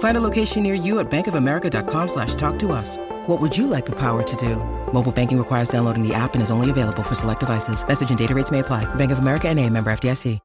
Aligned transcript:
Find 0.00 0.16
a 0.16 0.20
location 0.20 0.62
near 0.62 0.74
you 0.74 0.98
at 1.00 1.10
bankofamerica.com 1.10 2.08
slash 2.08 2.34
talk 2.34 2.58
to 2.60 2.72
us. 2.72 2.98
What 3.26 3.40
would 3.40 3.56
you 3.56 3.66
like 3.66 3.86
the 3.86 3.96
power 3.96 4.22
to 4.22 4.36
do? 4.36 4.56
Mobile 4.92 5.12
banking 5.12 5.38
requires 5.38 5.68
downloading 5.68 6.06
the 6.06 6.12
app 6.12 6.34
and 6.34 6.42
is 6.42 6.50
only 6.50 6.68
available 6.68 7.02
for 7.02 7.14
select 7.14 7.40
devices. 7.40 7.86
Message 7.86 8.10
and 8.10 8.18
data 8.18 8.34
rates 8.34 8.50
may 8.50 8.58
apply. 8.58 8.92
Bank 8.96 9.12
of 9.12 9.20
America 9.20 9.48
and 9.48 9.58
a 9.58 9.70
member 9.70 9.90
FDIC. 9.90 10.38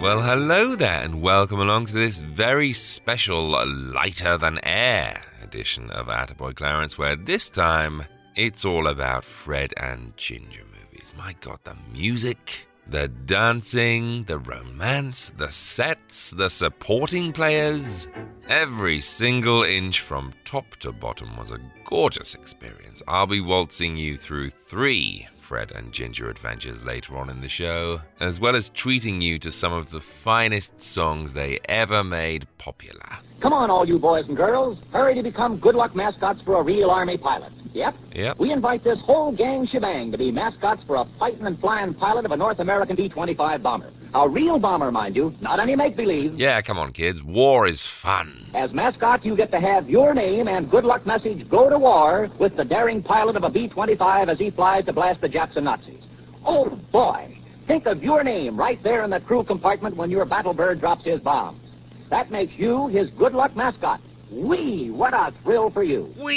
Well, 0.00 0.22
hello 0.22 0.74
there, 0.76 1.02
and 1.04 1.20
welcome 1.20 1.60
along 1.60 1.86
to 1.86 1.92
this 1.92 2.20
very 2.22 2.72
special 2.72 3.42
lighter 3.42 4.38
than 4.38 4.58
air 4.64 5.22
edition 5.44 5.90
of 5.90 6.06
Attaboy 6.06 6.56
Clarence, 6.56 6.96
where 6.96 7.14
this 7.14 7.50
time 7.50 8.04
it's 8.34 8.64
all 8.64 8.86
about 8.86 9.24
Fred 9.24 9.74
and 9.76 10.16
Ginger 10.16 10.64
movies. 11.00 11.12
My 11.16 11.34
god, 11.40 11.58
the 11.64 11.76
music, 11.92 12.68
the 12.86 13.08
dancing, 13.08 14.24
the 14.24 14.38
romance, 14.38 15.30
the 15.30 15.50
sets, 15.50 16.30
the 16.30 16.50
supporting 16.50 17.32
players. 17.32 18.08
Every 18.48 19.00
single 19.00 19.62
inch 19.62 20.00
from 20.00 20.32
top 20.44 20.76
to 20.80 20.92
bottom 20.92 21.36
was 21.36 21.52
a 21.52 21.60
gorgeous 21.84 22.34
experience. 22.34 23.02
I'll 23.06 23.26
be 23.26 23.40
waltzing 23.40 23.96
you 23.96 24.16
through 24.16 24.50
three 24.50 25.28
Fred 25.38 25.72
and 25.72 25.92
Ginger 25.92 26.30
adventures 26.30 26.84
later 26.84 27.16
on 27.16 27.28
in 27.30 27.40
the 27.40 27.48
show, 27.48 28.00
as 28.20 28.38
well 28.38 28.54
as 28.54 28.70
treating 28.70 29.20
you 29.20 29.38
to 29.40 29.50
some 29.50 29.72
of 29.72 29.90
the 29.90 30.00
finest 30.00 30.80
songs 30.80 31.32
they 31.32 31.58
ever 31.68 32.04
made 32.04 32.46
popular. 32.58 33.18
Come 33.40 33.54
on, 33.54 33.70
all 33.70 33.88
you 33.88 33.98
boys 33.98 34.26
and 34.28 34.36
girls. 34.36 34.76
Hurry 34.92 35.14
to 35.14 35.22
become 35.22 35.58
good 35.58 35.74
luck 35.74 35.96
mascots 35.96 36.40
for 36.44 36.60
a 36.60 36.62
real 36.62 36.90
Army 36.90 37.16
pilot. 37.16 37.52
Yep. 37.72 37.94
Yep. 38.14 38.38
We 38.38 38.52
invite 38.52 38.84
this 38.84 38.98
whole 39.06 39.34
gang 39.34 39.66
shebang 39.72 40.12
to 40.12 40.18
be 40.18 40.30
mascots 40.30 40.82
for 40.86 40.96
a 40.96 41.06
fighting 41.18 41.46
and 41.46 41.58
flying 41.58 41.94
pilot 41.94 42.26
of 42.26 42.32
a 42.32 42.36
North 42.36 42.58
American 42.58 42.96
B 42.96 43.08
25 43.08 43.62
bomber. 43.62 43.92
A 44.12 44.28
real 44.28 44.58
bomber, 44.58 44.90
mind 44.90 45.16
you, 45.16 45.34
not 45.40 45.58
any 45.58 45.74
make 45.74 45.96
believe. 45.96 46.34
Yeah, 46.38 46.60
come 46.60 46.78
on, 46.78 46.92
kids. 46.92 47.22
War 47.22 47.66
is 47.66 47.86
fun. 47.86 48.50
As 48.54 48.72
mascot, 48.74 49.24
you 49.24 49.36
get 49.36 49.50
to 49.52 49.60
have 49.60 49.88
your 49.88 50.12
name 50.12 50.46
and 50.46 50.70
good 50.70 50.84
luck 50.84 51.06
message 51.06 51.48
go 51.48 51.70
to 51.70 51.78
war 51.78 52.28
with 52.38 52.54
the 52.56 52.64
daring 52.64 53.02
pilot 53.02 53.36
of 53.36 53.44
a 53.44 53.48
B 53.50 53.68
25 53.68 54.28
as 54.28 54.38
he 54.38 54.50
flies 54.50 54.84
to 54.84 54.92
blast 54.92 55.22
the 55.22 55.28
Japs 55.28 55.52
and 55.56 55.64
Nazis. 55.64 56.02
Oh, 56.44 56.68
boy. 56.92 57.38
Think 57.66 57.86
of 57.86 58.02
your 58.02 58.22
name 58.22 58.58
right 58.58 58.82
there 58.82 59.04
in 59.04 59.10
the 59.10 59.20
crew 59.20 59.44
compartment 59.44 59.96
when 59.96 60.10
your 60.10 60.26
battle 60.26 60.52
bird 60.52 60.80
drops 60.80 61.06
his 61.06 61.20
bombs. 61.20 61.69
That 62.10 62.30
makes 62.30 62.52
you 62.56 62.88
his 62.88 63.08
good 63.18 63.32
luck 63.34 63.56
mascot. 63.56 64.00
Wee! 64.30 64.90
What 64.90 65.12
a 65.12 65.32
thrill 65.42 65.70
for 65.70 65.82
you. 65.82 66.14
We. 66.24 66.34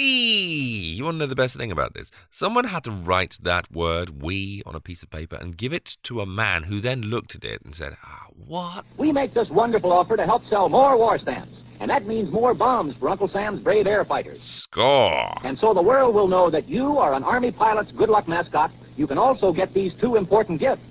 You 0.98 1.06
want 1.06 1.16
to 1.16 1.20
know 1.20 1.26
the 1.28 1.36
best 1.36 1.58
thing 1.58 1.72
about 1.72 1.94
this? 1.94 2.10
Someone 2.32 2.66
had 2.66 2.84
to 2.86 2.92
write 2.92 3.38
that 3.44 3.72
word 3.72 4.24
"we" 4.24 4.64
on 4.66 4.74
a 4.76 4.80
piece 4.80 5.04
of 5.04 5.12
paper 5.12 5.36
and 5.36 5.56
give 5.56 5.74
it 5.74 5.98
to 6.04 6.22
a 6.22 6.26
man 6.26 6.64
who 6.64 6.80
then 6.80 7.02
looked 7.02 7.36
at 7.36 7.44
it 7.44 7.62
and 7.64 7.76
said, 7.76 7.98
"Ah, 8.04 8.28
what?" 8.48 8.86
We 8.98 9.12
make 9.12 9.36
this 9.36 9.50
wonderful 9.52 9.92
offer 9.92 10.18
to 10.18 10.26
help 10.26 10.42
sell 10.50 10.70
more 10.70 10.98
war 10.98 11.20
stamps. 11.20 11.54
And 11.80 11.90
that 11.90 12.08
means 12.08 12.32
more 12.32 12.54
bombs 12.54 12.96
for 13.00 13.10
Uncle 13.10 13.28
Sam's 13.28 13.62
brave 13.62 13.86
air 13.86 14.06
fighters. 14.06 14.42
Score. 14.42 15.34
And 15.44 15.58
so 15.60 15.74
the 15.74 15.82
world 15.82 16.16
will 16.16 16.28
know 16.28 16.50
that 16.50 16.68
you 16.68 16.98
are 16.98 17.14
an 17.14 17.24
Army 17.24 17.52
pilot's 17.52 17.92
good 17.92 18.10
luck 18.10 18.28
mascot. 18.28 18.72
You 18.96 19.06
can 19.06 19.18
also 19.18 19.52
get 19.52 19.74
these 19.74 19.92
two 20.00 20.16
important 20.16 20.60
gifts. 20.60 20.82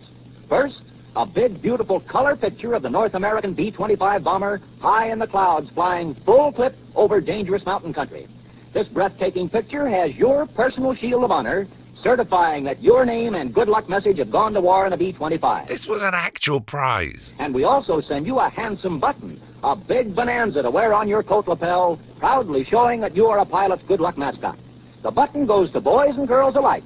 First, 0.48 0.82
a 1.16 1.26
big, 1.26 1.60
beautiful 1.60 2.00
color 2.00 2.36
picture 2.36 2.74
of 2.74 2.82
the 2.82 2.90
North 2.90 3.14
American 3.14 3.54
B 3.54 3.70
25 3.70 4.24
bomber 4.24 4.60
high 4.80 5.10
in 5.12 5.18
the 5.18 5.26
clouds 5.26 5.68
flying 5.74 6.14
full 6.24 6.52
clip 6.52 6.76
over 6.94 7.20
dangerous 7.20 7.62
mountain 7.66 7.92
country. 7.92 8.26
This 8.72 8.86
breathtaking 8.88 9.50
picture 9.50 9.88
has 9.88 10.14
your 10.16 10.46
personal 10.46 10.94
shield 10.94 11.24
of 11.24 11.30
honor 11.30 11.68
certifying 12.02 12.64
that 12.64 12.82
your 12.82 13.04
name 13.04 13.34
and 13.34 13.54
good 13.54 13.68
luck 13.68 13.88
message 13.88 14.18
have 14.18 14.30
gone 14.30 14.52
to 14.54 14.60
war 14.60 14.86
in 14.86 14.92
a 14.92 14.96
B 14.96 15.12
25. 15.12 15.68
This 15.68 15.86
was 15.86 16.02
an 16.02 16.14
actual 16.14 16.60
prize. 16.60 17.34
And 17.38 17.54
we 17.54 17.64
also 17.64 18.00
send 18.08 18.26
you 18.26 18.38
a 18.38 18.48
handsome 18.48 18.98
button, 18.98 19.40
a 19.62 19.76
big 19.76 20.14
bonanza 20.14 20.62
to 20.62 20.70
wear 20.70 20.94
on 20.94 21.08
your 21.08 21.22
coat 21.22 21.46
lapel, 21.46 22.00
proudly 22.18 22.66
showing 22.70 23.00
that 23.02 23.14
you 23.14 23.26
are 23.26 23.38
a 23.38 23.46
pilot's 23.46 23.82
good 23.86 24.00
luck 24.00 24.18
mascot. 24.18 24.58
The 25.02 25.10
button 25.10 25.46
goes 25.46 25.72
to 25.72 25.80
boys 25.80 26.14
and 26.16 26.26
girls 26.26 26.56
alike. 26.56 26.82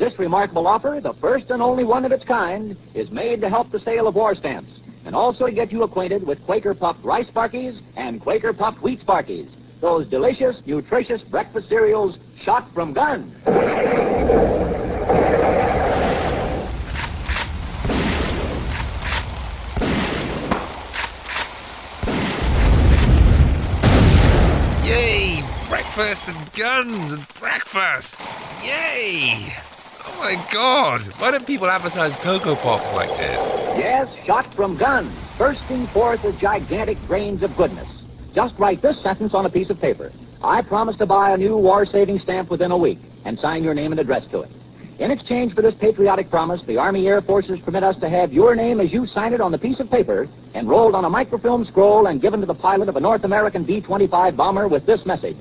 This 0.00 0.18
remarkable 0.18 0.66
offer, 0.66 0.98
the 1.02 1.12
first 1.20 1.50
and 1.50 1.60
only 1.60 1.84
one 1.84 2.06
of 2.06 2.10
its 2.10 2.24
kind, 2.24 2.74
is 2.94 3.10
made 3.10 3.42
to 3.42 3.50
help 3.50 3.70
the 3.70 3.80
sale 3.84 4.08
of 4.08 4.14
war 4.14 4.34
stamps 4.34 4.70
and 5.04 5.14
also 5.14 5.44
to 5.44 5.52
get 5.52 5.70
you 5.70 5.82
acquainted 5.82 6.26
with 6.26 6.42
Quaker 6.46 6.74
Puffed 6.74 7.04
Rice 7.04 7.26
Sparkies 7.26 7.78
and 7.98 8.18
Quaker 8.18 8.54
Puffed 8.54 8.80
Wheat 8.82 9.06
Sparkies, 9.06 9.50
those 9.82 10.08
delicious, 10.08 10.56
nutritious 10.64 11.20
breakfast 11.30 11.68
cereals 11.68 12.16
shot 12.46 12.72
from 12.72 12.94
guns. 12.94 13.30
Yay! 24.82 25.44
Breakfast 25.68 26.26
and 26.26 26.52
guns 26.54 27.12
and 27.12 27.28
breakfasts! 27.34 28.34
Yay! 28.66 29.52
Oh 30.06 30.18
my 30.18 30.46
god! 30.50 31.02
Why 31.18 31.30
don't 31.30 31.46
people 31.46 31.66
advertise 31.66 32.16
Cocoa 32.16 32.54
Pops 32.54 32.92
like 32.94 33.10
this? 33.18 33.54
Yes, 33.76 34.08
shot 34.24 34.52
from 34.54 34.76
guns, 34.76 35.12
bursting 35.36 35.86
forth 35.88 36.24
as 36.24 36.34
gigantic 36.36 36.96
grains 37.06 37.42
of 37.42 37.54
goodness. 37.56 37.88
Just 38.34 38.54
write 38.58 38.80
this 38.80 38.96
sentence 39.02 39.34
on 39.34 39.44
a 39.44 39.50
piece 39.50 39.68
of 39.68 39.78
paper. 39.78 40.10
I 40.42 40.62
promise 40.62 40.96
to 40.98 41.06
buy 41.06 41.32
a 41.32 41.36
new 41.36 41.56
war 41.56 41.84
saving 41.84 42.18
stamp 42.20 42.50
within 42.50 42.70
a 42.70 42.78
week 42.78 42.98
and 43.26 43.38
sign 43.40 43.62
your 43.62 43.74
name 43.74 43.92
and 43.92 44.00
address 44.00 44.24
to 44.30 44.40
it. 44.40 44.50
In 44.98 45.10
exchange 45.10 45.54
for 45.54 45.60
this 45.60 45.74
patriotic 45.78 46.30
promise, 46.30 46.60
the 46.66 46.78
Army 46.78 47.06
Air 47.06 47.20
Forces 47.20 47.58
permit 47.60 47.84
us 47.84 47.96
to 48.00 48.08
have 48.08 48.32
your 48.32 48.54
name 48.54 48.80
as 48.80 48.90
you 48.92 49.06
sign 49.08 49.34
it 49.34 49.40
on 49.40 49.52
the 49.52 49.58
piece 49.58 49.80
of 49.80 49.90
paper, 49.90 50.28
enrolled 50.54 50.94
on 50.94 51.04
a 51.04 51.10
microfilm 51.10 51.66
scroll, 51.66 52.06
and 52.06 52.22
given 52.22 52.40
to 52.40 52.46
the 52.46 52.54
pilot 52.54 52.88
of 52.88 52.96
a 52.96 53.00
North 53.00 53.24
American 53.24 53.64
B 53.64 53.80
25 53.80 54.36
bomber 54.36 54.66
with 54.68 54.86
this 54.86 55.00
message 55.04 55.38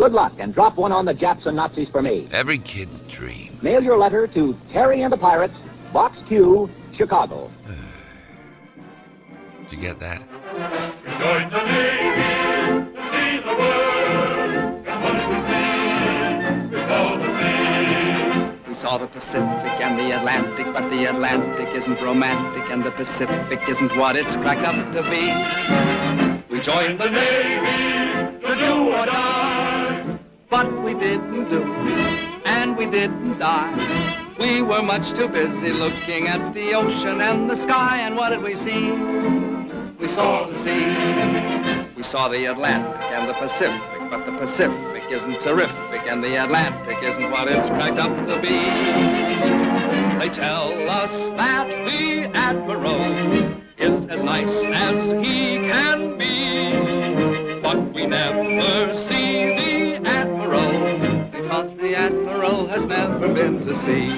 Good 0.00 0.12
luck, 0.12 0.32
and 0.38 0.54
drop 0.54 0.78
one 0.78 0.92
on 0.92 1.04
the 1.04 1.12
Japs 1.12 1.44
and 1.44 1.56
Nazis 1.56 1.88
for 1.92 2.00
me. 2.00 2.26
Every 2.32 2.56
kid's 2.56 3.02
dream. 3.02 3.58
Mail 3.60 3.82
your 3.82 3.98
letter 3.98 4.26
to 4.28 4.56
Terry 4.72 5.02
and 5.02 5.12
the 5.12 5.18
Pirates, 5.18 5.52
Box 5.92 6.16
Q, 6.26 6.70
Chicago. 6.96 7.50
Did 9.68 9.72
you 9.72 9.78
get 9.78 10.00
that? 10.00 10.22
Join 11.20 11.50
the 11.50 11.64
Navy 11.66 12.22
to 12.96 13.02
see 13.12 13.40
the 13.44 13.54
world. 13.60 14.86
Come 14.86 15.02
on 15.04 15.14
to 15.20 15.26
sea, 15.44 16.72
we 16.72 16.80
call 16.88 17.18
the 17.18 17.28
sea. 18.64 18.70
We 18.70 18.74
saw 18.76 18.96
the 18.96 19.06
Pacific 19.06 19.80
and 19.84 19.98
the 19.98 20.12
Atlantic, 20.16 20.64
but 20.72 20.88
the 20.88 21.04
Atlantic 21.10 21.68
isn't 21.76 22.00
romantic, 22.00 22.70
and 22.70 22.82
the 22.82 22.92
Pacific 22.92 23.60
isn't 23.68 23.94
what 23.98 24.16
it's 24.16 24.34
cracked 24.36 24.64
up 24.64 24.76
to 24.94 25.02
be. 25.10 25.30
We 26.50 26.58
joined 26.62 26.98
the 26.98 27.10
Navy 27.10 28.40
to 28.40 28.54
do 28.56 28.88
or 28.94 29.04
die. 29.04 29.39
But 30.50 30.82
we 30.82 30.94
didn't 30.94 31.48
do, 31.48 31.62
and 32.44 32.76
we 32.76 32.84
didn't 32.86 33.38
die. 33.38 34.34
We 34.36 34.62
were 34.62 34.82
much 34.82 35.16
too 35.16 35.28
busy 35.28 35.70
looking 35.70 36.26
at 36.26 36.54
the 36.54 36.74
ocean 36.74 37.20
and 37.20 37.48
the 37.48 37.54
sky, 37.62 37.98
and 37.98 38.16
what 38.16 38.30
did 38.30 38.42
we 38.42 38.56
see? 38.56 38.90
We 40.00 40.08
saw 40.08 40.48
the 40.48 40.58
sea. 40.64 41.94
We 41.96 42.02
saw 42.02 42.28
the 42.28 42.46
Atlantic 42.46 43.00
and 43.00 43.28
the 43.28 43.34
Pacific, 43.34 44.10
but 44.10 44.26
the 44.26 44.32
Pacific 44.44 45.04
isn't 45.12 45.40
terrific, 45.40 46.02
and 46.10 46.20
the 46.24 46.42
Atlantic 46.42 46.98
isn't 47.00 47.30
what 47.30 47.46
it's 47.46 47.68
cracked 47.68 47.98
up 47.98 48.10
to 48.10 48.40
be. 48.42 48.58
They 50.18 50.34
tell 50.34 50.72
us 50.90 51.12
that 51.36 51.68
the 51.68 52.36
Admiral 52.36 53.54
is 53.78 54.04
as 54.10 54.20
nice 54.20 54.50
as 54.74 55.12
he 55.24 55.58
can 55.70 56.18
be, 56.18 57.60
but 57.62 57.94
we 57.94 58.06
never 58.06 58.42
been 63.40 63.64
to 63.64 63.74
sea. 63.86 64.08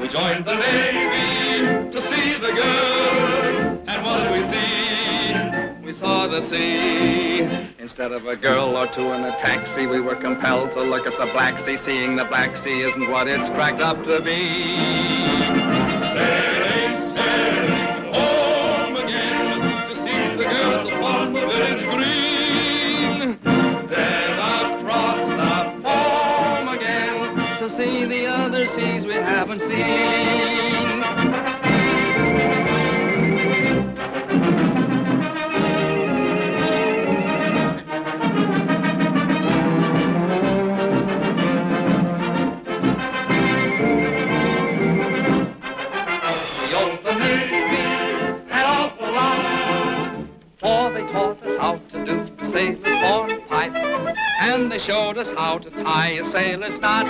We 0.00 0.08
joined 0.08 0.46
the 0.46 0.56
Navy 0.56 1.92
to 1.92 2.00
see 2.00 2.32
the 2.40 2.52
good. 2.52 3.82
And 3.86 4.02
what 4.02 4.22
did 4.22 4.32
we 4.32 4.42
see? 4.50 5.84
We 5.84 5.98
saw 5.98 6.26
the 6.26 6.40
sea. 6.48 7.40
Instead 7.78 8.12
of 8.12 8.24
a 8.24 8.34
girl 8.34 8.78
or 8.78 8.86
two 8.94 9.12
in 9.12 9.24
a 9.24 9.32
taxi, 9.42 9.86
we 9.86 10.00
were 10.00 10.16
compelled 10.16 10.72
to 10.72 10.80
look 10.80 11.06
at 11.06 11.12
the 11.18 11.30
Black 11.32 11.58
Sea. 11.66 11.76
Seeing 11.84 12.16
the 12.16 12.24
Black 12.24 12.56
Sea 12.64 12.82
isn't 12.82 13.10
what 13.10 13.28
it's 13.28 13.50
cracked 13.50 13.82
up 13.82 14.02
to 14.04 14.22
be. 14.22 14.74
Sailing, 16.14 16.63
showed 54.86 55.16
us 55.16 55.28
how 55.34 55.56
to 55.56 55.70
tie 55.70 56.10
a 56.10 56.24
sailor's 56.30 56.78
knot. 56.78 57.06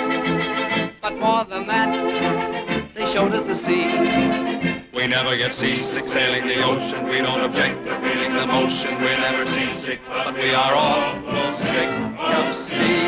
But 1.03 1.15
more 1.15 1.44
than 1.44 1.67
that, 1.67 2.94
they 2.94 3.12
showed 3.12 3.32
us 3.32 3.44
the 3.47 3.56
sea. 3.67 4.87
We 4.94 5.09
never 5.09 5.37
get 5.37 5.53
seasick 5.55 6.06
sailing 6.09 6.47
the 6.47 6.62
ocean. 6.62 7.09
We 7.09 7.19
don't 7.19 7.41
object 7.41 7.85
to 7.85 8.00
feeling 8.00 8.35
the 8.35 8.47
motion. 8.47 8.94
We're 9.00 9.19
never 9.19 9.44
seasick, 9.50 10.00
but 10.06 10.35
we 10.35 10.55
are 10.55 10.75
awful 10.75 11.53
sick 11.59 11.91
of 12.21 12.55
sea. 12.69 13.05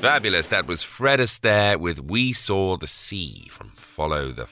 Fabulous. 0.00 0.48
That 0.48 0.66
was 0.66 0.82
Fred 0.82 1.20
Astaire 1.20 1.78
with 1.78 2.00
We 2.00 2.32
Saw 2.32 2.76
the 2.76 2.88
Sea 2.88 3.46
from 3.50 3.70
Follow 3.76 4.32
the 4.32 4.46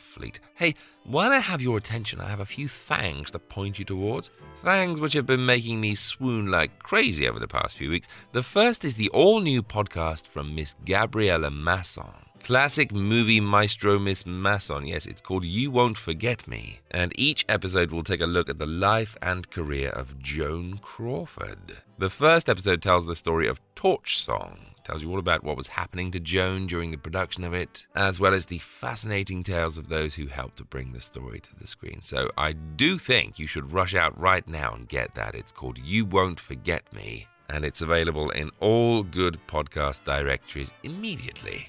Hey, 0.54 0.74
while 1.04 1.32
I 1.32 1.38
have 1.38 1.62
your 1.62 1.78
attention, 1.78 2.20
I 2.20 2.28
have 2.28 2.40
a 2.40 2.46
few 2.46 2.68
things 2.68 3.30
to 3.30 3.38
point 3.38 3.78
you 3.78 3.84
towards. 3.84 4.30
Things 4.56 5.00
which 5.00 5.14
have 5.14 5.26
been 5.26 5.46
making 5.46 5.80
me 5.80 5.94
swoon 5.94 6.50
like 6.50 6.78
crazy 6.78 7.26
over 7.28 7.38
the 7.38 7.48
past 7.48 7.76
few 7.76 7.90
weeks. 7.90 8.08
The 8.32 8.42
first 8.42 8.84
is 8.84 8.94
the 8.94 9.08
all 9.10 9.40
new 9.40 9.62
podcast 9.62 10.26
from 10.26 10.54
Miss 10.54 10.74
Gabriella 10.84 11.50
Masson. 11.50 12.30
Classic 12.42 12.90
movie 12.92 13.40
maestro 13.40 13.98
Miss 13.98 14.24
Masson. 14.24 14.86
Yes, 14.86 15.06
it's 15.06 15.20
called 15.20 15.44
You 15.44 15.70
Won't 15.70 15.98
Forget 15.98 16.48
Me. 16.48 16.80
And 16.90 17.12
each 17.18 17.44
episode 17.48 17.90
will 17.92 18.02
take 18.02 18.22
a 18.22 18.26
look 18.26 18.48
at 18.48 18.58
the 18.58 18.66
life 18.66 19.16
and 19.20 19.50
career 19.50 19.90
of 19.90 20.18
Joan 20.18 20.78
Crawford. 20.78 21.78
The 21.98 22.10
first 22.10 22.48
episode 22.48 22.80
tells 22.80 23.06
the 23.06 23.14
story 23.14 23.46
of 23.46 23.60
Torch 23.74 24.16
Song, 24.16 24.69
tells 24.84 25.02
you 25.02 25.10
all 25.10 25.18
about 25.18 25.44
what 25.44 25.56
was 25.56 25.68
happening 25.68 26.10
to 26.10 26.20
Joan 26.20 26.66
during 26.66 26.90
the 26.90 26.98
production 26.98 27.44
of 27.44 27.54
it, 27.54 27.86
as 27.94 28.20
well 28.20 28.34
as 28.34 28.46
the 28.46 28.58
fascinating 28.58 29.42
tales 29.42 29.78
of 29.78 29.88
those 29.88 30.14
who 30.14 30.26
helped 30.26 30.56
to 30.58 30.64
bring 30.64 30.92
the 30.92 31.00
story 31.00 31.40
to 31.40 31.56
the 31.56 31.66
screen. 31.66 32.02
So 32.02 32.30
I 32.36 32.52
do 32.52 32.98
think 32.98 33.38
you 33.38 33.46
should 33.46 33.72
rush 33.72 33.94
out 33.94 34.18
right 34.18 34.46
now 34.46 34.74
and 34.74 34.88
get 34.88 35.14
that. 35.14 35.34
It's 35.34 35.52
called 35.52 35.78
You 35.78 36.04
Won't 36.04 36.40
Forget 36.40 36.92
Me, 36.92 37.26
and 37.48 37.64
it's 37.64 37.82
available 37.82 38.30
in 38.30 38.50
all 38.60 39.02
good 39.02 39.38
podcast 39.46 40.04
directories 40.04 40.72
immediately. 40.82 41.68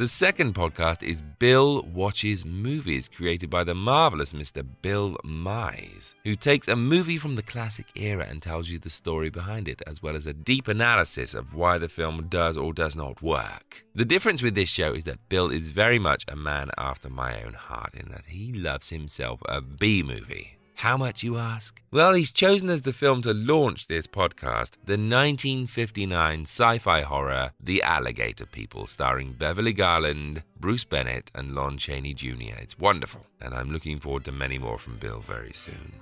The 0.00 0.08
second 0.08 0.54
podcast 0.54 1.02
is 1.02 1.20
Bill 1.20 1.82
Watches 1.82 2.46
Movies, 2.46 3.06
created 3.06 3.50
by 3.50 3.64
the 3.64 3.74
marvelous 3.74 4.32
Mr. 4.32 4.66
Bill 4.80 5.14
Mize, 5.26 6.14
who 6.24 6.36
takes 6.36 6.68
a 6.68 6.74
movie 6.74 7.18
from 7.18 7.36
the 7.36 7.42
classic 7.42 7.88
era 7.94 8.26
and 8.26 8.40
tells 8.40 8.70
you 8.70 8.78
the 8.78 8.88
story 8.88 9.28
behind 9.28 9.68
it, 9.68 9.82
as 9.86 10.02
well 10.02 10.16
as 10.16 10.24
a 10.24 10.32
deep 10.32 10.68
analysis 10.68 11.34
of 11.34 11.54
why 11.54 11.76
the 11.76 11.86
film 11.86 12.28
does 12.28 12.56
or 12.56 12.72
does 12.72 12.96
not 12.96 13.20
work. 13.20 13.84
The 13.94 14.06
difference 14.06 14.42
with 14.42 14.54
this 14.54 14.70
show 14.70 14.94
is 14.94 15.04
that 15.04 15.28
Bill 15.28 15.50
is 15.50 15.68
very 15.68 15.98
much 15.98 16.24
a 16.28 16.34
man 16.34 16.70
after 16.78 17.10
my 17.10 17.42
own 17.42 17.52
heart 17.52 17.92
in 17.92 18.10
that 18.10 18.24
he 18.24 18.54
loves 18.54 18.88
himself 18.88 19.42
a 19.50 19.60
B 19.60 20.02
movie. 20.02 20.59
How 20.80 20.96
much, 20.96 21.22
you 21.22 21.36
ask? 21.36 21.82
Well, 21.90 22.14
he's 22.14 22.32
chosen 22.32 22.70
as 22.70 22.80
the 22.80 22.94
film 22.94 23.20
to 23.22 23.34
launch 23.34 23.86
this 23.86 24.06
podcast 24.06 24.78
the 24.86 24.96
1959 24.96 26.40
sci 26.44 26.78
fi 26.78 27.02
horror 27.02 27.50
The 27.62 27.82
Alligator 27.82 28.46
People, 28.46 28.86
starring 28.86 29.32
Beverly 29.32 29.74
Garland, 29.74 30.42
Bruce 30.58 30.86
Bennett, 30.86 31.30
and 31.34 31.54
Lon 31.54 31.76
Chaney 31.76 32.14
Jr. 32.14 32.56
It's 32.62 32.78
wonderful, 32.78 33.26
and 33.42 33.52
I'm 33.52 33.70
looking 33.70 34.00
forward 34.00 34.24
to 34.24 34.32
many 34.32 34.56
more 34.56 34.78
from 34.78 34.96
Bill 34.96 35.20
very 35.20 35.52
soon. 35.52 35.92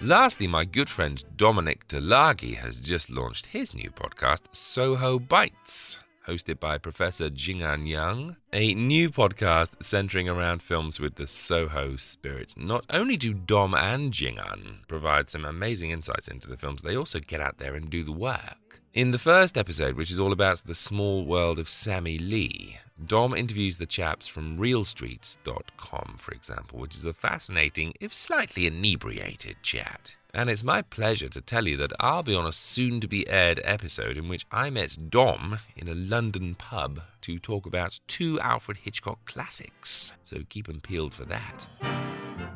Lastly, 0.00 0.48
my 0.48 0.64
good 0.64 0.90
friend 0.90 1.22
Dominic 1.36 1.86
Delagi 1.86 2.56
has 2.56 2.80
just 2.80 3.10
launched 3.10 3.46
his 3.46 3.74
new 3.74 3.92
podcast, 3.92 4.52
Soho 4.56 5.20
Bites 5.20 6.02
hosted 6.30 6.60
by 6.60 6.78
Professor 6.78 7.28
Jingan 7.28 7.88
Yang, 7.88 8.36
a 8.52 8.72
new 8.74 9.10
podcast 9.10 9.82
centering 9.82 10.28
around 10.28 10.62
films 10.62 11.00
with 11.00 11.16
the 11.16 11.26
Soho 11.26 11.96
spirit. 11.96 12.54
Not 12.56 12.86
only 12.88 13.16
do 13.16 13.34
Dom 13.34 13.74
and 13.74 14.12
Jingan 14.12 14.86
provide 14.86 15.28
some 15.28 15.44
amazing 15.44 15.90
insights 15.90 16.28
into 16.28 16.48
the 16.48 16.56
films, 16.56 16.82
they 16.82 16.96
also 16.96 17.18
get 17.18 17.40
out 17.40 17.58
there 17.58 17.74
and 17.74 17.90
do 17.90 18.04
the 18.04 18.12
work. 18.12 18.80
In 18.94 19.10
the 19.10 19.18
first 19.18 19.58
episode, 19.58 19.96
which 19.96 20.12
is 20.12 20.20
all 20.20 20.30
about 20.30 20.58
the 20.58 20.74
small 20.74 21.24
world 21.24 21.58
of 21.58 21.68
Sammy 21.68 22.16
Lee, 22.16 22.78
Dom 23.04 23.34
interviews 23.34 23.78
the 23.78 23.86
chaps 23.86 24.28
from 24.28 24.56
RealStreets.com, 24.56 26.14
for 26.18 26.30
example, 26.30 26.78
which 26.78 26.94
is 26.94 27.06
a 27.06 27.12
fascinating, 27.12 27.92
if 28.00 28.14
slightly 28.14 28.68
inebriated 28.68 29.56
chat. 29.64 30.14
And 30.32 30.48
it's 30.48 30.62
my 30.62 30.82
pleasure 30.82 31.28
to 31.28 31.40
tell 31.40 31.66
you 31.66 31.76
that 31.78 31.92
I'll 31.98 32.22
be 32.22 32.34
on 32.34 32.46
a 32.46 32.52
soon 32.52 33.00
to 33.00 33.08
be 33.08 33.28
aired 33.28 33.60
episode 33.64 34.16
in 34.16 34.28
which 34.28 34.46
I 34.52 34.70
met 34.70 35.10
Dom 35.10 35.58
in 35.76 35.88
a 35.88 35.94
London 35.94 36.54
pub 36.54 37.00
to 37.22 37.38
talk 37.38 37.66
about 37.66 38.00
two 38.06 38.38
Alfred 38.40 38.78
Hitchcock 38.78 39.24
classics. 39.24 40.12
So 40.22 40.38
keep 40.48 40.66
them 40.66 40.80
peeled 40.80 41.14
for 41.14 41.24
that. 41.24 41.66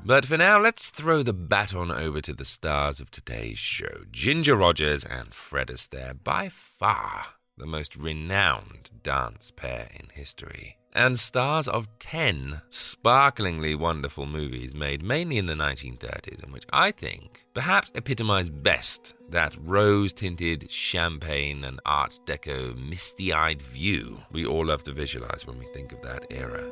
But 0.05 0.27
for 0.27 0.37
now, 0.37 0.59
let's 0.61 0.91
throw 0.91 1.23
the 1.23 1.33
baton 1.33 1.91
over 1.91 2.21
to 2.21 2.35
the 2.35 2.45
stars 2.45 3.01
of 3.01 3.11
today's 3.11 3.59
show 3.59 4.05
Ginger 4.13 4.55
Rogers 4.55 5.05
and 5.05 5.35
Fred 5.35 5.69
Astaire, 5.69 6.23
by 6.23 6.49
far 6.51 7.27
the 7.57 7.67
most 7.67 7.97
renowned 7.97 8.91
dance 9.03 9.51
pair 9.51 9.89
in 9.99 10.11
history 10.13 10.77
and 10.95 11.19
stars 11.19 11.67
of 11.67 11.89
10 11.99 12.63
sparklingly 12.71 13.75
wonderful 13.75 14.27
movies 14.27 14.75
made 14.75 15.03
mainly 15.03 15.39
in 15.39 15.47
the 15.47 15.55
1930s, 15.55 16.43
and 16.43 16.53
which 16.53 16.65
I 16.73 16.93
think 16.93 17.45
perhaps 17.53 17.91
epitomize 17.95 18.49
best 18.49 19.15
that 19.29 19.57
rose 19.61 20.13
tinted 20.13 20.71
champagne 20.71 21.65
and 21.65 21.81
Art 21.85 22.21
Deco 22.27 22.77
misty 22.77 23.33
eyed 23.33 23.61
view 23.61 24.19
we 24.31 24.47
all 24.47 24.67
love 24.67 24.85
to 24.85 24.93
visualize 24.93 25.47
when 25.47 25.59
we 25.59 25.67
think 25.67 25.93
of 25.93 26.03
that 26.03 26.27
era. 26.31 26.71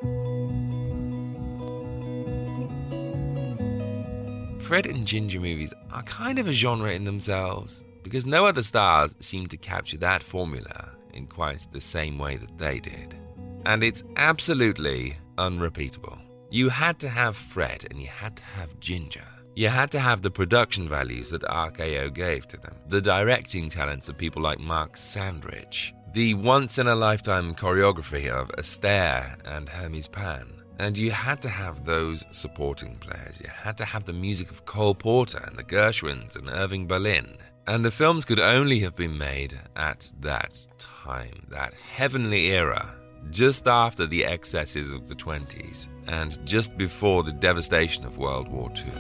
Fred 4.61 4.87
and 4.87 5.05
Ginger 5.05 5.41
movies 5.41 5.75
are 5.93 6.03
kind 6.05 6.39
of 6.39 6.47
a 6.47 6.53
genre 6.53 6.93
in 6.93 7.03
themselves 7.05 7.85
because 8.05 8.25
no 8.25 8.47
other 8.47 8.63
stars 8.63 9.17
seem 9.19 9.49
to 9.49 9.57
capture 9.57 9.99
that 9.99 10.23
formula 10.23 10.97
in 11.13 11.27
quite 11.27 11.67
the 11.73 11.81
same 11.81 12.17
way 12.19 12.37
that 12.37 12.57
they 12.59 12.79
did. 12.79 13.22
And 13.65 13.83
it's 13.83 14.03
absolutely 14.17 15.17
unrepeatable. 15.39 16.19
You 16.51 16.69
had 16.69 16.99
to 17.01 17.09
have 17.09 17.37
Fred 17.37 17.87
and 17.91 18.01
you 18.01 18.09
had 18.09 18.37
to 18.37 18.43
have 18.43 18.79
Ginger. 18.81 19.25
You 19.55 19.69
had 19.69 19.91
to 19.93 20.01
have 20.01 20.23
the 20.23 20.31
production 20.31 20.89
values 20.89 21.31
that 21.31 21.43
RKO 21.43 22.13
gave 22.13 22.49
to 22.49 22.57
them, 22.57 22.75
the 22.89 23.01
directing 23.01 23.69
talents 23.69 24.09
of 24.09 24.19
people 24.19 24.43
like 24.43 24.59
Mark 24.59 24.95
Sandrich, 24.95 25.93
the 26.13 26.35
once 26.35 26.79
in 26.79 26.89
a 26.89 26.95
lifetime 26.95 27.55
choreography 27.55 28.29
of 28.29 28.49
Astaire 28.59 29.39
and 29.47 29.69
Hermes 29.69 30.09
Pan. 30.09 30.47
And 30.79 30.97
you 30.99 31.11
had 31.11 31.41
to 31.43 31.49
have 31.49 31.85
those 31.85 32.25
supporting 32.31 32.97
players. 32.97 33.39
You 33.41 33.51
had 33.51 33.77
to 33.79 33.85
have 33.85 34.05
the 34.05 34.13
music 34.13 34.51
of 34.51 34.65
Cole 34.65 34.95
Porter 34.95 35.43
and 35.47 35.57
the 35.57 35.65
Gershwins 35.65 36.35
and 36.35 36.49
Irving 36.49 36.87
Berlin. 36.87 37.37
And 37.67 37.85
the 37.85 37.91
films 37.91 38.25
could 38.25 38.41
only 38.41 38.81
have 38.81 38.97
been 38.97 39.17
made 39.17 39.55
at 39.77 40.13
that 40.21 40.67
time, 40.79 41.47
that 41.51 41.75
heavenly 41.75 42.47
era, 42.47 43.02
just 43.31 43.67
after 43.67 44.07
the 44.07 44.25
excesses 44.25 44.91
of 44.91 45.09
the 45.09 45.15
20s 45.15 45.89
and 46.09 46.45
just 46.47 46.77
before 46.77 47.23
the 47.23 47.33
devastation 47.33 48.05
of 48.05 48.19
World 48.19 48.49
War 48.49 48.71
II. 48.77 48.93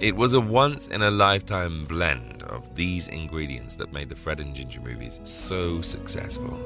It 0.00 0.16
was 0.16 0.34
a 0.34 0.40
once 0.40 0.86
in 0.86 1.02
a 1.02 1.10
lifetime 1.10 1.84
blend 1.84 2.42
of 2.44 2.74
these 2.74 3.08
ingredients 3.08 3.76
that 3.76 3.92
made 3.92 4.08
the 4.08 4.16
Fred 4.16 4.40
and 4.40 4.54
Ginger 4.54 4.80
movies 4.80 5.20
so 5.24 5.82
successful. 5.82 6.58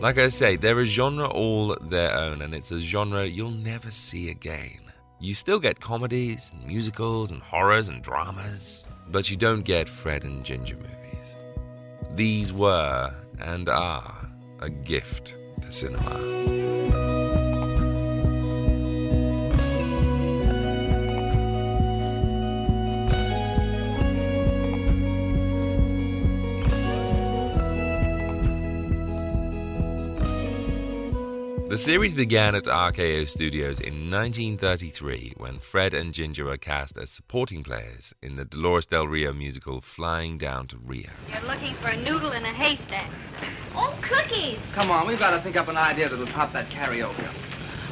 Like 0.00 0.18
I 0.18 0.28
say, 0.28 0.56
they're 0.56 0.80
a 0.80 0.86
genre 0.86 1.28
all 1.28 1.76
their 1.80 2.14
own, 2.16 2.40
and 2.40 2.54
it's 2.54 2.70
a 2.70 2.80
genre 2.80 3.26
you'll 3.26 3.50
never 3.50 3.90
see 3.90 4.30
again. 4.30 4.80
You 5.18 5.34
still 5.34 5.60
get 5.60 5.80
comedies, 5.80 6.50
and 6.54 6.66
musicals, 6.66 7.30
and 7.30 7.42
horrors, 7.42 7.90
and 7.90 8.02
dramas, 8.02 8.88
but 9.10 9.30
you 9.30 9.36
don't 9.36 9.62
get 9.62 9.90
Fred 9.90 10.24
and 10.24 10.42
Ginger 10.42 10.76
movies. 10.76 11.19
These 12.14 12.52
were, 12.52 13.10
and 13.40 13.68
are, 13.68 14.28
a 14.60 14.68
gift 14.68 15.36
to 15.62 15.72
cinema. 15.72 16.59
The 31.70 31.78
series 31.78 32.14
began 32.14 32.56
at 32.56 32.64
RKO 32.64 33.28
Studios 33.28 33.78
in 33.78 34.10
1933 34.10 35.34
when 35.36 35.60
Fred 35.60 35.94
and 35.94 36.12
Ginger 36.12 36.46
were 36.46 36.56
cast 36.56 36.98
as 36.98 37.10
supporting 37.10 37.62
players 37.62 38.12
in 38.20 38.34
the 38.34 38.44
Dolores 38.44 38.86
Del 38.86 39.06
Rio 39.06 39.32
musical 39.32 39.80
Flying 39.80 40.36
Down 40.36 40.66
to 40.66 40.76
Rio. 40.78 41.10
You're 41.30 41.42
looking 41.42 41.76
for 41.76 41.90
a 41.90 41.96
noodle 41.96 42.32
in 42.32 42.44
a 42.44 42.48
haystack. 42.48 43.08
Oh, 43.76 43.96
cookies! 44.02 44.58
Come 44.72 44.90
on, 44.90 45.06
we've 45.06 45.20
got 45.20 45.30
to 45.30 45.40
think 45.44 45.54
up 45.54 45.68
an 45.68 45.76
idea 45.76 46.08
that'll 46.08 46.26
top 46.26 46.52
that 46.54 46.70
Carioca. 46.70 47.32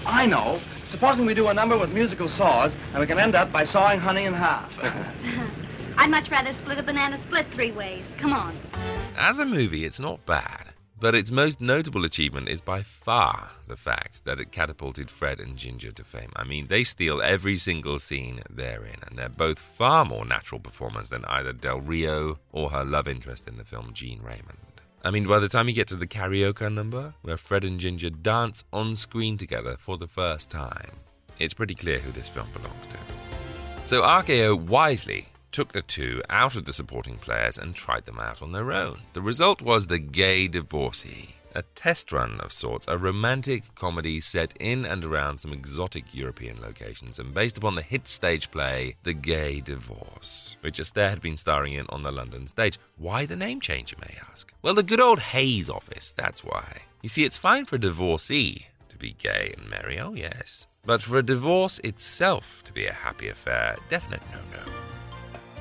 I 0.05 0.27
know. 0.27 0.61
Supposing 0.91 1.25
we 1.25 1.35
do 1.35 1.47
a 1.47 1.55
number 1.55 1.79
with 1.79 1.91
musical 1.91 2.27
saws, 2.27 2.75
and 2.91 2.99
we 2.99 3.07
can 3.07 3.21
end 3.21 3.37
up 3.37 3.53
by 3.53 3.63
sawing 3.63 4.01
honey 4.01 4.25
in 4.25 4.35
half. 4.35 4.73
I'd 5.97 6.11
much 6.11 6.29
rather 6.33 6.53
split 6.53 6.79
a 6.79 6.83
banana 6.83 7.17
split 7.21 7.47
three 7.55 7.71
ways. 7.71 8.03
Come 8.17 8.33
on. 8.33 8.57
As 9.17 9.39
a 9.39 9.47
movie, 9.47 9.85
it's 9.85 10.01
not 10.01 10.27
bad, 10.27 10.75
but 11.01 11.15
its 11.15 11.31
most 11.31 11.61
notable 11.61 12.05
achievement 12.05 12.49
is 12.49 12.61
by 12.61 12.83
far 12.83 13.51
the 13.67 13.77
fact 13.77 14.25
that 14.25 14.41
it 14.41 14.53
catapulted 14.53 15.11
Fred 15.11 15.39
and 15.41 15.57
Ginger 15.57 15.93
to 15.93 16.05
fame. 16.05 16.33
I 16.37 16.45
mean, 16.45 16.67
they 16.67 16.85
steal 16.85 17.23
every 17.23 17.57
single 17.57 17.99
scene 17.99 18.41
they're 18.51 18.85
in, 18.85 18.97
and 19.07 19.19
they're 19.19 19.29
both 19.29 19.59
far 19.59 20.05
more 20.05 20.25
natural 20.25 20.61
performers 20.61 21.09
than 21.09 21.25
either 21.27 21.53
Del 21.53 21.81
Rio 21.81 22.39
or 22.53 22.71
her 22.71 22.85
love 22.85 23.07
interest 23.07 23.47
in 23.47 23.57
the 23.57 23.65
film, 23.65 23.93
Gene 23.93 24.21
Raymond. 24.23 24.59
I 25.05 25.11
mean, 25.13 25.27
by 25.27 25.39
the 25.39 25.49
time 25.49 25.69
you 25.69 25.75
get 25.75 25.89
to 25.89 25.97
the 25.97 26.09
Carioca 26.09 26.73
number, 26.73 27.15
where 27.23 27.37
Fred 27.37 27.65
and 27.65 27.79
Ginger 27.79 28.11
dance 28.11 28.65
on 28.73 28.97
screen 28.97 29.39
together 29.39 29.77
for 29.79 29.97
the 29.97 30.09
first 30.09 30.51
time, 30.51 30.91
it's 31.39 31.55
pretty 31.55 31.75
clear 31.75 31.99
who 31.99 32.11
this 32.11 32.29
film 32.29 32.49
belongs 32.53 32.87
to. 32.87 32.99
So 33.85 34.03
RKO 34.03 34.61
wisely 34.61 35.27
took 35.53 35.73
the 35.73 35.83
two 35.83 36.23
out 36.31 36.57
of 36.57 36.65
the 36.65 36.73
supporting 36.73 37.19
players 37.19 37.59
and 37.59 37.75
tried 37.75 38.05
them 38.05 38.19
out 38.19 38.43
on 38.43 38.53
their 38.53 38.73
own. 38.73 39.01
The 39.13 39.23
result 39.23 39.63
was 39.63 39.87
The 39.87 39.99
Gay 39.99 40.49
Divorcee, 40.49 41.35
a 41.55 41.63
test 41.75 42.13
run 42.13 42.41
of 42.41 42.53
sorts, 42.53 42.87
a 42.89 42.99
romantic 42.99 43.75
comedy 43.75 44.21
set 44.21 44.55
in 44.61 44.85
and 44.85 45.05
around 45.05 45.39
some 45.39 45.53
exotic 45.53 46.15
European 46.15 46.61
locations 46.61 47.19
and 47.19 47.35
based 47.35 47.59
upon 47.59 47.75
the 47.75 47.83
hit 47.83 48.07
stage 48.07 48.51
play 48.51 48.97
The 49.03 49.15
Gay 49.15 49.61
Divorce, 49.61 50.57
which 50.61 50.79
Astaire 50.79 51.11
had 51.11 51.23
been 51.23 51.37
starring 51.37 51.73
in 51.73 51.87
on 51.89 52.03
the 52.03 52.13
London 52.13 52.47
stage. 52.47 52.79
Why 52.97 53.27
the 53.27 53.37
name 53.37 53.61
change, 53.61 53.93
you 53.93 53.99
may 54.01 54.15
ask? 54.31 54.53
Well, 54.63 54.75
the 54.75 54.83
good 54.83 55.01
old 55.01 55.21
Hays 55.21 55.69
office, 55.71 56.13
that's 56.13 56.45
why. 56.45 56.83
You 57.03 57.09
see, 57.09 57.25
it's 57.25 57.39
fine 57.39 57.65
for 57.65 57.77
a 57.77 57.81
divorcee 57.81 58.69
to 58.89 58.97
be 58.97 59.15
gay 59.19 59.53
and 59.57 59.69
merry, 59.71 59.99
oh 59.99 60.15
yes. 60.15 60.67
But 60.85 61.03
for 61.03 61.19
a 61.19 61.23
divorce 61.23 61.79
itself 61.81 62.63
to 62.65 62.73
be 62.73 62.87
a 62.87 62.93
happy 62.93 63.29
affair, 63.29 63.77
definite 63.89 64.23
no 64.33 64.39
no. 64.53 64.88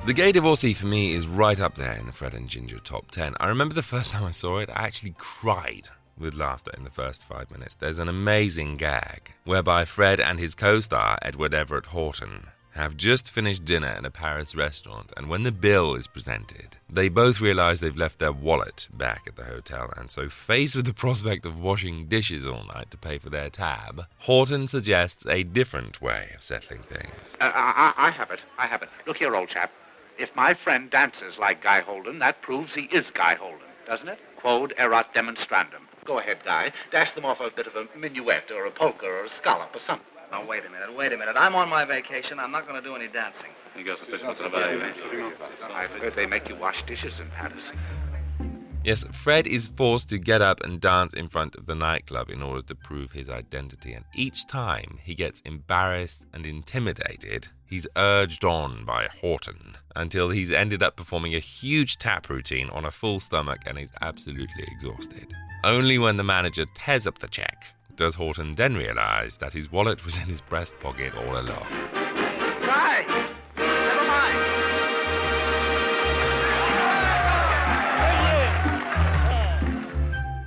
The 0.04 0.14
Gay 0.14 0.32
Divorcee 0.32 0.72
for 0.72 0.86
me 0.86 1.12
is 1.12 1.26
right 1.26 1.60
up 1.60 1.74
there 1.74 1.92
in 1.94 2.06
the 2.06 2.12
Fred 2.12 2.32
and 2.32 2.48
Ginger 2.48 2.78
top 2.78 3.10
10. 3.10 3.34
I 3.40 3.48
remember 3.48 3.74
the 3.74 3.82
first 3.82 4.10
time 4.12 4.24
I 4.24 4.30
saw 4.30 4.58
it, 4.58 4.70
I 4.70 4.84
actually 4.84 5.14
cried 5.18 5.88
with 6.18 6.34
laughter 6.34 6.72
in 6.76 6.84
the 6.84 6.90
first 6.90 7.24
five 7.24 7.50
minutes. 7.50 7.74
There's 7.74 7.98
an 7.98 8.08
amazing 8.08 8.76
gag 8.78 9.32
whereby 9.44 9.84
Fred 9.84 10.18
and 10.18 10.40
his 10.40 10.54
co 10.54 10.80
star, 10.80 11.18
Edward 11.22 11.52
Everett 11.52 11.86
Horton, 11.86 12.46
have 12.72 12.96
just 12.96 13.30
finished 13.30 13.64
dinner 13.64 13.94
in 13.98 14.04
a 14.04 14.10
Paris 14.10 14.54
restaurant, 14.54 15.12
and 15.16 15.28
when 15.28 15.42
the 15.42 15.52
bill 15.52 15.94
is 15.94 16.06
presented, 16.06 16.76
they 16.88 17.08
both 17.08 17.40
realize 17.40 17.80
they've 17.80 17.96
left 17.96 18.18
their 18.20 18.32
wallet 18.32 18.88
back 18.94 19.22
at 19.26 19.34
the 19.36 19.44
hotel, 19.44 19.92
and 19.96 20.10
so, 20.10 20.28
faced 20.28 20.76
with 20.76 20.86
the 20.86 20.94
prospect 20.94 21.44
of 21.44 21.60
washing 21.60 22.06
dishes 22.06 22.46
all 22.46 22.64
night 22.74 22.90
to 22.92 22.96
pay 22.96 23.18
for 23.18 23.30
their 23.30 23.50
tab, 23.50 24.02
Horton 24.20 24.68
suggests 24.68 25.26
a 25.26 25.42
different 25.42 26.00
way 26.00 26.30
of 26.36 26.42
settling 26.42 26.82
things. 26.82 27.36
Uh, 27.40 27.50
I, 27.52 27.92
I 27.96 28.08
I 28.08 28.10
have 28.12 28.30
it. 28.30 28.40
I 28.56 28.66
have 28.66 28.82
it. 28.82 28.88
Look 29.06 29.16
here, 29.16 29.34
old 29.34 29.48
chap. 29.48 29.72
If 30.18 30.34
my 30.34 30.54
friend 30.54 30.90
dances 30.90 31.38
like 31.38 31.62
Guy 31.62 31.80
Holden, 31.80 32.18
that 32.18 32.42
proves 32.42 32.74
he 32.74 32.82
is 32.82 33.08
Guy 33.14 33.36
Holden, 33.36 33.68
doesn't 33.86 34.08
it? 34.08 34.18
Quod 34.36 34.74
erat 34.76 35.14
demonstrandum. 35.14 35.86
Go 36.04 36.18
ahead, 36.18 36.38
Guy. 36.44 36.72
Dash 36.90 37.12
them 37.14 37.24
off 37.24 37.38
a 37.40 37.50
bit 37.54 37.68
of 37.68 37.76
a 37.76 37.86
minuet 37.96 38.50
or 38.50 38.66
a 38.66 38.70
polka 38.70 39.06
or 39.06 39.24
a 39.24 39.28
scallop 39.28 39.74
or 39.74 39.80
something. 39.86 40.06
Now, 40.30 40.44
wait 40.44 40.64
a 40.66 40.70
minute, 40.70 40.94
wait 40.94 41.12
a 41.12 41.16
minute. 41.16 41.36
I'm 41.38 41.54
on 41.54 41.68
my 41.68 41.84
vacation. 41.84 42.38
I'm 42.38 42.50
not 42.50 42.66
going 42.66 42.82
to 42.82 42.86
do 42.86 42.94
any 42.96 43.08
dancing. 43.08 43.50
I've 45.72 45.90
heard 45.90 46.14
they 46.16 46.26
make 46.26 46.48
you 46.48 46.56
wash 46.56 46.82
dishes 46.86 47.20
in 47.20 47.30
Paris. 47.30 47.70
Yes, 48.84 49.04
Fred 49.12 49.46
is 49.46 49.68
forced 49.68 50.08
to 50.10 50.18
get 50.18 50.40
up 50.40 50.62
and 50.62 50.80
dance 50.80 51.12
in 51.12 51.28
front 51.28 51.56
of 51.56 51.66
the 51.66 51.74
nightclub 51.74 52.30
in 52.30 52.42
order 52.42 52.62
to 52.62 52.74
prove 52.74 53.12
his 53.12 53.28
identity, 53.28 53.92
and 53.92 54.04
each 54.14 54.46
time 54.46 54.98
he 55.02 55.14
gets 55.14 55.40
embarrassed 55.42 56.26
and 56.32 56.46
intimidated, 56.46 57.48
he's 57.66 57.88
urged 57.96 58.44
on 58.44 58.84
by 58.84 59.08
Horton 59.20 59.74
until 59.96 60.30
he's 60.30 60.52
ended 60.52 60.82
up 60.82 60.96
performing 60.96 61.34
a 61.34 61.40
huge 61.40 61.98
tap 61.98 62.30
routine 62.30 62.70
on 62.70 62.84
a 62.84 62.90
full 62.90 63.20
stomach 63.20 63.60
and 63.66 63.76
is 63.78 63.92
absolutely 64.00 64.64
exhausted. 64.68 65.26
Only 65.64 65.98
when 65.98 66.16
the 66.16 66.24
manager 66.24 66.64
tears 66.74 67.06
up 67.06 67.18
the 67.18 67.28
check 67.28 67.74
does 67.96 68.14
Horton 68.14 68.54
then 68.54 68.76
realize 68.76 69.38
that 69.38 69.52
his 69.52 69.70
wallet 69.72 70.04
was 70.04 70.16
in 70.16 70.28
his 70.28 70.40
breast 70.40 70.78
pocket 70.78 71.12
all 71.16 71.38
along. 71.38 72.07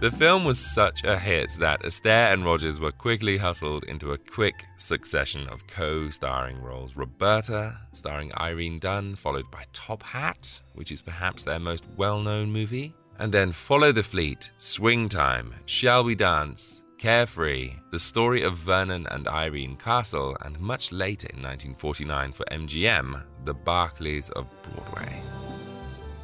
The 0.01 0.09
film 0.09 0.45
was 0.45 0.57
such 0.57 1.03
a 1.03 1.15
hit 1.15 1.51
that 1.59 1.83
Astaire 1.83 2.33
and 2.33 2.43
Rogers 2.43 2.79
were 2.79 2.89
quickly 2.89 3.37
hustled 3.37 3.83
into 3.83 4.13
a 4.13 4.17
quick 4.17 4.65
succession 4.75 5.47
of 5.47 5.67
co 5.67 6.09
starring 6.09 6.59
roles. 6.59 6.97
Roberta, 6.97 7.77
starring 7.91 8.31
Irene 8.35 8.79
Dunne, 8.79 9.13
followed 9.13 9.51
by 9.51 9.63
Top 9.73 10.01
Hat, 10.01 10.63
which 10.73 10.91
is 10.91 11.03
perhaps 11.03 11.43
their 11.43 11.59
most 11.59 11.85
well 11.97 12.19
known 12.19 12.51
movie, 12.51 12.95
and 13.19 13.31
then 13.31 13.51
Follow 13.51 13.91
the 13.91 14.01
Fleet, 14.01 14.51
Swing 14.57 15.07
Time, 15.07 15.53
Shall 15.67 16.03
We 16.03 16.15
Dance, 16.15 16.81
Carefree, 16.97 17.73
the 17.91 17.99
story 17.99 18.41
of 18.41 18.55
Vernon 18.55 19.05
and 19.11 19.27
Irene 19.27 19.75
Castle, 19.75 20.35
and 20.43 20.59
much 20.59 20.91
later 20.91 21.27
in 21.27 21.43
1949 21.43 22.31
for 22.31 22.45
MGM, 22.45 23.23
The 23.45 23.53
Barkleys 23.53 24.31
of 24.31 24.47
Broadway. 24.63 25.50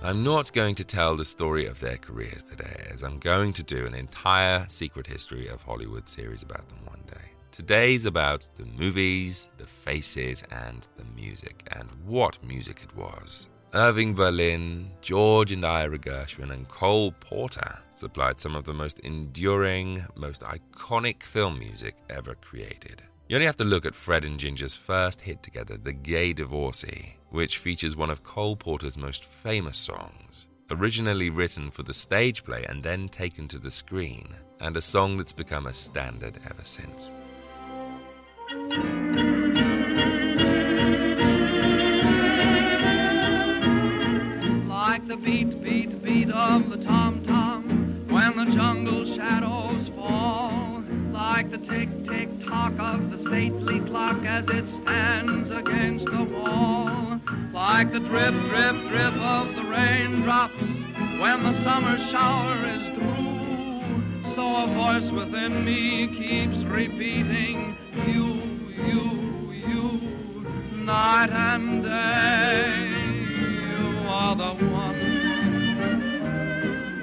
I'm 0.07 0.23
not 0.23 0.53
going 0.53 0.73
to 0.75 0.85
tell 0.85 1.17
the 1.17 1.25
story 1.25 1.65
of 1.65 1.81
their 1.81 1.97
careers 1.97 2.41
today, 2.41 2.87
as 2.93 3.03
I'm 3.03 3.19
going 3.19 3.51
to 3.51 3.61
do 3.61 3.85
an 3.85 3.93
entire 3.93 4.65
secret 4.69 5.05
history 5.05 5.49
of 5.49 5.61
Hollywood 5.61 6.07
series 6.07 6.43
about 6.43 6.69
them 6.69 6.77
one 6.85 7.01
day. 7.07 7.25
Today's 7.51 8.05
about 8.05 8.47
the 8.55 8.63
movies, 8.63 9.49
the 9.57 9.65
faces, 9.65 10.45
and 10.49 10.87
the 10.95 11.03
music, 11.13 11.67
and 11.73 11.89
what 12.05 12.41
music 12.41 12.83
it 12.83 12.95
was. 12.95 13.49
Irving 13.73 14.13
Berlin, 14.13 14.91
George 15.01 15.51
and 15.51 15.65
Ira 15.65 15.99
Gershwin, 15.99 16.53
and 16.53 16.69
Cole 16.69 17.11
Porter 17.19 17.77
supplied 17.91 18.39
some 18.39 18.55
of 18.55 18.63
the 18.63 18.73
most 18.73 18.99
enduring, 18.99 20.05
most 20.15 20.41
iconic 20.41 21.21
film 21.21 21.59
music 21.59 21.97
ever 22.09 22.35
created. 22.35 23.01
You 23.27 23.35
only 23.35 23.45
have 23.45 23.57
to 23.57 23.65
look 23.65 23.85
at 23.85 23.93
Fred 23.93 24.23
and 24.23 24.39
Ginger's 24.39 24.77
first 24.77 25.19
hit 25.19 25.43
together, 25.43 25.75
The 25.75 25.91
Gay 25.91 26.31
Divorcee, 26.31 27.17
which 27.29 27.57
features 27.57 27.93
one 27.93 28.09
of 28.09 28.23
Cole 28.23 28.55
Porter's 28.55 28.97
most 28.97 29.25
famous 29.25 29.77
songs, 29.77 30.47
originally 30.71 31.29
written 31.29 31.69
for 31.69 31.83
the 31.83 31.93
stage 31.93 32.45
play 32.45 32.63
and 32.69 32.81
then 32.81 33.09
taken 33.09 33.49
to 33.49 33.59
the 33.59 33.69
screen, 33.69 34.33
and 34.61 34.77
a 34.77 34.81
song 34.81 35.17
that's 35.17 35.33
become 35.33 35.65
a 35.65 35.73
standard 35.73 36.39
ever 36.49 36.63
since. 36.63 37.13
Tick, 52.77 52.85
tock 52.85 52.95
of 52.95 53.11
the 53.11 53.17
stately 53.29 53.79
clock 53.81 54.23
as 54.25 54.45
it 54.49 54.67
stands 54.81 55.49
against 55.49 56.05
the 56.05 56.23
wall. 56.23 57.19
Like 57.53 57.91
the 57.91 57.99
drip, 57.99 58.33
drip, 58.33 58.75
drip 58.89 59.13
of 59.15 59.55
the 59.55 59.63
raindrops 59.63 60.61
when 61.19 61.43
the 61.43 61.63
summer 61.63 61.97
shower 62.09 62.67
is 62.67 62.87
through. 62.89 64.35
So 64.35 64.55
a 64.55 64.67
voice 64.67 65.09
within 65.11 65.65
me 65.65 66.07
keeps 66.07 66.57
repeating, 66.65 67.75
You, 68.07 68.35
you, 68.85 69.51
you, 69.51 70.01
night 70.83 71.31
and 71.31 71.83
day. 71.83 72.77
You 73.71 74.07
are 74.07 74.35
the 74.35 74.53
one. 74.65 74.97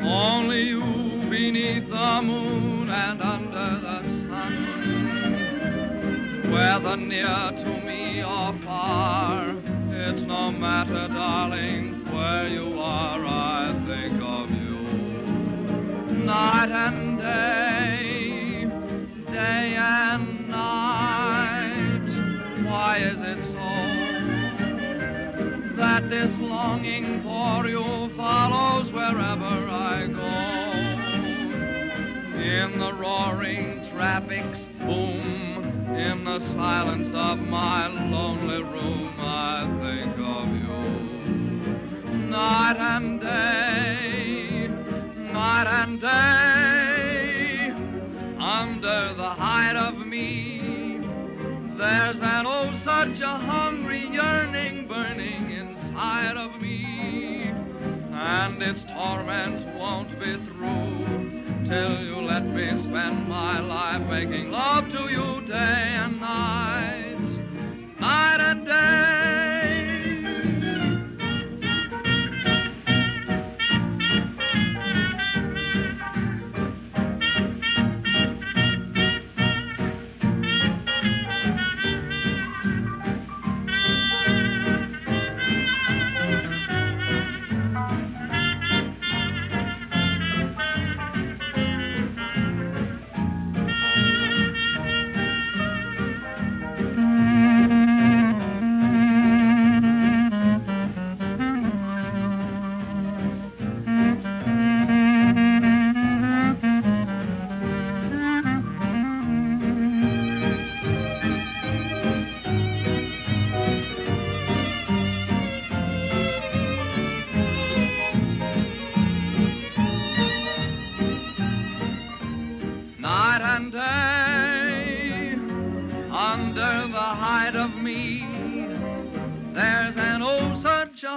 Only 0.03 0.63
you 0.63 0.83
beneath 1.31 1.89
the 1.89 2.23
moon 2.23 2.91
and 2.91 3.23
under 3.23 3.81
the. 3.81 4.04
Whether 6.55 6.97
near 6.97 7.51
to 7.51 7.81
me 7.85 8.23
or 8.23 8.55
far, 8.65 9.57
it's 9.91 10.23
no 10.23 10.53
matter, 10.53 11.09
darling, 11.13 12.05
where 12.13 12.47
you 12.47 12.79
are, 12.79 13.25
I 13.27 13.73
think 13.89 14.23
of 14.23 14.49
you. 14.51 14.79
Night 16.25 16.71
and 16.71 17.19
day, 17.19 18.71
day 19.33 19.75
and 19.77 20.49
night. 20.49 22.07
Why 22.65 22.99
is 22.99 23.21
it 23.21 23.43
so? 23.51 23.75
that 25.77 26.09
this 26.09 26.33
longing 26.39 27.21
for 27.25 27.67
you 27.67 28.15
follows 28.17 28.93
wherever 28.93 29.69
I 29.69 30.07
go. 30.07 30.31
In 32.39 32.79
the 32.79 32.93
roaring 32.95 33.91
traffic's 33.91 34.61
boom. 34.79 35.54
In 35.97 36.25
the 36.25 36.41
silence 36.55 37.15
of 37.15 37.39
my 37.39 37.87
lonely 37.87 38.65
room, 38.65 39.15
I 39.17 39.63
think 39.81 40.19
of 40.19 40.49
you. 40.49 42.17
Night 42.29 42.77
and 42.77 43.21
day, 43.21 44.67
night 45.33 45.69
and 45.69 46.01
day, 46.01 47.71
under 48.41 49.15
the 49.15 49.31
height 49.31 49.77
of 49.77 50.05
me, 50.05 50.99
there's 51.79 52.17
an 52.17 52.45
oh 52.45 52.77
such 52.85 53.21
a 53.21 53.39
hungry 53.39 54.09
yearning 54.09 54.89
burning 54.89 55.53
inside 55.53 56.37
of 56.37 56.61
me, 56.61 57.53
and 58.13 58.61
its 58.61 58.83
torment 58.93 59.77
won't 59.77 60.19
be 60.19 60.39
through 60.45 61.34
till 61.75 62.05
you 62.05 62.21
let 62.23 62.45
me 62.47 62.67
spend 62.83 63.29
my 63.29 63.59
life 63.59 64.03
making 64.09 64.49
love 64.51 64.85
to 64.93 65.03
you 65.15 65.45
day 65.49 65.87
and 66.03 66.21
night, 66.21 67.19
night 67.99 68.41
and 68.41 68.65
day. 68.65 69.24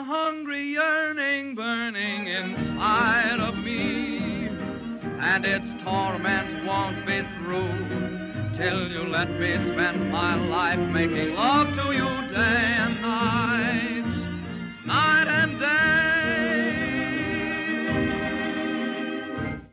Hungry 0.03 0.63
yearning 0.63 1.55
burning 1.55 2.27
inside 2.27 3.39
of 3.39 3.55
me, 3.57 4.47
and 5.19 5.45
its 5.45 5.67
torment 5.83 6.65
won't 6.65 7.05
be 7.05 7.21
through 7.37 8.57
till 8.57 8.89
you 8.91 9.03
let 9.07 9.29
me 9.29 9.53
spend 9.53 10.11
my 10.11 10.35
life 10.35 10.79
making 10.79 11.33
love 11.35 11.67
to 11.75 11.91
you 11.93 12.27
day 12.33 12.75
and 12.83 13.01
night, 13.01 14.05
night 14.85 15.27
and 15.27 15.59
day. 15.59 16.07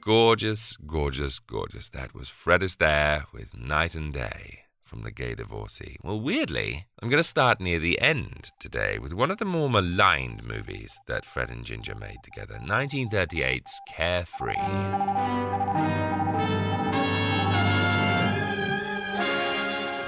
Gorgeous, 0.00 0.76
gorgeous, 0.76 1.38
gorgeous. 1.38 1.88
That 1.90 2.14
was 2.14 2.28
Fred 2.28 2.60
Astaire 2.60 3.32
with 3.32 3.56
Night 3.56 3.94
and 3.94 4.12
Day 4.12 4.63
from 4.94 5.02
The 5.02 5.10
Gay 5.10 5.34
Divorcee. 5.34 5.96
Well, 6.04 6.20
weirdly, 6.20 6.84
I'm 7.02 7.08
going 7.08 7.18
to 7.18 7.28
start 7.28 7.60
near 7.60 7.80
the 7.80 8.00
end 8.00 8.52
today 8.60 9.00
with 9.00 9.12
one 9.12 9.32
of 9.32 9.38
the 9.38 9.44
more 9.44 9.68
maligned 9.68 10.44
movies 10.44 11.00
that 11.08 11.26
Fred 11.26 11.50
and 11.50 11.64
Ginger 11.64 11.96
made 11.96 12.18
together 12.22 12.60
1938's 12.62 13.80
Carefree. 13.92 14.54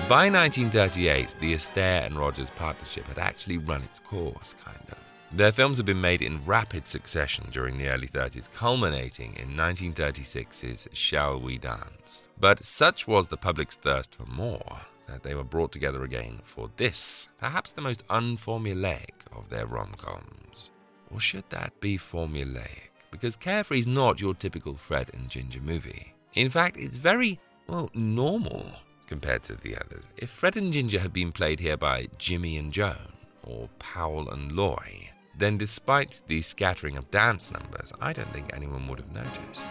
By 0.08 0.30
1938, 0.30 1.34
the 1.40 1.54
Astaire 1.54 2.06
and 2.06 2.16
Rogers 2.16 2.50
partnership 2.50 3.08
had 3.08 3.18
actually 3.18 3.58
run 3.58 3.82
its 3.82 3.98
course, 3.98 4.54
kind 4.54 4.86
of. 4.92 5.05
Their 5.32 5.52
films 5.52 5.76
have 5.76 5.86
been 5.86 6.00
made 6.00 6.22
in 6.22 6.42
rapid 6.44 6.86
succession 6.86 7.48
during 7.50 7.76
the 7.76 7.88
early 7.88 8.06
30s, 8.06 8.50
culminating 8.52 9.34
in 9.34 9.56
1936's 9.56 10.88
Shall 10.92 11.40
We 11.40 11.58
Dance. 11.58 12.28
But 12.38 12.64
such 12.64 13.08
was 13.08 13.28
the 13.28 13.36
public's 13.36 13.76
thirst 13.76 14.14
for 14.14 14.26
more 14.26 14.80
that 15.08 15.22
they 15.22 15.34
were 15.34 15.44
brought 15.44 15.72
together 15.72 16.04
again 16.04 16.40
for 16.44 16.70
this, 16.76 17.28
perhaps 17.38 17.72
the 17.72 17.82
most 17.82 18.04
unformulaic 18.08 19.24
of 19.32 19.50
their 19.50 19.66
rom 19.66 19.92
coms. 19.96 20.70
Or 21.10 21.20
should 21.20 21.44
that 21.50 21.78
be 21.80 21.96
formulaic? 21.96 22.90
Because 23.10 23.36
Carefree's 23.36 23.86
not 23.86 24.20
your 24.20 24.34
typical 24.34 24.74
Fred 24.74 25.10
and 25.12 25.28
Ginger 25.28 25.60
movie. 25.60 26.14
In 26.34 26.50
fact, 26.50 26.76
it's 26.76 26.98
very, 26.98 27.38
well, 27.66 27.90
normal 27.94 28.64
compared 29.06 29.42
to 29.44 29.54
the 29.54 29.76
others. 29.76 30.08
If 30.16 30.30
Fred 30.30 30.56
and 30.56 30.72
Ginger 30.72 30.98
had 30.98 31.12
been 31.12 31.32
played 31.32 31.60
here 31.60 31.76
by 31.76 32.08
Jimmy 32.18 32.56
and 32.56 32.72
Joan, 32.72 33.12
or 33.44 33.68
Powell 33.78 34.28
and 34.30 34.52
Loy, 34.52 35.10
then 35.38 35.56
despite 35.56 36.22
the 36.26 36.42
scattering 36.42 36.96
of 36.96 37.10
dance 37.10 37.50
numbers, 37.50 37.92
I 38.00 38.12
don't 38.12 38.32
think 38.32 38.54
anyone 38.54 38.88
would 38.88 38.98
have 38.98 39.12
noticed. 39.12 39.68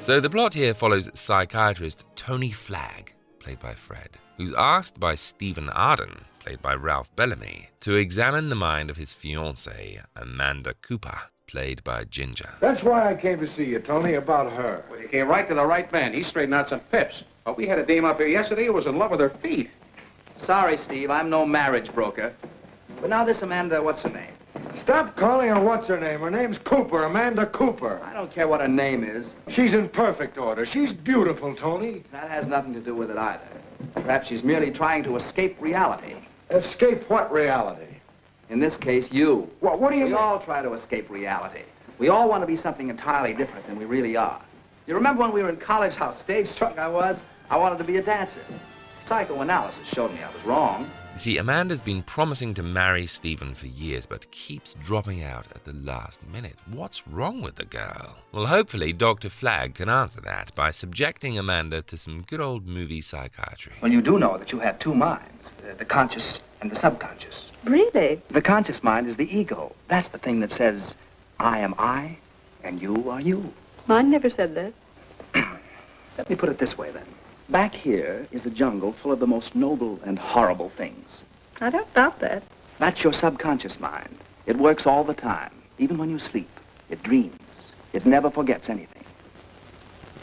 So 0.00 0.20
the 0.20 0.30
plot 0.30 0.54
here 0.54 0.74
follows 0.74 1.10
psychiatrist 1.14 2.06
Tony 2.16 2.50
Flagg, 2.50 3.14
played 3.38 3.60
by 3.60 3.74
Fred, 3.74 4.18
who's 4.36 4.54
asked 4.54 4.98
by 4.98 5.14
Stephen 5.14 5.68
Arden, 5.68 6.24
played 6.38 6.60
by 6.62 6.74
Ralph 6.74 7.14
Bellamy, 7.14 7.68
to 7.80 7.94
examine 7.94 8.48
the 8.48 8.56
mind 8.56 8.90
of 8.90 8.96
his 8.96 9.14
fiancée, 9.14 10.04
Amanda 10.16 10.74
Cooper, 10.82 11.18
played 11.46 11.84
by 11.84 12.04
Ginger. 12.04 12.48
That's 12.60 12.82
why 12.82 13.12
I 13.12 13.14
came 13.14 13.38
to 13.40 13.54
see 13.54 13.64
you, 13.64 13.78
Tony, 13.78 14.14
about 14.14 14.50
her. 14.52 14.84
Well, 14.90 15.00
you 15.00 15.08
came 15.08 15.28
right 15.28 15.46
to 15.48 15.54
the 15.54 15.64
right 15.64 15.90
man. 15.92 16.14
He's 16.14 16.26
straightened 16.26 16.54
out 16.54 16.68
some 16.68 16.80
pips. 16.90 17.22
But 17.44 17.56
we 17.56 17.66
had 17.68 17.78
a 17.78 17.86
dame 17.86 18.04
up 18.04 18.18
here 18.18 18.28
yesterday 18.28 18.66
who 18.66 18.72
was 18.72 18.86
in 18.86 18.96
love 18.96 19.10
with 19.10 19.20
her 19.20 19.36
feet. 19.42 19.70
Sorry, 20.44 20.78
Steve, 20.78 21.10
I'm 21.10 21.28
no 21.28 21.44
marriage 21.44 21.92
broker. 21.94 22.34
But 23.00 23.10
now 23.10 23.24
this 23.24 23.42
Amanda, 23.42 23.82
what's 23.82 24.02
her 24.02 24.10
name? 24.10 24.32
Stop 24.82 25.16
calling 25.16 25.48
her 25.48 25.62
what's 25.62 25.86
her 25.88 25.98
name. 26.00 26.20
Her 26.20 26.30
name's 26.30 26.58
Cooper, 26.58 27.04
Amanda 27.04 27.46
Cooper. 27.46 28.00
I 28.02 28.12
don't 28.12 28.32
care 28.32 28.48
what 28.48 28.60
her 28.60 28.68
name 28.68 29.04
is. 29.04 29.26
She's 29.48 29.74
in 29.74 29.88
perfect 29.88 30.38
order. 30.38 30.66
She's 30.66 30.92
beautiful, 30.92 31.54
Tony. 31.54 32.04
That 32.12 32.28
has 32.30 32.46
nothing 32.46 32.72
to 32.74 32.80
do 32.80 32.94
with 32.96 33.10
it 33.10 33.16
either. 33.16 33.46
Perhaps 33.94 34.28
she's 34.28 34.42
merely 34.42 34.70
trying 34.72 35.02
to 35.04 35.16
escape 35.16 35.56
reality. 35.60 36.14
Escape 36.50 37.02
what 37.08 37.30
reality? 37.32 37.96
In 38.50 38.60
this 38.60 38.76
case, 38.76 39.06
you. 39.10 39.48
What, 39.60 39.80
what 39.80 39.90
do 39.90 39.96
you 39.96 40.04
We 40.04 40.10
mean? 40.10 40.18
all 40.18 40.40
try 40.44 40.62
to 40.62 40.72
escape 40.74 41.08
reality. 41.08 41.62
We 41.98 42.08
all 42.08 42.28
want 42.28 42.42
to 42.42 42.46
be 42.46 42.56
something 42.56 42.88
entirely 42.90 43.34
different 43.34 43.66
than 43.66 43.78
we 43.78 43.84
really 43.84 44.16
are. 44.16 44.42
You 44.86 44.94
remember 44.94 45.22
when 45.22 45.32
we 45.32 45.42
were 45.42 45.48
in 45.50 45.56
college 45.56 45.94
how 45.94 46.18
stage 46.20 46.48
struck 46.48 46.76
I 46.78 46.88
was? 46.88 47.16
I 47.50 47.56
wanted 47.56 47.78
to 47.78 47.84
be 47.84 47.96
a 47.98 48.02
dancer. 48.02 48.42
Psychoanalysis 49.06 49.86
showed 49.94 50.10
me 50.12 50.18
I 50.22 50.34
was 50.34 50.44
wrong. 50.44 50.90
You 51.12 51.18
see, 51.18 51.36
Amanda's 51.36 51.82
been 51.82 52.02
promising 52.02 52.54
to 52.54 52.62
marry 52.62 53.04
Stephen 53.04 53.54
for 53.54 53.66
years, 53.66 54.06
but 54.06 54.30
keeps 54.30 54.72
dropping 54.82 55.22
out 55.22 55.46
at 55.54 55.62
the 55.64 55.74
last 55.74 56.26
minute. 56.26 56.54
What's 56.70 57.06
wrong 57.06 57.42
with 57.42 57.56
the 57.56 57.66
girl? 57.66 58.16
Well, 58.32 58.46
hopefully, 58.46 58.94
Dr. 58.94 59.28
Flagg 59.28 59.74
can 59.74 59.90
answer 59.90 60.22
that 60.22 60.54
by 60.54 60.70
subjecting 60.70 61.38
Amanda 61.38 61.82
to 61.82 61.98
some 61.98 62.22
good 62.22 62.40
old 62.40 62.66
movie 62.66 63.02
psychiatry. 63.02 63.74
Well, 63.82 63.92
you 63.92 64.00
do 64.00 64.18
know 64.18 64.38
that 64.38 64.52
you 64.52 64.58
have 64.60 64.78
two 64.78 64.94
minds, 64.94 65.50
uh, 65.68 65.74
the 65.76 65.84
conscious 65.84 66.38
and 66.62 66.70
the 66.70 66.76
subconscious. 66.76 67.50
Really? 67.64 68.22
The 68.30 68.40
conscious 68.40 68.82
mind 68.82 69.06
is 69.06 69.16
the 69.18 69.24
ego. 69.24 69.76
That's 69.90 70.08
the 70.08 70.18
thing 70.18 70.40
that 70.40 70.52
says, 70.52 70.94
I 71.38 71.58
am 71.58 71.74
I, 71.76 72.16
and 72.64 72.80
you 72.80 73.10
are 73.10 73.20
you. 73.20 73.52
Mine 73.86 74.10
never 74.10 74.30
said 74.30 74.54
that. 74.54 74.72
Let 76.16 76.30
me 76.30 76.36
put 76.36 76.48
it 76.48 76.58
this 76.58 76.78
way, 76.78 76.90
then. 76.90 77.04
Back 77.48 77.72
here 77.72 78.26
is 78.30 78.46
a 78.46 78.50
jungle 78.50 78.94
full 79.02 79.12
of 79.12 79.20
the 79.20 79.26
most 79.26 79.54
noble 79.54 80.00
and 80.04 80.18
horrible 80.18 80.70
things. 80.76 81.22
I 81.60 81.70
don't 81.70 81.92
doubt 81.94 82.20
that. 82.20 82.42
That's 82.78 83.02
your 83.02 83.12
subconscious 83.12 83.78
mind. 83.78 84.16
It 84.46 84.58
works 84.58 84.86
all 84.86 85.04
the 85.04 85.14
time, 85.14 85.52
even 85.78 85.98
when 85.98 86.10
you 86.10 86.18
sleep. 86.18 86.48
It 86.88 87.02
dreams. 87.02 87.38
It 87.92 88.06
never 88.06 88.30
forgets 88.30 88.68
anything. 88.68 89.04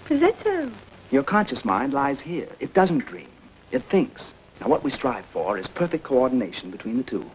Is 0.10 0.22
that 0.22 0.36
so? 0.44 0.72
Your 1.12 1.24
conscious 1.24 1.64
mind 1.64 1.94
lies 1.94 2.20
here. 2.20 2.50
It 2.60 2.74
doesn't 2.74 3.06
dream. 3.06 3.30
It 3.72 3.84
thinks. 3.92 4.34
Now, 4.60 4.68
what 4.68 4.84
we 4.84 4.92
strive 4.92 5.26
for 5.32 5.58
is 5.58 5.68
perfect 5.68 6.04
coordination 6.04 6.72
between 6.72 6.98
the 6.98 7.04
two. 7.04 7.22
Do 7.22 7.30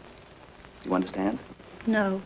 you 0.89 0.95
understand? 0.95 1.39
No. 1.87 2.21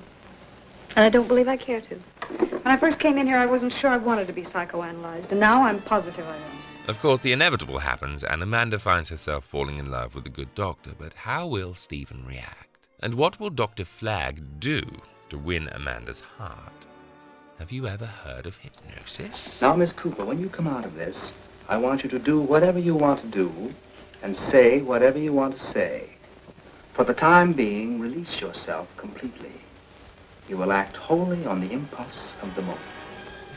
And 0.97 1.05
I 1.05 1.11
don't 1.11 1.29
believe 1.29 1.49
I 1.49 1.57
care 1.57 1.81
to. 1.83 1.97
When 2.39 2.67
I 2.67 2.79
first 2.81 2.99
came 2.99 3.19
in 3.19 3.27
here, 3.27 3.39
I 3.39 3.47
wasn't 3.47 3.73
sure 3.73 3.91
I 3.91 3.99
wanted 3.99 4.27
to 4.27 4.33
be 4.33 4.43
psychoanalyzed, 4.43 5.31
and 5.31 5.41
now 5.41 5.63
I'm 5.63 5.83
positive 5.83 6.27
I 6.27 6.37
am. 6.37 6.68
Of 6.89 7.01
course, 7.01 7.21
the 7.21 7.33
inevitable 7.33 7.81
happens, 7.81 8.25
and 8.25 8.43
Amanda 8.43 8.79
finds 8.79 9.11
herself 9.11 9.45
falling 9.45 9.77
in 9.77 9.91
love 9.91 10.15
with 10.15 10.25
a 10.25 10.31
good 10.31 10.55
doctor, 10.55 10.93
but 10.99 11.13
how 11.13 11.47
will 11.47 11.75
Stephen 11.75 12.25
react? 12.27 12.89
And 13.03 13.13
what 13.13 13.39
will 13.39 13.51
Dr. 13.51 13.85
Flagg 13.85 14.59
do 14.59 14.81
to 15.29 15.37
win 15.37 15.69
Amanda's 15.69 16.21
heart? 16.21 16.87
Have 17.59 17.73
you 17.73 17.87
ever 17.87 18.07
heard 18.07 18.47
of 18.47 18.57
hypnosis? 18.57 19.61
Now, 19.61 19.77
Miss 19.77 19.93
Cooper, 19.93 20.25
when 20.25 20.41
you 20.41 20.49
come 20.49 20.67
out 20.67 20.87
of 20.87 20.95
this, 20.95 21.33
I 21.69 21.77
want 21.77 22.05
you 22.05 22.09
to 22.09 22.19
do 22.19 22.41
whatever 22.41 22.79
you 22.79 22.95
want 22.95 23.21
to 23.21 23.29
do 23.29 23.75
and 24.23 24.35
say 24.35 24.81
whatever 24.81 25.19
you 25.19 25.35
want 25.35 25.59
to 25.59 25.73
say. 25.73 26.09
For 26.95 27.05
the 27.05 27.13
time 27.13 27.53
being, 27.53 28.01
release 28.01 28.41
yourself 28.41 28.89
completely. 28.97 29.53
You 30.49 30.57
will 30.57 30.73
act 30.73 30.97
wholly 30.97 31.45
on 31.45 31.61
the 31.61 31.71
impulse 31.71 32.33
of 32.41 32.55
the 32.55 32.63
moment. 32.63 32.98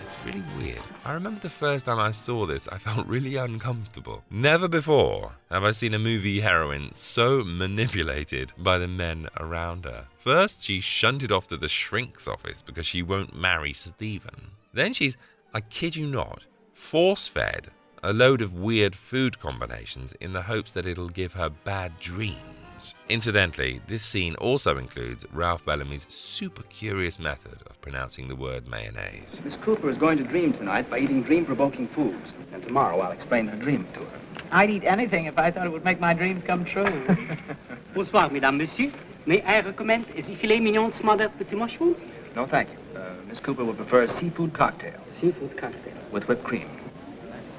It's 0.05 0.17
really 0.25 0.43
weird. 0.57 0.81
I 1.05 1.13
remember 1.13 1.39
the 1.39 1.49
first 1.49 1.85
time 1.85 1.99
I 1.99 2.11
saw 2.11 2.45
this, 2.45 2.67
I 2.67 2.77
felt 2.77 3.07
really 3.15 3.35
uncomfortable. 3.35 4.23
Never 4.29 4.67
before 4.67 5.33
have 5.49 5.63
I 5.63 5.71
seen 5.71 5.93
a 5.93 5.99
movie 5.99 6.39
heroine 6.41 6.93
so 6.93 7.43
manipulated 7.43 8.53
by 8.57 8.77
the 8.77 8.87
men 8.87 9.27
around 9.39 9.85
her. 9.85 10.07
First, 10.13 10.63
she's 10.63 10.83
shunted 10.83 11.31
off 11.31 11.47
to 11.47 11.57
the 11.57 11.67
shrink's 11.67 12.27
office 12.27 12.61
because 12.61 12.85
she 12.85 13.03
won't 13.03 13.35
marry 13.35 13.73
Stephen. 13.73 14.51
Then 14.73 14.93
she's, 14.93 15.17
I 15.53 15.61
kid 15.61 15.95
you 15.95 16.07
not, 16.07 16.43
force 16.73 17.27
fed 17.27 17.71
a 18.03 18.13
load 18.13 18.41
of 18.41 18.55
weird 18.55 18.95
food 18.95 19.39
combinations 19.39 20.13
in 20.13 20.33
the 20.33 20.41
hopes 20.41 20.71
that 20.71 20.87
it'll 20.87 21.09
give 21.09 21.33
her 21.33 21.49
bad 21.49 21.95
dreams. 21.99 22.60
Incidentally, 23.09 23.81
this 23.87 24.03
scene 24.03 24.35
also 24.35 24.77
includes 24.77 25.25
Ralph 25.31 25.65
Bellamy's 25.65 26.07
super 26.13 26.63
curious 26.63 27.19
method 27.19 27.61
of 27.69 27.79
pronouncing 27.81 28.27
the 28.27 28.35
word 28.35 28.67
mayonnaise. 28.67 29.41
Miss 29.43 29.57
Cooper 29.57 29.89
is 29.89 29.97
going 29.97 30.17
to 30.17 30.23
dream 30.23 30.53
tonight 30.53 30.89
by 30.89 30.99
eating 30.99 31.23
dream-provoking 31.23 31.87
foods. 31.89 32.33
And 32.53 32.63
tomorrow 32.63 32.99
I'll 32.99 33.11
explain 33.11 33.47
her 33.47 33.57
dream 33.57 33.85
to 33.93 33.99
her. 34.01 34.19
I'd 34.51 34.69
eat 34.69 34.83
anything 34.83 35.25
if 35.25 35.37
I 35.37 35.51
thought 35.51 35.65
it 35.65 35.71
would 35.71 35.83
make 35.85 35.99
my 35.99 36.13
dreams 36.13 36.43
come 36.45 36.65
true. 36.65 36.85
Bonsoir, 37.95 38.29
mesdames, 38.29 38.57
messieurs. 38.57 38.93
May 39.25 39.41
I 39.43 39.61
recommend 39.61 40.07
the 40.07 40.21
filet 40.41 40.59
mignon 40.59 40.91
smothered 40.99 41.31
with 41.37 41.49
the 41.49 41.55
mushrooms? 41.55 41.99
No, 42.35 42.47
thank 42.47 42.69
you. 42.69 42.99
Uh, 42.99 43.15
Miss 43.27 43.39
Cooper 43.39 43.63
would 43.63 43.77
prefer 43.77 44.03
a 44.03 44.07
seafood 44.07 44.53
cocktail 44.53 44.99
Seafood 45.19 45.57
cocktail. 45.57 45.93
with 46.11 46.23
whipped 46.27 46.43
cream. 46.43 46.69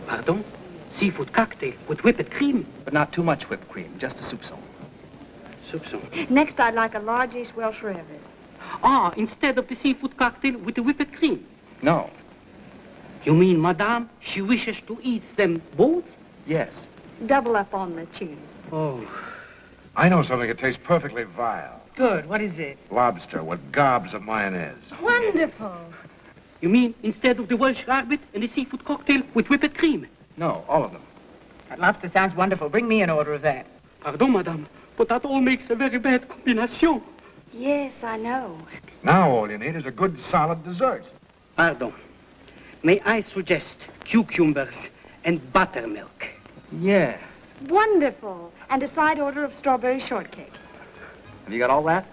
Pardon? 0.06 0.44
Seafood 0.98 1.32
cocktail 1.32 1.74
with 1.88 2.00
whipped 2.00 2.30
cream? 2.32 2.66
But 2.84 2.92
not 2.92 3.12
too 3.12 3.22
much 3.22 3.44
whipped 3.44 3.68
cream, 3.68 3.94
just 3.98 4.16
a 4.16 4.22
soupçon. 4.22 4.58
Soupçon. 5.72 6.30
Next, 6.30 6.60
I'd 6.60 6.74
like 6.74 6.94
a 6.94 6.98
large 6.98 7.34
East 7.34 7.56
Welsh 7.56 7.80
rarebit. 7.82 8.20
Ah, 8.82 9.12
instead 9.16 9.58
of 9.58 9.68
the 9.68 9.74
seafood 9.74 10.16
cocktail 10.16 10.58
with 10.58 10.74
the 10.74 10.82
whipped 10.82 11.12
cream. 11.14 11.46
No. 11.82 12.10
You 13.24 13.32
mean, 13.32 13.60
madame, 13.60 14.10
she 14.20 14.42
wishes 14.42 14.80
to 14.86 14.98
eat 15.02 15.22
them 15.36 15.62
both? 15.76 16.04
Yes. 16.46 16.86
Double 17.26 17.56
up 17.56 17.72
on 17.72 17.96
the 17.96 18.06
cheese. 18.06 18.36
Oh. 18.70 19.06
I 19.96 20.08
know 20.08 20.22
something 20.22 20.48
that 20.48 20.58
tastes 20.58 20.80
perfectly 20.84 21.24
vile. 21.24 21.80
Good. 21.96 22.28
What 22.28 22.40
is 22.40 22.58
it? 22.58 22.78
Lobster 22.90 23.44
with 23.44 23.60
gobs 23.72 24.14
of 24.14 24.22
mayonnaise. 24.22 24.82
Wonderful. 25.00 25.76
You 26.60 26.68
mean 26.68 26.94
instead 27.02 27.38
of 27.38 27.48
the 27.48 27.56
Welsh 27.56 27.86
rabbit 27.86 28.20
and 28.34 28.42
the 28.42 28.48
seafood 28.48 28.84
cocktail 28.84 29.22
with 29.34 29.48
whipped 29.48 29.76
cream? 29.76 30.06
No, 30.36 30.64
all 30.68 30.84
of 30.84 30.92
them. 30.92 31.02
That 31.68 31.78
lobster 31.78 32.10
sounds 32.10 32.34
wonderful. 32.34 32.68
Bring 32.68 32.88
me 32.88 33.02
an 33.02 33.10
order 33.10 33.34
of 33.34 33.42
that. 33.42 33.66
Pardon, 34.00 34.32
madame, 34.32 34.66
but 34.96 35.08
that 35.08 35.24
all 35.24 35.40
makes 35.40 35.64
a 35.70 35.74
very 35.74 35.98
bad 35.98 36.28
combination. 36.28 37.02
Yes, 37.52 37.92
I 38.02 38.16
know. 38.16 38.58
Now 39.02 39.30
all 39.30 39.50
you 39.50 39.58
need 39.58 39.76
is 39.76 39.86
a 39.86 39.90
good 39.90 40.18
solid 40.30 40.64
dessert. 40.64 41.04
Pardon. 41.56 41.92
May 42.82 43.00
I 43.00 43.20
suggest 43.22 43.76
cucumbers 44.04 44.74
and 45.24 45.52
buttermilk? 45.52 46.26
Yes. 46.72 47.20
Wonderful. 47.68 48.52
And 48.70 48.82
a 48.82 48.92
side 48.94 49.20
order 49.20 49.44
of 49.44 49.52
strawberry 49.54 50.00
shortcake. 50.00 50.52
Have 51.44 51.52
you 51.52 51.58
got 51.58 51.70
all 51.70 51.84
that? 51.84 52.06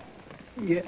Yes. 0.61 0.85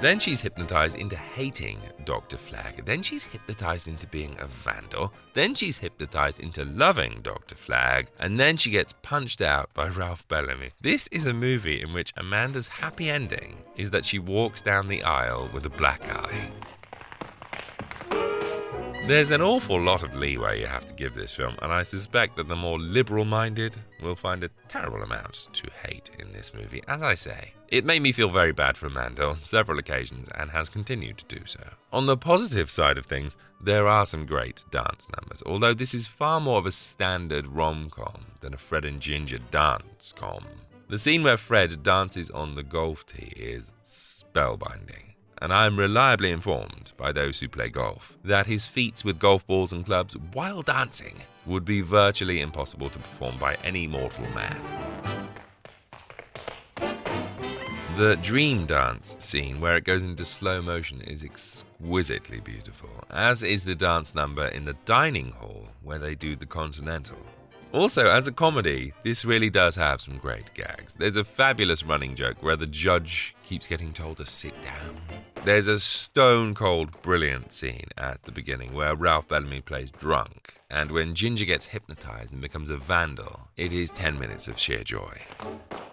Then 0.00 0.18
she's 0.18 0.40
hypnotized 0.40 0.98
into 0.98 1.14
hating 1.14 1.78
Dr. 2.06 2.38
Flagg. 2.38 2.86
Then 2.86 3.02
she's 3.02 3.24
hypnotized 3.24 3.86
into 3.86 4.06
being 4.06 4.34
a 4.40 4.46
vandal. 4.46 5.12
Then 5.34 5.54
she's 5.54 5.76
hypnotized 5.76 6.40
into 6.40 6.64
loving 6.64 7.20
Dr. 7.22 7.54
Flagg. 7.54 8.08
And 8.18 8.40
then 8.40 8.56
she 8.56 8.70
gets 8.70 8.94
punched 9.02 9.42
out 9.42 9.68
by 9.74 9.88
Ralph 10.00 10.26
Bellamy. 10.26 10.70
This 10.82 11.06
is 11.08 11.26
a 11.26 11.34
movie 11.34 11.82
in 11.82 11.92
which 11.92 12.14
Amanda's 12.16 12.68
happy 12.68 13.10
ending 13.10 13.58
is 13.76 13.90
that 13.90 14.06
she 14.06 14.18
walks 14.18 14.62
down 14.62 14.88
the 14.88 15.02
aisle 15.02 15.50
with 15.52 15.66
a 15.66 15.70
black 15.70 16.08
eye. 16.08 16.50
There's 19.06 19.32
an 19.32 19.42
awful 19.42 19.80
lot 19.80 20.04
of 20.04 20.14
leeway 20.14 20.60
you 20.60 20.66
have 20.66 20.86
to 20.86 20.94
give 20.94 21.14
this 21.14 21.34
film, 21.34 21.56
and 21.62 21.72
I 21.72 21.82
suspect 21.82 22.36
that 22.36 22.46
the 22.46 22.54
more 22.54 22.78
liberal 22.78 23.24
minded 23.24 23.76
will 24.00 24.14
find 24.14 24.44
a 24.44 24.50
terrible 24.68 25.02
amount 25.02 25.48
to 25.52 25.68
hate 25.84 26.10
in 26.20 26.32
this 26.32 26.54
movie. 26.54 26.82
As 26.86 27.02
I 27.02 27.14
say, 27.14 27.54
it 27.68 27.84
made 27.84 28.02
me 28.02 28.12
feel 28.12 28.28
very 28.28 28.52
bad 28.52 28.76
for 28.76 28.86
Amanda 28.86 29.26
on 29.26 29.38
several 29.38 29.80
occasions 29.80 30.28
and 30.36 30.50
has 30.50 30.68
continued 30.68 31.18
to 31.18 31.34
do 31.36 31.44
so. 31.44 31.60
On 31.92 32.06
the 32.06 32.16
positive 32.16 32.70
side 32.70 32.98
of 32.98 33.06
things, 33.06 33.36
there 33.60 33.88
are 33.88 34.06
some 34.06 34.26
great 34.26 34.64
dance 34.70 35.08
numbers, 35.18 35.42
although 35.44 35.74
this 35.74 35.92
is 35.92 36.06
far 36.06 36.38
more 36.38 36.58
of 36.58 36.66
a 36.66 36.72
standard 36.72 37.48
rom 37.48 37.90
com 37.90 38.26
than 38.40 38.54
a 38.54 38.58
Fred 38.58 38.84
and 38.84 39.00
Ginger 39.00 39.38
dance 39.50 40.12
com. 40.12 40.44
The 40.88 40.98
scene 40.98 41.24
where 41.24 41.36
Fred 41.36 41.82
dances 41.82 42.30
on 42.30 42.54
the 42.54 42.62
golf 42.62 43.06
tee 43.06 43.32
is 43.34 43.72
spellbinding 43.82 45.09
and 45.40 45.52
I 45.52 45.66
am 45.66 45.78
reliably 45.78 46.30
informed 46.30 46.92
by 46.96 47.12
those 47.12 47.40
who 47.40 47.48
play 47.48 47.68
golf 47.68 48.18
that 48.24 48.46
his 48.46 48.66
feats 48.66 49.04
with 49.04 49.18
golf 49.18 49.46
balls 49.46 49.72
and 49.72 49.84
clubs 49.84 50.16
while 50.32 50.62
dancing 50.62 51.16
would 51.46 51.64
be 51.64 51.80
virtually 51.80 52.40
impossible 52.40 52.90
to 52.90 52.98
perform 52.98 53.38
by 53.38 53.54
any 53.64 53.86
mortal 53.86 54.26
man. 54.30 54.62
The 57.96 58.16
dream 58.22 58.66
dance 58.66 59.16
scene, 59.18 59.60
where 59.60 59.76
it 59.76 59.84
goes 59.84 60.04
into 60.04 60.24
slow 60.24 60.62
motion, 60.62 61.00
is 61.02 61.24
exquisitely 61.24 62.40
beautiful, 62.40 62.90
as 63.10 63.42
is 63.42 63.64
the 63.64 63.74
dance 63.74 64.14
number 64.14 64.46
in 64.46 64.64
the 64.64 64.76
dining 64.84 65.32
hall 65.32 65.68
where 65.82 65.98
they 65.98 66.14
do 66.14 66.36
the 66.36 66.46
Continental. 66.46 67.18
Also, 67.72 68.10
as 68.10 68.26
a 68.26 68.32
comedy, 68.32 68.92
this 69.04 69.24
really 69.24 69.48
does 69.48 69.76
have 69.76 70.00
some 70.00 70.18
great 70.18 70.52
gags. 70.54 70.94
There's 70.96 71.16
a 71.16 71.22
fabulous 71.22 71.84
running 71.84 72.16
joke 72.16 72.42
where 72.42 72.56
the 72.56 72.66
judge 72.66 73.36
keeps 73.44 73.68
getting 73.68 73.92
told 73.92 74.16
to 74.16 74.26
sit 74.26 74.60
down. 74.60 74.96
There's 75.44 75.68
a 75.68 75.78
stone 75.78 76.52
cold 76.52 77.00
brilliant 77.02 77.52
scene 77.52 77.86
at 77.96 78.24
the 78.24 78.32
beginning 78.32 78.74
where 78.74 78.96
Ralph 78.96 79.28
Bellamy 79.28 79.60
plays 79.60 79.92
drunk, 79.92 80.54
and 80.68 80.90
when 80.90 81.14
Ginger 81.14 81.44
gets 81.44 81.68
hypnotized 81.68 82.32
and 82.32 82.42
becomes 82.42 82.70
a 82.70 82.76
vandal, 82.76 83.48
it 83.56 83.72
is 83.72 83.92
10 83.92 84.18
minutes 84.18 84.48
of 84.48 84.58
sheer 84.58 84.82
joy. 84.82 85.16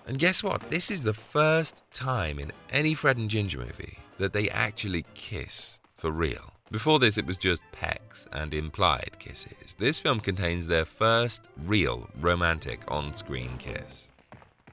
And 0.07 0.17
guess 0.17 0.43
what? 0.43 0.69
This 0.69 0.89
is 0.89 1.03
the 1.03 1.13
first 1.13 1.83
time 1.93 2.39
in 2.39 2.51
any 2.71 2.95
Fred 2.95 3.17
and 3.17 3.29
Ginger 3.29 3.59
movie 3.59 3.99
that 4.17 4.33
they 4.33 4.49
actually 4.49 5.05
kiss 5.13 5.79
for 5.95 6.09
real. 6.09 6.56
Before 6.69 6.99
this, 6.99 7.17
it 7.17 7.25
was 7.25 7.37
just 7.37 7.61
pecks 7.71 8.27
and 8.33 8.53
implied 8.53 9.17
kisses. 9.19 9.73
This 9.79 9.99
film 9.99 10.19
contains 10.19 10.67
their 10.67 10.83
first 10.83 11.47
real 11.65 12.09
romantic 12.19 12.81
on 12.89 13.13
screen 13.13 13.51
kiss. 13.57 14.11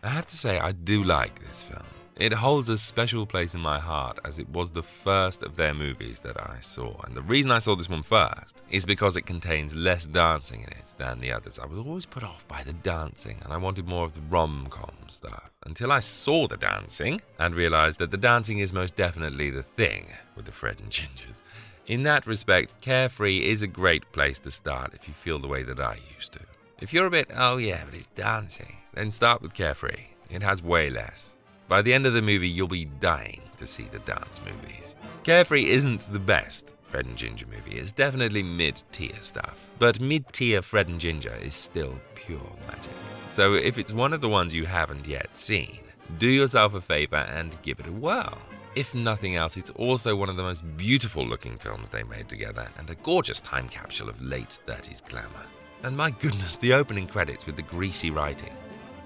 I 0.03 0.09
have 0.09 0.27
to 0.27 0.37
say, 0.37 0.59
I 0.59 0.73
do 0.73 1.05
like 1.05 1.39
this 1.39 1.63
film. 1.63 1.87
It 2.17 2.33
holds 2.33 2.69
a 2.69 2.79
special 2.79 3.27
place 3.27 3.55
in 3.55 3.61
my 3.61 3.79
heart 3.79 4.19
as 4.25 4.39
it 4.39 4.49
was 4.51 4.71
the 4.71 4.83
first 4.83 5.43
of 5.43 5.57
their 5.57 5.75
movies 5.75 6.21
that 6.21 6.41
I 6.41 6.59
saw. 6.61 7.01
And 7.05 7.17
the 7.17 7.23
reason 7.23 7.51
I 7.51 7.59
saw 7.59 7.75
this 7.75 7.89
one 7.89 8.03
first 8.05 8.63
is 8.71 8.87
because 8.87 9.17
it 9.17 9.27
contains 9.27 9.75
less 9.75 10.07
dancing 10.07 10.63
in 10.63 10.69
it 10.69 10.95
than 10.97 11.21
the 11.21 11.33
others. 11.33 11.59
I 11.59 11.67
was 11.67 11.79
always 11.79 12.07
put 12.07 12.23
off 12.23 12.47
by 12.47 12.63
the 12.63 12.73
dancing 12.73 13.39
and 13.43 13.53
I 13.53 13.57
wanted 13.57 13.89
more 13.89 14.05
of 14.05 14.13
the 14.13 14.21
rom 14.23 14.69
com 14.71 14.95
stuff 15.09 15.51
until 15.67 15.91
I 15.91 15.99
saw 16.01 16.47
the 16.47 16.57
dancing 16.57 17.21
and 17.41 17.55
realized 17.55 17.99
that 17.99 18.13
the 18.13 18.17
dancing 18.17 18.59
is 18.59 18.73
most 18.73 18.95
definitely 18.95 19.51
the 19.51 19.63
thing 19.63 20.07
with 20.37 20.45
the 20.45 20.53
Fred 20.53 20.79
and 20.79 20.91
Gingers. 20.91 21.41
In 21.87 22.05
that 22.05 22.27
respect, 22.27 22.81
Carefree 22.81 23.45
is 23.45 23.61
a 23.61 23.67
great 23.67 24.11
place 24.11 24.39
to 24.39 24.51
start 24.51 24.95
if 24.95 25.07
you 25.07 25.13
feel 25.13 25.39
the 25.39 25.49
way 25.49 25.63
that 25.65 25.79
I 25.79 25.99
used 26.17 26.33
to. 26.33 26.41
If 26.81 26.95
you're 26.95 27.05
a 27.05 27.11
bit, 27.11 27.31
oh 27.37 27.59
yeah, 27.59 27.83
but 27.85 27.93
it's 27.93 28.07
dancing, 28.07 28.77
then 28.95 29.11
start 29.11 29.43
with 29.43 29.53
Carefree. 29.53 30.07
It 30.31 30.43
has 30.43 30.63
way 30.63 30.89
less. 30.89 31.37
By 31.69 31.83
the 31.83 31.93
end 31.93 32.07
of 32.07 32.15
the 32.15 32.23
movie, 32.23 32.49
you'll 32.49 32.69
be 32.69 32.87
dying 32.87 33.43
to 33.59 33.67
see 33.67 33.83
the 33.83 33.99
dance 34.01 34.41
movies. 34.43 34.97
Carefree 35.25 35.67
isn't 35.67 36.11
the 36.11 36.21
best 36.21 36.73
Fred 36.85 37.05
and 37.05 37.19
Ginger 37.19 37.47
movie. 37.47 37.79
It's 37.79 37.93
definitely 37.93 38.43
mid 38.43 38.83
tier 38.91 39.17
stuff. 39.21 39.69
But 39.79 40.01
mid 40.01 40.33
tier 40.33 40.63
Fred 40.63 40.89
and 40.89 40.99
Ginger 40.99 41.37
is 41.43 41.55
still 41.55 42.01
pure 42.15 42.41
magic. 42.67 42.93
So 43.29 43.55
if 43.55 43.77
it's 43.79 43.93
one 43.93 44.15
of 44.15 44.23
the 44.23 44.29
ones 44.31 44.55
you 44.55 44.65
haven't 44.65 45.07
yet 45.07 45.37
seen, 45.37 45.81
do 46.19 46.29
yourself 46.29 46.73
a 46.73 46.81
favor 46.81 47.17
and 47.17 47.61
give 47.61 47.79
it 47.79 47.87
a 47.87 47.93
whirl. 47.93 48.39
If 48.77 48.93
nothing 48.93 49.37
else, 49.37 49.57
it's 49.57 49.71
also 49.71 50.17
one 50.17 50.29
of 50.29 50.35
the 50.35 50.43
most 50.43 50.77
beautiful 50.77 51.25
looking 51.25 51.59
films 51.59 51.91
they 51.91 52.03
made 52.03 52.29
together 52.29 52.67
and 52.77 52.91
a 52.91 52.97
gorgeous 52.97 53.41
time 53.41 53.69
capsule 53.69 54.09
of 54.09 54.21
late 54.21 54.59
30s 54.67 55.01
glamour. 55.09 55.47
And 55.85 55.97
my 55.97 56.11
goodness, 56.11 56.57
the 56.57 56.73
opening 56.73 57.07
credits 57.07 57.47
with 57.47 57.55
the 57.55 57.63
greasy 57.63 58.11
writing. 58.11 58.53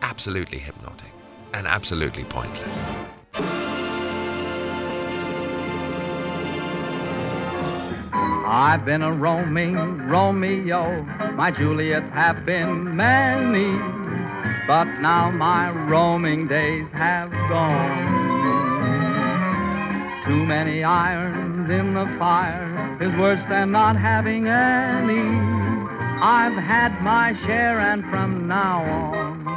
Absolutely 0.01 0.59
hypnotic 0.59 1.13
and 1.53 1.67
absolutely 1.67 2.25
pointless. 2.25 2.83
I've 8.51 8.87
been 8.87 9.03
a 9.03 9.13
roaming 9.13 9.77
Romeo. 10.09 11.03
My 11.35 11.51
Juliets 11.51 12.09
have 12.15 12.47
been 12.47 12.97
many. 12.97 13.77
But 14.67 14.85
now 15.01 15.31
my 15.31 15.71
roaming 15.91 16.49
days 16.49 16.87
have 16.93 17.31
gone. 17.51 18.48
Too 20.29 20.45
many 20.45 20.85
irons 20.85 21.71
in 21.71 21.95
the 21.95 22.05
fire 22.19 22.99
is 23.01 23.11
worse 23.17 23.41
than 23.49 23.73
not 23.73 23.97
having 23.97 24.47
any. 24.47 25.25
I've 26.21 26.53
had 26.53 27.01
my 27.01 27.33
share, 27.47 27.81
and 27.81 28.05
from 28.11 28.47
now 28.47 28.83
on, 28.83 29.49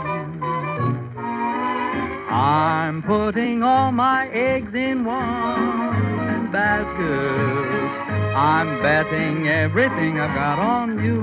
I'm 2.32 3.04
putting 3.04 3.64
all 3.64 3.92
my 3.92 4.30
eggs 4.30 4.74
in 4.74 5.04
one 5.04 6.50
basket. 6.54 7.02
I'm 8.34 8.82
betting 8.82 9.50
everything 9.50 10.22
I've 10.22 10.34
got 10.34 10.58
on 10.58 11.04
you. 11.04 11.22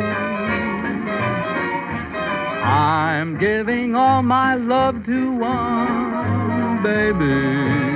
I'm 2.69 3.39
giving 3.39 3.95
all 3.95 4.23
my 4.23 4.57
love 4.57 5.07
to 5.07 5.33
one 5.39 6.83
baby. 6.83 7.88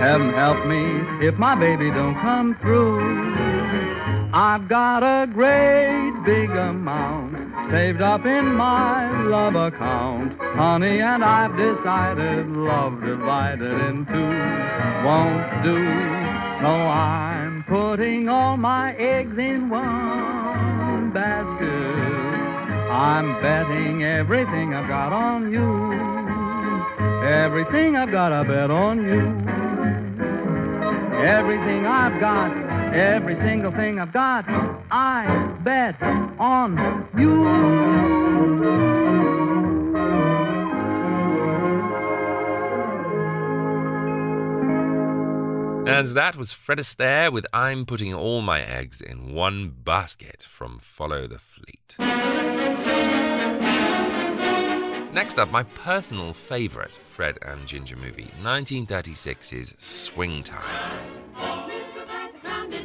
Heaven 0.00 0.30
help 0.32 0.66
me 0.66 1.26
if 1.26 1.36
my 1.36 1.54
baby 1.54 1.90
don't 1.90 2.14
come 2.16 2.54
through. 2.60 3.00
I've 4.32 4.68
got 4.68 5.02
a 5.02 5.26
great 5.26 6.12
big 6.24 6.50
amount 6.50 7.70
saved 7.70 8.02
up 8.02 8.26
in 8.26 8.54
my 8.54 9.10
love 9.22 9.54
account, 9.54 10.38
honey, 10.40 11.00
and 11.00 11.24
I've 11.24 11.56
decided 11.56 12.48
love 12.48 13.00
divided 13.00 13.72
in 13.88 14.06
two 14.06 14.66
won't 15.06 15.62
do. 15.62 15.78
So 16.60 16.66
I'm 16.66 17.64
putting 17.64 18.28
all 18.28 18.56
my 18.56 18.94
eggs 18.96 19.38
in 19.38 19.68
one 19.68 21.12
basket. 21.12 21.70
I'm 22.90 23.40
betting 23.40 24.02
everything 24.02 24.74
I've 24.74 24.88
got 24.88 25.12
on 25.12 25.52
you. 25.52 25.66
Everything 27.24 27.96
I've 27.96 28.10
got, 28.10 28.32
I 28.32 28.42
bet 28.42 28.70
on 28.70 29.02
you. 29.02 29.65
Everything 31.24 31.86
I've 31.86 32.20
got, 32.20 32.56
every 32.94 33.36
single 33.36 33.72
thing 33.72 33.98
I've 33.98 34.12
got, 34.12 34.44
I 34.90 35.56
bet 35.62 36.00
on 36.38 37.08
you. 37.16 37.46
And 45.88 46.08
that 46.08 46.36
was 46.36 46.52
Fred 46.52 46.78
Astaire 46.78 47.32
with 47.32 47.46
I'm 47.52 47.86
Putting 47.86 48.12
All 48.12 48.42
My 48.42 48.60
Eggs 48.60 49.00
in 49.00 49.32
One 49.32 49.70
Basket 49.70 50.42
from 50.42 50.78
Follow 50.78 51.26
the 51.26 51.38
Fleet. 51.38 51.96
Next 55.16 55.38
up, 55.38 55.50
my 55.50 55.62
personal 55.62 56.34
favourite 56.34 56.94
Fred 56.94 57.38
and 57.40 57.66
Ginger 57.66 57.96
movie, 57.96 58.30
1936's 58.42 59.74
Swing 59.82 60.42
Time. 60.42 61.00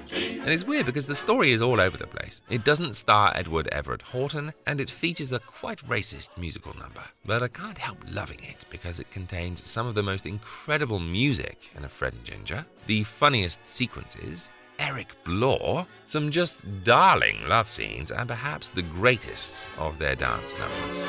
And 0.10 0.48
it's 0.48 0.64
weird 0.64 0.86
because 0.86 1.06
the 1.06 1.14
story 1.14 1.52
is 1.52 1.62
all 1.62 1.82
over 1.82 1.98
the 1.98 2.08
place. 2.08 2.42
It 2.50 2.64
doesn't 2.64 2.96
star 2.96 3.34
Edward 3.36 3.68
Everett 3.74 4.02
Horton, 4.02 4.54
and 4.66 4.80
it 4.80 4.90
features 4.90 5.34
a 5.34 5.40
quite 5.40 5.80
racist 5.90 6.38
musical 6.38 6.74
number. 6.80 7.04
But 7.26 7.44
I 7.44 7.50
can't 7.50 7.78
help 7.78 7.98
loving 8.10 8.40
it 8.44 8.64
because 8.70 9.02
it 9.02 9.12
contains 9.12 9.62
some 9.62 9.86
of 9.86 9.94
the 9.94 10.02
most 10.02 10.26
incredible 10.26 11.00
music 11.00 11.72
in 11.76 11.84
a 11.84 11.90
Fred 11.90 12.14
and 12.14 12.24
Ginger, 12.24 12.66
the 12.88 13.04
funniest 13.04 13.66
sequences, 13.66 14.52
Eric 14.80 15.22
Blore, 15.26 15.86
some 16.04 16.32
just 16.32 16.64
darling 16.86 17.46
love 17.50 17.68
scenes, 17.68 18.10
and 18.10 18.30
perhaps 18.30 18.70
the 18.70 18.84
greatest 18.84 19.70
of 19.78 19.98
their 19.98 20.16
dance 20.16 20.58
numbers. 20.58 21.06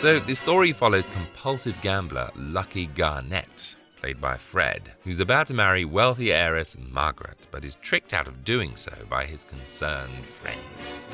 So, 0.00 0.18
the 0.18 0.34
story 0.34 0.72
follows 0.72 1.10
compulsive 1.10 1.78
gambler 1.82 2.30
Lucky 2.34 2.86
Garnett, 2.86 3.76
played 3.96 4.18
by 4.18 4.38
Fred, 4.38 4.94
who's 5.04 5.20
about 5.20 5.48
to 5.48 5.54
marry 5.54 5.84
wealthy 5.84 6.32
heiress 6.32 6.74
Margaret, 6.90 7.46
but 7.50 7.66
is 7.66 7.76
tricked 7.76 8.14
out 8.14 8.26
of 8.26 8.42
doing 8.42 8.76
so 8.76 8.92
by 9.10 9.26
his 9.26 9.44
concerned 9.44 10.24
friends. 10.24 11.06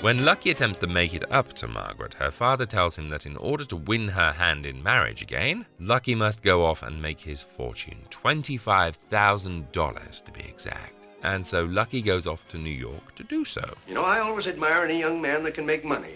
When 0.00 0.24
Lucky 0.24 0.50
attempts 0.50 0.80
to 0.80 0.88
make 0.88 1.14
it 1.14 1.32
up 1.32 1.52
to 1.52 1.68
Margaret, 1.68 2.14
her 2.14 2.32
father 2.32 2.66
tells 2.66 2.98
him 2.98 3.08
that 3.10 3.24
in 3.24 3.36
order 3.36 3.64
to 3.66 3.76
win 3.76 4.08
her 4.08 4.32
hand 4.32 4.66
in 4.66 4.82
marriage 4.82 5.22
again, 5.22 5.64
Lucky 5.78 6.16
must 6.16 6.42
go 6.42 6.64
off 6.64 6.82
and 6.82 7.00
make 7.00 7.20
his 7.20 7.40
fortune 7.40 7.98
$25,000 8.10 10.24
to 10.24 10.32
be 10.32 10.40
exact. 10.40 11.06
And 11.22 11.46
so 11.46 11.66
Lucky 11.66 12.02
goes 12.02 12.26
off 12.26 12.48
to 12.48 12.58
New 12.58 12.68
York 12.68 13.14
to 13.14 13.22
do 13.22 13.44
so. 13.44 13.62
You 13.86 13.94
know, 13.94 14.02
I 14.02 14.18
always 14.18 14.48
admire 14.48 14.84
any 14.84 14.98
young 14.98 15.22
man 15.22 15.44
that 15.44 15.54
can 15.54 15.66
make 15.66 15.84
money. 15.84 16.14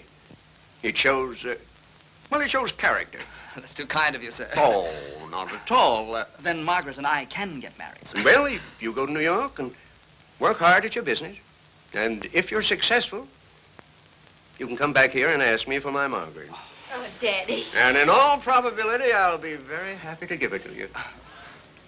It 0.82 0.96
shows, 0.96 1.44
uh, 1.44 1.54
well, 2.30 2.40
it 2.40 2.50
shows 2.50 2.72
character. 2.72 3.18
That's 3.54 3.74
too 3.74 3.86
kind 3.86 4.14
of 4.14 4.22
you, 4.22 4.30
sir. 4.30 4.48
Oh, 4.56 4.90
not 5.30 5.52
at 5.52 5.70
all. 5.70 6.14
Uh, 6.14 6.24
Then 6.40 6.62
Margaret 6.62 6.98
and 6.98 7.06
I 7.06 7.24
can 7.26 7.60
get 7.60 7.76
married. 7.78 7.98
well, 8.24 8.46
if 8.46 8.62
you 8.80 8.92
go 8.92 9.06
to 9.06 9.12
New 9.12 9.20
York 9.20 9.58
and 9.58 9.72
work 10.38 10.58
hard 10.58 10.84
at 10.84 10.94
your 10.94 11.04
business, 11.04 11.36
and 11.94 12.26
if 12.32 12.50
you're 12.50 12.62
successful, 12.62 13.26
you 14.58 14.66
can 14.66 14.76
come 14.76 14.92
back 14.92 15.10
here 15.10 15.28
and 15.28 15.42
ask 15.42 15.66
me 15.68 15.78
for 15.78 15.90
my 15.92 16.06
Margaret. 16.06 16.50
Oh, 16.94 17.06
Daddy. 17.20 17.64
And 17.76 17.96
in 17.96 18.08
all 18.08 18.38
probability, 18.38 19.12
I'll 19.12 19.38
be 19.38 19.54
very 19.54 19.94
happy 19.94 20.26
to 20.26 20.36
give 20.36 20.52
it 20.52 20.64
to 20.64 20.74
you. 20.74 20.88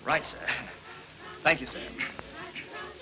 Right, 0.04 0.24
sir. 0.24 0.38
Thank 1.42 1.60
you, 1.60 1.66
sir. 1.66 1.78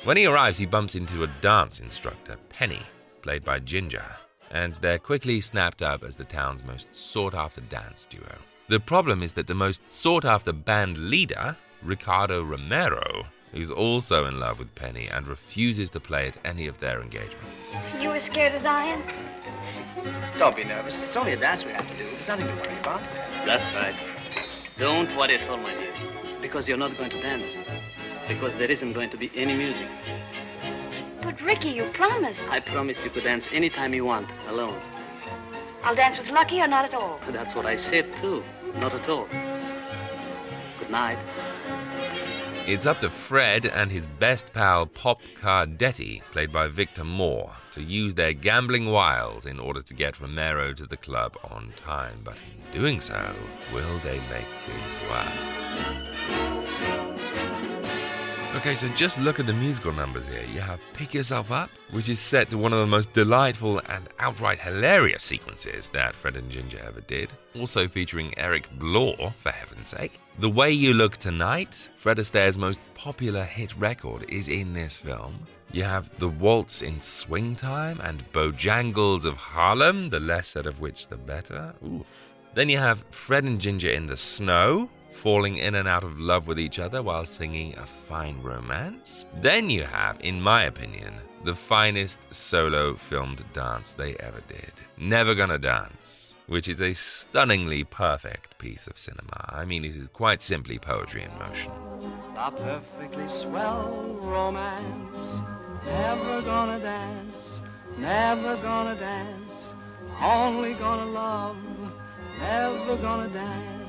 When 0.05 0.17
he 0.17 0.27
arrives, 0.27 0.59
he 0.59 0.67
bumps 0.67 0.95
into 0.95 1.23
a 1.25 1.27
dance 1.41 1.81
instructor, 1.81 2.37
Penny, 2.49 2.81
played 3.23 3.45
by 3.45 3.59
Ginger, 3.61 4.05
and 4.51 4.75
they're 4.75 4.99
quickly 4.99 5.41
snapped 5.41 5.83
up 5.83 6.03
as 6.03 6.17
the 6.17 6.25
town's 6.25 6.65
most 6.65 6.95
sought 6.95 7.35
after 7.35 7.61
dance 7.63 8.07
duo. 8.07 8.39
The 8.69 8.81
problem 8.81 9.23
is 9.23 9.33
that 9.35 9.47
the 9.47 9.55
most 9.55 9.91
sought 9.91 10.25
after 10.25 10.53
band 10.53 10.99
leader, 10.99 11.57
Ricardo 11.83 12.43
Romero, 12.43 13.27
is 13.53 13.71
also 13.71 14.27
in 14.27 14.41
love 14.41 14.59
with 14.59 14.75
Penny 14.75 15.09
and 15.09 15.27
refuses 15.27 15.89
to 15.91 16.01
play 16.01 16.27
at 16.29 16.39
any 16.45 16.67
of 16.67 16.79
their 16.79 17.01
engagements. 17.01 17.97
You 18.01 18.13
as 18.13 18.25
scared 18.25 18.53
as 18.53 18.67
I 18.67 18.85
am? 18.85 19.03
Don't 20.39 20.57
be 20.57 20.65
nervous. 20.65 21.03
It's 21.03 21.17
only 21.17 21.33
a 21.33 21.37
dance 21.37 21.65
we 21.65 21.73
have 21.73 21.89
to 21.89 21.97
do. 21.97 22.05
It's 22.17 22.29
nothing 22.29 22.47
to 22.49 22.55
worry 22.55 22.79
about. 22.81 23.03
That's 23.45 23.75
right. 23.75 23.95
Don't 24.79 25.15
worry 25.17 25.35
at 25.37 25.49
all, 25.49 25.57
my 25.57 25.73
dear. 25.73 25.93
Because 26.43 26.69
you're 26.69 26.77
not 26.77 26.97
going 26.99 27.11
to 27.11 27.21
dance. 27.23 27.57
Because 28.29 28.55
there 28.57 28.71
isn't 28.71 28.93
going 28.93 29.11
to 29.11 29.17
be 29.17 29.31
any 29.35 29.57
music. 29.57 29.89
But 31.27 31.41
Ricky, 31.41 31.71
you 31.71 31.87
promised. 31.87 32.49
I 32.51 32.61
promise 32.61 33.05
you 33.05 33.11
could 33.11 33.25
dance 33.25 33.49
anytime 33.53 33.93
you 33.93 34.05
want, 34.05 34.29
alone. 34.47 34.81
I'll 35.83 35.97
dance 35.97 36.17
with 36.17 36.31
Lucky 36.31 36.61
or 36.61 36.69
not 36.69 36.85
at 36.85 36.95
all. 36.95 37.19
That's 37.31 37.53
what 37.53 37.67
I 37.67 37.75
said, 37.75 38.07
too. 38.19 38.45
Not 38.77 38.95
at 38.95 39.09
all. 39.09 39.27
Good 40.79 40.89
night. 40.89 41.19
It's 42.69 42.87
up 42.87 43.01
to 43.01 43.11
Fred 43.11 43.67
and 43.67 43.91
his 43.91 44.07
best 44.07 44.53
pal 44.53 44.87
Pop 44.87 45.21
Cardetti, 45.35 46.23
played 46.31 46.53
by 46.53 46.69
Victor 46.69 47.03
Moore, 47.03 47.51
to 47.73 47.83
use 47.83 48.15
their 48.15 48.33
gambling 48.33 48.93
wiles 48.93 49.47
in 49.47 49.59
order 49.59 49.83
to 49.83 49.95
get 49.95 50.21
Romero 50.21 50.73
to 50.75 50.87
the 50.87 50.97
club 50.97 51.37
on 51.51 51.73
time. 51.75 52.21
But 52.23 52.37
in 52.37 52.81
doing 52.81 53.01
so, 53.01 53.35
will 53.75 53.99
they 54.05 54.21
make 54.31 54.47
things 54.47 54.97
worse? 55.11 57.06
Okay, 58.57 58.75
so 58.75 58.89
just 58.89 59.21
look 59.21 59.39
at 59.39 59.47
the 59.47 59.53
musical 59.53 59.93
numbers 59.93 60.27
here. 60.29 60.43
You 60.51 60.63
have 60.63 60.81
Pick 60.95 61.13
Yourself 61.13 61.53
Up, 61.53 61.69
which 61.91 62.09
is 62.09 62.19
set 62.19 62.49
to 62.49 62.57
one 62.57 62.73
of 62.73 62.79
the 62.79 62.87
most 62.87 63.13
delightful 63.13 63.83
and 63.91 64.09
outright 64.19 64.59
hilarious 64.59 65.23
sequences 65.23 65.91
that 65.91 66.17
Fred 66.17 66.39
and 66.39 66.51
Ginger 66.51 66.81
ever 66.83 67.03
did, 67.03 67.31
also 67.55 67.87
featuring 67.87 68.33
Eric 68.39 68.67
Blore, 68.79 69.35
for 69.37 69.51
heaven's 69.51 69.91
sake. 69.91 70.21
The 70.39 70.49
Way 70.49 70.71
You 70.73 70.95
Look 70.95 71.19
Tonight, 71.19 71.91
Fred 71.97 72.19
Astaire's 72.19 72.57
most 72.57 72.81
popular 72.95 73.45
hit 73.45 73.77
record, 73.77 74.25
is 74.31 74.49
in 74.49 74.73
this 74.73 74.99
film. 74.99 75.47
You 75.71 75.83
have 75.83 76.19
The 76.19 76.31
Waltz 76.31 76.81
in 76.81 77.03
Swing 77.03 77.57
Time 77.57 78.01
and 78.05 78.25
Bojangles 78.33 79.27
of 79.27 79.37
Harlem, 79.37 80.09
the 80.09 80.21
less 80.21 80.49
said 80.49 80.67
of 80.67 80.81
which 80.81 81.09
the 81.09 81.19
better. 81.19 81.75
Oof. 81.87 82.07
Then 82.55 82.71
you 82.71 82.79
have 82.79 83.05
Fred 83.11 83.45
and 83.45 83.61
Ginger 83.61 83.91
in 83.91 84.07
the 84.07 84.17
Snow, 84.17 84.89
falling 85.11 85.59
in 85.59 85.75
and 85.75 85.89
out 85.89 86.05
of 86.05 86.19
love 86.19 86.47
with 86.47 86.59
each 86.59 86.79
other 86.79 87.03
while 87.03 87.27
singing 87.27 87.77
a 87.77 87.87
fine 87.87 88.41
romance. 88.43 89.27
Then 89.41 89.71
you 89.71 89.85
have, 89.85 90.19
in 90.21 90.41
my 90.41 90.65
opinion, 90.65 91.15
the 91.45 91.55
finest 91.55 92.35
solo 92.35 92.95
filmed 92.95 93.45
dance 93.53 93.95
they 93.95 94.15
ever 94.17 94.41
did. 94.49 94.73
Never 94.99 95.35
Gonna 95.35 95.59
Dance, 95.59 96.35
which 96.49 96.67
is 96.69 96.81
a 96.81 96.95
stunningly 96.95 97.85
perfect 97.85 98.59
piece 98.59 98.87
of 98.87 98.99
cinema. 98.99 99.45
I 99.51 99.65
mean, 99.65 99.85
it 99.85 99.95
is 99.95 100.09
quite 100.09 100.43
simply 100.43 100.79
poetry 100.79 101.23
in 101.23 101.39
motion. 101.39 101.73
A 102.37 102.51
perfectly 102.51 103.29
swell 103.29 104.19
romance. 104.23 105.41
Never 105.85 106.43
gonna 106.43 106.81
dance. 106.81 107.61
Never 107.97 108.57
gonna 108.57 108.97
dance. 108.97 109.73
Only 110.21 110.75
gonna 110.75 111.07
love. 111.07 111.57
Never 112.41 112.97
gonna 112.97 113.29
dance. 113.29 113.86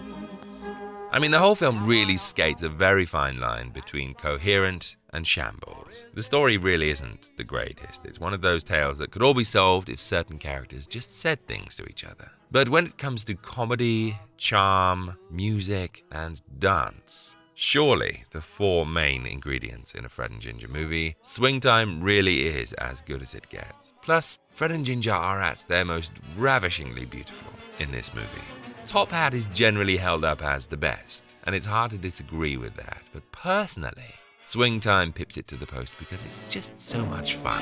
I 1.10 1.20
mean, 1.20 1.32
the 1.32 1.40
whole 1.40 1.56
film 1.56 1.88
really 1.88 2.18
skates 2.18 2.64
a 2.64 2.70
very 2.70 3.06
fine 3.06 3.40
line 3.40 3.70
between 3.70 4.14
coherent 4.14 4.98
and 5.14 5.26
shambles. 5.26 6.06
The 6.14 6.22
story 6.22 6.58
really 6.58 6.90
isn't 6.90 7.32
the 7.38 7.44
greatest. 7.46 8.06
It's 8.06 8.20
one 8.20 8.34
of 8.34 8.42
those 8.42 8.64
tales 8.64 8.98
that 8.98 9.12
could 9.12 9.24
all 9.24 9.34
be 9.34 9.46
solved 9.46 9.90
if 9.90 10.00
certain 10.00 10.38
characters 10.38 10.86
just 10.86 11.18
said 11.18 11.46
things 11.48 11.78
to 11.78 11.86
each 11.86 12.04
other. 12.04 12.30
But 12.52 12.70
when 12.70 12.86
it 12.86 12.98
comes 12.98 13.24
to 13.26 13.36
comedy, 13.36 14.18
charm, 14.38 15.18
music, 15.32 16.04
and 16.12 16.42
dance, 16.60 17.38
Surely, 17.60 18.24
the 18.30 18.40
four 18.40 18.86
main 18.86 19.26
ingredients 19.26 19.96
in 19.96 20.06
a 20.06 20.10
Fred 20.10 20.30
and 20.30 20.40
Ginger 20.40 20.68
movie, 20.68 21.16
Swing 21.24 21.60
Time 21.60 22.00
really 22.02 22.46
is 22.46 22.72
as 22.74 23.02
good 23.02 23.24
as 23.24 23.34
it 23.34 23.50
gets. 23.50 23.94
Plus, 24.04 24.38
Fred 24.52 24.72
and 24.72 24.86
Ginger 24.86 25.12
are 25.12 25.42
at 25.42 25.66
their 25.68 25.84
most 25.84 26.12
ravishingly 26.36 27.06
beautiful 27.06 27.52
in 27.80 27.90
this 27.90 28.14
movie. 28.14 28.57
Top 28.88 29.12
Hat 29.12 29.34
is 29.34 29.48
generally 29.48 29.98
held 29.98 30.24
up 30.24 30.42
as 30.42 30.68
the 30.68 30.78
best, 30.78 31.36
and 31.44 31.54
it's 31.54 31.66
hard 31.66 31.92
to 31.92 31.98
disagree 31.98 32.56
with 32.56 32.74
that, 32.78 33.02
but 33.12 33.30
personally, 33.34 34.16
Swing 34.46 34.80
Time 34.80 35.12
pips 35.12 35.36
it 35.36 35.46
to 35.50 35.58
the 35.58 35.66
post 35.66 35.94
because 36.00 36.24
it's 36.26 36.42
just 36.48 36.80
so 36.80 37.06
much 37.06 37.36
fun. 37.36 37.62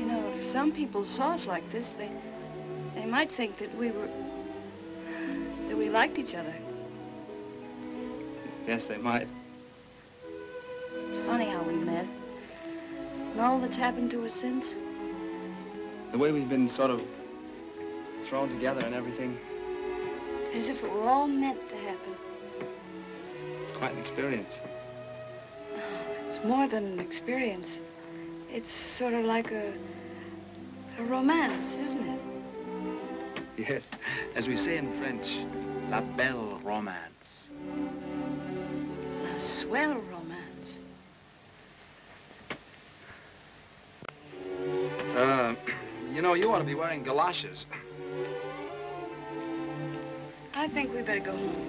You 0.00 0.06
know, 0.06 0.34
if 0.36 0.44
some 0.44 0.72
people 0.72 1.04
saw 1.04 1.30
us 1.30 1.46
like 1.46 1.70
this, 1.70 1.92
they 1.92 2.10
they 2.96 3.06
might 3.06 3.30
think 3.30 3.58
that 3.58 3.72
we 3.76 3.92
were 3.92 4.08
that 5.68 5.78
we 5.78 5.90
liked 5.90 6.18
each 6.18 6.34
other. 6.34 6.54
Yes, 8.66 8.86
they 8.86 8.96
might. 8.96 9.28
It's 11.08 11.18
funny 11.18 11.48
how 11.48 11.62
we 11.62 11.74
met. 11.74 12.08
And 13.30 13.40
all 13.40 13.60
that's 13.60 13.76
happened 13.76 14.10
to 14.10 14.24
us 14.24 14.34
since. 14.34 14.74
The 16.12 16.18
way 16.18 16.30
we've 16.30 16.48
been 16.48 16.68
sort 16.68 16.90
of 16.90 17.02
thrown 18.24 18.48
together 18.50 18.80
and 18.84 18.94
everything, 18.94 19.36
As 20.54 20.68
if 20.68 20.82
it 20.84 20.90
were 20.92 21.08
all 21.08 21.26
meant 21.26 21.68
to 21.70 21.76
happen. 21.76 22.14
it's 23.62 23.72
quite 23.72 23.92
an 23.92 23.98
experience. 23.98 24.60
It's 26.28 26.44
more 26.44 26.68
than 26.68 26.84
an 26.84 27.00
experience. 27.00 27.80
It's 28.50 28.70
sort 28.70 29.14
of 29.14 29.24
like 29.24 29.50
a 29.52 29.72
a 30.98 31.02
romance, 31.04 31.76
isn't 31.76 32.06
it? 32.06 32.20
Yes, 33.56 33.88
as 34.34 34.46
we 34.46 34.56
say 34.56 34.76
in 34.76 34.92
French, 34.98 35.38
la 35.88 36.02
belle 36.02 36.60
romance. 36.62 37.48
A 39.34 39.40
swell 39.40 39.94
romance. 40.10 40.78
Uh, 45.16 45.54
you 46.12 46.20
know, 46.20 46.34
you 46.34 46.52
ought 46.52 46.58
to 46.58 46.64
be 46.64 46.74
wearing 46.74 47.02
galoshes. 47.02 47.66
I 50.54 50.68
think 50.68 50.92
we 50.92 51.00
better 51.02 51.20
go 51.20 51.32
home. 51.32 51.68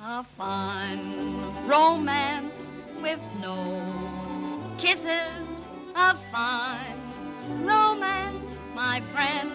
A 0.00 0.24
fine 0.36 1.68
romance 1.68 2.54
with 3.00 3.20
no 3.40 4.74
kisses. 4.78 5.06
A 5.94 6.16
fine 6.32 7.64
romance, 7.64 8.48
my 8.74 9.00
friend. 9.12 9.50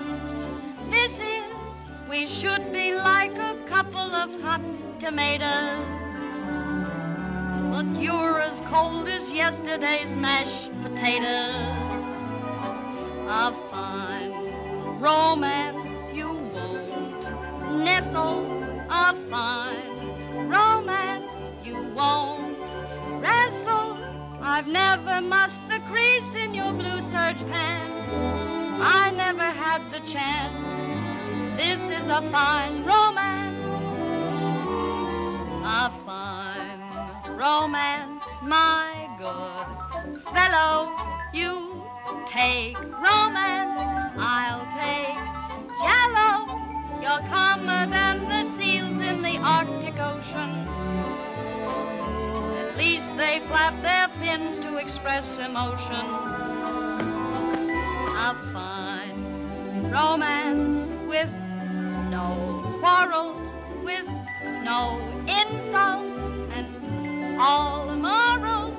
This 0.89 1.11
is, 1.13 2.09
we 2.09 2.25
should 2.27 2.71
be 2.71 2.95
like 2.95 3.37
a 3.37 3.40
couple 3.81 4.13
of 4.13 4.39
hot 4.41 4.61
tomatoes. 4.99 5.87
But 7.71 7.99
you're 7.99 8.39
as 8.39 8.61
cold 8.61 9.07
as 9.07 9.31
yesterday's 9.31 10.13
mashed 10.13 10.69
potatoes. 10.83 11.55
A 13.27 13.51
fine 13.71 14.33
romance 14.99 16.11
you 16.13 16.27
won't 16.53 17.83
nestle. 17.83 18.45
A 18.91 19.15
fine 19.31 20.47
romance 20.47 21.33
you 21.63 21.81
won't 21.95 22.59
wrestle. 23.19 23.97
I've 24.43 24.67
never 24.67 25.21
mussed 25.21 25.67
the 25.69 25.79
crease 25.91 26.35
in 26.35 26.53
your 26.53 26.71
blue 26.73 27.01
serge 27.01 27.43
pants. 27.49 28.13
I 28.79 29.11
never 29.15 29.49
had 29.63 29.81
the 29.91 30.01
chance. 30.01 30.71
This 31.59 31.81
is 31.89 32.07
a 32.09 32.21
fine 32.29 32.83
romance. 32.85 33.50
A 35.63 35.91
fine 36.07 36.81
romance, 37.37 38.23
my 38.41 39.07
good 39.19 40.21
fellow. 40.33 40.91
You 41.33 41.85
take 42.25 42.77
romance, 42.77 43.79
I'll 44.17 44.65
take 44.73 45.21
jello. 45.79 46.57
You're 46.99 47.27
calmer 47.29 47.85
than 47.85 48.27
the 48.27 48.43
seals 48.49 48.97
in 48.97 49.21
the 49.21 49.37
Arctic 49.37 49.99
Ocean. 49.99 50.67
At 52.57 52.75
least 52.75 53.15
they 53.15 53.39
flap 53.47 53.79
their 53.83 54.09
fins 54.19 54.57
to 54.59 54.77
express 54.77 55.37
emotion. 55.37 56.05
A 58.17 58.35
fine 58.51 59.91
romance 59.91 60.89
with 61.07 61.29
no 62.09 62.77
quarrels, 62.81 63.45
with 63.83 64.07
no 64.63 64.99
insults, 65.27 66.23
and 66.53 67.39
all 67.39 67.87
the 67.87 67.95
morals. 67.95 68.77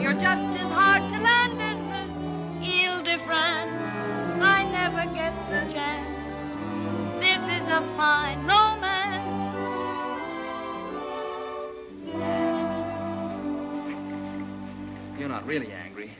You're 0.00 0.14
just 0.14 0.58
as 0.58 0.70
hard 0.70 1.02
to 1.12 1.18
land 1.18 1.60
as 1.62 1.80
the 1.82 2.04
Ile 2.66 3.02
de 3.02 3.18
France. 3.18 3.70
I 4.42 4.64
never 4.64 5.04
get 5.14 5.32
the 5.48 5.72
chance. 5.72 6.14
This 7.20 7.42
is 7.48 7.68
a 7.68 7.80
fine 7.96 8.44
romance. 8.46 8.84
You're 15.18 15.28
not 15.28 15.46
really 15.46 15.72
angry. 15.72 16.10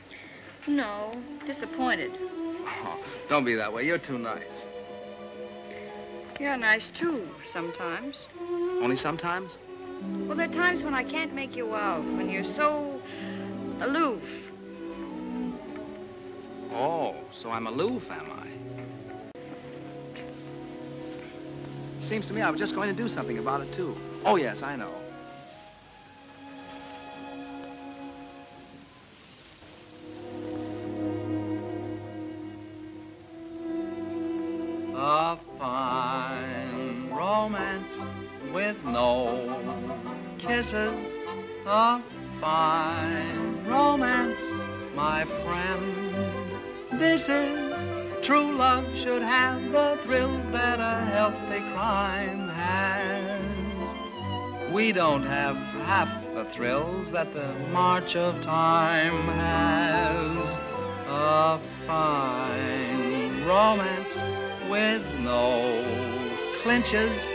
No, 0.67 1.15
disappointed. 1.45 2.11
Oh, 2.67 3.03
don't 3.29 3.45
be 3.45 3.55
that 3.55 3.71
way. 3.71 3.85
You're 3.85 3.97
too 3.97 4.17
nice. 4.17 4.65
You're 6.39 6.57
nice 6.57 6.89
too, 6.89 7.29
sometimes. 7.47 8.27
Only 8.81 8.97
sometimes? 8.97 9.57
Well, 10.27 10.35
there 10.35 10.49
are 10.49 10.51
times 10.51 10.83
when 10.83 10.93
I 10.93 11.03
can't 11.03 11.33
make 11.33 11.55
you 11.55 11.73
out, 11.73 12.03
when 12.03 12.29
you're 12.29 12.43
so 12.43 12.99
aloof. 13.79 14.21
Oh, 16.73 17.15
so 17.31 17.51
I'm 17.51 17.67
aloof, 17.67 18.11
am 18.11 18.31
I? 18.31 18.47
Seems 22.01 22.27
to 22.27 22.33
me 22.33 22.41
I 22.41 22.49
was 22.49 22.59
just 22.59 22.75
going 22.75 22.93
to 22.93 23.01
do 23.01 23.07
something 23.07 23.37
about 23.37 23.61
it, 23.61 23.71
too. 23.71 23.97
Oh, 24.25 24.35
yes, 24.35 24.61
I 24.61 24.75
know. 24.75 25.04
A 35.07 35.37
fine 35.59 37.11
romance 37.11 38.03
with 38.51 38.75
no 38.85 39.55
kisses. 40.39 40.99
A 41.67 42.01
fine 42.41 43.63
romance, 43.67 44.41
my 44.95 45.25
friend. 45.43 46.99
This 46.99 47.29
is 47.29 48.25
true 48.25 48.51
love 48.53 48.87
should 48.97 49.21
have 49.21 49.71
the 49.71 49.99
thrills 50.01 50.49
that 50.49 50.79
a 50.79 51.05
healthy 51.11 51.59
crime 51.75 52.49
has. 52.49 53.93
We 54.73 54.91
don't 54.91 55.21
have 55.21 55.55
half 55.85 56.09
the 56.33 56.45
thrills 56.45 57.11
that 57.11 57.31
the 57.31 57.53
march 57.71 58.15
of 58.15 58.41
time 58.41 59.27
has. 59.27 60.35
A 61.07 61.59
fine 61.85 63.45
romance 63.45 64.44
with 64.69 65.03
no 65.19 65.83
clinches. 66.61 67.29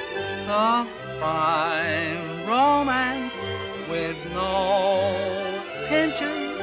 A 0.48 0.86
fine 1.20 2.46
romance 2.48 3.36
with 3.88 4.16
no 4.32 5.62
pinches. 5.88 6.60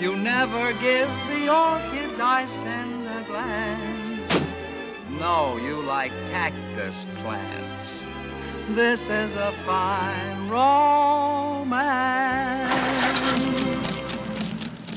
You 0.00 0.16
never 0.16 0.72
give 0.74 1.08
the 1.28 1.52
orchids 1.52 2.18
I 2.18 2.46
send 2.46 3.06
a 3.06 3.24
glance. 3.24 4.32
No, 5.10 5.58
you 5.58 5.82
like 5.82 6.12
cactus 6.30 7.06
plants. 7.22 8.04
This 8.70 9.08
is 9.08 9.34
a 9.34 9.52
fine 9.64 10.48
romance. 10.48 11.66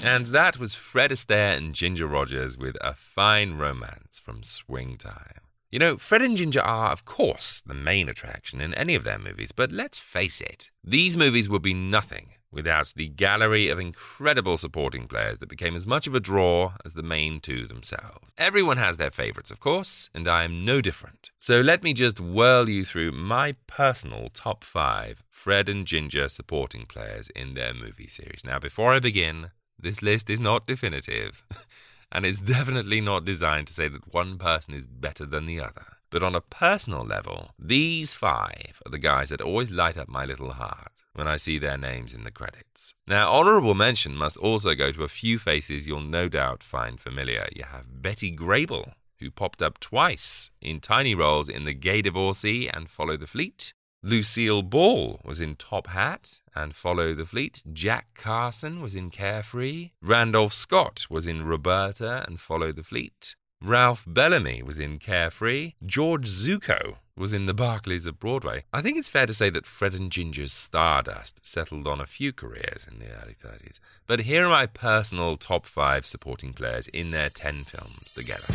And 0.01 0.27
that 0.27 0.57
was 0.57 0.75
Fred 0.75 1.11
Astaire 1.11 1.57
and 1.57 1.75
Ginger 1.75 2.07
Rogers 2.07 2.57
with 2.57 2.77
A 2.81 2.93
Fine 2.93 3.57
Romance 3.57 4.17
from 4.17 4.43
Swing 4.43 4.97
Time. 4.97 5.41
You 5.71 5.79
know, 5.79 5.97
Fred 5.97 6.21
and 6.21 6.37
Ginger 6.37 6.61
are, 6.61 6.91
of 6.91 7.05
course, 7.05 7.61
the 7.61 7.73
main 7.73 8.09
attraction 8.09 8.61
in 8.61 8.73
any 8.73 8.95
of 8.95 9.03
their 9.03 9.19
movies, 9.19 9.51
but 9.51 9.71
let's 9.71 9.99
face 9.99 10.41
it, 10.41 10.71
these 10.83 11.15
movies 11.15 11.49
would 11.49 11.61
be 11.61 11.73
nothing 11.73 12.31
without 12.51 12.93
the 12.95 13.09
gallery 13.09 13.69
of 13.69 13.77
incredible 13.77 14.57
supporting 14.57 15.07
players 15.07 15.39
that 15.39 15.49
became 15.49 15.75
as 15.75 15.85
much 15.85 16.07
of 16.07 16.15
a 16.15 16.19
draw 16.19 16.73
as 16.83 16.95
the 16.95 17.03
main 17.03 17.39
two 17.39 17.67
themselves. 17.67 18.31
Everyone 18.37 18.77
has 18.77 18.97
their 18.97 19.11
favourites, 19.11 19.51
of 19.51 19.59
course, 19.59 20.09
and 20.15 20.27
I 20.27 20.43
am 20.43 20.65
no 20.65 20.81
different. 20.81 21.31
So 21.37 21.61
let 21.61 21.83
me 21.83 21.93
just 21.93 22.19
whirl 22.19 22.67
you 22.67 22.83
through 22.83 23.11
my 23.11 23.55
personal 23.67 24.29
top 24.33 24.63
five 24.63 25.21
Fred 25.29 25.69
and 25.69 25.85
Ginger 25.85 26.29
supporting 26.29 26.85
players 26.85 27.29
in 27.29 27.53
their 27.53 27.73
movie 27.73 28.07
series. 28.07 28.43
Now, 28.43 28.59
before 28.59 28.93
I 28.93 28.99
begin, 28.99 29.51
this 29.81 30.01
list 30.01 30.29
is 30.29 30.39
not 30.39 30.67
definitive, 30.67 31.43
and 32.11 32.25
it's 32.25 32.41
definitely 32.41 33.01
not 33.01 33.25
designed 33.25 33.67
to 33.67 33.73
say 33.73 33.87
that 33.87 34.13
one 34.13 34.37
person 34.37 34.73
is 34.73 34.87
better 34.87 35.25
than 35.25 35.45
the 35.45 35.59
other. 35.59 35.85
But 36.09 36.23
on 36.23 36.35
a 36.35 36.41
personal 36.41 37.03
level, 37.03 37.51
these 37.59 38.15
five 38.15 38.81
are 38.85 38.89
the 38.89 38.97
guys 38.97 39.29
that 39.29 39.41
always 39.41 39.69
light 39.69 39.95
up 39.97 40.09
my 40.09 40.25
little 40.25 40.53
heart 40.53 40.91
when 41.13 41.27
I 41.27 41.35
see 41.35 41.59
their 41.59 41.77
names 41.77 42.13
in 42.13 42.23
the 42.23 42.31
credits. 42.31 42.95
Now, 43.07 43.31
honourable 43.31 43.75
mention 43.75 44.15
must 44.15 44.37
also 44.37 44.73
go 44.73 44.91
to 44.91 45.03
a 45.03 45.07
few 45.07 45.37
faces 45.37 45.87
you'll 45.87 46.01
no 46.01 46.27
doubt 46.27 46.63
find 46.63 46.99
familiar. 46.99 47.47
You 47.55 47.65
have 47.65 48.01
Betty 48.01 48.35
Grable, 48.35 48.93
who 49.19 49.29
popped 49.29 49.61
up 49.61 49.79
twice 49.79 50.49
in 50.61 50.79
tiny 50.79 51.13
roles 51.13 51.49
in 51.49 51.65
The 51.65 51.73
Gay 51.73 52.01
Divorcee 52.01 52.69
and 52.69 52.89
Follow 52.89 53.17
the 53.17 53.27
Fleet. 53.27 53.73
Lucille 54.01 54.61
Ball 54.61 55.19
was 55.25 55.41
in 55.41 55.55
Top 55.55 55.87
Hat 55.87 56.39
and 56.55 56.73
Follow 56.73 57.13
the 57.13 57.25
Fleet. 57.25 57.61
Jack 57.73 58.07
Carson 58.15 58.81
was 58.81 58.95
in 58.95 59.09
Carefree. 59.09 59.91
Randolph 60.01 60.53
Scott 60.53 61.05
was 61.09 61.27
in 61.27 61.45
Roberta 61.45 62.23
and 62.25 62.39
Follow 62.39 62.71
the 62.71 62.83
Fleet. 62.83 63.35
Ralph 63.61 64.05
Bellamy 64.07 64.63
was 64.63 64.79
in 64.79 64.99
Carefree. 64.99 65.73
George 65.85 66.27
Zucco 66.27 66.95
was 67.17 67.33
in 67.33 67.45
the 67.45 67.53
Barkleys 67.53 68.07
of 68.07 68.17
Broadway. 68.17 68.63
I 68.71 68.81
think 68.81 68.97
it's 68.97 69.09
fair 69.09 69.25
to 69.25 69.33
say 69.33 69.49
that 69.49 69.65
Fred 69.65 69.93
and 69.93 70.09
Ginger's 70.09 70.53
stardust 70.53 71.45
settled 71.45 71.85
on 71.85 71.99
a 71.99 72.05
few 72.05 72.31
careers 72.31 72.87
in 72.89 72.99
the 72.99 73.11
early 73.21 73.33
30s. 73.33 73.81
But 74.07 74.21
here 74.21 74.45
are 74.45 74.49
my 74.49 74.65
personal 74.65 75.35
top 75.35 75.65
five 75.65 76.05
supporting 76.05 76.53
players 76.53 76.87
in 76.87 77.11
their 77.11 77.29
10 77.29 77.65
films 77.65 78.13
together. 78.13 78.45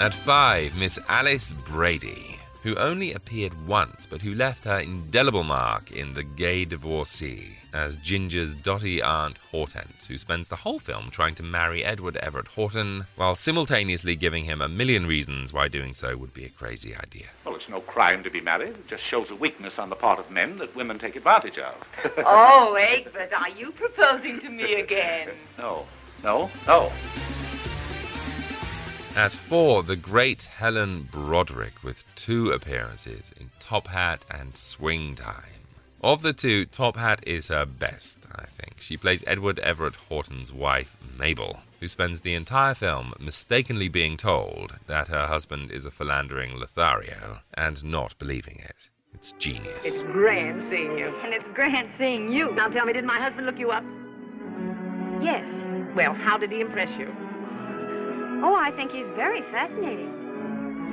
At 0.00 0.12
five, 0.12 0.76
Miss 0.76 0.98
Alice 1.08 1.52
Brady, 1.52 2.36
who 2.64 2.74
only 2.74 3.12
appeared 3.12 3.66
once 3.66 4.06
but 4.06 4.20
who 4.20 4.34
left 4.34 4.64
her 4.64 4.80
indelible 4.80 5.44
mark 5.44 5.92
in 5.92 6.14
The 6.14 6.24
Gay 6.24 6.64
Divorcee 6.64 7.58
as 7.72 7.96
Ginger's 7.98 8.54
dotty 8.54 9.00
aunt 9.00 9.38
Hortense, 9.52 10.08
who 10.08 10.18
spends 10.18 10.48
the 10.48 10.56
whole 10.56 10.80
film 10.80 11.10
trying 11.10 11.36
to 11.36 11.44
marry 11.44 11.84
Edward 11.84 12.16
Everett 12.16 12.48
Horton 12.48 13.06
while 13.14 13.36
simultaneously 13.36 14.16
giving 14.16 14.44
him 14.44 14.60
a 14.60 14.68
million 14.68 15.06
reasons 15.06 15.52
why 15.52 15.68
doing 15.68 15.94
so 15.94 16.16
would 16.16 16.34
be 16.34 16.44
a 16.44 16.50
crazy 16.50 16.94
idea. 16.96 17.26
Well, 17.44 17.54
it's 17.54 17.68
no 17.68 17.80
crime 17.80 18.24
to 18.24 18.30
be 18.30 18.40
married. 18.40 18.70
It 18.70 18.88
just 18.88 19.04
shows 19.04 19.30
a 19.30 19.36
weakness 19.36 19.78
on 19.78 19.90
the 19.90 19.96
part 19.96 20.18
of 20.18 20.28
men 20.28 20.58
that 20.58 20.74
women 20.74 20.98
take 20.98 21.14
advantage 21.14 21.58
of. 21.58 21.74
oh, 22.18 22.74
Egbert, 22.74 23.32
are 23.32 23.50
you 23.50 23.70
proposing 23.70 24.40
to 24.40 24.48
me 24.48 24.74
again? 24.74 25.30
No, 25.56 25.86
no, 26.24 26.50
no. 26.66 26.90
At 29.16 29.32
four, 29.32 29.84
the 29.84 29.94
great 29.94 30.42
Helen 30.42 31.08
Broderick 31.12 31.84
with 31.84 32.04
two 32.16 32.50
appearances 32.50 33.32
in 33.38 33.48
Top 33.60 33.86
Hat 33.86 34.24
and 34.28 34.56
Swing 34.56 35.14
Time. 35.14 35.62
Of 36.02 36.22
the 36.22 36.32
two, 36.32 36.64
Top 36.66 36.96
Hat 36.96 37.22
is 37.24 37.46
her 37.46 37.64
best, 37.64 38.26
I 38.34 38.46
think. 38.46 38.80
She 38.80 38.96
plays 38.96 39.22
Edward 39.24 39.60
Everett 39.60 39.94
Horton's 39.94 40.52
wife, 40.52 40.96
Mabel, 41.16 41.60
who 41.78 41.86
spends 41.86 42.22
the 42.22 42.34
entire 42.34 42.74
film 42.74 43.14
mistakenly 43.20 43.88
being 43.88 44.16
told 44.16 44.74
that 44.88 45.06
her 45.06 45.28
husband 45.28 45.70
is 45.70 45.86
a 45.86 45.92
philandering 45.92 46.58
Lothario 46.58 47.38
and 47.54 47.84
not 47.84 48.18
believing 48.18 48.56
it. 48.64 48.90
It's 49.14 49.30
genius. 49.32 49.86
It's 49.86 50.02
grand 50.02 50.66
seeing 50.70 50.98
you. 50.98 51.14
And 51.22 51.32
it's 51.32 51.46
grand 51.54 51.88
seeing 51.98 52.32
you. 52.32 52.52
Now 52.52 52.66
tell 52.66 52.84
me, 52.84 52.92
did 52.92 53.04
my 53.04 53.20
husband 53.20 53.46
look 53.46 53.60
you 53.60 53.70
up? 53.70 53.84
Yes. 55.22 55.44
Well, 55.94 56.14
how 56.14 56.36
did 56.36 56.50
he 56.50 56.60
impress 56.60 56.90
you? 56.98 57.14
Oh, 58.44 58.54
I 58.54 58.70
think 58.76 58.90
he's 58.92 59.08
very 59.16 59.40
fascinating. 59.50 60.12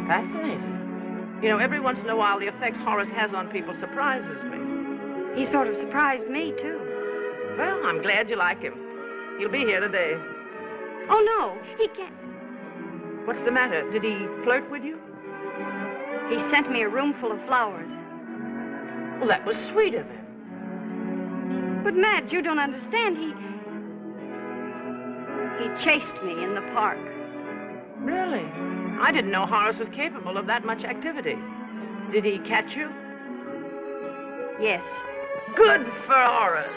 Fascinating. 0.07 1.41
You 1.43 1.49
know, 1.49 1.57
every 1.57 1.81
once 1.81 1.99
in 1.99 2.07
a 2.07 2.15
while, 2.15 2.39
the 2.39 2.47
effect 2.47 2.77
Horace 2.77 3.09
has 3.13 3.33
on 3.33 3.49
people 3.49 3.75
surprises 3.81 4.41
me. 4.47 5.35
He 5.35 5.51
sort 5.51 5.67
of 5.67 5.75
surprised 5.75 6.29
me, 6.29 6.53
too. 6.61 6.79
Well, 7.57 7.81
I'm 7.83 8.01
glad 8.01 8.29
you 8.29 8.37
like 8.37 8.61
him. 8.61 8.73
He'll 9.37 9.51
be 9.51 9.67
here 9.67 9.81
today. 9.81 10.13
Oh, 11.09 11.19
no, 11.19 11.57
he 11.77 11.89
can't. 11.89 12.15
What's 13.27 13.43
the 13.43 13.51
matter? 13.51 13.83
Did 13.91 14.03
he 14.03 14.15
flirt 14.45 14.71
with 14.71 14.83
you? 14.83 14.97
He 16.29 16.37
sent 16.55 16.71
me 16.71 16.83
a 16.83 16.89
room 16.89 17.13
full 17.19 17.33
of 17.33 17.45
flowers. 17.47 17.91
Well, 19.19 19.27
that 19.27 19.45
was 19.45 19.57
sweet 19.73 19.95
of 19.95 20.07
him. 20.07 21.81
But, 21.83 21.95
Madge, 21.95 22.31
you 22.31 22.41
don't 22.41 22.59
understand. 22.59 23.17
He. 23.17 23.33
He 25.59 25.67
chased 25.83 26.23
me 26.23 26.31
in 26.45 26.55
the 26.55 26.61
park. 26.73 27.10
Really? 28.01 28.45
I 28.99 29.11
didn't 29.11 29.31
know 29.31 29.45
Horace 29.45 29.77
was 29.77 29.89
capable 29.95 30.37
of 30.37 30.47
that 30.47 30.65
much 30.65 30.83
activity. 30.83 31.37
Did 32.11 32.25
he 32.25 32.39
catch 32.39 32.75
you? 32.75 32.89
Yes. 34.59 34.83
Good 35.55 35.85
for 36.05 36.15
Horace. 36.15 36.71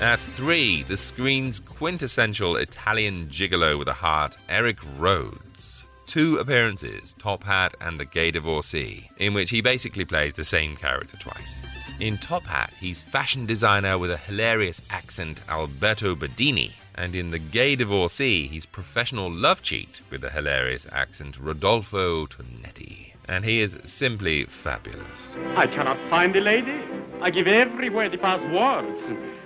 At 0.00 0.20
three, 0.20 0.84
the 0.84 0.96
screen's 0.96 1.58
quintessential 1.60 2.56
Italian 2.56 3.26
gigolo 3.26 3.78
with 3.78 3.88
a 3.88 3.92
heart, 3.92 4.36
Erik 4.48 4.78
Rhodes. 4.96 5.86
Two 6.06 6.36
appearances, 6.36 7.14
Top 7.14 7.42
Hat 7.42 7.74
and 7.80 7.98
The 7.98 8.04
Gay 8.04 8.30
Divorcee, 8.30 9.10
in 9.18 9.34
which 9.34 9.50
he 9.50 9.60
basically 9.60 10.04
plays 10.04 10.34
the 10.34 10.44
same 10.44 10.76
character 10.76 11.16
twice. 11.18 11.62
In 12.00 12.16
Top 12.16 12.44
Hat, 12.44 12.72
he's 12.78 13.02
fashion 13.02 13.44
designer 13.44 13.98
with 13.98 14.12
a 14.12 14.16
hilarious 14.16 14.80
accent, 14.88 15.40
Alberto 15.48 16.14
Beddini. 16.14 16.70
And 16.94 17.16
in 17.16 17.30
The 17.30 17.40
Gay 17.40 17.74
Divorcee, 17.74 18.46
he's 18.46 18.66
professional 18.66 19.28
love 19.28 19.62
cheat 19.62 20.00
with 20.08 20.22
a 20.22 20.30
hilarious 20.30 20.86
accent, 20.92 21.40
Rodolfo 21.40 22.26
Tonetti. 22.26 23.14
And 23.28 23.44
he 23.44 23.60
is 23.60 23.78
simply 23.82 24.44
fabulous. 24.44 25.36
I 25.56 25.66
cannot 25.66 25.98
find 26.08 26.32
the 26.32 26.40
lady. 26.40 26.80
I 27.20 27.30
give 27.30 27.48
everywhere 27.48 28.08
the 28.08 28.18
passwords, 28.18 29.00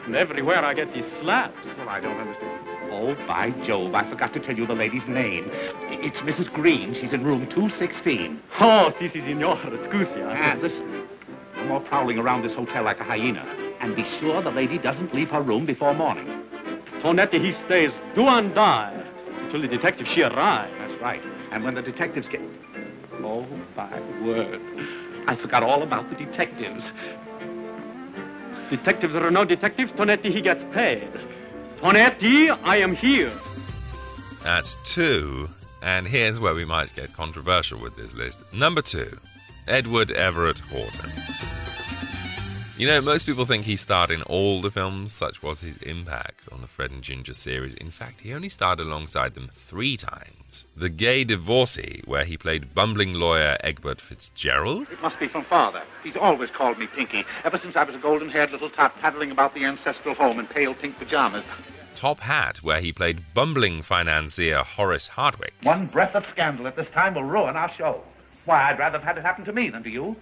and 0.04 0.14
everywhere 0.14 0.62
I 0.62 0.74
get 0.74 0.92
these 0.92 1.10
slaps. 1.22 1.66
Well, 1.78 1.88
I 1.88 2.00
don't 2.00 2.18
understand. 2.18 2.68
Oh, 2.92 3.14
by 3.26 3.52
Jove, 3.64 3.94
I 3.94 4.08
forgot 4.10 4.34
to 4.34 4.40
tell 4.40 4.54
you 4.54 4.66
the 4.66 4.74
lady's 4.74 5.08
name. 5.08 5.46
It's 5.88 6.18
Mrs. 6.18 6.52
Green. 6.52 6.92
She's 6.92 7.14
in 7.14 7.24
room 7.24 7.48
216. 7.48 8.42
Oh, 8.60 8.92
si, 8.98 9.08
si, 9.08 9.22
signor, 9.22 9.56
scusi. 9.56 10.20
And 10.20 10.60
listen, 10.60 11.08
no 11.62 11.68
more 11.68 11.80
prowling 11.80 12.18
around 12.18 12.42
this 12.42 12.54
hotel 12.54 12.84
like 12.84 13.00
a 13.00 13.04
hyena. 13.04 13.44
And 13.80 13.96
be 13.96 14.04
sure 14.20 14.42
the 14.42 14.50
lady 14.50 14.78
doesn't 14.78 15.14
leave 15.14 15.28
her 15.30 15.42
room 15.42 15.66
before 15.66 15.94
morning. 15.94 16.26
Tonetti, 17.02 17.40
he 17.40 17.52
stays 17.66 17.90
do 18.14 18.26
and 18.26 18.54
die 18.54 18.92
until 19.38 19.62
the 19.62 19.68
detective 19.68 20.06
she 20.14 20.22
arrives. 20.22 20.72
That's 20.78 21.00
right. 21.00 21.22
And 21.50 21.64
when 21.64 21.74
the 21.74 21.82
detectives 21.82 22.28
get... 22.28 22.40
Oh, 23.24 23.46
my 23.76 24.00
word. 24.22 24.60
I 25.26 25.36
forgot 25.36 25.62
all 25.62 25.82
about 25.82 26.08
the 26.10 26.16
detectives. 26.16 26.90
Detectives 28.70 29.14
are 29.14 29.30
no 29.30 29.44
detectives. 29.44 29.92
Tonetti, 29.92 30.32
he 30.32 30.42
gets 30.42 30.64
paid. 30.72 31.10
Tonetti, 31.76 32.50
I 32.64 32.78
am 32.78 32.94
here. 32.96 33.32
At 34.44 34.76
two, 34.84 35.48
and 35.82 36.06
here's 36.06 36.40
where 36.40 36.54
we 36.54 36.64
might 36.64 36.94
get 36.94 37.12
controversial 37.12 37.80
with 37.80 37.96
this 37.96 38.14
list. 38.14 38.44
Number 38.52 38.82
two, 38.82 39.18
Edward 39.68 40.10
Everett 40.10 40.58
Horton. 40.58 41.51
You 42.78 42.86
know, 42.86 43.02
most 43.02 43.26
people 43.26 43.44
think 43.44 43.66
he 43.66 43.76
starred 43.76 44.10
in 44.10 44.22
all 44.22 44.62
the 44.62 44.70
films, 44.70 45.12
such 45.12 45.42
was 45.42 45.60
his 45.60 45.76
impact 45.78 46.48
on 46.50 46.62
the 46.62 46.66
Fred 46.66 46.90
and 46.90 47.02
Ginger 47.02 47.34
series. 47.34 47.74
In 47.74 47.90
fact, 47.90 48.22
he 48.22 48.32
only 48.32 48.48
starred 48.48 48.80
alongside 48.80 49.34
them 49.34 49.50
three 49.52 49.94
times. 49.98 50.66
The 50.74 50.88
Gay 50.88 51.24
Divorcee, 51.24 52.00
where 52.06 52.24
he 52.24 52.38
played 52.38 52.74
bumbling 52.74 53.12
lawyer 53.12 53.58
Egbert 53.62 54.00
Fitzgerald. 54.00 54.90
It 54.90 55.02
must 55.02 55.20
be 55.20 55.28
from 55.28 55.44
father. 55.44 55.82
He's 56.02 56.16
always 56.16 56.50
called 56.50 56.78
me 56.78 56.86
Pinky, 56.86 57.26
ever 57.44 57.58
since 57.58 57.76
I 57.76 57.84
was 57.84 57.94
a 57.94 57.98
golden-haired 57.98 58.52
little 58.52 58.70
tot 58.70 58.96
paddling 59.00 59.30
about 59.30 59.54
the 59.54 59.66
ancestral 59.66 60.14
home 60.14 60.40
in 60.40 60.46
pale 60.46 60.72
pink 60.72 60.98
pajamas. 60.98 61.44
Top 61.94 62.20
Hat, 62.20 62.62
where 62.62 62.80
he 62.80 62.90
played 62.90 63.34
bumbling 63.34 63.82
financier 63.82 64.62
Horace 64.62 65.08
Hardwick. 65.08 65.52
One 65.62 65.86
breath 65.86 66.14
of 66.14 66.24
scandal 66.30 66.66
at 66.66 66.76
this 66.76 66.88
time 66.88 67.14
will 67.14 67.24
ruin 67.24 67.54
our 67.54 67.70
show. 67.74 68.02
Why, 68.46 68.70
I'd 68.70 68.78
rather 68.78 68.98
have 68.98 69.06
had 69.06 69.18
it 69.18 69.24
happen 69.24 69.44
to 69.44 69.52
me 69.52 69.68
than 69.68 69.82
to 69.82 69.90
you. 69.90 70.16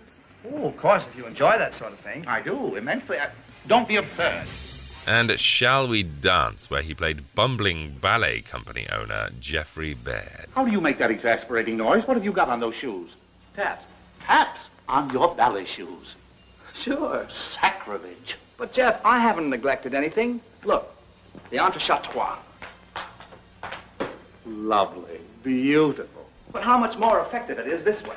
Oh, 0.52 0.68
of 0.68 0.76
course, 0.76 1.02
if 1.10 1.16
you 1.16 1.26
enjoy 1.26 1.58
that 1.58 1.78
sort 1.78 1.92
of 1.92 1.98
thing. 2.00 2.26
I 2.26 2.40
do, 2.40 2.76
immensely. 2.76 3.18
I... 3.18 3.30
Don't 3.66 3.86
be 3.86 3.96
absurd. 3.96 4.46
And 5.06 5.38
Shall 5.38 5.88
We 5.88 6.02
Dance, 6.02 6.70
where 6.70 6.82
he 6.82 6.94
played 6.94 7.34
bumbling 7.34 7.96
ballet 8.00 8.40
company 8.40 8.86
owner 8.92 9.30
Jeffrey 9.40 9.94
Baird. 9.94 10.46
How 10.54 10.64
do 10.64 10.70
you 10.70 10.80
make 10.80 10.98
that 10.98 11.10
exasperating 11.10 11.76
noise? 11.76 12.06
What 12.06 12.16
have 12.16 12.24
you 12.24 12.32
got 12.32 12.48
on 12.48 12.60
those 12.60 12.74
shoes? 12.74 13.10
Taps. 13.56 13.84
Taps 14.20 14.60
on 14.88 15.10
your 15.10 15.34
ballet 15.34 15.66
shoes. 15.66 16.14
Sure. 16.74 17.26
Sacrilege. 17.54 18.36
But, 18.56 18.72
Jeff, 18.72 19.00
I 19.04 19.18
haven't 19.20 19.50
neglected 19.50 19.94
anything. 19.94 20.40
Look, 20.64 20.94
the 21.50 21.56
entrechat 21.56 22.38
Lovely. 24.46 25.20
Beautiful. 25.42 26.28
But 26.52 26.62
how 26.62 26.76
much 26.78 26.98
more 26.98 27.20
effective 27.20 27.58
it 27.58 27.66
is 27.66 27.82
this 27.84 28.02
way. 28.02 28.16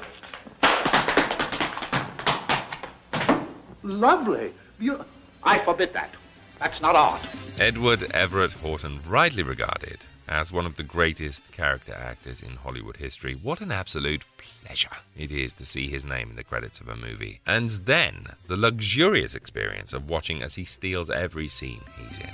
Lovely. 3.83 4.53
Beau- 4.79 5.05
I 5.43 5.59
forbid 5.59 5.93
that. 5.93 6.13
That's 6.59 6.81
not 6.81 6.95
art. 6.95 7.21
Edward 7.59 8.03
Everett 8.13 8.53
Horton, 8.53 8.99
rightly 9.07 9.43
regarded 9.43 9.97
as 10.27 10.53
one 10.53 10.65
of 10.65 10.77
the 10.77 10.83
greatest 10.83 11.51
character 11.51 11.93
actors 11.93 12.41
in 12.41 12.55
Hollywood 12.55 12.97
history. 12.97 13.33
What 13.33 13.59
an 13.59 13.71
absolute 13.71 14.23
pleasure 14.37 14.95
it 15.17 15.31
is 15.31 15.51
to 15.53 15.65
see 15.65 15.89
his 15.89 16.05
name 16.05 16.29
in 16.29 16.35
the 16.37 16.43
credits 16.45 16.79
of 16.79 16.87
a 16.87 16.95
movie. 16.95 17.41
And 17.45 17.69
then 17.71 18.27
the 18.47 18.55
luxurious 18.55 19.35
experience 19.35 19.91
of 19.91 20.09
watching 20.09 20.41
as 20.41 20.55
he 20.55 20.63
steals 20.63 21.09
every 21.09 21.49
scene 21.49 21.81
he's 21.97 22.19
in. 22.19 22.29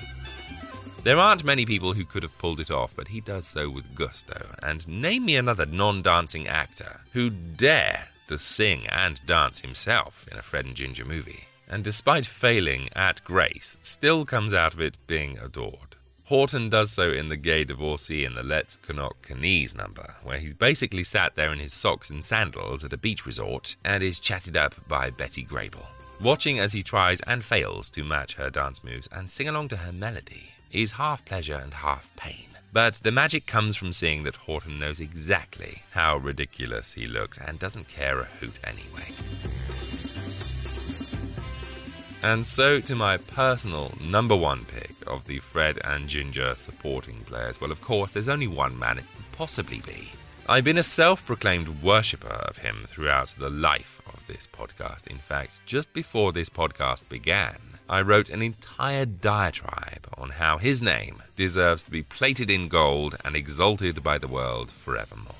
There 1.04 1.18
aren't 1.18 1.46
many 1.46 1.66
people 1.66 1.94
who 1.94 2.06
could 2.06 2.24
have 2.24 2.38
pulled 2.38 2.60
it 2.60 2.70
off, 2.70 2.94
but 2.96 3.08
he 3.08 3.22
does 3.22 3.48
so 3.48 3.70
with 3.70 3.96
gusto. 3.96 4.52
And 4.62 4.88
name 4.88 5.26
me 5.26 5.38
another 5.38 5.66
non 5.66 6.02
dancing 6.02 6.48
actor 6.48 7.02
who 7.14 7.30
dare 7.30 8.09
to 8.30 8.38
sing 8.38 8.88
and 8.88 9.26
dance 9.26 9.60
himself 9.60 10.26
in 10.32 10.38
a 10.38 10.42
Fred 10.42 10.66
and 10.66 10.76
Ginger 10.76 11.04
movie. 11.04 11.46
And 11.68 11.84
despite 11.84 12.26
failing 12.26 12.90
at 12.96 13.24
grace, 13.24 13.78
still 13.82 14.24
comes 14.24 14.54
out 14.54 14.74
of 14.74 14.82
it 14.82 14.98
being 15.08 15.38
adored. 15.40 15.98
Horton 16.26 16.70
does 16.70 16.92
so 16.92 17.12
in 17.12 17.30
The 17.30 17.38
Gay 17.38 17.64
Divorcee 17.64 18.24
in 18.24 18.36
the 18.36 18.44
Let's 18.44 18.78
Knock 18.88 19.30
Knees 19.36 19.74
number, 19.74 20.16
where 20.24 20.38
he's 20.38 20.54
basically 20.54 21.04
sat 21.04 21.36
there 21.36 21.52
in 21.52 21.58
his 21.58 21.74
socks 21.74 22.12
and 22.12 22.24
sandals 22.24 22.84
at 22.84 22.94
a 22.94 22.98
beach 22.98 23.26
resort 23.26 23.76
and 23.84 24.04
is 24.04 24.20
chatted 24.20 24.56
up 24.56 24.76
by 24.88 25.10
Betty 25.10 25.44
Grable. 25.44 25.86
Watching 26.22 26.60
as 26.60 26.74
he 26.74 26.84
tries 26.84 27.22
and 27.22 27.44
fails 27.44 27.90
to 27.92 28.04
match 28.04 28.36
her 28.36 28.52
dance 28.52 28.84
moves 28.84 29.10
and 29.12 29.30
sing 29.30 29.48
along 29.48 29.70
to 29.70 29.78
her 29.78 29.92
melody 29.92 30.52
is 30.72 30.94
half 30.94 31.26
pleasure 31.26 31.60
and 31.62 31.74
half 31.74 32.16
pain. 32.16 32.48
But 32.72 32.96
the 32.96 33.12
magic 33.12 33.46
comes 33.46 33.76
from 33.76 33.92
seeing 33.92 34.24
that 34.24 34.36
Horton 34.36 34.78
knows 34.78 35.00
exactly 35.00 35.84
how 35.92 36.18
ridiculous 36.18 36.94
he 36.94 37.08
looks 37.08 37.40
and 37.40 37.58
doesn't 37.58 37.88
care 37.88 38.20
a 38.20 38.26
hoot 38.26 38.60
anyway. 38.64 39.14
And 42.22 42.46
so 42.46 42.80
to 42.82 42.96
my 42.96 43.18
personal 43.18 43.94
number 44.02 44.36
one 44.36 44.66
pick 44.66 44.92
of 45.08 45.26
the 45.26 45.40
Fred 45.40 45.80
and 45.86 46.08
Ginger 46.08 46.54
supporting 46.58 47.22
players. 47.22 47.62
Well, 47.62 47.72
of 47.72 47.82
course, 47.82 48.14
there's 48.14 48.28
only 48.28 48.48
one 48.48 48.78
man 48.78 48.98
it 48.98 49.06
could 49.16 49.32
possibly 49.32 49.82
be. 49.82 50.12
I've 50.48 50.66
been 50.66 50.78
a 50.80 50.84
self 50.84 51.26
proclaimed 51.26 51.82
worshipper 51.82 52.28
of 52.28 52.58
him 52.58 52.86
throughout 52.88 53.30
the 53.30 53.50
life 53.50 54.02
of 54.08 54.26
this 54.28 54.48
podcast. 54.48 55.08
In 55.08 55.20
fact, 55.20 55.62
just 55.66 55.94
before 55.94 56.34
this 56.34 56.50
podcast 56.50 57.08
began, 57.08 57.56
I 57.90 58.02
wrote 58.02 58.30
an 58.30 58.44
entire 58.44 59.08
diatribe 59.08 60.08
on 60.16 60.30
how 60.30 60.60
his 60.60 60.80
name 60.80 61.24
deserves 61.36 61.82
to 61.84 61.92
be 61.92 62.04
plated 62.04 62.52
in 62.52 62.68
gold 62.68 63.16
and 63.26 63.36
exalted 63.36 64.04
by 64.04 64.20
the 64.20 64.28
world 64.28 64.70
forevermore. 64.70 65.34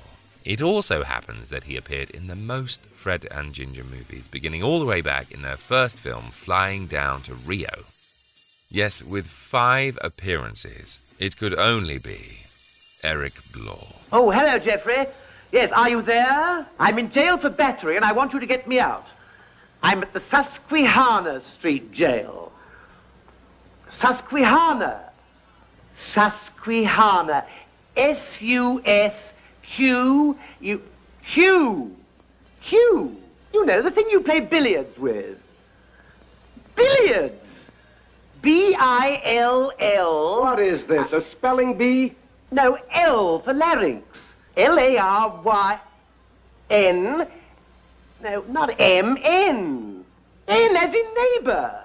It 0.44 0.60
also 0.60 1.04
happens 1.04 1.50
that 1.50 1.64
he 1.64 1.76
appeared 1.76 2.10
in 2.10 2.26
the 2.26 2.34
most 2.34 2.86
Fred 2.86 3.28
and 3.30 3.54
Ginger 3.54 3.84
movies, 3.84 4.26
beginning 4.26 4.64
all 4.64 4.80
the 4.80 4.86
way 4.86 5.00
back 5.00 5.30
in 5.30 5.42
their 5.42 5.56
first 5.56 5.96
film, 5.96 6.30
Flying 6.32 6.88
Down 6.88 7.22
to 7.22 7.34
Rio. 7.34 7.84
Yes, 8.68 9.04
with 9.04 9.28
five 9.28 9.96
appearances, 10.02 10.98
it 11.20 11.36
could 11.36 11.54
only 11.54 11.98
be 11.98 12.46
Eric 13.04 13.34
Blore. 13.52 13.94
Oh, 14.10 14.30
hello, 14.30 14.58
Jeffrey. 14.58 15.06
Yes, 15.52 15.70
are 15.70 15.88
you 15.88 16.02
there? 16.02 16.66
I'm 16.80 16.98
in 16.98 17.12
jail 17.12 17.38
for 17.38 17.50
battery, 17.50 17.94
and 17.94 18.04
I 18.04 18.10
want 18.10 18.32
you 18.32 18.40
to 18.40 18.46
get 18.46 18.66
me 18.66 18.80
out. 18.80 19.06
I'm 19.82 20.02
at 20.02 20.12
the 20.12 20.22
Susquehanna 20.30 21.42
Street 21.58 21.92
Jail. 21.92 22.52
Susquehanna. 24.00 25.10
Susquehanna. 26.14 27.46
S 27.96 28.20
U 28.40 28.82
S 28.84 29.14
Q 29.76 30.36
U 30.60 30.82
Q. 31.32 31.96
You 33.52 33.66
know 33.66 33.82
the 33.82 33.90
thing 33.90 34.06
you 34.10 34.20
play 34.20 34.40
billiards 34.40 34.96
with. 34.98 35.38
Billiards. 36.76 37.34
B 38.42 38.74
I 38.78 39.20
L 39.24 39.72
L. 39.78 40.40
What 40.40 40.60
is 40.60 40.86
this, 40.88 41.12
a 41.12 41.22
spelling 41.30 41.76
bee? 41.76 42.14
No, 42.52 42.78
L 42.90 43.40
for 43.40 43.52
larynx. 43.52 44.06
L 44.56 44.78
A 44.78 44.96
R 44.96 45.42
Y 45.42 45.80
N. 46.70 47.26
No, 48.22 48.44
not 48.48 48.70
M, 48.78 49.16
N. 49.22 50.04
N 50.48 50.76
as 50.76 50.94
in 50.94 51.14
neighbor. 51.16 51.84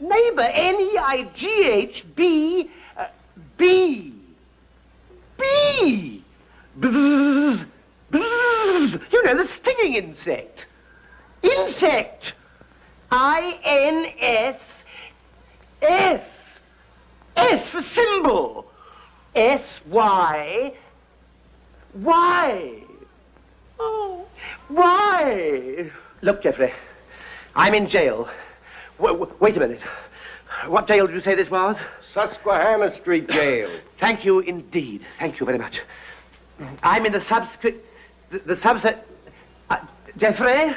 Neighbor, 0.00 0.42
N 0.42 0.80
E 0.80 0.98
I 0.98 1.30
G 1.34 1.46
H 1.64 2.04
B 2.14 2.70
uh, 2.96 3.06
B. 3.56 4.12
B. 5.38 6.24
Bzzz. 6.80 7.66
You 8.12 9.24
know, 9.24 9.36
the 9.36 9.48
stinging 9.60 9.94
insect. 9.94 10.64
Insect. 11.42 12.32
I 13.10 13.58
N 13.64 14.06
S 14.20 14.60
S. 15.82 17.68
For 17.70 17.82
symbol. 17.82 18.66
S 19.34 19.62
Y 19.88 20.72
Y. 21.94 22.85
Oh, 23.78 24.26
why? 24.68 25.90
Look, 26.22 26.42
Jeffrey, 26.42 26.72
I'm 27.54 27.74
in 27.74 27.88
jail. 27.88 28.28
W- 28.98 29.30
wait 29.40 29.56
a 29.56 29.60
minute. 29.60 29.80
What 30.68 30.88
jail 30.88 31.06
did 31.06 31.14
you 31.14 31.22
say 31.22 31.34
this 31.34 31.50
was? 31.50 31.76
Susquehanna 32.14 32.98
Street 33.00 33.28
Jail. 33.28 33.70
Thank 34.00 34.24
you 34.24 34.40
indeed. 34.40 35.04
Thank 35.18 35.38
you 35.38 35.46
very 35.46 35.58
much. 35.58 35.80
I'm 36.82 37.04
in 37.04 37.12
the 37.12 37.24
subscript. 37.28 37.84
The, 38.30 38.38
the 38.40 38.56
subset. 38.56 39.00
Uh, 39.68 39.78
Jeffrey, 40.16 40.74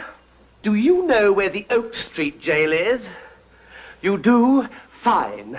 do 0.63 0.75
you 0.75 1.05
know 1.05 1.31
where 1.31 1.49
the 1.49 1.65
Oak 1.69 1.93
Street 2.11 2.41
Jail 2.41 2.73
is? 2.73 3.01
You 4.01 4.17
do? 4.17 4.67
Fine. 5.03 5.57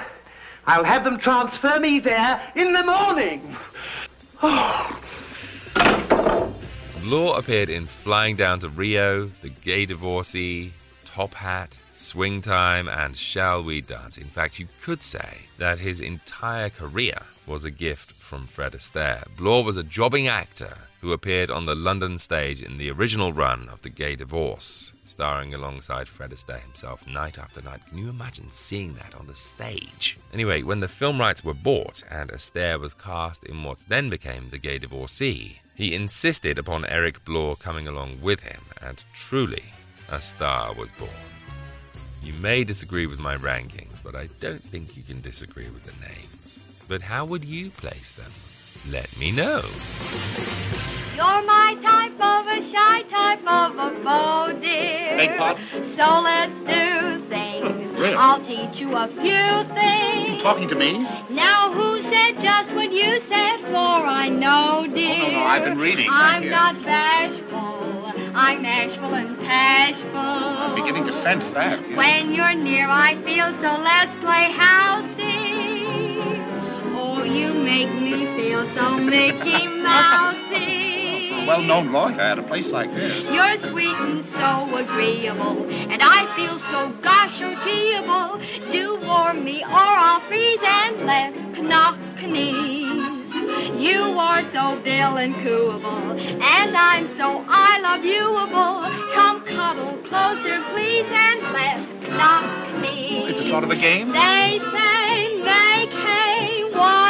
I'll 0.66 0.84
have 0.84 1.04
them 1.04 1.18
transfer 1.18 1.80
me 1.80 2.00
there 2.00 2.52
in 2.54 2.72
the 2.72 2.84
morning. 2.84 3.56
Oh. 4.42 6.06
Blore 7.02 7.38
appeared 7.38 7.70
in 7.70 7.86
Flying 7.86 8.36
Down 8.36 8.58
to 8.58 8.68
Rio, 8.68 9.30
The 9.40 9.48
Gay 9.48 9.86
Divorcee, 9.86 10.72
Top 11.06 11.32
Hat, 11.32 11.78
Swing 11.92 12.42
Time, 12.42 12.88
and 12.88 13.16
Shall 13.16 13.64
We 13.64 13.80
Dance. 13.80 14.18
In 14.18 14.26
fact, 14.26 14.58
you 14.58 14.68
could 14.82 15.02
say 15.02 15.48
that 15.56 15.78
his 15.78 16.02
entire 16.02 16.68
career 16.68 17.16
was 17.46 17.64
a 17.64 17.70
gift 17.70 18.12
from 18.12 18.46
Fred 18.46 18.72
Astaire. 18.72 19.24
Blore 19.36 19.64
was 19.64 19.78
a 19.78 19.82
jobbing 19.82 20.28
actor 20.28 20.76
who 21.00 21.12
appeared 21.12 21.50
on 21.50 21.66
the 21.66 21.74
London 21.74 22.18
stage 22.18 22.62
in 22.62 22.76
the 22.76 22.90
original 22.90 23.32
run 23.32 23.68
of 23.70 23.82
The 23.82 23.88
Gay 23.88 24.16
Divorce, 24.16 24.92
starring 25.04 25.54
alongside 25.54 26.08
Fred 26.08 26.30
Astaire 26.30 26.60
himself 26.60 27.06
night 27.06 27.38
after 27.38 27.62
night. 27.62 27.86
Can 27.86 27.98
you 27.98 28.10
imagine 28.10 28.50
seeing 28.50 28.94
that 28.94 29.14
on 29.14 29.26
the 29.26 29.36
stage? 29.36 30.18
Anyway, 30.32 30.62
when 30.62 30.80
the 30.80 30.88
film 30.88 31.18
rights 31.18 31.42
were 31.42 31.54
bought 31.54 32.02
and 32.10 32.30
Astaire 32.30 32.78
was 32.78 32.94
cast 32.94 33.44
in 33.44 33.62
what 33.62 33.84
then 33.88 34.10
became 34.10 34.50
The 34.50 34.58
Gay 34.58 34.78
Divorcee, 34.78 35.60
he 35.74 35.94
insisted 35.94 36.58
upon 36.58 36.84
Eric 36.84 37.24
Blore 37.24 37.56
coming 37.56 37.88
along 37.88 38.20
with 38.20 38.40
him, 38.40 38.60
and 38.82 39.02
truly, 39.14 39.64
a 40.10 40.20
star 40.20 40.74
was 40.74 40.92
born. 40.92 41.10
You 42.22 42.34
may 42.34 42.64
disagree 42.64 43.06
with 43.06 43.18
my 43.18 43.36
rankings, 43.36 44.02
but 44.04 44.14
I 44.14 44.28
don't 44.40 44.62
think 44.62 44.96
you 44.96 45.02
can 45.02 45.22
disagree 45.22 45.70
with 45.70 45.84
the 45.84 46.06
names. 46.06 46.60
But 46.86 47.00
how 47.00 47.24
would 47.24 47.44
you 47.44 47.70
place 47.70 48.12
them? 48.12 48.30
Let 48.90 49.16
me 49.18 49.32
know. 49.32 49.62
You're 51.16 51.42
my 51.44 51.74
type 51.82 52.16
of 52.16 52.46
a 52.46 52.58
shy 52.72 53.02
type 53.10 53.44
of 53.46 53.76
a 53.76 53.90
beau, 54.02 54.52
dear. 54.60 55.16
Beg 55.16 55.36
pardon? 55.36 55.62
So 55.98 56.06
let's 56.24 56.56
do 56.64 57.28
things. 57.28 57.98
Really? 58.00 58.16
I'll 58.16 58.40
teach 58.46 58.80
you 58.80 58.94
a 58.96 59.06
few 59.20 59.52
things. 59.76 60.42
Talking 60.42 60.68
to 60.68 60.74
me? 60.74 61.04
Now, 61.30 61.72
who 61.74 62.00
said 62.08 62.40
just 62.40 62.72
what 62.72 62.90
you 62.92 63.20
said? 63.28 63.60
For 63.68 64.00
I 64.08 64.28
know, 64.30 64.86
dear. 64.88 65.12
Oh, 65.12 65.28
no, 65.28 65.32
no, 65.32 65.44
I've 65.44 65.64
been 65.64 65.78
reading. 65.78 66.08
I'm 66.10 66.48
not 66.48 66.74
bashful. 66.82 68.12
I'm 68.34 68.62
bashful 68.62 69.12
and 69.14 69.36
bashful. 69.36 70.16
I'm 70.16 70.74
beginning 70.76 71.04
to 71.04 71.12
sense 71.22 71.44
that. 71.52 71.80
yes. 71.86 71.96
When 71.98 72.32
you're 72.32 72.54
near, 72.54 72.88
I 72.88 73.14
feel 73.22 73.52
so. 73.60 73.70
Let's 73.84 74.14
play 74.24 74.48
housey. 74.56 76.16
Oh, 76.96 77.22
you 77.24 77.52
make 77.52 77.92
me 78.00 78.24
feel 78.40 78.64
so 78.74 78.96
Mickey 78.96 79.66
Mousey. 79.84 80.69
A 81.40 81.46
well-known 81.46 81.90
lawyer 81.90 82.20
at 82.20 82.38
a 82.38 82.42
place 82.42 82.68
like 82.68 82.92
this. 82.94 83.24
You're 83.32 83.56
sweet 83.72 83.96
and 83.96 84.28
so 84.36 84.76
agreeable, 84.76 85.64
and 85.64 86.02
I 86.02 86.28
feel 86.36 86.60
so 86.68 86.92
gosh 87.02 87.40
agreeable. 87.40 88.36
Do 88.70 89.00
warm 89.00 89.42
me 89.42 89.64
or 89.64 89.72
I'll 89.72 90.20
freeze 90.28 90.60
and 90.60 91.06
let's 91.08 91.60
knock 91.64 91.96
knees. 92.20 93.32
You 93.80 94.20
are 94.20 94.44
so 94.52 94.84
Bill 94.84 95.16
and 95.16 95.34
cooable, 95.40 96.20
and 96.20 96.76
I'm 96.76 97.08
so 97.16 97.42
I 97.48 97.80
love 97.80 98.04
youable. 98.04 98.84
Come 99.16 99.40
cuddle 99.48 99.96
closer, 100.12 100.60
please, 100.76 101.08
and 101.08 101.40
let's 101.56 101.88
knock 102.20 102.44
knees. 102.82 103.32
It's 103.32 103.40
a 103.40 103.48
sort 103.48 103.64
of 103.64 103.70
a 103.70 103.76
game? 103.76 104.12
They 104.12 104.60
say 104.60 105.40
vacay 105.40 106.68
while 106.76 107.09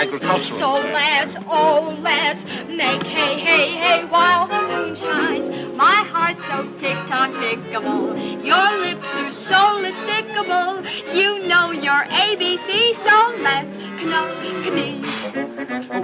agricultural. 0.00 0.60
So 0.60 0.70
let's, 0.88 1.36
oh, 1.48 1.96
let's 2.00 2.40
make 2.72 3.04
hay, 3.04 3.36
hay, 3.36 3.76
hay 3.76 4.04
while 4.08 4.48
the 4.48 4.60
moon 4.64 4.96
shines. 4.96 5.76
My 5.76 6.04
heart's 6.08 6.40
so 6.48 6.64
tick-tock 6.80 7.30
tickable. 7.36 8.16
Your 8.40 8.68
lips 8.80 9.04
are 9.04 9.32
so 9.52 9.62
lipstickable. 9.84 10.80
You 11.12 11.46
know 11.48 11.72
your 11.72 12.00
ABC, 12.08 12.96
so 13.04 13.16
let's 13.44 13.76
knock-knee. 14.04 15.02
Oh, 15.92 16.00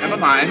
Never 0.00 0.16
mind. 0.16 0.50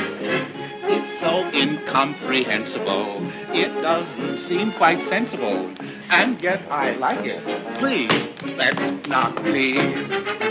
It's 0.83 1.21
so 1.21 1.47
incomprehensible. 1.53 3.19
It 3.53 3.69
doesn't 3.81 4.47
seem 4.49 4.73
quite 4.77 5.01
sensible. 5.09 5.73
And 6.09 6.41
yet 6.41 6.59
I 6.69 6.91
like 6.95 7.25
it. 7.25 7.43
Please, 7.79 8.11
let's 8.57 9.07
not 9.07 9.35
please. 9.37 10.50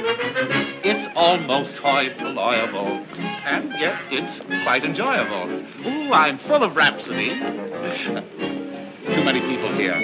Almost 1.31 1.76
hoi 1.76 2.09
polluyable. 2.18 3.07
And 3.47 3.70
yet 3.78 3.95
it's 4.11 4.41
quite 4.64 4.83
enjoyable. 4.83 5.47
Ooh, 5.87 6.12
I'm 6.12 6.41
full 6.41 6.64
of 6.64 6.74
rhapsody. 6.74 7.28
Too 9.14 9.22
many 9.22 9.39
people 9.39 9.70
here. 9.78 9.95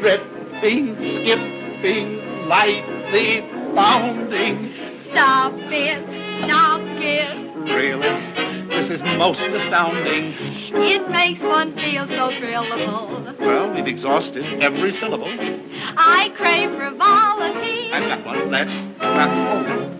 Tripping, 0.00 0.96
skipping, 0.96 2.48
lightly 2.48 3.42
bounding. 3.76 4.72
Stop 5.12 5.52
it, 5.68 6.00
stop 6.48 6.80
it. 6.80 7.36
Really? 7.68 8.64
This 8.72 8.96
is 8.96 9.02
most 9.18 9.40
astounding. 9.40 10.32
It 10.72 11.06
makes 11.10 11.42
one 11.42 11.74
feel 11.76 12.06
so 12.08 12.32
thrillable. 12.40 13.38
Well, 13.40 13.74
we've 13.74 13.86
exhausted 13.86 14.62
every 14.62 14.92
syllable. 14.92 15.28
I 15.28 16.32
crave 16.34 16.70
frivolity. 16.78 17.92
I've 17.92 18.08
got 18.08 18.24
one. 18.24 18.50
Let's. 18.50 18.70
oh. 19.02 19.93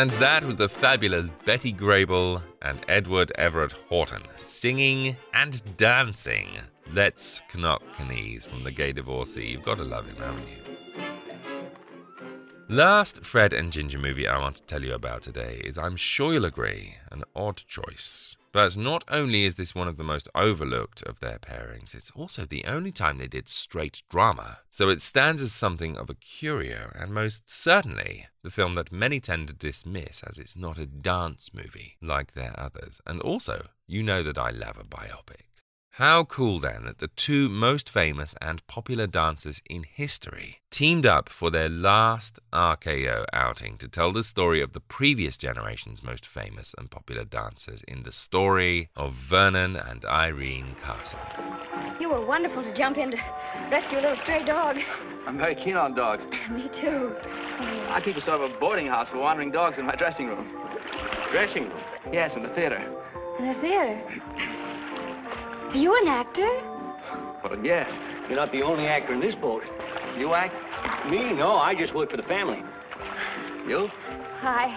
And 0.00 0.10
that 0.12 0.44
was 0.44 0.56
the 0.56 0.68
fabulous 0.68 1.30
Betty 1.44 1.74
Grable 1.74 2.42
and 2.62 2.80
Edward 2.88 3.32
Everett 3.34 3.72
Horton 3.90 4.22
singing 4.38 5.14
and 5.34 5.62
dancing 5.76 6.58
Let's 6.90 7.42
Knock 7.54 7.82
Knees 8.08 8.46
from 8.46 8.64
the 8.64 8.70
Gay 8.70 8.92
Divorcee. 8.92 9.48
You've 9.48 9.62
got 9.62 9.76
to 9.76 9.84
love 9.84 10.08
him, 10.08 10.16
haven't 10.16 10.48
you? 10.48 10.69
Last 12.70 13.24
Fred 13.24 13.52
and 13.52 13.72
Ginger 13.72 13.98
movie 13.98 14.28
I 14.28 14.38
want 14.38 14.54
to 14.54 14.62
tell 14.62 14.84
you 14.84 14.94
about 14.94 15.22
today 15.22 15.60
is, 15.64 15.76
I'm 15.76 15.96
sure 15.96 16.32
you'll 16.32 16.44
agree, 16.44 16.94
an 17.10 17.24
odd 17.34 17.56
choice. 17.56 18.36
But 18.52 18.76
not 18.76 19.02
only 19.08 19.42
is 19.42 19.56
this 19.56 19.74
one 19.74 19.88
of 19.88 19.96
the 19.96 20.04
most 20.04 20.28
overlooked 20.36 21.02
of 21.02 21.18
their 21.18 21.40
pairings, 21.40 21.96
it's 21.96 22.12
also 22.12 22.44
the 22.44 22.64
only 22.66 22.92
time 22.92 23.18
they 23.18 23.26
did 23.26 23.48
straight 23.48 24.04
drama. 24.08 24.58
So 24.70 24.88
it 24.88 25.02
stands 25.02 25.42
as 25.42 25.50
something 25.50 25.98
of 25.98 26.10
a 26.10 26.14
curio, 26.14 26.92
and 26.94 27.12
most 27.12 27.50
certainly 27.50 28.26
the 28.44 28.52
film 28.52 28.76
that 28.76 28.92
many 28.92 29.18
tend 29.18 29.48
to 29.48 29.52
dismiss 29.52 30.22
as 30.22 30.38
it's 30.38 30.56
not 30.56 30.78
a 30.78 30.86
dance 30.86 31.50
movie 31.52 31.96
like 32.00 32.34
their 32.34 32.54
others. 32.56 33.00
And 33.04 33.20
also, 33.20 33.66
you 33.88 34.04
know 34.04 34.22
that 34.22 34.38
I 34.38 34.50
love 34.50 34.78
a 34.78 34.84
biopic. 34.84 35.49
How 35.94 36.22
cool 36.22 36.60
then 36.60 36.84
that 36.84 36.98
the 36.98 37.08
two 37.08 37.48
most 37.48 37.90
famous 37.90 38.36
and 38.40 38.64
popular 38.68 39.08
dancers 39.08 39.60
in 39.68 39.82
history 39.82 40.60
teamed 40.70 41.04
up 41.04 41.28
for 41.28 41.50
their 41.50 41.68
last 41.68 42.38
RKO 42.52 43.24
outing 43.32 43.76
to 43.78 43.88
tell 43.88 44.12
the 44.12 44.22
story 44.22 44.62
of 44.62 44.72
the 44.72 44.80
previous 44.80 45.36
generation's 45.36 46.04
most 46.04 46.26
famous 46.26 46.76
and 46.78 46.92
popular 46.92 47.24
dancers 47.24 47.82
in 47.88 48.04
the 48.04 48.12
story 48.12 48.88
of 48.94 49.14
Vernon 49.14 49.74
and 49.74 50.04
Irene 50.04 50.76
Castle. 50.80 51.18
You 52.00 52.08
were 52.08 52.24
wonderful 52.24 52.62
to 52.62 52.72
jump 52.72 52.96
in 52.96 53.10
to 53.10 53.18
rescue 53.68 53.98
a 53.98 54.00
little 54.00 54.16
stray 54.18 54.44
dog. 54.44 54.76
I'm 55.26 55.38
very 55.38 55.56
keen 55.56 55.76
on 55.76 55.96
dogs. 55.96 56.24
Me 56.52 56.70
too. 56.80 57.16
I 57.88 58.00
keep 58.02 58.16
a 58.16 58.22
sort 58.22 58.40
of 58.40 58.52
a 58.52 58.58
boarding 58.60 58.86
house 58.86 59.08
for 59.10 59.18
wandering 59.18 59.50
dogs 59.50 59.76
in 59.76 59.86
my 59.86 59.96
dressing 59.96 60.28
room. 60.28 60.48
Dressing 61.32 61.64
room? 61.64 61.80
Yes, 62.12 62.36
in 62.36 62.44
the 62.44 62.48
theater. 62.50 62.78
In 63.40 63.48
the 63.48 63.60
theater. 63.60 64.00
Are 65.70 65.76
you 65.76 65.96
an 65.96 66.08
actor? 66.08 66.50
Well, 67.44 67.64
yes. 67.64 67.92
You're 68.28 68.36
not 68.36 68.50
the 68.50 68.62
only 68.62 68.86
actor 68.86 69.12
in 69.12 69.20
this 69.20 69.36
boat. 69.36 69.62
You 70.18 70.34
act? 70.34 70.52
Me? 71.08 71.32
No, 71.32 71.54
I 71.54 71.76
just 71.76 71.94
work 71.94 72.10
for 72.10 72.16
the 72.16 72.24
family. 72.24 72.60
You? 73.68 73.88
Hi. 74.40 74.76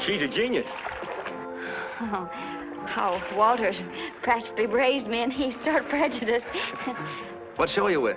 She's 0.00 0.22
a 0.22 0.28
genius. 0.28 0.66
Oh, 2.00 2.28
how 2.86 3.22
Walter's 3.36 3.76
practically 4.22 4.64
raised 4.64 5.06
me, 5.06 5.18
and 5.18 5.30
he's 5.30 5.54
sort 5.62 5.84
of 5.84 5.90
prejudiced. 5.90 6.46
What 7.56 7.68
show 7.68 7.86
are 7.86 7.90
you 7.90 8.00
with? 8.00 8.16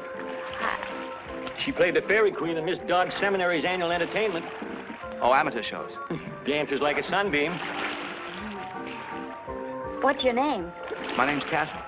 She 1.60 1.74
played 1.74 1.96
the 1.96 2.02
Fairy 2.04 2.32
Queen 2.32 2.56
in 2.56 2.64
Miss 2.64 2.80
Dodge 2.88 3.14
Seminary's 3.20 3.66
annual 3.66 3.92
entertainment. 3.92 4.46
Oh, 5.22 5.34
amateur 5.34 5.62
shows. 5.62 5.92
Dances 6.46 6.80
like 6.80 6.98
a 6.98 7.04
sunbeam. 7.04 7.54
What's 10.02 10.24
your 10.24 10.34
name? 10.34 10.72
My 11.18 11.26
name's 11.26 11.44
Castle. 11.44 11.80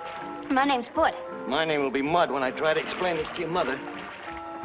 My 0.51 0.65
name's 0.65 0.87
Foote. 0.95 1.13
My 1.47 1.63
name 1.63 1.83
will 1.83 1.91
be 1.91 2.01
Mud 2.01 2.31
when 2.31 2.41
I 2.41 2.49
try 2.49 2.73
to 2.73 2.79
explain 2.79 3.17
this 3.17 3.27
to 3.35 3.41
your 3.41 3.49
mother. 3.49 3.79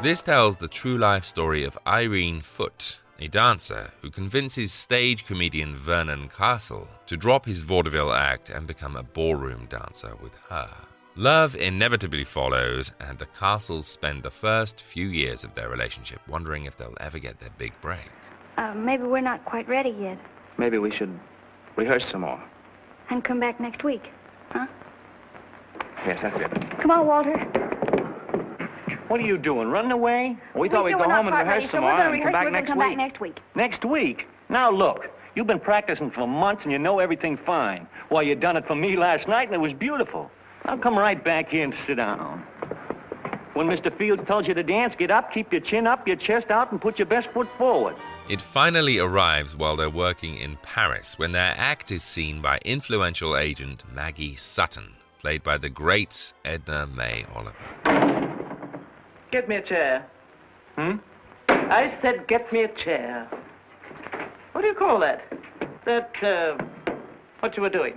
This 0.01 0.23
tells 0.23 0.55
the 0.55 0.67
true 0.67 0.97
life 0.97 1.23
story 1.23 1.63
of 1.63 1.77
Irene 1.85 2.41
Foote, 2.41 3.01
a 3.19 3.27
dancer 3.27 3.91
who 4.01 4.09
convinces 4.09 4.71
stage 4.71 5.25
comedian 5.25 5.75
Vernon 5.75 6.27
Castle 6.27 6.87
to 7.05 7.15
drop 7.15 7.45
his 7.45 7.61
vaudeville 7.61 8.13
act 8.13 8.49
and 8.49 8.65
become 8.65 8.95
a 8.95 9.03
ballroom 9.03 9.67
dancer 9.69 10.15
with 10.23 10.33
her. 10.49 10.69
Love 11.15 11.55
inevitably 11.55 12.23
follows, 12.23 12.91
and 12.99 13.19
the 13.19 13.27
Castles 13.27 13.85
spend 13.85 14.23
the 14.23 14.31
first 14.31 14.81
few 14.81 15.07
years 15.07 15.43
of 15.43 15.53
their 15.53 15.69
relationship 15.69 16.19
wondering 16.27 16.65
if 16.65 16.75
they'll 16.75 16.97
ever 16.99 17.19
get 17.19 17.39
their 17.39 17.51
big 17.59 17.79
break. 17.81 18.11
Uh, 18.57 18.73
maybe 18.73 19.03
we're 19.03 19.21
not 19.21 19.45
quite 19.45 19.67
ready 19.69 19.95
yet. 20.01 20.17
Maybe 20.57 20.79
we 20.79 20.89
should 20.89 21.17
rehearse 21.75 22.05
some 22.09 22.21
more. 22.21 22.43
And 23.11 23.23
come 23.23 23.39
back 23.39 23.59
next 23.59 23.83
week. 23.83 24.09
Huh? 24.49 24.65
Yes, 26.05 26.21
that's 26.21 26.37
it. 26.39 26.79
Come 26.81 26.91
on, 26.91 27.07
Walter. 27.07 27.37
What 29.07 29.19
are 29.19 29.23
you 29.23 29.37
doing, 29.37 29.69
running 29.69 29.91
away? 29.91 30.37
We 30.55 30.67
thought 30.69 30.83
we'd 30.83 30.93
go 30.93 31.03
home 31.03 31.27
and 31.27 31.35
rehearse 31.35 31.47
ready, 31.47 31.67
some 31.67 31.79
so 31.79 31.81
we're 31.81 31.89
more 31.89 31.97
gonna 31.97 32.13
and 32.13 32.23
come 32.23 32.27
rehearse, 32.27 32.33
back 32.33 32.45
we're 32.45 32.51
next 32.51 32.67
come 32.67 32.77
week. 32.79 32.87
back 32.89 32.97
next 32.97 33.19
week. 33.21 33.39
Next 33.55 33.85
week? 33.85 34.27
Now, 34.49 34.71
look, 34.71 35.07
you've 35.35 35.47
been 35.47 35.59
practicing 35.59 36.11
for 36.11 36.27
months 36.27 36.63
and 36.63 36.71
you 36.71 36.79
know 36.79 36.99
everything 36.99 37.37
fine. 37.37 37.87
Why, 38.09 38.23
you 38.23 38.35
done 38.35 38.57
it 38.57 38.65
for 38.67 38.75
me 38.75 38.97
last 38.97 39.27
night 39.27 39.47
and 39.47 39.55
it 39.55 39.59
was 39.59 39.73
beautiful. 39.73 40.31
Now 40.65 40.77
come 40.77 40.97
right 40.97 41.23
back 41.23 41.49
here 41.49 41.63
and 41.63 41.75
sit 41.85 41.95
down. 41.95 42.43
When 43.53 43.67
Mr. 43.67 43.95
Fields 43.97 44.23
tells 44.27 44.47
you 44.47 44.53
to 44.53 44.63
dance, 44.63 44.95
get 44.97 45.11
up, 45.11 45.31
keep 45.31 45.51
your 45.51 45.61
chin 45.61 45.87
up, 45.87 46.07
your 46.07 46.17
chest 46.17 46.49
out, 46.49 46.71
and 46.71 46.81
put 46.81 46.99
your 46.99 47.05
best 47.05 47.29
foot 47.33 47.47
forward. 47.57 47.95
It 48.27 48.41
finally 48.41 48.97
arrives 48.99 49.55
while 49.55 49.75
they're 49.75 49.89
working 49.89 50.35
in 50.35 50.57
Paris 50.63 51.17
when 51.17 51.31
their 51.31 51.53
act 51.55 51.91
is 51.91 52.03
seen 52.03 52.41
by 52.41 52.57
influential 52.65 53.37
agent 53.37 53.83
Maggie 53.93 54.35
Sutton, 54.35 54.94
played 55.25 55.41
by 55.41 55.57
the 55.57 55.69
great 55.69 56.33
Edna 56.45 56.85
May 56.85 57.25
Oliver. 57.35 57.57
Get 59.31 59.49
me 59.49 59.55
a 59.55 59.61
chair. 59.63 60.05
Hmm? 60.75 60.97
I 61.49 61.97
said, 61.99 62.27
get 62.27 62.53
me 62.53 62.61
a 62.61 62.67
chair. 62.67 63.27
What 64.51 64.61
do 64.61 64.67
you 64.67 64.75
call 64.75 64.99
that? 64.99 65.23
That, 65.85 66.11
uh, 66.21 66.63
what 67.39 67.57
you 67.57 67.63
were 67.63 67.71
doing? 67.71 67.95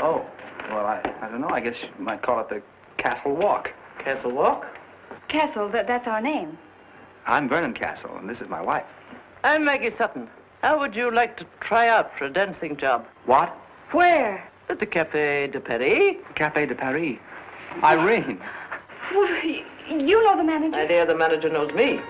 Oh, 0.00 0.24
well, 0.70 0.86
I, 0.86 1.00
I 1.20 1.28
don't 1.28 1.40
know. 1.40 1.48
I 1.48 1.58
guess 1.58 1.74
you 1.82 1.88
might 1.98 2.22
call 2.22 2.38
it 2.38 2.48
the 2.48 2.62
Castle 2.96 3.34
Walk. 3.34 3.72
Castle 3.98 4.30
Walk? 4.30 4.66
Castle, 5.26 5.68
that, 5.70 5.88
that's 5.88 6.06
our 6.06 6.20
name. 6.20 6.56
I'm 7.26 7.48
Vernon 7.48 7.74
Castle, 7.74 8.16
and 8.18 8.30
this 8.30 8.40
is 8.40 8.48
my 8.48 8.62
wife. 8.62 8.86
I'm 9.42 9.64
Maggie 9.64 9.90
Sutton. 9.98 10.30
How 10.62 10.78
would 10.78 10.94
you 10.94 11.10
like 11.12 11.36
to 11.38 11.46
try 11.58 11.88
out 11.88 12.16
for 12.16 12.26
a 12.26 12.32
dancing 12.32 12.76
job? 12.76 13.04
What? 13.26 13.48
Where? 13.90 14.48
At 14.68 14.80
the 14.80 14.86
Café 14.86 15.50
de 15.50 15.60
Paris. 15.60 16.16
Cafe 16.34 16.66
de 16.66 16.74
Paris. 16.74 17.18
Irene. 17.82 18.38
Well, 19.14 19.44
you 19.44 20.22
know 20.22 20.36
the 20.36 20.44
manager. 20.44 20.76
I 20.76 20.86
dare 20.86 21.06
the 21.06 21.14
manager 21.14 21.48
knows 21.48 21.72
me. 21.72 22.00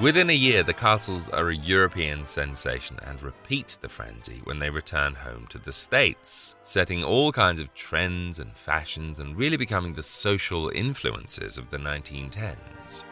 Within 0.00 0.30
a 0.30 0.32
year, 0.32 0.64
the 0.64 0.72
Castles 0.72 1.28
are 1.28 1.50
a 1.50 1.56
European 1.56 2.26
sensation 2.26 2.98
and 3.06 3.22
repeat 3.22 3.78
the 3.80 3.88
frenzy 3.88 4.40
when 4.44 4.58
they 4.58 4.70
return 4.70 5.14
home 5.14 5.46
to 5.50 5.58
the 5.58 5.72
States, 5.72 6.56
setting 6.64 7.04
all 7.04 7.30
kinds 7.30 7.60
of 7.60 7.72
trends 7.74 8.40
and 8.40 8.56
fashions 8.56 9.20
and 9.20 9.38
really 9.38 9.56
becoming 9.56 9.94
the 9.94 10.02
social 10.02 10.70
influences 10.70 11.56
of 11.56 11.70
the 11.70 11.76
1910s. 11.76 13.04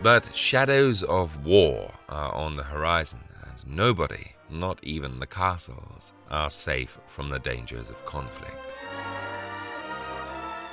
But 0.00 0.34
shadows 0.34 1.02
of 1.02 1.44
war 1.44 1.92
are 2.08 2.34
on 2.34 2.56
the 2.56 2.62
horizon, 2.62 3.20
and 3.42 3.76
nobody, 3.76 4.32
not 4.52 4.78
even 4.84 5.18
the 5.18 5.26
Castles, 5.26 6.12
are 6.30 6.50
safe 6.50 6.98
from 7.06 7.28
the 7.28 7.38
dangers 7.38 7.90
of 7.90 8.04
conflict. 8.04 8.74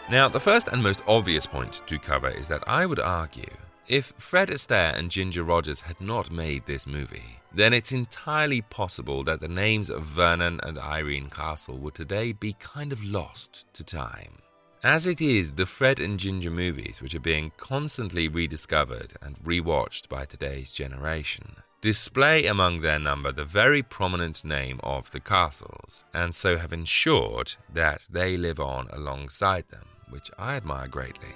Now, 0.10 0.28
the 0.28 0.40
first 0.40 0.68
and 0.68 0.82
most 0.82 1.04
obvious 1.08 1.46
point 1.46 1.82
to 1.86 2.00
cover 2.00 2.30
is 2.30 2.48
that 2.48 2.64
I 2.68 2.86
would 2.86 3.00
argue 3.00 3.52
If 3.88 4.14
Fred 4.20 4.50
Astaire 4.50 4.96
and 4.96 5.10
Ginger 5.10 5.44
Rogers 5.44 5.82
had 5.82 6.00
not 6.00 6.30
made 6.32 6.66
this 6.68 6.86
movie, 6.86 7.40
then 7.52 7.74
it's 7.74 7.92
entirely 7.92 8.62
possible 8.62 9.24
that 9.24 9.42
the 9.42 9.48
names 9.48 9.90
of 9.90 10.04
Vernon 10.04 10.60
and 10.62 10.78
Irene 10.78 11.32
Castle 11.32 11.78
would 11.80 11.96
today 11.96 12.32
be 12.32 12.54
kind 12.60 12.94
of 12.94 13.04
lost 13.04 13.66
to 13.74 13.84
time. 13.84 14.44
As 14.84 15.06
it 15.06 15.20
is, 15.20 15.52
the 15.52 15.66
Fred 15.66 16.00
and 16.00 16.18
Ginger 16.18 16.50
movies, 16.50 17.02
which 17.02 17.14
are 17.14 17.20
being 17.20 17.52
constantly 17.58 18.30
rediscovered 18.30 19.12
and 19.22 19.36
rewatched 19.40 20.08
by 20.08 20.24
today's 20.24 20.72
generation, 20.72 21.56
display 21.82 22.46
among 22.46 22.80
their 22.80 22.98
number 22.98 23.34
the 23.34 23.44
very 23.44 23.84
prominent 23.84 24.46
name 24.46 24.80
of 24.82 25.12
the 25.12 25.20
Castles, 25.20 26.06
and 26.14 26.34
so 26.34 26.58
have 26.58 26.72
ensured 26.72 27.56
that 27.74 28.08
they 28.10 28.38
live 28.38 28.62
on 28.62 28.88
alongside 28.94 29.68
them, 29.68 29.86
which 30.12 30.32
I 30.38 30.56
admire 30.56 30.88
greatly. 30.88 31.36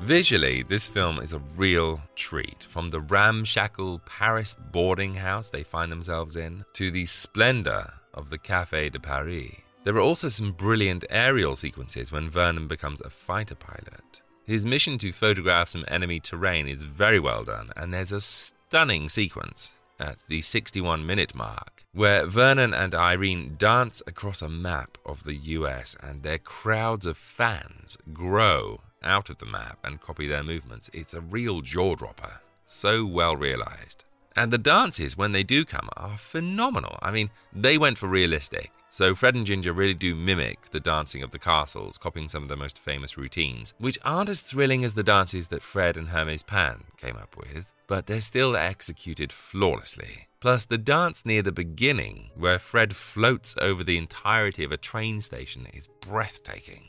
Visually, 0.00 0.62
this 0.62 0.86
film 0.86 1.18
is 1.18 1.32
a 1.32 1.38
real 1.56 2.02
treat. 2.14 2.62
From 2.64 2.90
the 2.90 3.00
ramshackle 3.00 4.00
Paris 4.04 4.54
boarding 4.70 5.14
house 5.14 5.48
they 5.48 5.62
find 5.62 5.90
themselves 5.90 6.36
in 6.36 6.66
to 6.74 6.90
the 6.90 7.06
splendor 7.06 7.90
of 8.12 8.28
the 8.28 8.38
Café 8.38 8.92
de 8.92 9.00
Paris. 9.00 9.62
There 9.84 9.96
are 9.96 10.00
also 10.00 10.28
some 10.28 10.52
brilliant 10.52 11.04
aerial 11.10 11.56
sequences 11.56 12.12
when 12.12 12.30
Vernon 12.30 12.68
becomes 12.68 13.00
a 13.00 13.10
fighter 13.10 13.56
pilot. 13.56 14.22
His 14.44 14.64
mission 14.64 14.96
to 14.98 15.12
photograph 15.12 15.68
some 15.68 15.84
enemy 15.88 16.20
terrain 16.20 16.68
is 16.68 16.84
very 16.84 17.18
well 17.18 17.42
done, 17.42 17.70
and 17.76 17.92
there's 17.92 18.12
a 18.12 18.20
stunning 18.20 19.08
sequence 19.08 19.72
at 19.98 20.18
the 20.28 20.40
61 20.40 21.04
minute 21.04 21.34
mark 21.34 21.84
where 21.92 22.26
Vernon 22.26 22.72
and 22.72 22.94
Irene 22.94 23.56
dance 23.58 24.02
across 24.06 24.40
a 24.40 24.48
map 24.48 24.98
of 25.04 25.24
the 25.24 25.34
US 25.34 25.96
and 26.00 26.22
their 26.22 26.38
crowds 26.38 27.04
of 27.04 27.16
fans 27.16 27.98
grow 28.12 28.80
out 29.02 29.30
of 29.30 29.38
the 29.38 29.46
map 29.46 29.78
and 29.84 30.00
copy 30.00 30.26
their 30.26 30.44
movements. 30.44 30.90
It's 30.92 31.12
a 31.12 31.20
real 31.20 31.60
jaw 31.60 31.96
dropper. 31.96 32.40
So 32.64 33.04
well 33.04 33.36
realized. 33.36 34.04
And 34.36 34.52
the 34.52 34.58
dances, 34.58 35.16
when 35.16 35.32
they 35.32 35.42
do 35.42 35.64
come, 35.64 35.88
are 35.96 36.16
phenomenal. 36.16 36.98
I 37.02 37.10
mean, 37.10 37.30
they 37.52 37.78
went 37.78 37.98
for 37.98 38.08
realistic. 38.08 38.72
So 38.88 39.14
Fred 39.14 39.34
and 39.34 39.46
Ginger 39.46 39.72
really 39.72 39.94
do 39.94 40.14
mimic 40.14 40.70
the 40.70 40.80
dancing 40.80 41.22
of 41.22 41.30
the 41.30 41.38
castles, 41.38 41.98
copying 41.98 42.28
some 42.28 42.42
of 42.42 42.48
the 42.48 42.56
most 42.56 42.78
famous 42.78 43.16
routines, 43.16 43.74
which 43.78 43.98
aren't 44.04 44.28
as 44.28 44.40
thrilling 44.40 44.84
as 44.84 44.94
the 44.94 45.02
dances 45.02 45.48
that 45.48 45.62
Fred 45.62 45.96
and 45.96 46.08
Hermes 46.08 46.42
Pan 46.42 46.84
came 46.96 47.16
up 47.16 47.36
with, 47.36 47.72
but 47.86 48.06
they're 48.06 48.20
still 48.20 48.56
executed 48.56 49.32
flawlessly. 49.32 50.28
Plus, 50.40 50.64
the 50.64 50.78
dance 50.78 51.24
near 51.24 51.42
the 51.42 51.52
beginning, 51.52 52.30
where 52.36 52.58
Fred 52.58 52.94
floats 52.96 53.54
over 53.60 53.84
the 53.84 53.96
entirety 53.96 54.64
of 54.64 54.72
a 54.72 54.76
train 54.76 55.20
station, 55.20 55.66
is 55.72 55.88
breathtaking. 56.00 56.88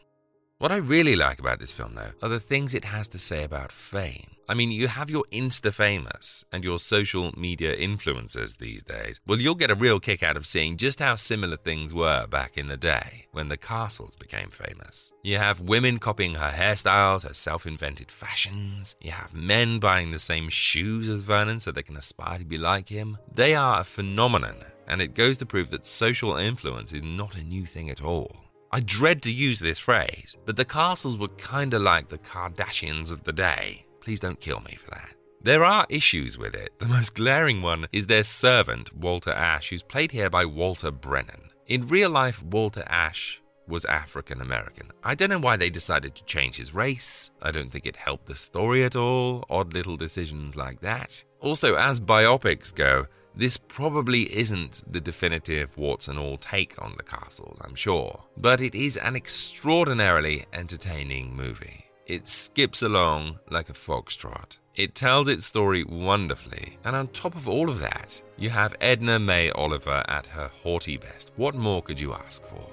What 0.57 0.71
I 0.71 0.77
really 0.77 1.15
like 1.15 1.39
about 1.39 1.59
this 1.59 1.73
film, 1.73 1.95
though, 1.95 2.11
are 2.21 2.29
the 2.29 2.39
things 2.39 2.73
it 2.73 2.85
has 2.85 3.07
to 3.09 3.19
say 3.19 3.43
about 3.43 3.71
fame. 3.71 4.32
I 4.49 4.55
mean, 4.55 4.71
you 4.71 4.87
have 4.87 5.09
your 5.09 5.23
Insta 5.31 5.73
famous 5.73 6.43
and 6.51 6.63
your 6.63 6.77
social 6.77 7.31
media 7.37 7.75
influencers 7.75 8.57
these 8.57 8.83
days. 8.83 9.21
Well, 9.25 9.39
you'll 9.39 9.55
get 9.55 9.71
a 9.71 9.75
real 9.75 9.99
kick 10.01 10.21
out 10.21 10.35
of 10.35 10.45
seeing 10.45 10.75
just 10.75 10.99
how 10.99 11.15
similar 11.15 11.55
things 11.55 11.93
were 11.93 12.27
back 12.27 12.57
in 12.57 12.67
the 12.67 12.75
day 12.75 13.27
when 13.31 13.47
the 13.47 13.57
castles 13.57 14.15
became 14.17 14.49
famous. 14.49 15.13
You 15.23 15.37
have 15.37 15.61
women 15.61 15.97
copying 15.97 16.35
her 16.35 16.51
hairstyles, 16.51 17.25
her 17.25 17.33
self 17.33 17.65
invented 17.65 18.11
fashions. 18.11 18.95
You 18.99 19.11
have 19.11 19.33
men 19.33 19.79
buying 19.79 20.11
the 20.11 20.19
same 20.19 20.49
shoes 20.49 21.09
as 21.09 21.23
Vernon 21.23 21.61
so 21.61 21.71
they 21.71 21.83
can 21.83 21.97
aspire 21.97 22.39
to 22.39 22.45
be 22.45 22.57
like 22.57 22.89
him. 22.89 23.17
They 23.33 23.55
are 23.55 23.79
a 23.79 23.85
phenomenon, 23.85 24.57
and 24.87 25.01
it 25.01 25.15
goes 25.15 25.37
to 25.37 25.45
prove 25.45 25.69
that 25.69 25.85
social 25.85 26.35
influence 26.35 26.91
is 26.91 27.03
not 27.03 27.37
a 27.37 27.43
new 27.43 27.65
thing 27.65 27.89
at 27.89 28.03
all. 28.03 28.35
I 28.73 28.81
dread 28.81 29.21
to 29.23 29.31
use 29.31 29.59
this 29.59 29.79
phrase, 29.79 30.35
but 30.45 30.57
the 30.57 30.65
castles 30.65 31.17
were 31.17 31.27
kinda 31.27 31.79
like 31.79 32.09
the 32.09 32.17
Kardashians 32.17 33.11
of 33.11 33.23
the 33.23 33.31
day. 33.31 33.85
Please 34.03 34.19
don't 34.19 34.39
kill 34.39 34.59
me 34.59 34.75
for 34.75 34.91
that. 34.91 35.11
There 35.41 35.63
are 35.63 35.85
issues 35.89 36.37
with 36.37 36.55
it. 36.55 36.77
The 36.79 36.87
most 36.87 37.15
glaring 37.15 37.61
one 37.61 37.85
is 37.93 38.07
their 38.07 38.23
servant, 38.23 38.93
Walter 38.95 39.31
Ash, 39.31 39.69
who's 39.69 39.81
played 39.81 40.11
here 40.11 40.29
by 40.29 40.45
Walter 40.45 40.91
Brennan. 40.91 41.49
In 41.67 41.87
real 41.87 42.09
life, 42.09 42.43
Walter 42.43 42.83
Ash 42.87 43.41
was 43.65 43.85
African 43.85 44.41
American. 44.41 44.91
I 45.05 45.15
don't 45.15 45.29
know 45.29 45.39
why 45.39 45.55
they 45.55 45.69
decided 45.69 46.15
to 46.15 46.25
change 46.25 46.57
his 46.57 46.73
race. 46.73 47.31
I 47.41 47.51
don't 47.51 47.71
think 47.71 47.85
it 47.85 47.95
helped 47.95 48.25
the 48.25 48.35
story 48.35 48.83
at 48.83 48.97
all. 48.97 49.45
Odd 49.49 49.73
little 49.73 49.95
decisions 49.95 50.57
like 50.57 50.81
that. 50.81 51.23
Also, 51.39 51.75
as 51.75 52.01
biopics 52.01 52.75
go, 52.75 53.05
this 53.35 53.55
probably 53.55 54.23
isn't 54.35 54.83
the 54.91 55.01
definitive 55.01 55.77
warts 55.77 56.09
and 56.09 56.19
all 56.19 56.37
take 56.37 56.81
on 56.81 56.93
the 56.97 57.03
castles, 57.03 57.59
I'm 57.63 57.75
sure, 57.75 58.23
but 58.37 58.59
it 58.59 58.75
is 58.75 58.97
an 58.97 59.15
extraordinarily 59.15 60.43
entertaining 60.53 61.35
movie. 61.35 61.82
It 62.05 62.27
skips 62.27 62.81
along 62.81 63.39
like 63.49 63.69
a 63.69 63.73
foxtrot. 63.73 64.57
It 64.75 64.93
tells 64.93 65.29
its 65.29 65.45
story 65.45 65.85
wonderfully, 65.85 66.77
and 66.83 66.95
on 66.95 67.07
top 67.09 67.35
of 67.35 67.47
all 67.47 67.69
of 67.69 67.79
that, 67.79 68.21
you 68.37 68.49
have 68.49 68.75
Edna 68.81 69.19
May 69.19 69.51
Oliver 69.51 70.03
at 70.07 70.25
her 70.25 70.51
haughty 70.63 70.97
best. 70.97 71.31
What 71.37 71.55
more 71.55 71.81
could 71.81 71.99
you 71.99 72.13
ask 72.13 72.43
for? 72.43 72.67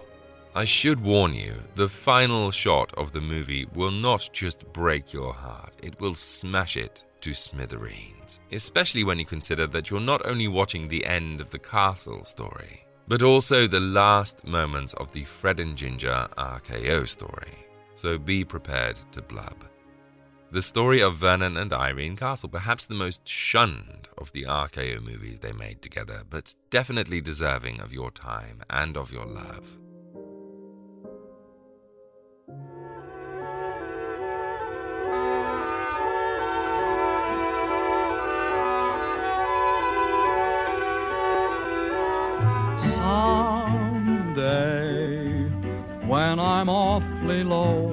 I 0.52 0.64
should 0.64 1.00
warn 1.00 1.32
you, 1.34 1.62
the 1.76 1.88
final 1.88 2.50
shot 2.50 2.92
of 2.96 3.12
the 3.12 3.20
movie 3.20 3.68
will 3.74 3.92
not 3.92 4.28
just 4.32 4.66
break 4.72 5.12
your 5.12 5.32
heart, 5.32 5.76
it 5.80 6.00
will 6.00 6.16
smash 6.16 6.76
it 6.76 7.06
to 7.20 7.32
smithereens, 7.32 8.40
especially 8.50 9.04
when 9.04 9.20
you 9.20 9.24
consider 9.24 9.68
that 9.68 9.90
you're 9.90 10.00
not 10.00 10.26
only 10.26 10.48
watching 10.48 10.88
the 10.88 11.04
end 11.04 11.40
of 11.40 11.50
the 11.50 11.58
castle 11.58 12.24
story, 12.24 12.84
but 13.06 13.22
also 13.22 13.68
the 13.68 13.78
last 13.78 14.44
moments 14.44 14.92
of 14.94 15.12
the 15.12 15.22
Fred 15.22 15.60
and 15.60 15.76
Ginger 15.76 16.26
RKO 16.36 17.08
story. 17.08 17.69
So 17.94 18.18
be 18.18 18.44
prepared 18.44 18.96
to 19.12 19.22
blub. 19.22 19.64
The 20.52 20.62
story 20.62 21.00
of 21.00 21.14
Vernon 21.14 21.56
and 21.56 21.72
Irene 21.72 22.16
Castle, 22.16 22.48
perhaps 22.48 22.86
the 22.86 22.94
most 22.94 23.28
shunned 23.28 24.08
of 24.18 24.32
the 24.32 24.44
RKO 24.44 25.00
movies 25.00 25.38
they 25.38 25.52
made 25.52 25.80
together, 25.80 26.22
but 26.28 26.56
definitely 26.70 27.20
deserving 27.20 27.80
of 27.80 27.92
your 27.92 28.10
time 28.10 28.62
and 28.68 28.96
of 28.96 29.12
your 29.12 29.26
love. 29.26 29.76
Someday, 42.96 44.79
when 46.10 46.40
I'm 46.40 46.68
awfully 46.68 47.44
low, 47.44 47.86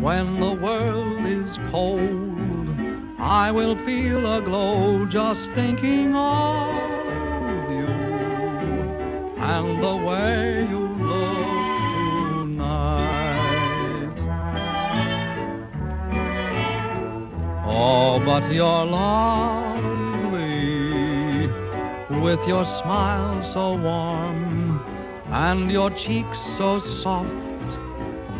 when 0.00 0.38
the 0.38 0.52
world 0.52 1.26
is 1.26 1.58
cold, 1.72 2.38
I 3.18 3.50
will 3.50 3.74
feel 3.84 4.24
a 4.34 4.40
glow 4.40 5.04
just 5.06 5.50
thinking 5.56 6.14
of 6.14 6.68
you 7.72 7.88
and 9.52 9.82
the 9.82 9.96
way 9.96 10.64
you 10.70 10.86
look 11.10 11.46
tonight. 12.54 13.26
Oh, 17.66 18.20
but 18.24 18.54
you're 18.54 18.84
lovely 18.84 20.06
with 22.22 22.46
your 22.46 22.64
smile 22.64 23.42
so 23.52 23.74
warm 23.74 24.45
and 25.36 25.70
your 25.70 25.90
cheeks 25.90 26.38
so 26.56 26.80
soft. 27.02 27.28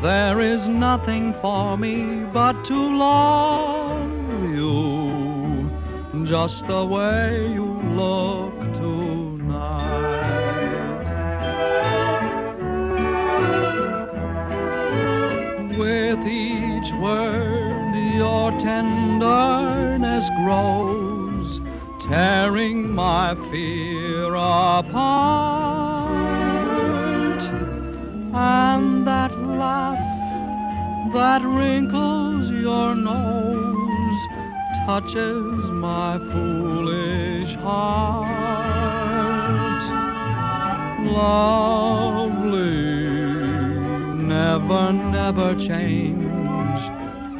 There 0.02 0.40
is 0.40 0.66
nothing 0.66 1.34
for 1.42 1.76
me 1.76 2.24
but 2.32 2.54
to 2.68 2.78
love 2.96 4.10
you 4.58 5.70
just 6.26 6.66
the 6.66 6.84
way 6.86 7.52
you 7.52 7.68
look 8.02 8.58
tonight. 8.80 10.06
With 15.78 16.20
each 16.26 16.90
word, 17.02 17.92
your 18.14 18.50
tenderness 18.52 20.26
grows, 20.42 21.60
tearing 22.08 22.94
my 22.94 23.34
fear 23.50 24.34
apart. 24.34 25.85
And 28.38 29.06
that 29.06 29.32
laugh 29.38 29.98
that 31.14 31.42
wrinkles 31.42 32.50
your 32.50 32.94
nose 32.94 34.20
touches 34.84 35.70
my 35.72 36.18
foolish 36.18 37.56
heart. 37.56 38.26
Lovely, 41.06 42.60
never, 44.22 44.92
never 44.92 45.54
change. 45.54 46.30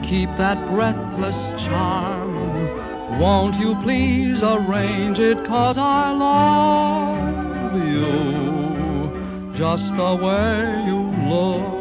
Keep 0.09 0.31
that 0.39 0.59
breathless 0.71 1.61
charm. 1.65 3.21
Won't 3.21 3.57
you 3.57 3.75
please 3.83 4.43
arrange 4.43 5.19
it? 5.19 5.47
Cause 5.47 5.77
I 5.77 6.13
love 6.13 7.87
you 7.87 8.66
just 9.59 9.85
the 9.97 10.15
way 10.17 10.85
you 10.85 11.01
look 11.31 11.76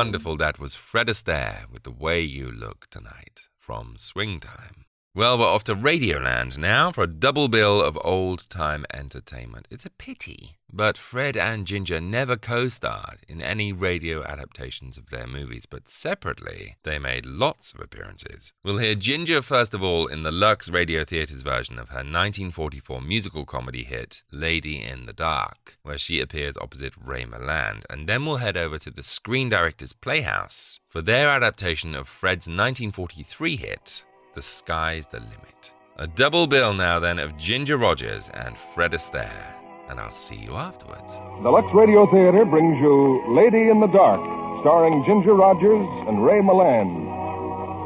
Wonderful. 0.00 0.38
That 0.38 0.58
was 0.58 0.74
Fred 0.74 1.08
Astaire 1.08 1.70
with 1.70 1.82
The 1.82 1.90
Way 1.90 2.22
You 2.22 2.50
Look 2.50 2.86
Tonight 2.88 3.42
from 3.58 3.96
Swing 3.98 4.40
Time. 4.40 4.79
Well, 5.12 5.38
we're 5.38 5.46
off 5.46 5.64
to 5.64 5.74
Radioland 5.74 6.56
now 6.56 6.92
for 6.92 7.02
a 7.02 7.08
double 7.08 7.48
bill 7.48 7.82
of 7.82 7.98
old 8.04 8.48
time 8.48 8.86
entertainment. 8.94 9.66
It's 9.68 9.84
a 9.84 9.90
pity, 9.90 10.58
but 10.72 10.96
Fred 10.96 11.36
and 11.36 11.66
Ginger 11.66 12.00
never 12.00 12.36
co 12.36 12.68
starred 12.68 13.18
in 13.26 13.42
any 13.42 13.72
radio 13.72 14.22
adaptations 14.22 14.96
of 14.96 15.10
their 15.10 15.26
movies, 15.26 15.66
but 15.66 15.88
separately, 15.88 16.76
they 16.84 17.00
made 17.00 17.26
lots 17.26 17.72
of 17.72 17.80
appearances. 17.80 18.54
We'll 18.62 18.78
hear 18.78 18.94
Ginger 18.94 19.42
first 19.42 19.74
of 19.74 19.82
all 19.82 20.06
in 20.06 20.22
the 20.22 20.30
Lux 20.30 20.68
Radio 20.68 21.02
Theatre's 21.02 21.42
version 21.42 21.80
of 21.80 21.88
her 21.88 22.04
1944 22.04 23.00
musical 23.00 23.44
comedy 23.44 23.82
hit, 23.82 24.22
Lady 24.30 24.80
in 24.80 25.06
the 25.06 25.12
Dark, 25.12 25.76
where 25.82 25.98
she 25.98 26.20
appears 26.20 26.56
opposite 26.56 26.94
Ray 27.04 27.24
Milland, 27.24 27.82
and 27.90 28.08
then 28.08 28.26
we'll 28.26 28.36
head 28.36 28.56
over 28.56 28.78
to 28.78 28.92
the 28.92 29.02
Screen 29.02 29.48
Directors 29.48 29.92
Playhouse 29.92 30.78
for 30.88 31.02
their 31.02 31.30
adaptation 31.30 31.96
of 31.96 32.06
Fred's 32.06 32.46
1943 32.46 33.56
hit, 33.56 34.04
the 34.34 34.42
sky's 34.42 35.06
the 35.06 35.20
limit. 35.20 35.74
A 35.96 36.06
double 36.06 36.46
bill 36.46 36.72
now 36.72 36.98
then 36.98 37.18
of 37.18 37.36
Ginger 37.36 37.76
Rogers 37.76 38.30
and 38.30 38.56
Fred 38.56 38.92
Astaire. 38.92 39.56
And 39.88 39.98
I'll 39.98 40.10
see 40.10 40.36
you 40.36 40.54
afterwards. 40.54 41.18
The 41.42 41.50
Lux 41.50 41.66
Radio 41.74 42.06
Theater 42.10 42.44
brings 42.44 42.78
you 42.78 43.24
Lady 43.34 43.68
in 43.68 43.80
the 43.80 43.88
Dark, 43.88 44.20
starring 44.62 45.02
Ginger 45.04 45.34
Rogers 45.34 45.86
and 46.06 46.24
Ray 46.24 46.40
Milland. 46.40 47.10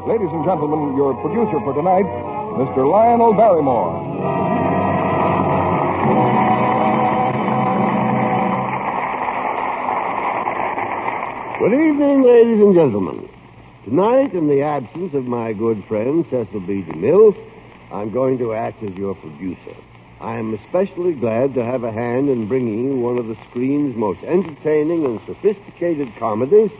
Ladies 0.07 0.29
and 0.31 0.45
gentlemen, 0.45 0.95
your 0.95 1.15
producer 1.25 1.59
for 1.65 1.73
tonight, 1.73 2.05
Mr. 2.61 2.85
Lionel 2.85 3.33
Barrymore. 3.33 4.05
Good 11.57 11.73
evening, 11.73 12.21
ladies 12.21 12.61
and 12.61 12.75
gentlemen. 12.75 13.34
Tonight, 13.85 14.33
in 14.33 14.47
the 14.47 14.63
absence 14.63 15.13
of 15.13 15.25
my 15.25 15.53
good 15.53 15.83
friend 15.87 16.25
Cecil 16.31 16.61
B. 16.61 16.81
DeMille, 16.89 17.37
I'm 17.93 18.11
going 18.11 18.39
to 18.39 18.55
act 18.55 18.81
as 18.81 18.95
your 18.95 19.13
producer. 19.13 19.77
I 20.19 20.39
am 20.39 20.55
especially 20.55 21.13
glad 21.13 21.53
to 21.53 21.63
have 21.63 21.83
a 21.83 21.91
hand 21.91 22.27
in 22.27 22.47
bringing 22.47 22.83
you 22.83 22.95
one 22.97 23.19
of 23.19 23.27
the 23.27 23.37
screen's 23.47 23.95
most 23.95 24.23
entertaining 24.23 25.05
and 25.05 25.19
sophisticated 25.27 26.07
comedies, 26.17 26.71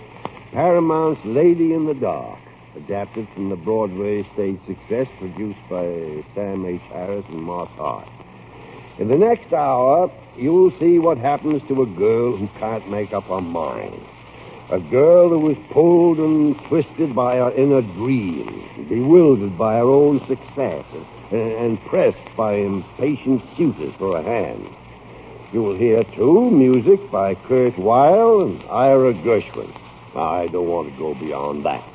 Paramount's 0.51 1.21
Lady 1.25 1.73
in 1.73 1.85
the 1.85 1.93
Dark, 1.93 2.39
adapted 2.75 3.27
from 3.35 3.49
the 3.49 3.55
Broadway 3.55 4.25
stage 4.33 4.57
success 4.65 5.05
produced 5.19 5.61
by 5.69 5.85
Sam 6.33 6.65
H. 6.65 6.81
Harris 6.89 7.25
and 7.29 7.43
Moss 7.43 7.69
Hart. 7.77 8.09
In 8.97 9.09
the 9.09 9.17
next 9.17 9.53
hour, 9.53 10.11
you'll 10.35 10.73
see 10.79 10.97
what 10.97 11.19
happens 11.19 11.61
to 11.67 11.83
a 11.83 11.85
girl 11.85 12.35
who 12.35 12.47
can't 12.57 12.89
make 12.89 13.13
up 13.13 13.25
her 13.25 13.41
mind. 13.41 14.01
A 14.71 14.79
girl 14.79 15.29
who 15.29 15.39
was 15.39 15.57
pulled 15.71 16.17
and 16.17 16.57
twisted 16.67 17.13
by 17.13 17.35
her 17.35 17.51
inner 17.51 17.83
dreams, 17.83 18.89
bewildered 18.89 19.55
by 19.59 19.75
her 19.75 19.83
own 19.83 20.19
success, 20.27 20.83
and, 21.29 21.51
and 21.51 21.81
pressed 21.85 22.35
by 22.35 22.53
impatient 22.55 23.43
suitors 23.55 23.93
for 23.99 24.17
a 24.17 24.23
hand. 24.23 24.65
You 25.53 25.61
will 25.61 25.77
hear, 25.77 26.03
too, 26.15 26.49
music 26.49 27.11
by 27.11 27.35
Kurt 27.47 27.77
Weill 27.77 28.41
and 28.41 28.63
Ira 28.63 29.13
Gershwin. 29.13 29.71
I 30.17 30.47
don't 30.47 30.67
want 30.67 30.91
to 30.91 30.97
go 30.97 31.13
beyond 31.13 31.63
that, 31.65 31.85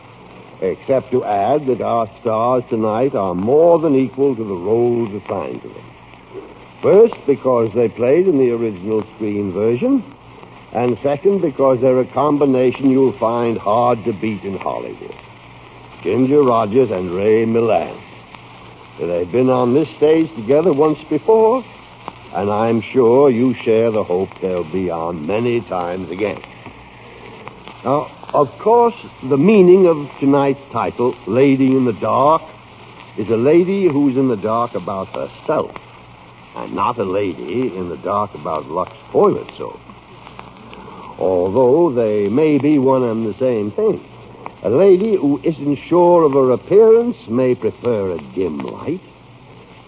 except 0.63 1.11
to 1.11 1.25
add 1.25 1.67
that 1.67 1.83
our 1.83 2.07
stars 2.21 2.63
tonight 2.71 3.17
are 3.17 3.35
more 3.35 3.81
than 3.81 3.97
equal 3.97 4.37
to 4.37 4.45
the 4.45 4.55
roles 4.55 5.11
assigned 5.25 5.63
to 5.63 5.69
them. 5.69 5.91
First, 6.83 7.15
because 7.27 7.73
they 7.75 7.89
played 7.89 8.29
in 8.29 8.39
the 8.39 8.53
original 8.53 9.03
screen 9.17 9.53
version, 9.53 10.05
and 10.73 10.97
second, 11.03 11.43
because 11.43 11.79
they're 11.81 12.01
a 12.01 12.13
combination 12.13 12.91
you'll 12.91 13.19
find 13.19 13.59
hard 13.59 14.05
to 14.05 14.13
beat 14.13 14.43
in 14.45 14.57
Hollywood. 14.57 15.15
Ginger 16.05 16.43
Rogers 16.43 16.91
and 16.91 17.11
Ray 17.11 17.45
Milland. 17.45 18.01
They've 18.99 19.31
been 19.31 19.51
on 19.51 19.75
this 19.75 19.89
stage 19.97 20.29
together 20.37 20.73
once 20.73 20.99
before, 21.09 21.65
and 22.35 22.51
I'm 22.51 22.83
sure 22.93 23.31
you 23.31 23.55
share 23.65 23.91
the 23.91 24.05
hope 24.05 24.29
they'll 24.41 24.71
be 24.71 24.91
on 24.91 25.27
many 25.27 25.61
times 25.63 26.11
again. 26.11 26.41
Now, 27.85 28.07
of 28.33 28.49
course, 28.63 28.95
the 29.29 29.39
meaning 29.39 29.87
of 29.87 29.97
tonight's 30.21 30.61
title, 30.73 31.17
Lady 31.27 31.67
in 31.67 31.85
the 31.85 31.99
Dark, 32.01 32.43
is 33.19 33.29
a 33.29 33.37
lady 33.37 33.89
who's 33.91 34.17
in 34.17 34.29
the 34.29 34.37
dark 34.37 34.75
about 34.75 35.09
herself, 35.09 35.73
and 36.55 36.75
not 36.75 36.99
a 36.99 37.05
lady 37.05 37.75
in 37.75 37.89
the 37.89 37.97
dark 37.97 38.35
about 38.35 38.67
Lux 38.67 38.93
toilet 39.11 39.51
soap 39.59 39.81
although 41.21 41.93
they 41.95 42.29
may 42.29 42.59
be 42.59 42.79
one 42.79 43.05
and 43.05 43.27
the 43.27 43.39
same 43.39 43.71
thing. 43.73 44.01
A 44.63 44.71
lady 44.71 45.17
who 45.17 45.41
isn't 45.45 45.79
sure 45.89 46.25
of 46.25 46.33
her 46.33 46.51
appearance 46.53 47.17
may 47.29 47.55
prefer 47.55 48.13
a 48.13 48.35
dim 48.35 48.59
light, 48.59 49.01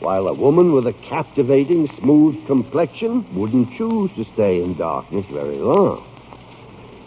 while 0.00 0.26
a 0.26 0.34
woman 0.34 0.72
with 0.72 0.86
a 0.86 0.94
captivating, 1.08 1.88
smooth 2.00 2.46
complexion 2.46 3.24
wouldn't 3.34 3.76
choose 3.76 4.10
to 4.16 4.24
stay 4.34 4.62
in 4.62 4.76
darkness 4.76 5.24
very 5.32 5.58
long. 5.58 6.04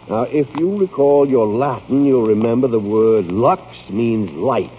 Now, 0.08 0.22
if 0.22 0.46
you 0.56 0.78
recall 0.78 1.28
your 1.28 1.46
Latin, 1.48 2.04
you'll 2.04 2.28
remember 2.28 2.68
the 2.68 2.78
word 2.78 3.26
lux 3.26 3.62
means 3.90 4.30
light. 4.30 4.70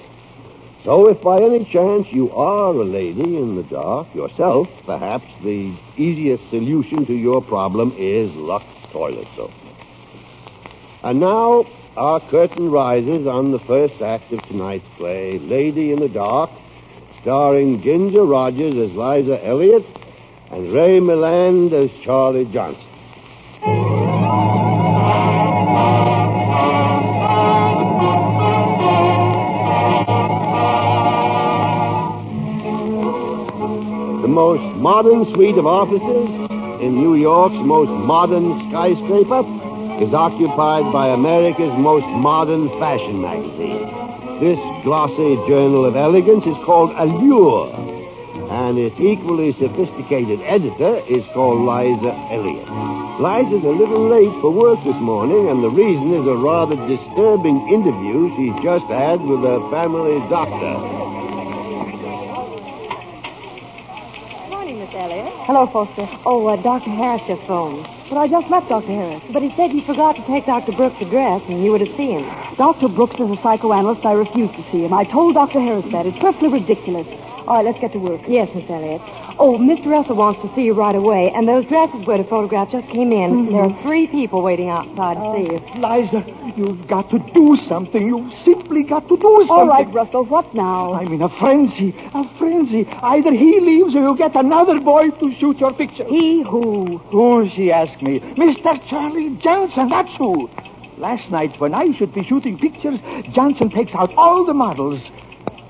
So, 0.85 1.09
if 1.09 1.21
by 1.21 1.41
any 1.41 1.65
chance 1.65 2.07
you 2.11 2.31
are 2.31 2.73
a 2.73 2.85
lady 2.85 3.35
in 3.35 3.57
the 3.57 3.63
dark 3.63 4.07
yourself, 4.15 4.69
perhaps 4.85 5.25
the 5.43 5.75
easiest 5.97 6.49
solution 6.49 7.05
to 7.07 7.13
your 7.13 7.41
problem 7.41 7.93
is 7.97 8.31
Lux 8.35 8.63
toilet 8.91 9.27
soap. 9.35 9.51
And 11.03 11.19
now 11.19 11.65
our 11.95 12.19
curtain 12.29 12.69
rises 12.69 13.25
on 13.27 13.51
the 13.51 13.59
first 13.67 14.01
act 14.01 14.31
of 14.31 14.41
tonight's 14.47 14.85
play, 14.97 15.39
Lady 15.39 15.91
in 15.91 15.99
the 15.99 16.09
Dark, 16.09 16.49
starring 17.21 17.81
Ginger 17.81 18.23
Rogers 18.23 18.73
as 18.73 18.95
Liza 18.95 19.43
Elliott 19.45 19.85
and 20.51 20.73
Ray 20.73 20.99
Milland 20.99 21.73
as 21.73 21.89
Charlie 22.05 22.45
Johnson. 22.53 22.83
The 34.21 34.27
most 34.27 34.77
modern 34.77 35.33
suite 35.33 35.57
of 35.57 35.65
offices 35.65 36.56
in 36.81 36.95
New 36.95 37.15
York's 37.15 37.57
most 37.65 37.89
modern 37.89 38.69
skyscraper 38.69 39.41
is 39.97 40.13
occupied 40.13 40.93
by 40.93 41.09
America's 41.09 41.73
most 41.81 42.05
modern 42.21 42.69
fashion 42.77 43.17
magazine. 43.21 43.89
This 44.37 44.61
glossy 44.85 45.33
journal 45.49 45.85
of 45.89 45.97
elegance 45.97 46.45
is 46.45 46.57
called 46.61 46.93
Allure, 46.93 47.73
and 48.53 48.77
its 48.77 48.93
equally 49.01 49.57
sophisticated 49.57 50.37
editor 50.45 51.01
is 51.09 51.25
called 51.33 51.65
Liza 51.65 52.13
Elliott. 52.29 52.69
Liza's 53.17 53.65
a 53.65 53.73
little 53.73 54.05
late 54.05 54.33
for 54.39 54.53
work 54.53 54.77
this 54.85 55.01
morning, 55.01 55.49
and 55.49 55.65
the 55.65 55.73
reason 55.73 56.13
is 56.13 56.25
a 56.29 56.37
rather 56.37 56.77
disturbing 56.85 57.57
interview 57.73 58.29
she's 58.37 58.57
just 58.61 58.85
had 58.93 59.17
with 59.25 59.41
her 59.41 59.59
family 59.73 60.21
doctor. 60.29 60.96
Hello, 65.47 65.63
Foster. 65.71 66.03
Oh, 66.25 66.45
uh, 66.47 66.59
Dr. 66.59 66.91
Harris 66.91 67.23
just 67.23 67.39
phoned. 67.47 67.87
But 68.11 68.19
I 68.19 68.27
just 68.27 68.51
met 68.51 68.67
Dr. 68.67 68.91
Harris. 68.91 69.23
But 69.31 69.41
he 69.41 69.47
said 69.55 69.71
he 69.71 69.79
forgot 69.87 70.19
to 70.19 70.27
take 70.27 70.45
Dr. 70.45 70.73
Brooks' 70.75 70.99
address, 70.99 71.39
and 71.47 71.63
you 71.63 71.71
were 71.71 71.79
to 71.79 71.87
see 71.95 72.11
him. 72.11 72.27
Dr. 72.59 72.89
Brooks 72.89 73.15
is 73.15 73.31
a 73.31 73.39
psychoanalyst. 73.39 74.03
I 74.03 74.11
refuse 74.11 74.51
to 74.51 74.63
see 74.75 74.83
him. 74.83 74.91
I 74.91 75.05
told 75.07 75.35
Dr. 75.39 75.63
Harris 75.63 75.87
that. 75.95 76.03
It's 76.05 76.19
perfectly 76.19 76.51
ridiculous. 76.51 77.07
All 77.47 77.55
right, 77.55 77.65
let's 77.65 77.79
get 77.79 77.93
to 77.93 77.99
work. 77.99 78.19
Yes, 78.27 78.49
Miss 78.53 78.67
Elliott. 78.69 78.99
Oh, 79.39 79.55
Mr. 79.55 79.87
Russell 79.87 80.17
wants 80.19 80.43
to 80.43 80.51
see 80.53 80.67
you 80.67 80.73
right 80.73 80.95
away, 80.95 81.31
and 81.33 81.47
those 81.47 81.63
dresses 81.71 82.03
we're 82.05 82.17
to 82.17 82.27
photograph 82.27 82.67
just 82.75 82.91
came 82.91 83.15
in. 83.15 83.47
Mm-hmm. 83.47 83.53
There 83.55 83.63
are 83.71 83.83
three 83.83 84.07
people 84.07 84.43
waiting 84.43 84.67
outside 84.67 85.15
to 85.15 85.23
oh. 85.23 85.31
see 85.31 85.47
you. 85.47 85.59
Liza, 85.79 86.27
you've 86.59 86.83
got 86.91 87.07
to 87.15 87.23
do 87.31 87.55
something. 87.71 88.03
You've 88.03 88.35
simply 88.43 88.83
got 88.83 89.07
to 89.07 89.15
do 89.15 89.31
something. 89.47 89.47
All 89.47 89.63
right, 89.65 89.87
Russell, 89.95 90.25
what 90.25 90.51
now? 90.51 90.91
I'm 90.91 91.07
in 91.07 91.21
a 91.23 91.31
frenzy. 91.39 91.95
A 91.95 92.27
frenzy. 92.35 92.83
Either 92.83 93.31
he 93.31 93.63
leaves 93.63 93.95
or 93.95 94.03
you 94.03 94.17
get 94.17 94.35
another 94.35 94.81
boy 94.83 95.07
to 95.07 95.31
shoot 95.39 95.55
your 95.63 95.71
picture. 95.71 96.03
He 96.03 96.43
who? 96.43 96.99
Who, 97.15 97.47
she 97.55 97.71
asked 97.71 98.03
me. 98.03 98.19
Mr. 98.35 98.75
Charlie 98.89 99.39
Johnson, 99.39 99.87
that's 99.87 100.11
who. 100.19 100.51
Last 100.97 101.31
night, 101.31 101.55
when 101.61 101.73
I 101.73 101.95
should 101.95 102.13
be 102.13 102.27
shooting 102.27 102.59
pictures, 102.59 102.99
Johnson 103.31 103.69
takes 103.69 103.95
out 103.95 104.11
all 104.17 104.45
the 104.45 104.53
models. 104.53 104.99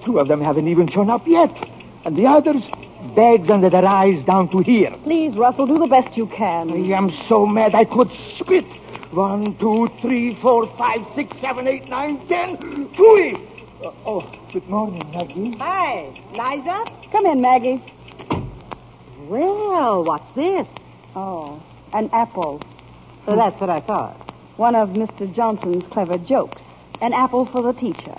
Two 0.07 0.19
of 0.19 0.29
them 0.29 0.39
haven't 0.39 0.69
even 0.69 0.89
shown 0.89 1.09
up 1.09 1.27
yet. 1.27 1.51
And 2.05 2.17
the 2.17 2.25
others, 2.25 2.63
bags 3.13 3.49
under 3.51 3.69
their 3.69 3.85
eyes 3.85 4.25
down 4.25 4.49
to 4.51 4.59
here. 4.59 4.89
Please, 5.03 5.35
Russell, 5.35 5.67
do 5.67 5.77
the 5.77 5.87
best 5.87 6.15
you 6.15 6.27
can. 6.27 6.71
I 6.71 6.95
am 6.97 7.11
so 7.27 7.45
mad 7.45 7.75
I 7.75 7.83
could 7.83 8.07
spit. 8.39 8.63
One, 9.11 9.57
two, 9.59 9.89
three, 10.01 10.39
four, 10.41 10.73
five, 10.77 10.99
six, 11.13 11.35
seven, 11.41 11.67
eight, 11.67 11.89
nine, 11.89 12.25
ten, 12.29 12.55
twenty. 12.95 13.35
Uh, 13.83 13.91
oh, 14.07 14.31
good 14.53 14.65
morning, 14.69 15.03
Maggie. 15.11 15.57
Hi, 15.59 16.07
Liza. 16.31 17.11
Come 17.11 17.25
in, 17.25 17.41
Maggie. 17.41 17.83
Well, 19.27 20.05
what's 20.05 20.35
this? 20.37 20.67
Oh, 21.17 21.61
an 21.93 22.09
apple. 22.13 22.61
So 23.25 23.35
that's 23.35 23.59
what 23.59 23.69
I 23.69 23.81
thought. 23.81 24.15
One 24.55 24.73
of 24.73 24.89
Mr. 24.89 25.33
Johnson's 25.35 25.83
clever 25.91 26.17
jokes. 26.17 26.61
An 27.01 27.11
apple 27.11 27.49
for 27.51 27.61
the 27.61 27.77
teacher. 27.77 28.15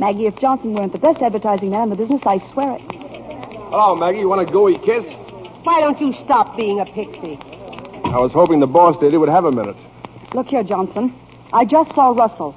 Maggie, 0.00 0.26
if 0.26 0.34
Johnson 0.40 0.72
weren't 0.72 0.94
the 0.94 0.98
best 0.98 1.20
advertising 1.20 1.68
man 1.68 1.84
in 1.84 1.90
the 1.90 1.96
business, 1.96 2.22
I 2.24 2.38
swear 2.54 2.72
it. 2.76 2.80
Hello, 3.68 3.94
Maggie. 3.94 4.20
You 4.20 4.30
want 4.30 4.40
a 4.40 4.50
gooey 4.50 4.78
kiss? 4.78 5.04
Why 5.62 5.80
don't 5.84 6.00
you 6.00 6.14
stop 6.24 6.56
being 6.56 6.80
a 6.80 6.86
pixie? 6.86 7.36
I 8.08 8.16
was 8.16 8.32
hoping 8.32 8.60
the 8.60 8.66
boss 8.66 8.96
lady 9.02 9.18
would 9.18 9.28
have 9.28 9.44
a 9.44 9.52
minute. 9.52 9.76
Look 10.32 10.46
here, 10.46 10.64
Johnson. 10.64 11.14
I 11.52 11.66
just 11.66 11.94
saw 11.94 12.16
Russell. 12.16 12.56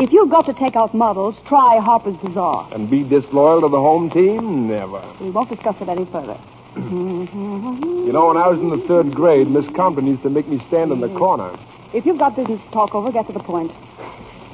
If 0.00 0.10
you've 0.10 0.30
got 0.30 0.46
to 0.46 0.54
take 0.54 0.74
out 0.74 0.94
models, 0.94 1.36
try 1.46 1.78
Harper's 1.84 2.16
Bazaar. 2.24 2.72
And 2.72 2.88
be 2.88 3.04
disloyal 3.04 3.60
to 3.60 3.68
the 3.68 3.76
home 3.76 4.08
team? 4.08 4.66
Never. 4.66 5.04
We 5.20 5.30
won't 5.30 5.50
discuss 5.50 5.76
it 5.82 5.90
any 5.90 6.06
further. 6.06 6.40
You 6.76 8.10
know, 8.10 8.32
when 8.32 8.38
I 8.40 8.48
was 8.48 8.58
in 8.58 8.70
the 8.70 8.82
third 8.88 9.14
grade, 9.14 9.50
Miss 9.50 9.66
Compton 9.76 10.06
used 10.06 10.22
to 10.22 10.30
make 10.30 10.48
me 10.48 10.64
stand 10.68 10.92
in 10.92 11.00
the 11.00 11.12
corner. 11.18 11.54
If 11.92 12.06
you've 12.06 12.18
got 12.18 12.34
business 12.34 12.58
to 12.58 12.70
talk 12.72 12.94
over, 12.94 13.12
get 13.12 13.26
to 13.26 13.34
the 13.34 13.44
point. 13.44 13.70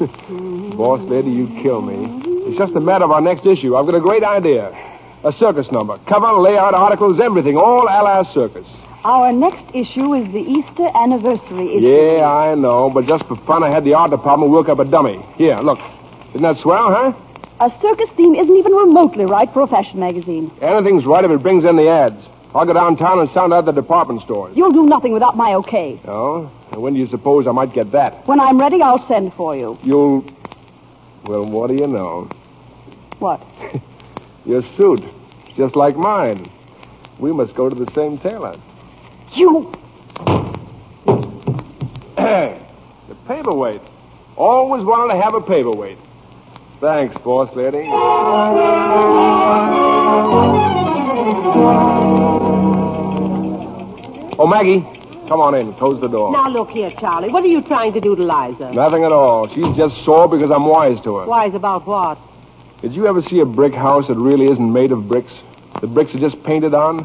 Boss 0.76 1.01
lady, 1.11 1.30
you 1.30 1.46
kill 1.62 1.82
me. 1.82 2.22
It's 2.48 2.59
just 2.59 2.72
a 2.74 2.80
matter 2.80 3.05
of 3.05 3.11
our 3.11 3.20
next 3.20 3.44
issue. 3.44 3.76
I've 3.76 3.84
got 3.84 3.94
a 3.94 4.01
great 4.01 4.24
idea. 4.24 4.72
A 5.24 5.32
circus 5.38 5.66
number. 5.70 5.98
Cover, 6.09 6.32
layout, 6.40 6.72
articles, 6.72 7.20
everything. 7.22 7.57
All 7.57 7.82
a 7.82 8.01
la 8.01 8.24
circus. 8.32 8.66
Our 9.05 9.32
next 9.32 9.64
issue 9.74 10.14
is 10.14 10.24
the 10.32 10.40
Easter 10.40 10.88
anniversary 10.94 11.76
issue. 11.76 12.16
Yeah, 12.16 12.24
I 12.24 12.55
know. 12.55 12.88
But 12.88 13.07
just 13.07 13.24
for 13.26 13.36
fun, 13.44 13.62
I 13.62 13.70
had 13.70 13.84
the 13.84 13.94
art 13.94 14.11
department 14.11 14.53
work 14.53 14.68
up 14.68 14.78
a 14.78 14.84
dummy. 14.84 15.20
Here, 15.36 15.57
look. 15.61 15.78
Isn't 16.30 16.42
that 16.42 16.57
swell, 16.62 16.88
huh? 16.88 17.12
A 17.61 17.70
circus 17.82 18.09
theme 18.16 18.34
isn't 18.34 18.57
even 18.57 18.72
remotely 18.72 19.26
right 19.26 19.53
for 19.53 19.62
a 19.62 19.66
fashion 19.66 20.01
magazine. 20.01 20.51
Anything's 20.62 21.05
right 21.05 21.24
if 21.24 21.30
it 21.30 21.42
brings 21.42 21.64
in 21.64 21.76
the 21.76 21.88
ads. 21.88 22.16
I'll 22.55 22.66
go 22.66 22.72
downtown 22.72 23.20
and 23.20 23.30
sound 23.32 23.53
out 23.53 23.64
the 23.64 23.72
department 23.72 24.22
stores. 24.22 24.57
You'll 24.57 24.72
do 24.72 24.84
nothing 24.84 25.12
without 25.12 25.36
my 25.36 25.55
okay. 25.55 26.01
Oh? 26.05 26.51
And 26.72 26.82
when 26.82 26.94
do 26.94 27.01
you 27.01 27.09
suppose 27.09 27.46
I 27.46 27.53
might 27.53 27.72
get 27.72 27.92
that? 27.92 28.26
When 28.26 28.40
I'm 28.40 28.59
ready, 28.59 28.82
I'll 28.82 29.07
send 29.07 29.32
for 29.34 29.57
you. 29.57 29.78
You'll. 29.84 30.24
Well, 31.24 31.46
what 31.48 31.68
do 31.68 31.74
you 31.74 31.86
know? 31.86 32.28
What? 33.20 33.40
Your 34.44 34.62
suit. 34.76 35.01
It's 35.46 35.57
just 35.57 35.76
like 35.76 35.96
mine. 35.96 36.51
We 37.20 37.32
must 37.32 37.55
go 37.55 37.68
to 37.68 37.74
the 37.74 37.90
same 37.94 38.18
tailor. 38.18 38.57
You. 39.36 39.72
the 42.16 43.14
paperweight. 43.28 43.82
Always 44.36 44.84
wanted 44.84 45.14
to 45.14 45.22
have 45.22 45.34
a 45.34 45.40
paperweight. 45.40 45.98
Thanks, 46.80 47.14
boss 47.22 47.55
lady. 47.55 47.86
Oh, 54.41 54.47
Maggie, 54.47 54.80
come 55.28 55.45
on 55.45 55.55
in. 55.55 55.74
Close 55.74 56.01
the 56.01 56.09
door. 56.09 56.32
Now, 56.32 56.49
look 56.49 56.70
here, 56.70 56.91
Charlie. 56.99 57.28
What 57.28 57.45
are 57.45 57.53
you 57.53 57.61
trying 57.61 57.93
to 57.93 58.01
do 58.01 58.16
to 58.16 58.22
Liza? 58.22 58.72
Nothing 58.72 59.05
at 59.05 59.12
all. 59.12 59.53
She's 59.53 59.76
just 59.76 60.03
sore 60.03 60.28
because 60.28 60.51
I'm 60.51 60.64
wise 60.64 60.97
to 61.05 61.16
her. 61.18 61.26
Wise 61.26 61.53
about 61.55 61.86
what? 61.86 62.16
Did 62.80 62.95
you 62.95 63.07
ever 63.07 63.20
see 63.28 63.41
a 63.41 63.45
brick 63.45 63.74
house 63.74 64.09
that 64.09 64.16
really 64.16 64.47
isn't 64.47 64.72
made 64.72 64.93
of 64.93 65.09
bricks? 65.09 65.30
The 65.82 65.86
bricks 65.86 66.14
are 66.14 66.18
just 66.18 66.43
painted 66.45 66.72
on? 66.72 67.05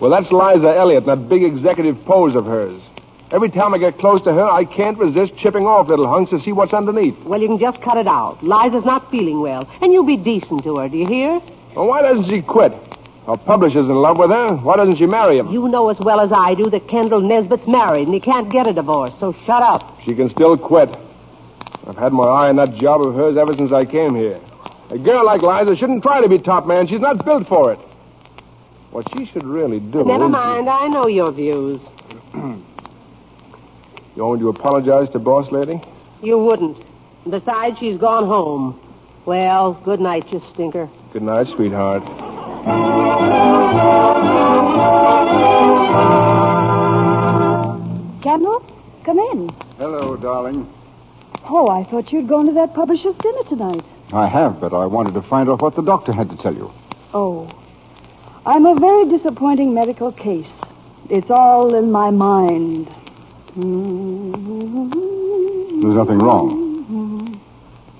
Well, 0.00 0.10
that's 0.10 0.26
Liza 0.32 0.74
Elliott, 0.76 1.06
that 1.06 1.28
big 1.28 1.44
executive 1.44 2.04
pose 2.04 2.34
of 2.34 2.46
hers. 2.46 2.82
Every 3.30 3.48
time 3.48 3.72
I 3.72 3.78
get 3.78 3.98
close 3.98 4.20
to 4.24 4.34
her, 4.34 4.44
I 4.44 4.64
can't 4.64 4.98
resist 4.98 5.38
chipping 5.38 5.66
off 5.66 5.86
little 5.86 6.08
hunks 6.10 6.32
to 6.32 6.42
see 6.42 6.50
what's 6.50 6.74
underneath. 6.74 7.14
Well, 7.24 7.40
you 7.40 7.46
can 7.46 7.60
just 7.60 7.80
cut 7.80 7.96
it 7.96 8.08
out. 8.08 8.42
Liza's 8.42 8.84
not 8.84 9.08
feeling 9.12 9.40
well, 9.40 9.70
and 9.80 9.92
you 9.92 10.04
be 10.04 10.16
decent 10.16 10.64
to 10.64 10.78
her. 10.78 10.88
Do 10.88 10.96
you 10.96 11.06
hear? 11.06 11.38
Well, 11.76 11.86
why 11.86 12.02
doesn't 12.02 12.28
she 12.28 12.42
quit? 12.42 12.72
Her 13.26 13.36
publisher's 13.36 13.88
in 13.88 13.94
love 13.96 14.18
with 14.18 14.30
her. 14.30 14.54
Why 14.56 14.76
doesn't 14.76 14.98
she 14.98 15.06
marry 15.06 15.38
him? 15.38 15.48
You 15.50 15.66
know 15.68 15.90
as 15.90 15.96
well 15.98 16.20
as 16.20 16.30
I 16.32 16.54
do 16.54 16.70
that 16.70 16.88
Kendall 16.88 17.20
Nesbitt's 17.20 17.66
married, 17.66 18.06
and 18.06 18.14
he 18.14 18.20
can't 18.20 18.52
get 18.52 18.68
a 18.68 18.72
divorce. 18.72 19.12
So 19.18 19.34
shut 19.44 19.62
up. 19.62 19.98
She 20.04 20.14
can 20.14 20.30
still 20.30 20.56
quit. 20.56 20.88
I've 21.86 21.96
had 21.96 22.12
my 22.12 22.24
eye 22.24 22.48
on 22.48 22.56
that 22.56 22.76
job 22.76 23.02
of 23.02 23.14
hers 23.14 23.36
ever 23.36 23.54
since 23.56 23.72
I 23.72 23.84
came 23.84 24.14
here. 24.14 24.40
A 24.90 24.98
girl 24.98 25.26
like 25.26 25.42
Liza 25.42 25.76
shouldn't 25.76 26.04
try 26.04 26.20
to 26.20 26.28
be 26.28 26.38
top 26.38 26.66
man. 26.66 26.86
She's 26.86 27.00
not 27.00 27.24
built 27.24 27.48
for 27.48 27.72
it. 27.72 27.78
What 28.92 29.06
she 29.12 29.26
should 29.32 29.44
really 29.44 29.80
do. 29.80 30.04
Never 30.04 30.28
mind. 30.28 30.68
I 30.68 30.86
know 30.86 31.08
your 31.08 31.32
views. 31.32 31.80
You 34.16 34.24
want 34.24 34.40
me 34.40 34.44
to 34.46 34.48
apologize 34.48 35.10
to 35.12 35.18
boss 35.18 35.52
lady? 35.52 35.78
You 36.22 36.38
wouldn't. 36.38 36.78
Besides, 37.28 37.76
she's 37.78 37.98
gone 37.98 38.26
home. 38.26 38.80
Well, 39.26 39.74
good 39.84 40.00
night, 40.00 40.32
you 40.32 40.40
stinker. 40.54 40.88
Good 41.12 41.20
night, 41.20 41.48
sweetheart. 41.54 42.02
Come 48.36 49.18
in. 49.18 49.48
Hello, 49.78 50.14
darling. 50.14 50.70
Oh, 51.48 51.68
I 51.70 51.84
thought 51.90 52.12
you'd 52.12 52.28
gone 52.28 52.44
to 52.46 52.52
that 52.52 52.74
publisher's 52.74 53.14
dinner 53.14 53.44
tonight. 53.48 53.82
I 54.12 54.28
have, 54.28 54.60
but 54.60 54.74
I 54.74 54.84
wanted 54.84 55.14
to 55.14 55.22
find 55.22 55.48
out 55.48 55.62
what 55.62 55.74
the 55.74 55.80
doctor 55.80 56.12
had 56.12 56.28
to 56.28 56.36
tell 56.36 56.54
you. 56.54 56.70
Oh. 57.14 57.48
I'm 58.44 58.66
a 58.66 58.78
very 58.78 59.08
disappointing 59.08 59.72
medical 59.72 60.12
case. 60.12 60.50
It's 61.08 61.30
all 61.30 61.74
in 61.74 61.90
my 61.90 62.10
mind. 62.10 62.88
There's 65.82 65.94
nothing 65.94 66.18
wrong. 66.18 67.40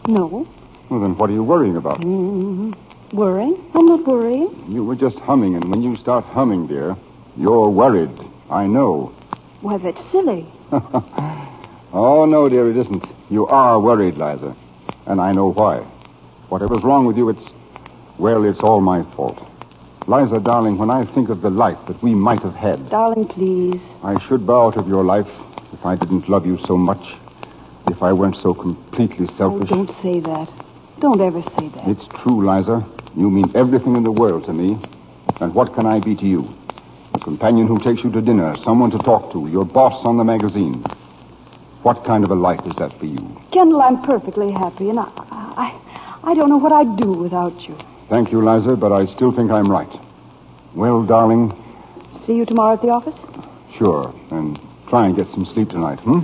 No. 0.07 0.47
Well, 0.91 1.01
then 1.01 1.17
what 1.17 1.31
are 1.31 1.33
you 1.33 1.45
worrying 1.45 1.77
about? 1.77 2.05
Worrying? 2.05 3.57
I'm 3.75 3.87
not 3.87 4.07
worrying. 4.07 4.67
You 4.69 4.85
were 4.85 4.97
just 4.97 5.19
humming, 5.21 5.55
and 5.55 5.71
when 5.71 5.83
you 5.83 5.97
start 5.97 6.27
humming, 6.27 6.67
dear, 6.67 6.95
you're 7.39 7.71
worried. 7.71 8.11
I 8.51 8.67
know. 8.67 9.13
Why, 9.61 9.79
that's 9.79 10.01
silly. 10.13 10.47
Oh, 11.93 12.27
no, 12.27 12.47
dear, 12.49 12.71
it 12.71 12.77
isn't. 12.77 13.05
You 13.31 13.47
are 13.47 13.81
worried, 13.81 14.15
Liza. 14.15 14.55
And 15.07 15.19
I 15.19 15.33
know 15.33 15.51
why. 15.53 15.79
Whatever's 16.51 16.83
wrong 16.85 17.07
with 17.07 17.17
you, 17.17 17.31
it's. 17.31 17.41
Well, 18.19 18.45
it's 18.45 18.61
all 18.61 18.83
my 18.83 19.03
fault. 19.15 19.39
Liza, 20.07 20.41
darling, 20.41 20.77
when 20.77 20.91
I 20.91 21.07
think 21.15 21.31
of 21.31 21.41
the 21.41 21.49
life 21.49 21.79
that 21.89 22.03
we 22.03 22.15
might 22.15 22.43
have 22.43 22.55
had, 22.55 22.91
Darling, 22.91 23.29
please. 23.29 23.81
I 24.05 24.17
should 24.29 24.47
bow 24.47 24.67
out 24.69 24.77
of 24.77 24.87
your 24.89 25.05
life 25.05 25.27
if 25.73 25.85
I 25.87 25.97
didn't 25.97 26.29
love 26.29 26.45
you 26.45 26.59
so 26.67 26.77
much. 26.77 27.03
If 27.89 28.03
I 28.03 28.13
weren't 28.13 28.37
so 28.43 28.53
completely 28.53 29.27
selfish. 29.39 29.69
Oh, 29.71 29.87
selfish. 29.87 29.95
don't 29.97 30.03
say 30.03 30.21
that. 30.21 30.53
Don't 31.01 31.21
ever 31.21 31.43
say 31.59 31.69
that. 31.75 31.89
It's 31.89 32.05
true, 32.23 32.45
Liza. 32.45 32.87
You 33.17 33.31
mean 33.31 33.53
everything 33.55 33.97
in 33.97 34.03
the 34.03 34.13
world 34.13 34.45
to 34.47 34.53
me. 34.53 34.77
And 35.41 35.55
what 35.55 35.75
can 35.75 35.87
I 35.87 36.01
be 36.01 36.15
to 36.15 36.25
you? 36.27 36.45
A 37.17 37.19
companion 37.19 37.67
who 37.67 37.79
takes 37.79 38.05
you 38.05 38.13
to 38.13 38.21
dinner, 38.21 38.55
someone 38.63 38.91
to 38.91 38.99
talk 38.99 39.33
to, 39.33 39.49
your 39.49 39.65
boss 39.65 40.05
on 40.05 40.19
the 40.19 40.25
magazine. 40.25 40.85
What 41.83 42.05
kind 42.05 42.25
of 42.25 42.31
a 42.31 42.35
life 42.35 42.61
is 42.67 42.75
that 42.77 42.93
for 42.99 43.07
you? 43.07 43.41
Kendall, 43.53 43.81
I'm 43.81 44.03
perfectly 44.03 44.53
happy, 44.53 44.91
and 44.91 44.99
I, 45.01 45.09
I, 45.31 46.21
I 46.25 46.35
don't 46.35 46.51
know 46.51 46.59
what 46.59 46.73
I'd 46.73 46.97
do 46.99 47.13
without 47.15 47.59
you. 47.63 47.79
Thank 48.11 48.33
you, 48.33 48.45
Liza, 48.45 48.77
but 48.77 48.93
I 48.93 49.07
still 49.15 49.35
think 49.35 49.51
I'm 49.51 49.71
right. 49.71 49.89
Well, 50.75 51.07
darling, 51.07 51.53
See 52.27 52.35
you 52.35 52.45
tomorrow 52.45 52.75
at 52.75 52.83
the 52.83 52.89
office? 52.89 53.15
sure. 53.79 54.13
And 54.31 54.59
try 54.91 55.07
and 55.07 55.17
get 55.17 55.27
some 55.29 55.47
sleep 55.55 55.71
tonight, 55.71 56.01
hmm? 56.01 56.21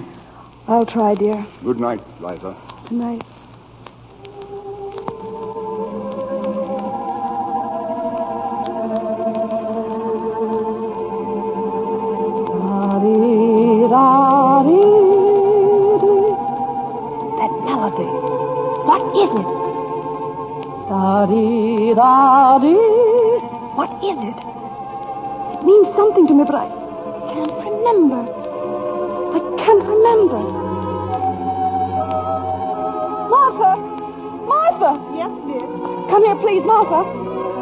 I'll 0.68 0.84
try, 0.84 1.14
dear. 1.14 1.46
Good 1.64 1.80
night, 1.80 2.00
Liza. 2.20 2.54
Good 2.88 2.98
That 3.00 3.41
Da-dee-da-dee. 21.22 22.74
What 23.78 23.94
is 24.02 24.18
it? 24.26 24.38
It 25.54 25.62
means 25.62 25.86
something 25.94 26.26
to 26.26 26.34
me, 26.34 26.42
but 26.42 26.58
I 26.58 26.66
can't 27.30 27.54
remember. 27.62 28.26
I 28.26 29.40
can't 29.54 29.86
remember. 29.86 30.42
Martha! 33.30 33.70
Martha! 34.50 34.98
Yes, 35.14 35.30
dear? 35.46 35.62
Come 36.10 36.26
here, 36.26 36.34
please, 36.42 36.66
Martha. 36.66 37.06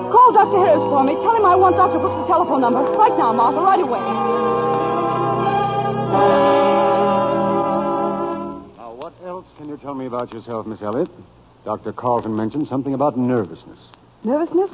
Call 0.09 0.33
Dr. 0.33 0.65
Harris 0.65 0.81
for 0.89 1.05
me. 1.05 1.21
Tell 1.21 1.37
him 1.37 1.45
I 1.45 1.55
want 1.55 1.77
Dr. 1.77 1.99
Brooks' 2.01 2.27
telephone 2.33 2.63
number. 2.63 2.81
Right 2.81 3.13
now, 3.19 3.35
Martha, 3.35 3.61
right 3.61 3.81
away. 3.85 4.01
Now, 8.81 8.95
what 8.97 9.13
else 9.23 9.53
can 9.59 9.69
you 9.69 9.77
tell 9.77 9.93
me 9.93 10.07
about 10.07 10.33
yourself, 10.33 10.67
Miss 10.67 10.81
Elliott? 10.81 11.11
Dr. 11.65 11.93
Carlton 11.93 12.35
mentioned 12.35 12.69
something 12.69 12.95
about 12.95 13.19
nervousness. 13.19 13.79
Nervousness? 14.25 14.71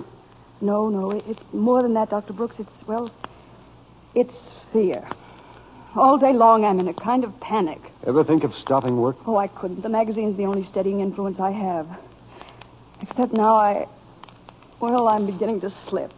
No, 0.60 0.88
no, 0.88 1.10
it's 1.10 1.42
more 1.52 1.82
than 1.82 1.94
that, 1.94 2.10
Dr. 2.10 2.32
Brooks. 2.32 2.56
It's, 2.58 2.86
well, 2.86 3.10
it's 4.14 4.34
fear. 4.72 5.06
All 5.96 6.18
day 6.18 6.32
long, 6.32 6.64
I'm 6.64 6.78
in 6.78 6.88
a 6.88 6.94
kind 6.94 7.24
of 7.24 7.38
panic. 7.40 7.80
Ever 8.06 8.22
think 8.22 8.44
of 8.44 8.52
stopping 8.54 8.98
work? 8.98 9.16
Oh, 9.26 9.36
I 9.36 9.48
couldn't. 9.48 9.82
The 9.82 9.88
magazine's 9.88 10.36
the 10.36 10.44
only 10.44 10.64
steadying 10.64 11.00
influence 11.00 11.40
I 11.40 11.50
have. 11.50 11.88
Except 13.00 13.32
now 13.32 13.54
I. 13.56 13.86
Well, 14.80 15.08
I'm 15.08 15.26
beginning 15.26 15.60
to 15.62 15.70
slip. 15.88 16.12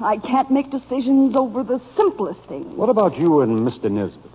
I 0.00 0.16
can't 0.16 0.50
make 0.50 0.70
decisions 0.70 1.36
over 1.36 1.62
the 1.62 1.80
simplest 1.96 2.40
things. 2.48 2.66
What 2.74 2.88
about 2.88 3.18
you 3.18 3.40
and 3.40 3.66
Mr. 3.66 3.90
Nesbitt? 3.90 4.30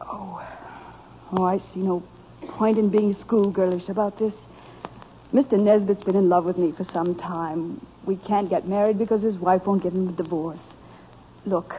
Oh. 0.00 0.42
Oh, 1.32 1.44
I 1.44 1.58
see 1.72 1.80
no 1.80 2.02
point 2.52 2.78
in 2.78 2.88
being 2.88 3.14
schoolgirlish 3.16 3.88
about 3.88 4.18
this. 4.18 4.32
Mr. 5.32 5.58
Nesbitt's 5.58 6.04
been 6.04 6.16
in 6.16 6.28
love 6.28 6.44
with 6.44 6.58
me 6.58 6.72
for 6.76 6.84
some 6.92 7.14
time. 7.14 7.84
We 8.04 8.16
can't 8.16 8.50
get 8.50 8.68
married 8.68 8.98
because 8.98 9.22
his 9.22 9.36
wife 9.36 9.66
won't 9.66 9.82
give 9.82 9.94
him 9.94 10.08
a 10.08 10.12
divorce. 10.12 10.60
Look, 11.46 11.74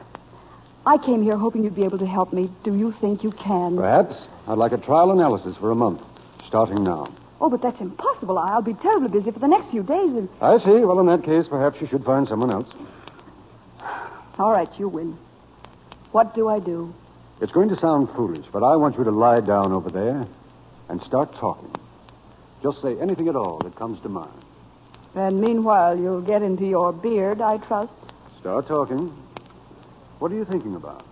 I 0.85 0.97
came 0.97 1.23
here 1.23 1.37
hoping 1.37 1.63
you'd 1.63 1.75
be 1.75 1.83
able 1.83 1.99
to 1.99 2.07
help 2.07 2.33
me. 2.33 2.49
Do 2.63 2.75
you 2.75 2.93
think 2.99 3.23
you 3.23 3.31
can? 3.31 3.77
Perhaps. 3.77 4.27
I'd 4.47 4.57
like 4.57 4.71
a 4.71 4.77
trial 4.77 5.11
analysis 5.11 5.55
for 5.59 5.71
a 5.71 5.75
month, 5.75 6.01
starting 6.47 6.83
now. 6.83 7.13
Oh, 7.39 7.49
but 7.49 7.61
that's 7.61 7.79
impossible. 7.79 8.37
I'll 8.37 8.61
be 8.61 8.73
terribly 8.73 9.09
busy 9.09 9.31
for 9.31 9.39
the 9.39 9.47
next 9.47 9.69
few 9.69 9.83
days. 9.83 10.09
And... 10.15 10.29
I 10.41 10.57
see. 10.57 10.83
Well, 10.83 10.99
in 10.99 11.05
that 11.07 11.23
case, 11.23 11.45
perhaps 11.47 11.77
you 11.79 11.87
should 11.87 12.03
find 12.03 12.27
someone 12.27 12.51
else. 12.51 12.67
All 14.39 14.51
right, 14.51 14.69
you 14.79 14.87
win. 14.87 15.17
What 16.11 16.33
do 16.33 16.47
I 16.47 16.59
do? 16.59 16.93
It's 17.41 17.51
going 17.51 17.69
to 17.69 17.77
sound 17.77 18.09
foolish, 18.15 18.45
but 18.51 18.63
I 18.63 18.75
want 18.75 18.97
you 18.97 19.03
to 19.03 19.11
lie 19.11 19.41
down 19.41 19.71
over 19.71 19.89
there 19.89 20.27
and 20.93 21.01
start 21.01 21.33
talking. 21.39 21.73
Just 22.61 22.79
say 22.83 22.95
anything 23.01 23.27
at 23.27 23.35
all 23.35 23.57
that 23.63 23.75
comes 23.75 23.99
to 24.01 24.09
mind. 24.09 24.43
And 25.15 25.41
meanwhile, 25.41 25.97
you'll 25.97 26.21
get 26.21 26.43
into 26.43 26.67
your 26.67 26.93
beard, 26.93 27.41
I 27.41 27.57
trust. 27.57 27.93
Start 28.39 28.67
talking. 28.67 29.07
What 30.19 30.31
are 30.31 30.35
you 30.35 30.45
thinking 30.45 30.75
about? 30.75 31.03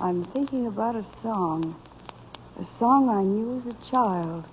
I'm 0.00 0.24
thinking 0.32 0.66
about 0.66 0.96
a 0.96 1.04
song. 1.22 1.76
A 2.58 2.64
song 2.78 3.10
I 3.10 3.22
knew 3.22 3.60
as 3.60 3.66
a 3.66 3.90
child. 3.90 4.46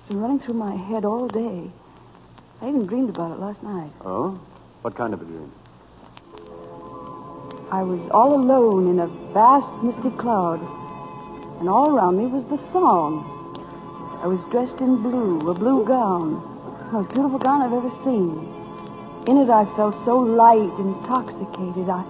It's 0.00 0.08
been 0.08 0.20
running 0.20 0.40
through 0.40 0.54
my 0.54 0.76
head 0.76 1.06
all 1.06 1.26
day. 1.26 1.70
I 2.60 2.68
even 2.68 2.84
dreamed 2.84 3.08
about 3.08 3.32
it 3.32 3.40
last 3.40 3.62
night. 3.62 3.92
Oh? 4.04 4.38
What 4.82 4.94
kind 4.94 5.14
of 5.14 5.22
a 5.22 5.24
dream? 5.24 5.50
I 7.72 7.82
was 7.82 8.06
all 8.10 8.34
alone 8.34 8.90
in 8.90 8.98
a 9.00 9.06
vast 9.32 9.72
misty 9.82 10.14
cloud, 10.18 10.60
and 11.60 11.68
all 11.68 11.92
around 11.92 12.16
me 12.16 12.24
was 12.24 12.42
the 12.48 12.56
song. 12.72 13.20
I 14.24 14.26
was 14.26 14.40
dressed 14.48 14.80
in 14.80 15.04
blue, 15.04 15.44
a 15.48 15.54
blue 15.54 15.84
gown, 15.84 16.40
the 16.88 17.04
most 17.04 17.12
beautiful 17.12 17.38
gown 17.38 17.60
I've 17.60 17.76
ever 17.76 17.92
seen. 18.00 18.48
In 19.28 19.36
it, 19.36 19.52
I 19.52 19.68
felt 19.76 19.92
so 20.08 20.16
light, 20.16 20.72
intoxicated. 20.80 21.92
I, 21.92 22.00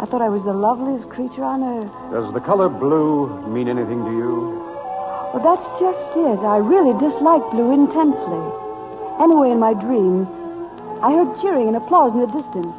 I 0.00 0.08
thought 0.08 0.24
I 0.24 0.32
was 0.32 0.40
the 0.48 0.56
loveliest 0.56 1.12
creature 1.12 1.44
on 1.44 1.60
earth. 1.60 1.92
Does 2.08 2.32
the 2.32 2.40
color 2.40 2.72
blue 2.72 3.28
mean 3.44 3.68
anything 3.68 4.00
to 4.00 4.12
you? 4.16 4.56
Well, 5.36 5.44
that's 5.44 5.68
just 5.76 6.16
it. 6.16 6.40
I 6.40 6.56
really 6.56 6.96
dislike 6.96 7.44
blue 7.52 7.76
intensely. 7.76 8.44
Anyway, 9.20 9.52
in 9.52 9.60
my 9.60 9.76
dream, 9.76 10.24
I 11.04 11.12
heard 11.12 11.28
cheering 11.44 11.68
and 11.68 11.76
applause 11.76 12.16
in 12.16 12.24
the 12.24 12.32
distance. 12.32 12.72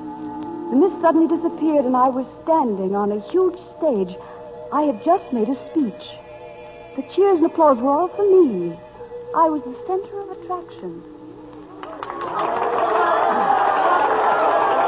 The 0.73 0.77
mist 0.81 0.97
suddenly 1.05 1.29
disappeared, 1.29 1.85
and 1.85 1.93
I 1.93 2.09
was 2.09 2.25
standing 2.41 2.97
on 2.97 3.13
a 3.13 3.21
huge 3.29 3.61
stage. 3.77 4.17
I 4.71 4.81
had 4.81 5.03
just 5.03 5.31
made 5.31 5.47
a 5.47 5.55
speech. 5.71 6.03
The 6.97 7.03
cheers 7.15 7.37
and 7.37 7.45
applause 7.45 7.77
were 7.77 7.89
all 7.89 8.09
for 8.09 8.23
me. 8.23 8.77
I 9.35 9.49
was 9.49 9.61
the 9.63 9.75
center 9.87 10.21
of 10.21 10.31
attraction. 10.31 11.03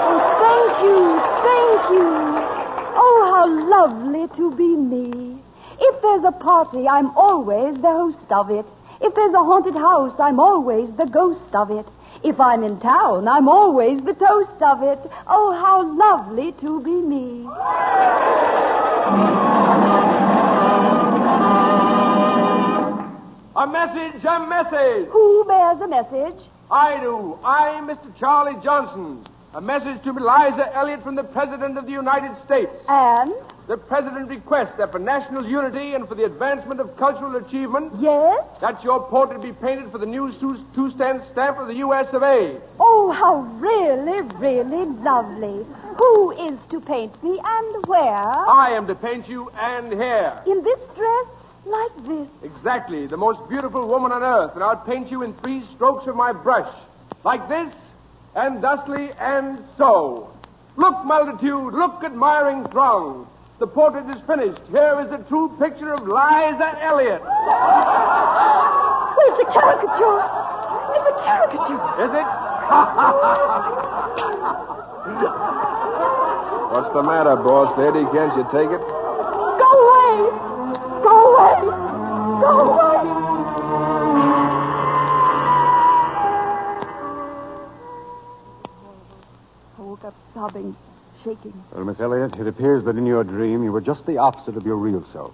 Oh, 0.03 0.19
thank 0.43 0.83
you, 0.83 0.99
thank 1.47 1.81
you. 1.95 2.09
Oh, 2.99 3.19
how 3.33 3.47
lovely 3.47 4.27
to 4.35 4.51
be 4.55 4.67
me. 4.67 5.41
If 5.79 6.01
there's 6.01 6.25
a 6.25 6.31
party, 6.31 6.87
I'm 6.87 7.15
always 7.15 7.75
the 7.75 7.91
host 7.91 8.31
of 8.31 8.49
it. 8.51 8.65
If 8.99 9.15
there's 9.15 9.33
a 9.33 9.43
haunted 9.43 9.75
house, 9.75 10.13
I'm 10.19 10.41
always 10.41 10.89
the 10.97 11.05
ghost 11.05 11.55
of 11.55 11.71
it. 11.71 11.85
If 12.21 12.39
I'm 12.39 12.63
in 12.63 12.79
town, 12.81 13.27
I'm 13.27 13.47
always 13.47 14.01
the 14.01 14.13
toast 14.13 14.61
of 14.61 14.83
it. 14.83 14.99
Oh, 15.27 15.51
how 15.53 15.83
lovely 15.97 16.51
to 16.59 16.81
be 16.81 16.91
me. 16.91 17.45
A 23.55 23.67
message, 23.67 24.23
a 24.25 24.47
message. 24.47 25.07
Who 25.09 25.45
bears 25.45 25.79
a 25.81 25.87
message? 25.87 26.43
I 26.69 26.99
do. 26.99 27.39
I'm 27.43 27.87
Mr. 27.87 28.15
Charlie 28.19 28.61
Johnson. 28.63 29.25
A 29.53 29.61
message 29.61 30.03
to 30.03 30.11
Eliza 30.11 30.75
Elliott 30.75 31.03
from 31.03 31.15
the 31.15 31.23
President 31.23 31.77
of 31.77 31.85
the 31.85 31.91
United 31.91 32.35
States. 32.45 32.75
And? 32.87 33.33
The 33.69 33.77
President 33.77 34.29
requests 34.29 34.75
that 34.79 34.91
for 34.91 34.97
national 34.97 35.45
unity 35.45 35.93
and 35.93 36.07
for 36.07 36.15
the 36.15 36.23
advancement 36.23 36.79
of 36.79 36.97
cultural 36.97 37.35
achievement. 37.35 37.93
Yes? 37.99 38.43
That 38.61 38.83
your 38.83 38.99
portrait 38.99 39.43
be 39.43 39.53
painted 39.53 39.91
for 39.91 39.99
the 39.99 40.07
new 40.07 40.33
two 40.73 40.89
stand 40.95 41.21
stamp 41.31 41.59
of 41.59 41.67
the 41.67 41.75
U.S. 41.75 42.07
of 42.11 42.23
A. 42.23 42.59
Oh, 42.79 43.11
how 43.11 43.41
really, 43.61 44.21
really 44.39 44.85
lovely. 45.03 45.67
Who 45.99 46.31
is 46.31 46.57
to 46.71 46.81
paint 46.81 47.23
me 47.23 47.39
and 47.45 47.85
where? 47.85 48.49
I 48.49 48.71
am 48.71 48.87
to 48.87 48.95
paint 48.95 49.29
you 49.29 49.51
and 49.51 49.93
hair. 49.93 50.41
In 50.47 50.63
this 50.63 50.79
dress? 50.95 51.27
Like 51.67 52.07
this? 52.07 52.27
Exactly. 52.41 53.05
The 53.05 53.17
most 53.17 53.47
beautiful 53.49 53.87
woman 53.87 54.11
on 54.11 54.23
earth. 54.23 54.55
And 54.55 54.63
I'll 54.63 54.77
paint 54.77 55.11
you 55.11 55.21
in 55.21 55.35
three 55.43 55.63
strokes 55.75 56.07
of 56.07 56.15
my 56.15 56.31
brush. 56.31 56.73
Like 57.23 57.47
this, 57.47 57.71
and 58.33 58.63
thusly, 58.63 59.11
and 59.19 59.63
so. 59.77 60.33
Look, 60.75 61.05
multitude, 61.05 61.75
look, 61.75 62.03
admiring 62.03 62.65
throng. 62.71 63.27
The 63.59 63.67
portrait 63.67 64.09
is 64.15 64.21
finished. 64.25 64.61
Here 64.71 65.01
is 65.05 65.11
a 65.11 65.17
true 65.27 65.49
picture 65.59 65.93
of 65.93 66.07
Liza 66.07 66.79
Elliott. 66.81 67.21
Oh, 67.21 67.29
it's 69.27 69.43
a 69.43 69.51
caricature. 69.51 70.23
It's 70.95 71.03
a 71.03 71.15
caricature. 71.27 71.75
Is 72.07 72.11
it? 72.15 72.27
What's 76.71 76.87
the 76.93 77.03
matter, 77.03 77.35
boss 77.35 77.77
lady? 77.77 78.05
Can't 78.15 78.31
you 78.37 78.43
take 78.47 78.71
it? 78.71 78.79
Go 78.79 79.69
away. 79.75 80.31
Go 81.03 81.35
away. 81.35 81.59
Go 82.39 82.51
away. 82.63 83.03
I 89.77 89.79
woke 89.81 90.05
up 90.05 90.15
sobbing, 90.33 90.77
shaking. 91.23 91.53
Well, 91.71 91.85
Miss 91.85 91.99
Elliott, 91.99 92.35
it 92.35 92.47
appears 92.47 92.83
that 92.85 92.97
in 92.97 93.05
your 93.05 93.23
dream 93.23 93.63
you 93.63 93.71
were 93.71 93.81
just 93.81 94.05
the 94.05 94.17
opposite 94.17 94.55
of 94.57 94.65
your 94.65 94.75
real 94.77 95.05
self. 95.11 95.33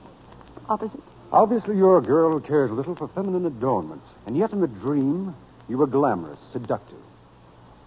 Opposite. 0.69 1.01
Obviously, 1.31 1.75
you're 1.75 1.97
a 1.97 2.01
girl 2.01 2.31
who 2.31 2.39
cares 2.39 2.71
little 2.71 2.95
for 2.95 3.07
feminine 3.09 3.45
adornments, 3.45 4.07
and 4.25 4.37
yet 4.37 4.51
in 4.51 4.61
the 4.61 4.67
dream, 4.67 5.35
you 5.67 5.77
were 5.77 5.87
glamorous, 5.87 6.39
seductive. 6.53 6.97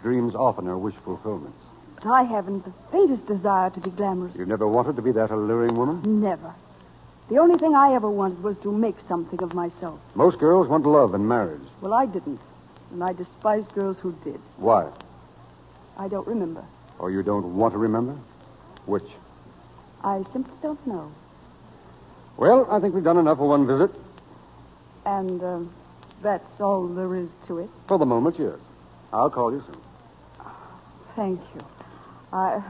Dreams 0.03 0.35
often 0.35 0.69
are 0.69 0.79
wish 0.79 0.95
fulfillments. 1.05 1.59
But 1.97 2.07
I 2.07 2.23
haven't 2.23 2.65
the 2.65 2.73
faintest 2.93 3.27
desire 3.27 3.71
to 3.71 3.81
be 3.81 3.91
glamorous. 3.91 4.37
You 4.37 4.45
never 4.45 4.69
wanted 4.69 4.97
to 4.97 5.03
be 5.03 5.13
that 5.13 5.31
alluring 5.31 5.75
woman? 5.77 6.21
Never. 6.21 6.55
The 7.29 7.39
only 7.39 7.59
thing 7.59 7.75
I 7.75 7.95
ever 7.95 8.09
wanted 8.09 8.43
was 8.43 8.57
to 8.63 8.73
make 8.73 8.97
something 9.09 9.43
of 9.43 9.53
myself. 9.55 9.99
Most 10.15 10.39
girls 10.39 10.69
want 10.69 10.87
love 10.87 11.15
and 11.15 11.29
marriage. 11.29 11.61
Well, 11.81 11.93
I 11.93 12.07
didn't. 12.07 12.41
And 12.93 13.05
I 13.05 13.13
despised 13.13 13.73
girls 13.75 13.99
who 13.99 14.13
did. 14.25 14.41
Why? 14.57 14.89
I 15.99 16.09
don't 16.09 16.27
remember. 16.27 16.65
Or 16.99 17.11
you 17.11 17.23
don't 17.23 17.57
want 17.57 17.73
to 17.75 17.79
remember? 17.79 18.17
Which? 18.87 19.05
I 20.03 20.23
simply 20.33 20.55
don't 20.63 20.85
know. 20.87 21.13
Well, 22.37 22.67
I 22.71 22.81
think 22.81 22.95
we've 22.95 23.05
done 23.05 23.19
enough 23.19 23.39
for 23.39 23.49
one 23.49 23.67
visit. 23.67 23.91
And 25.05 25.43
um, 25.43 25.75
that's 26.23 26.61
all 26.61 26.87
there 26.87 27.15
is 27.17 27.29
to 27.47 27.59
it. 27.59 27.71
For 27.87 27.99
the 27.99 28.07
moment, 28.07 28.37
yes. 28.39 28.59
I'll 29.13 29.31
call 29.31 29.53
you 29.53 29.63
soon. 29.67 29.81
Thank 31.17 31.41
you. 31.55 31.65
I. 32.33 32.63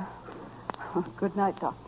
Good 1.19 1.37
night, 1.37 1.59
Doctor. 1.61 1.85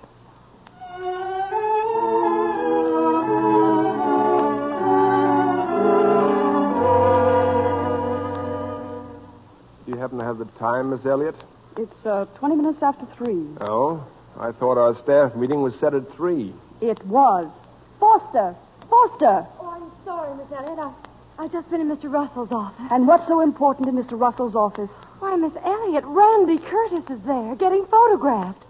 Do 9.86 9.92
you 9.92 9.98
happen 9.98 10.18
to 10.18 10.24
have 10.24 10.38
the 10.38 10.44
time, 10.58 10.90
Miss 10.90 11.04
Elliott? 11.06 11.34
It's 11.76 12.06
uh, 12.06 12.26
20 12.36 12.56
minutes 12.56 12.82
after 12.82 13.06
3. 13.16 13.46
Oh? 13.60 14.04
I 14.38 14.52
thought 14.52 14.78
our 14.78 14.96
staff 15.02 15.34
meeting 15.34 15.62
was 15.62 15.74
set 15.80 15.94
at 15.94 16.10
3. 16.14 16.52
It 16.80 17.04
was. 17.06 17.50
Foster! 17.98 18.54
Foster! 18.88 19.46
Oh, 19.60 19.70
I'm 19.70 20.04
sorry, 20.04 20.36
Miss 20.36 20.46
Elliott. 20.52 20.78
I, 20.78 20.92
I've 21.38 21.52
just 21.52 21.70
been 21.70 21.80
in 21.80 21.88
Mr. 21.94 22.10
Russell's 22.10 22.50
office. 22.52 22.86
And 22.90 23.06
what's 23.06 23.26
so 23.28 23.40
important 23.40 23.88
in 23.88 23.96
Mr. 23.96 24.18
Russell's 24.18 24.54
office? 24.54 24.90
Why, 25.20 25.36
Miss 25.36 25.52
Elliott, 25.64 26.04
Randy 26.06 26.58
Curtis 26.58 27.04
is 27.10 27.20
there 27.26 27.54
getting 27.56 27.86
photographed. 27.86 28.64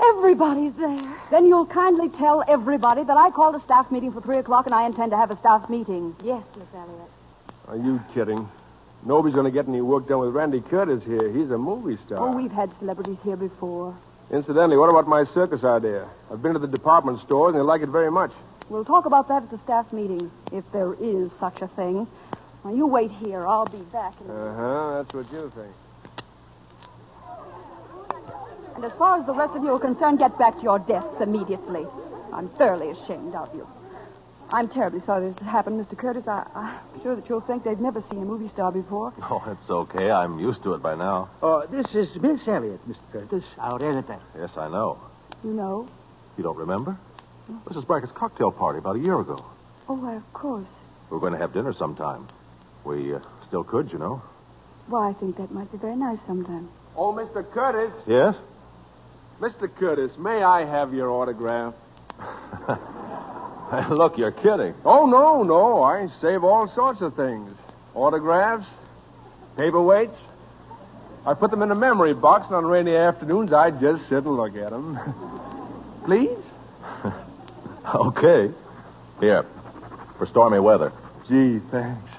Everybody's 0.00 0.72
there. 0.74 1.16
Then 1.30 1.46
you'll 1.46 1.66
kindly 1.66 2.08
tell 2.08 2.42
everybody 2.48 3.04
that 3.04 3.16
I 3.16 3.30
called 3.30 3.54
a 3.54 3.60
staff 3.60 3.90
meeting 3.90 4.12
for 4.12 4.20
3 4.20 4.38
o'clock 4.38 4.66
and 4.66 4.74
I 4.74 4.86
intend 4.86 5.10
to 5.12 5.16
have 5.16 5.30
a 5.30 5.36
staff 5.38 5.68
meeting. 5.68 6.16
Yes, 6.24 6.42
Miss 6.56 6.66
Elliott. 6.74 7.10
Are 7.68 7.76
you 7.76 8.00
kidding? 8.14 8.48
Nobody's 9.04 9.34
going 9.34 9.46
to 9.46 9.50
get 9.50 9.68
any 9.68 9.80
work 9.80 10.08
done 10.08 10.20
with 10.20 10.34
Randy 10.34 10.60
Curtis 10.60 11.02
here. 11.04 11.32
He's 11.32 11.50
a 11.50 11.58
movie 11.58 11.98
star. 12.06 12.18
Oh, 12.18 12.36
we've 12.36 12.52
had 12.52 12.70
celebrities 12.78 13.18
here 13.24 13.36
before. 13.36 13.96
Incidentally, 14.30 14.76
what 14.76 14.88
about 14.88 15.08
my 15.08 15.24
circus 15.34 15.64
idea? 15.64 16.08
I've 16.30 16.40
been 16.40 16.52
to 16.54 16.58
the 16.60 16.68
department 16.68 17.20
stores 17.20 17.54
and 17.54 17.60
they 17.60 17.64
like 17.64 17.82
it 17.82 17.88
very 17.88 18.10
much. 18.10 18.30
We'll 18.68 18.84
talk 18.84 19.06
about 19.06 19.28
that 19.28 19.42
at 19.42 19.50
the 19.50 19.58
staff 19.64 19.92
meeting, 19.92 20.30
if 20.52 20.64
there 20.72 20.94
is 20.94 21.30
such 21.40 21.60
a 21.60 21.68
thing. 21.68 22.06
Now, 22.64 22.72
you 22.72 22.86
wait 22.86 23.10
here. 23.10 23.46
I'll 23.46 23.66
be 23.66 23.82
back 23.92 24.14
in 24.20 24.30
a 24.30 24.32
minute. 24.32 24.48
Uh 24.48 24.54
huh. 24.54 25.02
That's 25.02 25.14
what 25.14 25.32
you 25.32 25.52
think. 25.54 25.74
And 28.76 28.84
as 28.84 28.92
far 28.96 29.20
as 29.20 29.26
the 29.26 29.34
rest 29.34 29.54
of 29.56 29.64
you 29.64 29.70
are 29.70 29.80
concerned, 29.80 30.20
get 30.20 30.38
back 30.38 30.56
to 30.56 30.62
your 30.62 30.78
desks 30.78 31.20
immediately. 31.20 31.84
I'm 32.32 32.48
thoroughly 32.50 32.90
ashamed 32.90 33.34
of 33.34 33.52
you. 33.54 33.66
I'm 34.52 34.68
terribly 34.68 35.00
sorry 35.06 35.30
this 35.30 35.38
has 35.38 35.48
happened, 35.50 35.82
Mr. 35.82 35.96
Curtis. 35.96 36.24
I, 36.28 36.46
I'm 36.54 37.02
sure 37.02 37.16
that 37.16 37.26
you'll 37.26 37.40
think 37.40 37.64
they've 37.64 37.80
never 37.80 38.04
seen 38.10 38.20
a 38.20 38.24
movie 38.24 38.50
star 38.52 38.70
before. 38.70 39.14
Oh, 39.22 39.42
it's 39.46 39.70
okay. 39.70 40.10
I'm 40.10 40.38
used 40.38 40.62
to 40.64 40.74
it 40.74 40.82
by 40.82 40.94
now. 40.94 41.30
Oh, 41.42 41.66
this 41.70 41.86
is 41.94 42.08
Miss 42.20 42.46
Elliott, 42.46 42.86
Mr. 42.86 43.00
Curtis, 43.12 43.44
our 43.58 43.82
editor. 43.82 44.18
Yes, 44.38 44.50
I 44.58 44.68
know. 44.68 45.00
You 45.42 45.54
know? 45.54 45.88
You 46.36 46.42
don't 46.44 46.58
remember? 46.58 46.98
Mrs. 47.66 47.86
Brackett's 47.86 48.12
cocktail 48.14 48.52
party 48.52 48.78
about 48.78 48.96
a 48.96 48.98
year 48.98 49.18
ago. 49.18 49.42
Oh, 49.88 49.94
why, 49.94 50.16
of 50.16 50.32
course. 50.34 50.66
We're 51.08 51.18
going 51.18 51.32
to 51.32 51.38
have 51.38 51.54
dinner 51.54 51.72
sometime. 51.72 52.28
We 52.84 53.14
uh, 53.14 53.20
still 53.48 53.64
could, 53.64 53.90
you 53.90 53.98
know. 53.98 54.22
Well, 54.88 55.02
I 55.02 55.14
think 55.14 55.38
that 55.38 55.50
might 55.50 55.72
be 55.72 55.78
very 55.78 55.96
nice 55.96 56.18
sometime. 56.26 56.68
Oh, 56.94 57.12
Mr. 57.14 57.50
Curtis. 57.52 57.92
Yes? 58.06 58.36
Mr. 59.40 59.74
Curtis, 59.74 60.12
may 60.18 60.42
I 60.42 60.66
have 60.66 60.92
your 60.92 61.08
autograph? 61.10 61.74
Look, 63.90 64.18
you're 64.18 64.32
kidding. 64.32 64.74
Oh, 64.84 65.06
no, 65.06 65.42
no. 65.42 65.82
I 65.82 66.08
save 66.20 66.44
all 66.44 66.70
sorts 66.74 67.00
of 67.00 67.14
things 67.16 67.50
autographs, 67.94 68.66
paperweights. 69.56 70.16
I 71.26 71.34
put 71.34 71.50
them 71.50 71.62
in 71.62 71.70
a 71.70 71.74
memory 71.74 72.14
box, 72.14 72.46
and 72.46 72.56
on 72.56 72.64
rainy 72.64 72.96
afternoons, 72.96 73.52
I 73.52 73.70
just 73.70 74.02
sit 74.08 74.24
and 74.24 74.36
look 74.36 74.56
at 74.56 74.70
them. 74.70 74.98
Please? 76.04 76.38
Okay. 77.84 78.48
Here. 79.18 79.44
For 80.16 80.26
stormy 80.28 80.60
weather. 80.60 80.92
Gee, 81.28 81.58
thanks. 81.72 82.10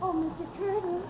Oh, 0.00 0.14
Mr. 0.14 0.58
Curtis, 0.58 1.06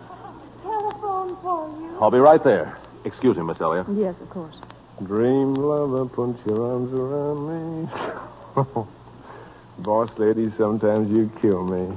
telephone 0.64 1.36
for 1.40 1.80
you. 1.80 1.98
I'll 2.00 2.10
be 2.10 2.18
right 2.18 2.42
there. 2.42 2.76
Excuse 3.04 3.36
me, 3.36 3.44
Miss 3.44 3.60
Elliott. 3.60 3.86
Yes, 3.94 4.16
of 4.20 4.28
course. 4.28 4.56
Dream 5.04 5.54
lover, 5.54 6.06
put 6.06 6.36
your 6.44 6.72
arms 6.72 6.92
around 6.92 7.46
me. 7.86 8.92
Boss 9.78 10.10
lady, 10.18 10.52
sometimes 10.56 11.10
you 11.10 11.30
kill 11.40 11.64
me. 11.64 11.96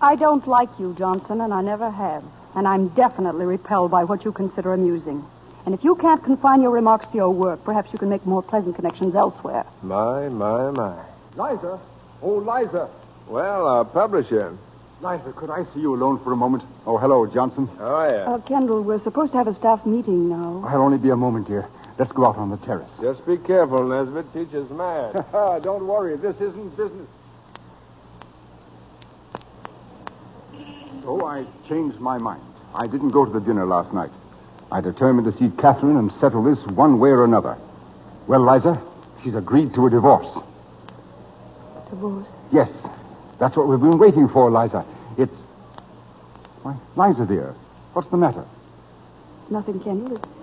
I 0.00 0.16
don't 0.16 0.46
like 0.46 0.68
you, 0.78 0.94
Johnson, 0.96 1.40
and 1.40 1.52
I 1.52 1.60
never 1.60 1.90
have. 1.90 2.24
And 2.54 2.66
I'm 2.66 2.88
definitely 2.88 3.44
repelled 3.44 3.90
by 3.90 4.04
what 4.04 4.24
you 4.24 4.32
consider 4.32 4.72
amusing. 4.72 5.24
And 5.66 5.74
if 5.74 5.84
you 5.84 5.96
can't 5.96 6.22
confine 6.24 6.62
your 6.62 6.70
remarks 6.70 7.06
to 7.08 7.14
your 7.14 7.30
work, 7.30 7.62
perhaps 7.64 7.92
you 7.92 7.98
can 7.98 8.08
make 8.08 8.24
more 8.24 8.42
pleasant 8.42 8.76
connections 8.76 9.14
elsewhere. 9.14 9.66
My, 9.82 10.28
my, 10.28 10.70
my. 10.70 11.04
Liza. 11.36 11.80
Oh, 12.22 12.36
Liza. 12.36 12.88
Well, 13.28 13.66
uh, 13.66 13.84
publisher. 13.84 14.56
Liza, 15.02 15.32
could 15.36 15.50
I 15.50 15.64
see 15.74 15.80
you 15.80 15.94
alone 15.94 16.22
for 16.24 16.32
a 16.32 16.36
moment? 16.36 16.64
Oh, 16.86 16.96
hello, 16.96 17.26
Johnson. 17.26 17.68
Oh, 17.78 18.08
yeah. 18.08 18.32
Uh, 18.32 18.38
Kendall, 18.38 18.82
we're 18.82 19.02
supposed 19.02 19.32
to 19.32 19.38
have 19.38 19.46
a 19.46 19.54
staff 19.54 19.84
meeting 19.84 20.28
now. 20.28 20.64
I'll 20.66 20.80
only 20.80 20.98
be 20.98 21.10
a 21.10 21.16
moment, 21.16 21.46
dear. 21.46 21.68
Let's 21.98 22.12
go 22.12 22.26
out 22.26 22.36
on 22.36 22.50
the 22.50 22.56
terrace. 22.58 22.90
Just 23.00 23.26
be 23.26 23.36
careful, 23.38 23.82
Nesbitt. 23.88 24.32
Teacher's 24.32 24.70
mad. 24.70 25.24
Ah, 25.34 25.58
don't 25.58 25.86
worry. 25.86 26.16
This 26.16 26.36
isn't 26.36 26.76
business. 26.76 27.08
So 31.02 31.26
I 31.26 31.44
changed 31.68 31.98
my 31.98 32.18
mind. 32.18 32.42
I 32.74 32.86
didn't 32.86 33.10
go 33.10 33.24
to 33.24 33.32
the 33.32 33.40
dinner 33.40 33.66
last 33.66 33.92
night. 33.92 34.10
I 34.70 34.80
determined 34.80 35.32
to 35.32 35.38
see 35.38 35.50
Catherine 35.58 35.96
and 35.96 36.12
settle 36.20 36.42
this 36.44 36.58
one 36.66 37.00
way 37.00 37.10
or 37.10 37.24
another. 37.24 37.56
Well, 38.26 38.44
Liza, 38.44 38.80
she's 39.24 39.34
agreed 39.34 39.74
to 39.74 39.86
a 39.86 39.90
divorce. 39.90 40.28
Divorce? 41.90 42.28
Yes. 42.52 42.70
That's 43.40 43.56
what 43.56 43.66
we've 43.68 43.80
been 43.80 43.98
waiting 43.98 44.28
for, 44.28 44.50
Liza. 44.50 44.84
It's. 45.16 45.34
Why, 46.62 46.76
Liza, 46.96 47.24
dear, 47.26 47.54
what's 47.94 48.08
the 48.10 48.16
matter? 48.16 48.44
Nothing, 49.50 49.80
Kendall. 49.80 50.16
It's, 50.16 50.37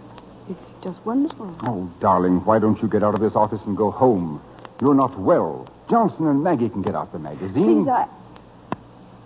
it's 0.49 0.83
just 0.83 0.99
wonderful. 1.05 1.55
Oh, 1.63 1.91
darling, 1.99 2.43
why 2.45 2.59
don't 2.59 2.81
you 2.81 2.87
get 2.87 3.03
out 3.03 3.15
of 3.15 3.21
this 3.21 3.35
office 3.35 3.61
and 3.65 3.75
go 3.75 3.91
home? 3.91 4.41
You're 4.81 4.93
not 4.95 5.17
well. 5.19 5.67
Johnson 5.89 6.27
and 6.27 6.43
Maggie 6.43 6.69
can 6.69 6.81
get 6.81 6.95
out 6.95 7.11
the 7.11 7.19
magazine. 7.19 7.83
Please, 7.85 7.89
I. 7.89 8.07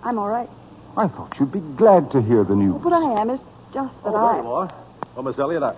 I'm 0.04 0.18
all 0.20 0.30
right. 0.30 0.50
I 0.98 1.08
thought 1.08 1.36
you'd 1.40 1.52
be 1.52 1.60
glad 1.78 2.12
to 2.12 2.22
hear 2.22 2.44
the 2.44 2.56
news. 2.56 2.82
But 2.84 2.94
I 2.94 3.22
am. 3.22 3.30
It's 3.30 3.44
just 3.74 3.94
that 4.04 4.10
Oh, 4.12 4.16
I. 4.16 4.32
Barrymore. 4.34 4.72
Oh, 5.18 5.22
Miss 5.22 5.38
Elliott, 5.40 5.64
I... 5.64 5.76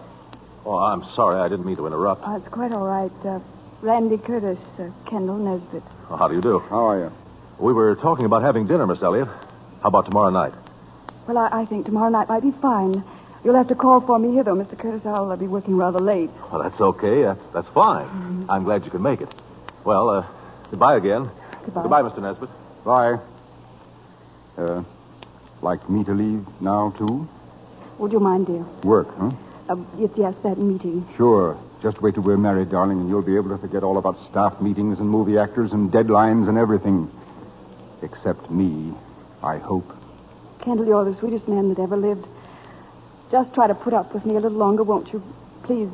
Oh, 0.66 0.78
I'm 0.78 1.04
sorry. 1.16 1.40
I 1.40 1.48
didn't 1.50 1.66
mean 1.66 1.76
to 1.78 1.88
interrupt. 1.88 2.22
Oh, 2.26 2.36
it's 2.36 2.48
quite 2.50 2.72
all 2.72 2.86
right. 2.86 3.12
Uh, 3.26 3.40
Randy 3.82 4.18
Curtis, 4.18 4.60
uh, 4.80 4.90
Kendall 5.10 5.38
Nesbitt. 5.38 5.84
Oh, 6.10 6.18
how 6.18 6.28
do 6.28 6.36
you 6.36 6.42
do? 6.42 6.60
How 6.60 6.88
are 6.90 7.00
you? 7.00 7.12
We 7.60 7.74
were 7.74 7.96
talking 7.96 8.26
about 8.26 8.44
having 8.44 8.68
dinner, 8.68 8.86
Miss 8.86 9.02
Elliott. 9.02 9.28
How 9.82 9.88
about 9.90 10.06
tomorrow 10.06 10.30
night? 10.30 10.54
Well, 11.28 11.38
I, 11.38 11.62
I 11.62 11.66
think 11.66 11.86
tomorrow 11.88 12.10
night 12.10 12.28
might 12.30 12.44
be 12.44 12.52
fine. 12.62 13.04
You'll 13.44 13.56
have 13.56 13.70
to 13.70 13.76
call 13.76 14.02
for 14.02 14.20
me 14.20 14.32
here, 14.34 14.44
though, 14.44 14.56
Mr. 14.56 14.78
Curtis. 14.78 15.02
I'll 15.06 15.32
uh, 15.32 15.36
be 15.36 15.48
working 15.48 15.76
rather 15.76 16.00
late. 16.00 16.30
Well, 16.52 16.62
that's 16.62 16.80
okay. 16.80 17.24
That's, 17.24 17.42
that's 17.54 17.68
fine. 17.70 18.06
Mm-hmm. 18.06 18.52
I'm 18.52 18.64
glad 18.64 18.86
you 18.86 18.92
can 18.92 19.02
make 19.02 19.22
it. 19.22 19.34
Well, 19.84 20.10
uh, 20.10 20.28
goodbye 20.70 20.98
again. 20.98 21.32
Goodbye. 21.66 21.82
Goodbye, 21.82 22.02
Mr. 22.04 22.22
Nesbitt. 22.22 22.50
Bye. 22.86 23.20
Uh, 24.58 24.84
like 25.62 25.90
me 25.90 26.04
to 26.04 26.14
leave 26.14 26.46
now, 26.60 26.94
too? 26.98 27.28
Would 27.98 28.12
you 28.12 28.20
mind, 28.20 28.48
dear? 28.48 28.66
Work, 28.84 29.08
huh? 29.18 29.32
Uh, 29.70 29.76
yes, 29.98 30.10
yes, 30.16 30.36
that 30.44 30.58
meeting. 30.58 31.08
Sure. 31.18 31.58
Just 31.82 32.00
wait 32.02 32.14
till 32.14 32.24
we're 32.24 32.38
married, 32.38 32.70
darling, 32.70 33.00
and 33.00 33.10
you'll 33.10 33.24
be 33.24 33.36
able 33.36 33.50
to 33.50 33.58
forget 33.58 33.82
all 33.82 33.98
about 33.98 34.18
staff 34.30 34.62
meetings 34.62 35.00
and 35.00 35.10
movie 35.10 35.40
actors 35.40 35.72
and 35.72 35.92
deadlines 35.92 36.48
and 36.48 36.58
everything. 36.58 37.10
Except 38.04 38.52
me, 38.52 38.94
I 39.42 39.58
hope. 39.58 39.92
Kendall, 40.64 40.86
you're 40.86 41.06
the 41.06 41.18
sweetest 41.18 41.48
man 41.48 41.70
that 41.70 41.80
ever 41.80 41.98
lived. 41.98 42.28
Just 43.32 43.54
try 43.54 43.66
to 43.66 43.74
put 43.74 43.94
up 43.94 44.14
with 44.14 44.26
me 44.26 44.36
a 44.36 44.42
little 44.42 44.58
longer, 44.58 44.84
won't 44.84 45.14
you? 45.14 45.24
Please, 45.64 45.88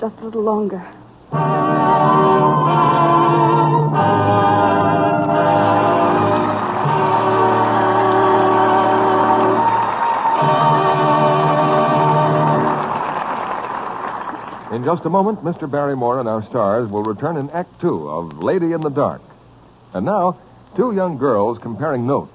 just 0.00 0.16
a 0.20 0.24
little 0.24 0.42
longer. 0.42 0.82
In 14.74 14.84
just 14.84 15.04
a 15.04 15.10
moment, 15.10 15.44
Mr. 15.44 15.70
Barrymore 15.70 16.18
and 16.18 16.28
our 16.28 16.42
stars 16.46 16.90
will 16.90 17.02
return 17.02 17.36
in 17.36 17.50
Act 17.50 17.78
Two 17.82 18.08
of 18.08 18.38
Lady 18.38 18.72
in 18.72 18.80
the 18.80 18.88
Dark. 18.88 19.20
And 19.92 20.06
now, 20.06 20.38
two 20.76 20.92
young 20.94 21.18
girls 21.18 21.58
comparing 21.60 22.06
notes. 22.06 22.32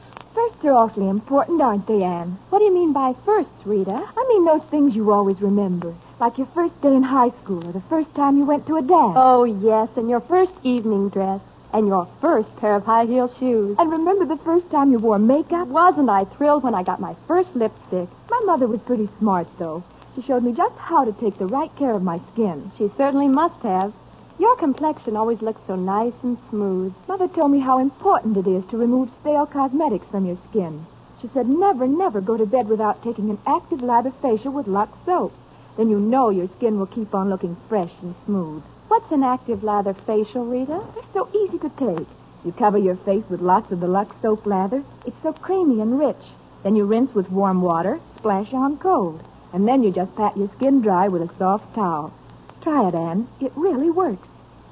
Firsts 0.59 0.71
are 0.71 0.83
awfully 0.83 1.07
important, 1.07 1.61
aren't 1.61 1.87
they, 1.87 2.03
Anne? 2.03 2.37
What 2.49 2.59
do 2.59 2.65
you 2.65 2.73
mean 2.73 2.91
by 2.91 3.15
firsts, 3.23 3.65
Rita? 3.65 3.91
I 4.17 4.25
mean 4.27 4.43
those 4.43 4.69
things 4.69 4.93
you 4.93 5.09
always 5.09 5.39
remember. 5.39 5.95
Like 6.19 6.37
your 6.37 6.47
first 6.53 6.81
day 6.81 6.93
in 6.93 7.01
high 7.01 7.29
school 7.41 7.65
or 7.65 7.71
the 7.71 7.83
first 7.87 8.13
time 8.13 8.35
you 8.35 8.43
went 8.43 8.67
to 8.67 8.75
a 8.75 8.81
dance. 8.81 9.15
Oh, 9.15 9.45
yes, 9.45 9.87
and 9.95 10.09
your 10.09 10.19
first 10.19 10.51
evening 10.63 11.07
dress. 11.09 11.39
And 11.71 11.87
your 11.87 12.09
first 12.19 12.53
pair 12.57 12.75
of 12.75 12.83
high 12.83 13.05
heel 13.05 13.33
shoes. 13.39 13.77
And 13.79 13.89
remember 13.89 14.25
the 14.25 14.43
first 14.43 14.69
time 14.69 14.91
you 14.91 14.99
wore 14.99 15.17
makeup? 15.17 15.69
Wasn't 15.69 16.09
I 16.09 16.25
thrilled 16.25 16.63
when 16.63 16.75
I 16.75 16.83
got 16.83 16.99
my 16.99 17.15
first 17.25 17.55
lipstick? 17.55 18.09
My 18.29 18.41
mother 18.43 18.67
was 18.67 18.81
pretty 18.81 19.07
smart, 19.17 19.47
though. 19.59 19.81
She 20.13 20.23
showed 20.23 20.43
me 20.43 20.51
just 20.51 20.75
how 20.75 21.05
to 21.05 21.13
take 21.13 21.37
the 21.37 21.47
right 21.47 21.73
care 21.77 21.93
of 21.93 22.03
my 22.03 22.19
skin. 22.33 22.69
She 22.77 22.91
certainly 22.97 23.29
must 23.29 23.63
have. 23.63 23.93
Your 24.39 24.55
complexion 24.55 25.17
always 25.17 25.41
looks 25.41 25.59
so 25.67 25.75
nice 25.75 26.13
and 26.23 26.37
smooth. 26.49 26.93
Mother 27.09 27.27
told 27.27 27.51
me 27.51 27.59
how 27.59 27.77
important 27.77 28.37
it 28.37 28.47
is 28.47 28.63
to 28.69 28.77
remove 28.77 29.09
stale 29.19 29.45
cosmetics 29.45 30.07
from 30.09 30.25
your 30.25 30.37
skin. 30.49 30.87
She 31.21 31.29
said 31.33 31.49
never, 31.49 31.85
never 31.85 32.21
go 32.21 32.37
to 32.37 32.45
bed 32.45 32.69
without 32.69 33.03
taking 33.03 33.29
an 33.29 33.39
active 33.45 33.81
lather 33.81 34.13
facial 34.21 34.53
with 34.53 34.65
Lux 34.65 34.97
soap. 35.05 35.33
Then 35.75 35.89
you 35.89 35.99
know 35.99 36.29
your 36.29 36.47
skin 36.55 36.79
will 36.79 36.85
keep 36.85 37.13
on 37.13 37.29
looking 37.29 37.57
fresh 37.67 37.91
and 38.01 38.15
smooth. 38.25 38.63
What's 38.87 39.11
an 39.11 39.23
active 39.23 39.61
lather 39.61 39.93
facial, 40.07 40.45
Rita? 40.45 40.85
They're 40.95 41.03
so 41.13 41.27
easy 41.35 41.59
to 41.59 41.69
take. 41.77 42.07
You 42.45 42.53
cover 42.53 42.77
your 42.77 42.95
face 42.95 43.25
with 43.29 43.41
lots 43.41 43.69
of 43.73 43.81
the 43.81 43.87
Lux 43.87 44.15
soap 44.21 44.45
lather. 44.45 44.85
It's 45.05 45.21
so 45.21 45.33
creamy 45.33 45.81
and 45.81 45.99
rich. 45.99 46.23
Then 46.63 46.77
you 46.77 46.85
rinse 46.85 47.13
with 47.13 47.29
warm 47.29 47.61
water, 47.61 47.99
splash 48.15 48.53
on 48.53 48.77
cold. 48.77 49.21
And 49.51 49.67
then 49.67 49.83
you 49.83 49.91
just 49.91 50.15
pat 50.15 50.37
your 50.37 50.49
skin 50.55 50.81
dry 50.81 51.09
with 51.09 51.23
a 51.23 51.37
soft 51.37 51.75
towel. 51.75 52.13
Try 52.61 52.87
it, 52.87 52.95
Anne. 52.95 53.27
It 53.41 53.51
really 53.55 53.89
works. 53.89 54.28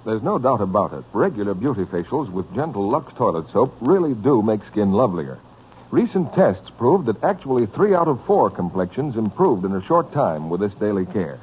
There's 0.08 0.24
no 0.24 0.40
doubt 0.40 0.62
about 0.62 0.94
it. 0.94 1.04
Regular 1.12 1.54
beauty 1.54 1.84
facials 1.84 2.32
with 2.32 2.56
gentle 2.56 2.90
Lux 2.90 3.14
toilet 3.16 3.52
soap 3.52 3.76
really 3.82 4.14
do 4.14 4.42
make 4.42 4.64
skin 4.72 4.94
lovelier. 4.94 5.38
Recent 5.92 6.34
tests 6.34 6.70
proved 6.78 7.08
that 7.08 7.22
actually 7.26 7.66
three 7.66 7.94
out 7.94 8.08
of 8.08 8.24
four 8.26 8.50
complexions 8.50 9.18
improved 9.18 9.66
in 9.66 9.76
a 9.76 9.86
short 9.86 10.14
time 10.14 10.50
with 10.50 10.62
this 10.62 10.74
daily 10.76 11.06
care. 11.08 11.42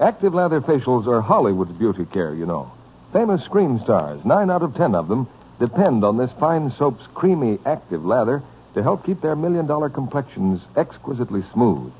Active 0.00 0.32
lather 0.32 0.60
facials 0.60 1.08
are 1.08 1.20
Hollywood's 1.20 1.72
beauty 1.72 2.04
care, 2.04 2.32
you 2.32 2.46
know. 2.46 2.70
Famous 3.12 3.44
screen 3.44 3.80
stars, 3.82 4.24
nine 4.24 4.52
out 4.52 4.62
of 4.62 4.76
ten 4.76 4.94
of 4.94 5.08
them, 5.08 5.26
depend 5.58 6.04
on 6.04 6.16
this 6.16 6.30
fine 6.38 6.72
soap's 6.78 7.04
creamy 7.14 7.58
active 7.66 8.04
lather 8.04 8.40
to 8.74 8.84
help 8.84 9.04
keep 9.04 9.20
their 9.20 9.34
million 9.34 9.66
dollar 9.66 9.90
complexions 9.90 10.60
exquisitely 10.76 11.42
smooth. 11.52 11.92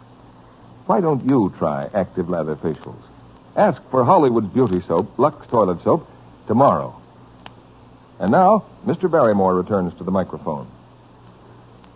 Why 0.87 1.01
don't 1.01 1.29
you 1.29 1.53
try 1.59 1.91
active 1.93 2.31
lather 2.31 2.55
facials? 2.55 3.10
Ask 3.61 3.83
for 3.91 4.05
Hollywood 4.05 4.55
Beauty 4.55 4.81
Soap, 4.89 5.19
Lux 5.19 5.47
Toilet 5.49 5.85
Soap, 5.85 6.09
tomorrow. 6.47 6.99
And 8.19 8.33
now, 8.33 8.65
Mr. 8.87 9.11
Barrymore 9.11 9.55
returns 9.55 9.93
to 9.99 10.05
the 10.05 10.11
microphone. 10.11 10.67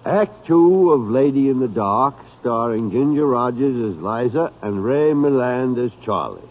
Act 0.04 0.46
two 0.46 0.92
of 0.92 1.08
Lady 1.08 1.48
in 1.48 1.60
the 1.60 1.68
Dark, 1.68 2.16
starring 2.38 2.90
Ginger 2.90 3.26
Rogers 3.26 3.96
as 3.96 4.02
Liza 4.02 4.52
and 4.60 4.84
Ray 4.84 5.12
Milland 5.12 5.82
as 5.82 5.90
Charlie. 6.04 6.42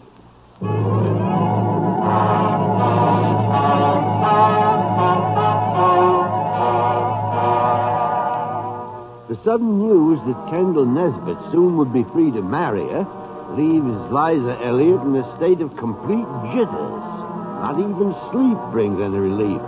The 9.28 9.38
sudden 9.44 9.78
news 9.78 10.18
that 10.26 10.50
Kendall 10.50 10.86
Nesbitt 10.86 11.38
soon 11.52 11.76
would 11.76 11.92
be 11.92 12.02
free 12.02 12.32
to 12.32 12.42
marry 12.42 12.88
her 12.88 13.23
leaves 13.56 13.94
Liza 14.10 14.58
Elliott 14.62 15.02
in 15.02 15.16
a 15.16 15.36
state 15.36 15.60
of 15.60 15.76
complete 15.76 16.26
jitters. 16.52 17.04
Not 17.64 17.78
even 17.78 18.14
sleep 18.30 18.58
brings 18.72 19.00
any 19.00 19.18
relief. 19.18 19.60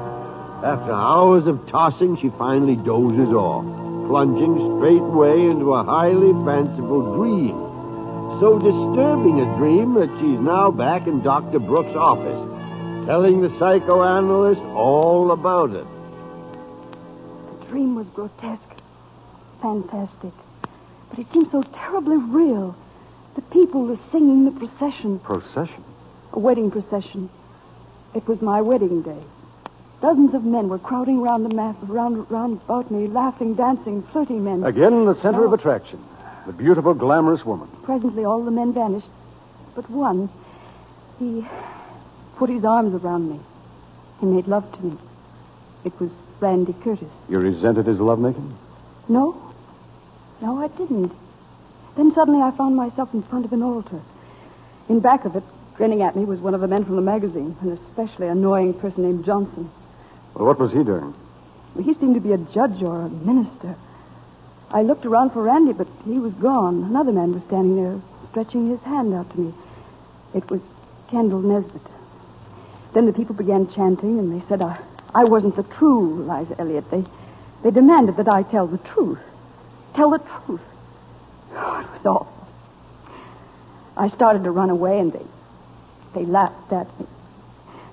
After 0.62 0.92
hours 0.92 1.46
of 1.46 1.66
tossing, 1.68 2.16
she 2.18 2.30
finally 2.36 2.76
dozes 2.76 3.32
off, 3.32 3.64
plunging 4.08 4.78
straightway 4.78 5.46
into 5.46 5.74
a 5.74 5.84
highly 5.84 6.32
fanciful 6.44 7.16
dream. 7.16 7.54
So 8.40 8.58
disturbing 8.58 9.40
a 9.40 9.56
dream 9.56 9.94
that 9.94 10.10
she's 10.20 10.40
now 10.40 10.70
back 10.70 11.06
in 11.06 11.22
Dr. 11.22 11.58
Brooks' 11.58 11.96
office, 11.96 13.06
telling 13.06 13.40
the 13.40 13.56
psychoanalyst 13.58 14.60
all 14.74 15.30
about 15.30 15.70
it. 15.70 15.86
The 17.60 17.66
dream 17.66 17.94
was 17.94 18.06
grotesque, 18.08 18.80
fantastic. 19.62 20.32
But 21.08 21.18
it 21.20 21.26
seemed 21.32 21.50
so 21.50 21.62
terribly 21.62 22.18
real. 22.18 22.76
The 23.36 23.42
people 23.42 23.84
were 23.86 23.98
singing 24.10 24.44
the 24.46 24.50
procession, 24.50 25.18
Procession? 25.20 25.84
a 26.32 26.38
wedding 26.38 26.70
procession. 26.70 27.28
It 28.14 28.26
was 28.26 28.40
my 28.40 28.60
wedding 28.62 29.02
day. 29.02 29.22
Dozens 30.00 30.34
of 30.34 30.44
men 30.44 30.68
were 30.68 30.78
crowding 30.78 31.20
round 31.20 31.44
the 31.44 31.54
map, 31.54 31.76
round, 31.82 32.30
round 32.30 32.60
about 32.64 32.90
me, 32.90 33.06
laughing, 33.08 33.54
dancing, 33.54 34.02
flirting 34.12 34.44
men. 34.44 34.64
Again, 34.64 35.04
the 35.04 35.14
center 35.20 35.44
of 35.44 35.52
Oh. 35.52 35.54
attraction. 35.54 35.98
The 36.46 36.52
beautiful, 36.52 36.94
glamorous 36.94 37.44
woman. 37.44 37.68
Presently, 37.82 38.24
all 38.24 38.42
the 38.44 38.50
men 38.50 38.72
vanished. 38.72 39.08
But 39.74 39.88
one, 39.90 40.28
he 41.18 41.46
put 42.36 42.48
his 42.50 42.64
arms 42.64 42.94
around 42.94 43.28
me. 43.30 43.40
He 44.20 44.26
made 44.26 44.46
love 44.46 44.70
to 44.78 44.82
me. 44.86 44.96
It 45.84 45.98
was 46.00 46.10
Randy 46.40 46.74
Curtis. 46.84 47.08
You 47.28 47.38
resented 47.38 47.86
his 47.86 48.00
lovemaking? 48.00 48.54
No. 49.08 49.36
No, 50.40 50.58
I 50.62 50.68
didn't. 50.68 51.12
Then 51.96 52.12
suddenly 52.14 52.42
I 52.42 52.50
found 52.50 52.76
myself 52.76 53.12
in 53.14 53.22
front 53.22 53.44
of 53.44 53.52
an 53.52 53.62
altar. 53.62 54.00
In 54.88 55.00
back 55.00 55.24
of 55.24 55.34
it, 55.34 55.42
grinning 55.76 56.02
at 56.02 56.14
me, 56.14 56.24
was 56.24 56.40
one 56.40 56.54
of 56.54 56.60
the 56.60 56.68
men 56.68 56.84
from 56.84 56.96
the 56.96 57.02
magazine, 57.02 57.56
an 57.60 57.72
especially 57.72 58.28
annoying 58.28 58.74
person 58.74 59.02
named 59.02 59.24
Johnson. 59.24 59.70
Well, 60.34 60.46
what 60.46 60.58
was 60.58 60.72
he 60.72 60.84
doing? 60.84 61.14
He 61.82 61.94
seemed 61.94 62.14
to 62.14 62.20
be 62.20 62.32
a 62.32 62.38
judge 62.38 62.82
or 62.82 63.02
a 63.02 63.08
minister. 63.08 63.74
I 64.70 64.82
looked 64.82 65.06
around 65.06 65.30
for 65.30 65.42
Randy, 65.42 65.72
but 65.72 65.88
he 66.04 66.18
was 66.18 66.32
gone. 66.34 66.84
Another 66.84 67.12
man 67.12 67.32
was 67.32 67.42
standing 67.44 67.76
there, 67.76 68.00
stretching 68.30 68.68
his 68.68 68.80
hand 68.80 69.14
out 69.14 69.30
to 69.32 69.40
me. 69.40 69.54
It 70.34 70.50
was 70.50 70.60
Kendall 71.10 71.40
Nesbitt. 71.40 71.82
Then 72.94 73.06
the 73.06 73.12
people 73.12 73.34
began 73.34 73.72
chanting, 73.72 74.18
and 74.18 74.32
they 74.32 74.46
said 74.48 74.60
I, 74.60 74.78
I 75.14 75.24
wasn't 75.24 75.56
the 75.56 75.62
true 75.62 76.24
Liza 76.24 76.58
Elliott. 76.58 76.90
They, 76.90 77.04
they 77.62 77.70
demanded 77.70 78.16
that 78.16 78.28
I 78.28 78.42
tell 78.42 78.66
the 78.66 78.78
truth. 78.78 79.20
Tell 79.94 80.10
the 80.10 80.18
truth. 80.18 80.60
Oh, 81.56 81.80
it 81.80 81.90
was 81.90 82.06
awful. 82.06 82.48
I 83.96 84.08
started 84.10 84.44
to 84.44 84.50
run 84.50 84.70
away, 84.70 84.98
and 84.98 85.12
they, 85.12 85.24
they 86.14 86.24
laughed 86.26 86.72
at 86.72 86.86
me. 87.00 87.06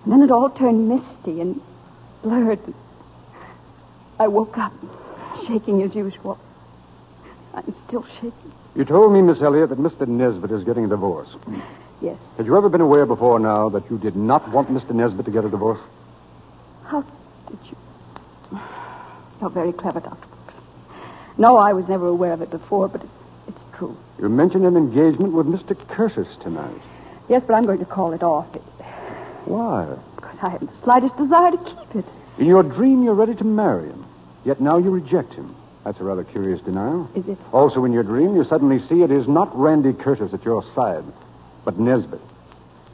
And 0.03 0.11
then 0.11 0.21
it 0.21 0.31
all 0.31 0.49
turned 0.49 0.89
misty 0.89 1.39
and 1.39 1.61
blurred. 2.21 2.59
I 4.19 4.27
woke 4.27 4.57
up, 4.57 4.73
shaking 5.47 5.81
as 5.81 5.95
usual. 5.95 6.37
I'm 7.53 7.73
still 7.87 8.05
shaking. 8.15 8.53
You 8.75 8.83
told 8.83 9.13
me, 9.13 9.21
Miss 9.21 9.41
Elliott, 9.41 9.69
that 9.69 9.79
Mr. 9.79 10.07
Nesbitt 10.07 10.51
is 10.51 10.63
getting 10.63 10.85
a 10.85 10.89
divorce. 10.89 11.29
Yes. 12.01 12.17
Had 12.37 12.47
you 12.47 12.57
ever 12.57 12.67
been 12.67 12.81
aware 12.81 13.05
before 13.05 13.39
now 13.39 13.69
that 13.69 13.89
you 13.89 13.97
did 13.97 14.15
not 14.15 14.51
want 14.51 14.69
Mr. 14.69 14.91
Nesbitt 14.91 15.25
to 15.25 15.31
get 15.31 15.45
a 15.45 15.49
divorce? 15.49 15.79
How 16.85 17.01
did 17.49 17.59
you? 17.69 18.59
You're 19.39 19.49
very 19.51 19.71
clever, 19.71 19.99
Dr. 20.01 20.27
Brooks. 20.27 20.53
No, 21.37 21.55
I 21.55 21.71
was 21.73 21.87
never 21.87 22.07
aware 22.07 22.33
of 22.33 22.41
it 22.41 22.49
before, 22.49 22.87
but 22.89 23.03
it, 23.03 23.09
true. 23.87 23.97
You 24.19 24.29
mentioned 24.29 24.65
an 24.65 24.77
engagement 24.77 25.33
with 25.33 25.45
Mr. 25.47 25.75
Curtis 25.89 26.27
tonight. 26.41 26.81
Yes, 27.29 27.43
but 27.47 27.53
I'm 27.53 27.65
going 27.65 27.79
to 27.79 27.85
call 27.85 28.13
it 28.13 28.23
off 28.23 28.47
Why? 29.45 29.95
because 30.15 30.37
I 30.41 30.49
haven't 30.49 30.71
the 30.71 30.83
slightest 30.83 31.15
desire 31.17 31.51
to 31.51 31.57
keep 31.57 31.95
it. 32.03 32.05
In 32.37 32.47
your 32.47 32.63
dream, 32.63 33.03
you're 33.03 33.13
ready 33.13 33.35
to 33.35 33.43
marry 33.43 33.87
him. 33.87 34.05
Yet 34.45 34.59
now 34.59 34.77
you 34.77 34.89
reject 34.89 35.33
him. 35.33 35.55
That's 35.85 35.99
a 35.99 36.03
rather 36.03 36.23
curious 36.23 36.61
denial. 36.61 37.09
Is 37.15 37.27
it? 37.27 37.37
Also, 37.51 37.83
in 37.85 37.91
your 37.91 38.03
dream, 38.03 38.35
you 38.35 38.43
suddenly 38.45 38.79
see 38.87 39.01
it 39.01 39.11
is 39.11 39.27
not 39.27 39.57
Randy 39.57 39.93
Curtis 39.93 40.33
at 40.33 40.43
your 40.45 40.63
side, 40.73 41.03
but 41.65 41.79
Nesbitt. 41.79 42.21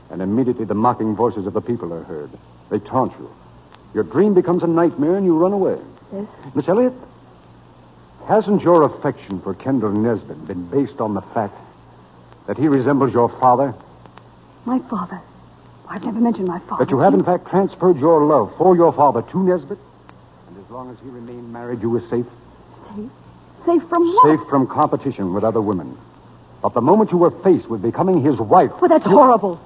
And 0.10 0.22
immediately 0.22 0.66
the 0.66 0.74
mocking 0.74 1.16
voices 1.16 1.45
of 1.45 1.53
the 1.53 1.61
people 1.61 1.94
are 1.94 2.03
heard. 2.03 2.32
They 2.72 2.80
taunt 2.80 3.14
you. 3.20 3.30
Your 3.94 4.03
dream 4.03 4.34
becomes 4.34 4.64
a 4.64 4.68
nightmare 4.68 5.16
and 5.16 5.26
you 5.26 5.38
run 5.38 5.53
away. 5.53 5.78
Yes? 6.14 6.26
Miss 6.56 6.68
Elliott, 6.68 6.94
hasn't 8.30 8.61
your 8.61 8.84
affection 8.84 9.41
for 9.41 9.56
Kendall 9.56 9.91
Nesbitt 9.91 10.47
been 10.47 10.69
based 10.69 11.01
on 11.01 11.15
the 11.15 11.22
fact 11.34 11.57
that 12.47 12.57
he 12.57 12.68
resembles 12.68 13.11
your 13.11 13.27
father? 13.39 13.73
My 14.65 14.80
father. 14.88 15.19
I've 15.88 16.03
never 16.03 16.19
mentioned 16.19 16.47
my 16.47 16.60
father. 16.60 16.85
That 16.85 16.91
you 16.91 16.99
have, 16.99 17.15
in 17.15 17.23
fact, 17.23 17.47
transferred 17.47 17.97
your 17.97 18.23
love 18.23 18.53
for 18.57 18.76
your 18.76 18.93
father 18.93 19.23
to 19.23 19.43
Nesbitt? 19.43 19.80
And 20.47 20.64
as 20.64 20.69
long 20.69 20.91
as 20.91 20.99
he 20.99 21.10
remained 21.10 21.51
married, 21.51 21.81
you 21.81 21.89
were 21.89 22.01
safe? 22.01 22.27
Safe? 22.95 23.10
Safe 23.65 23.89
from 23.89 24.14
what? 24.14 24.38
Safe 24.38 24.47
from 24.47 24.68
competition 24.68 25.34
with 25.34 25.43
other 25.43 25.61
women. 25.61 25.97
But 26.61 26.76
the 26.76 26.81
moment 26.81 27.11
you 27.11 27.18
were 27.18 27.31
faced 27.41 27.68
with 27.68 27.81
becoming 27.81 28.23
his 28.23 28.38
wife. 28.38 28.72
Well, 28.80 28.89
that's 28.89 29.06
horrible. 29.06 29.60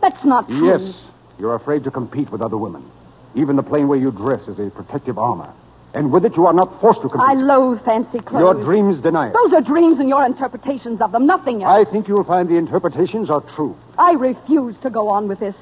That's 0.00 0.24
not 0.24 0.46
true. 0.46 0.66
Yes, 0.66 0.96
you're 1.38 1.54
afraid 1.54 1.84
to 1.84 1.90
compete 1.90 2.30
with 2.30 2.40
other 2.40 2.56
women. 2.56 2.90
Even 3.34 3.56
the 3.56 3.62
plain 3.62 3.86
way 3.86 3.98
you 3.98 4.10
dress 4.10 4.48
is 4.48 4.58
a 4.58 4.70
protective 4.70 5.18
armor. 5.18 5.52
And 5.98 6.12
with 6.12 6.24
it, 6.24 6.36
you 6.36 6.46
are 6.46 6.52
not 6.52 6.80
forced 6.80 7.02
to 7.02 7.08
compete. 7.08 7.28
I 7.28 7.32
loathe 7.32 7.84
fancy 7.84 8.20
clothes. 8.20 8.40
Your 8.40 8.54
dreams 8.54 9.00
deny 9.00 9.30
it. 9.30 9.32
Those 9.32 9.52
are 9.52 9.60
dreams 9.60 9.98
and 9.98 10.08
your 10.08 10.24
interpretations 10.24 11.00
of 11.00 11.10
them, 11.10 11.26
nothing 11.26 11.64
else. 11.64 11.88
I 11.88 11.90
think 11.90 12.06
you'll 12.06 12.22
find 12.22 12.48
the 12.48 12.54
interpretations 12.54 13.30
are 13.30 13.42
true. 13.56 13.76
I 13.98 14.12
refuse 14.12 14.76
to 14.84 14.90
go 14.90 15.08
on 15.08 15.26
with 15.26 15.40
this. 15.40 15.56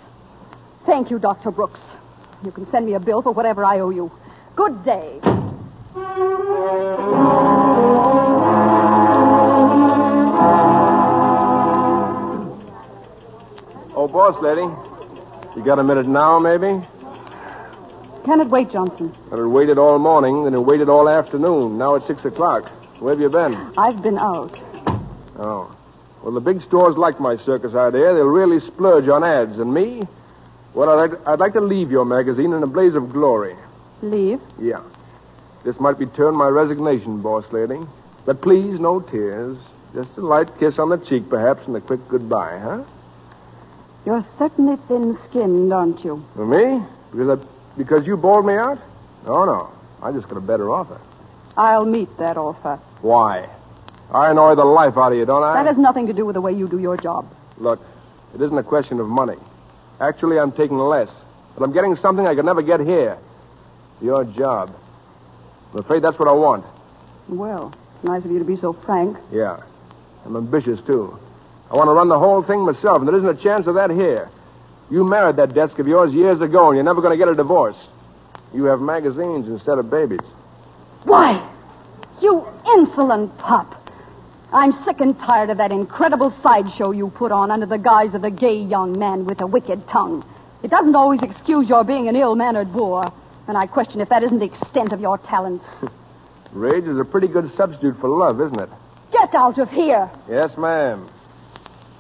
Thank 0.84 1.10
you, 1.10 1.18
Dr. 1.18 1.50
Brooks. 1.50 1.80
You 2.44 2.52
can 2.52 2.70
send 2.70 2.84
me 2.84 2.92
a 2.92 3.00
bill 3.00 3.22
for 3.22 3.32
whatever 3.32 3.64
I 3.64 3.80
owe 3.80 3.88
you. 3.88 4.12
Good 4.56 4.84
day. 4.84 5.20
Oh, 13.96 14.06
boss 14.12 14.36
lady. 14.42 14.68
You 15.56 15.64
got 15.64 15.78
a 15.78 15.82
minute 15.82 16.06
now, 16.06 16.38
maybe? 16.38 16.86
Can 18.26 18.40
it 18.40 18.48
wait, 18.48 18.72
Johnson? 18.72 19.14
Well, 19.30 19.40
it 19.40 19.48
waited 19.48 19.78
all 19.78 20.00
morning, 20.00 20.42
then 20.42 20.52
it 20.52 20.60
waited 20.60 20.88
all 20.88 21.08
afternoon. 21.08 21.78
Now 21.78 21.94
it's 21.94 22.08
six 22.08 22.24
o'clock. 22.24 22.68
Where 22.98 23.14
have 23.14 23.20
you 23.20 23.28
been? 23.28 23.54
I've 23.78 24.02
been 24.02 24.18
out. 24.18 24.52
Oh. 25.38 25.72
Well, 26.24 26.32
the 26.32 26.40
big 26.40 26.60
stores 26.62 26.96
like 26.96 27.20
my 27.20 27.36
circus 27.36 27.76
idea. 27.76 28.14
They'll 28.14 28.24
really 28.24 28.58
splurge 28.66 29.08
on 29.08 29.22
ads. 29.22 29.60
And 29.60 29.72
me? 29.72 30.08
Well, 30.74 30.98
I'd, 30.98 31.14
I'd 31.24 31.38
like 31.38 31.52
to 31.52 31.60
leave 31.60 31.92
your 31.92 32.04
magazine 32.04 32.52
in 32.52 32.64
a 32.64 32.66
blaze 32.66 32.96
of 32.96 33.12
glory. 33.12 33.54
Leave? 34.02 34.40
Yeah. 34.60 34.82
This 35.64 35.78
might 35.78 35.96
be 35.96 36.06
turned 36.06 36.36
my 36.36 36.48
resignation, 36.48 37.22
boss 37.22 37.44
lady. 37.52 37.78
But 38.24 38.42
please, 38.42 38.80
no 38.80 38.98
tears. 38.98 39.56
Just 39.94 40.10
a 40.16 40.20
light 40.20 40.48
kiss 40.58 40.80
on 40.80 40.90
the 40.90 40.98
cheek, 40.98 41.28
perhaps, 41.28 41.64
and 41.68 41.76
a 41.76 41.80
quick 41.80 42.00
goodbye, 42.08 42.58
huh? 42.58 42.82
You're 44.04 44.26
certainly 44.36 44.78
thin-skinned, 44.88 45.72
aren't 45.72 46.04
you? 46.04 46.24
For 46.34 46.44
me? 46.44 46.84
Because 47.12 47.38
I, 47.38 47.55
because 47.76 48.06
you 48.06 48.16
bowled 48.16 48.46
me 48.46 48.54
out? 48.54 48.78
No, 49.24 49.44
no. 49.44 49.70
I 50.02 50.12
just 50.12 50.28
got 50.28 50.36
a 50.36 50.40
better 50.40 50.70
offer. 50.70 51.00
I'll 51.56 51.86
meet 51.86 52.16
that 52.18 52.36
offer. 52.36 52.76
Why? 53.00 53.48
I 54.12 54.30
annoy 54.30 54.54
the 54.54 54.64
life 54.64 54.96
out 54.96 55.12
of 55.12 55.18
you, 55.18 55.24
don't 55.24 55.42
I? 55.42 55.54
That 55.54 55.66
has 55.66 55.78
nothing 55.78 56.06
to 56.06 56.12
do 56.12 56.24
with 56.24 56.34
the 56.34 56.40
way 56.40 56.52
you 56.52 56.68
do 56.68 56.78
your 56.78 56.96
job. 56.96 57.26
Look, 57.58 57.80
it 58.34 58.40
isn't 58.40 58.56
a 58.56 58.62
question 58.62 59.00
of 59.00 59.08
money. 59.08 59.36
Actually, 60.00 60.38
I'm 60.38 60.52
taking 60.52 60.78
less. 60.78 61.08
But 61.56 61.64
I'm 61.64 61.72
getting 61.72 61.96
something 61.96 62.26
I 62.26 62.34
could 62.34 62.44
never 62.44 62.62
get 62.62 62.80
here. 62.80 63.18
Your 64.02 64.24
job. 64.24 64.76
I'm 65.72 65.80
afraid 65.80 66.02
that's 66.02 66.18
what 66.18 66.28
I 66.28 66.32
want. 66.32 66.64
Well, 67.28 67.74
it's 67.94 68.04
nice 68.04 68.24
of 68.24 68.30
you 68.30 68.38
to 68.38 68.44
be 68.44 68.56
so 68.56 68.74
frank. 68.84 69.16
Yeah. 69.32 69.62
I'm 70.24 70.36
ambitious, 70.36 70.78
too. 70.86 71.18
I 71.70 71.74
want 71.74 71.88
to 71.88 71.92
run 71.92 72.08
the 72.08 72.18
whole 72.18 72.42
thing 72.42 72.64
myself, 72.64 72.98
and 72.98 73.08
there 73.08 73.16
isn't 73.16 73.28
a 73.28 73.42
chance 73.42 73.66
of 73.66 73.74
that 73.74 73.90
here. 73.90 74.28
You 74.90 75.04
married 75.04 75.36
that 75.36 75.54
desk 75.54 75.78
of 75.78 75.86
yours 75.86 76.12
years 76.12 76.40
ago, 76.40 76.68
and 76.68 76.76
you're 76.76 76.84
never 76.84 77.00
going 77.00 77.12
to 77.12 77.18
get 77.18 77.28
a 77.28 77.34
divorce. 77.34 77.76
You 78.54 78.64
have 78.64 78.80
magazines 78.80 79.48
instead 79.48 79.78
of 79.78 79.90
babies. 79.90 80.20
Why? 81.04 81.52
You 82.20 82.46
insolent 82.76 83.36
pup. 83.38 83.82
I'm 84.52 84.72
sick 84.84 85.00
and 85.00 85.16
tired 85.18 85.50
of 85.50 85.58
that 85.58 85.72
incredible 85.72 86.32
sideshow 86.42 86.92
you 86.92 87.10
put 87.10 87.32
on 87.32 87.50
under 87.50 87.66
the 87.66 87.78
guise 87.78 88.14
of 88.14 88.22
the 88.22 88.30
gay 88.30 88.56
young 88.56 88.96
man 88.98 89.26
with 89.26 89.40
a 89.40 89.46
wicked 89.46 89.88
tongue. 89.88 90.24
It 90.62 90.70
doesn't 90.70 90.94
always 90.94 91.20
excuse 91.22 91.68
your 91.68 91.84
being 91.84 92.08
an 92.08 92.16
ill-mannered 92.16 92.72
boor, 92.72 93.12
and 93.48 93.58
I 93.58 93.66
question 93.66 94.00
if 94.00 94.08
that 94.08 94.22
isn't 94.22 94.38
the 94.38 94.46
extent 94.46 94.92
of 94.92 95.00
your 95.00 95.18
talent. 95.18 95.62
Rage 96.52 96.84
is 96.84 96.98
a 96.98 97.04
pretty 97.04 97.28
good 97.28 97.52
substitute 97.56 97.96
for 98.00 98.08
love, 98.08 98.40
isn't 98.40 98.58
it? 98.58 98.70
Get 99.12 99.34
out 99.34 99.58
of 99.58 99.68
here. 99.68 100.10
Yes, 100.28 100.50
ma'am. 100.56 101.10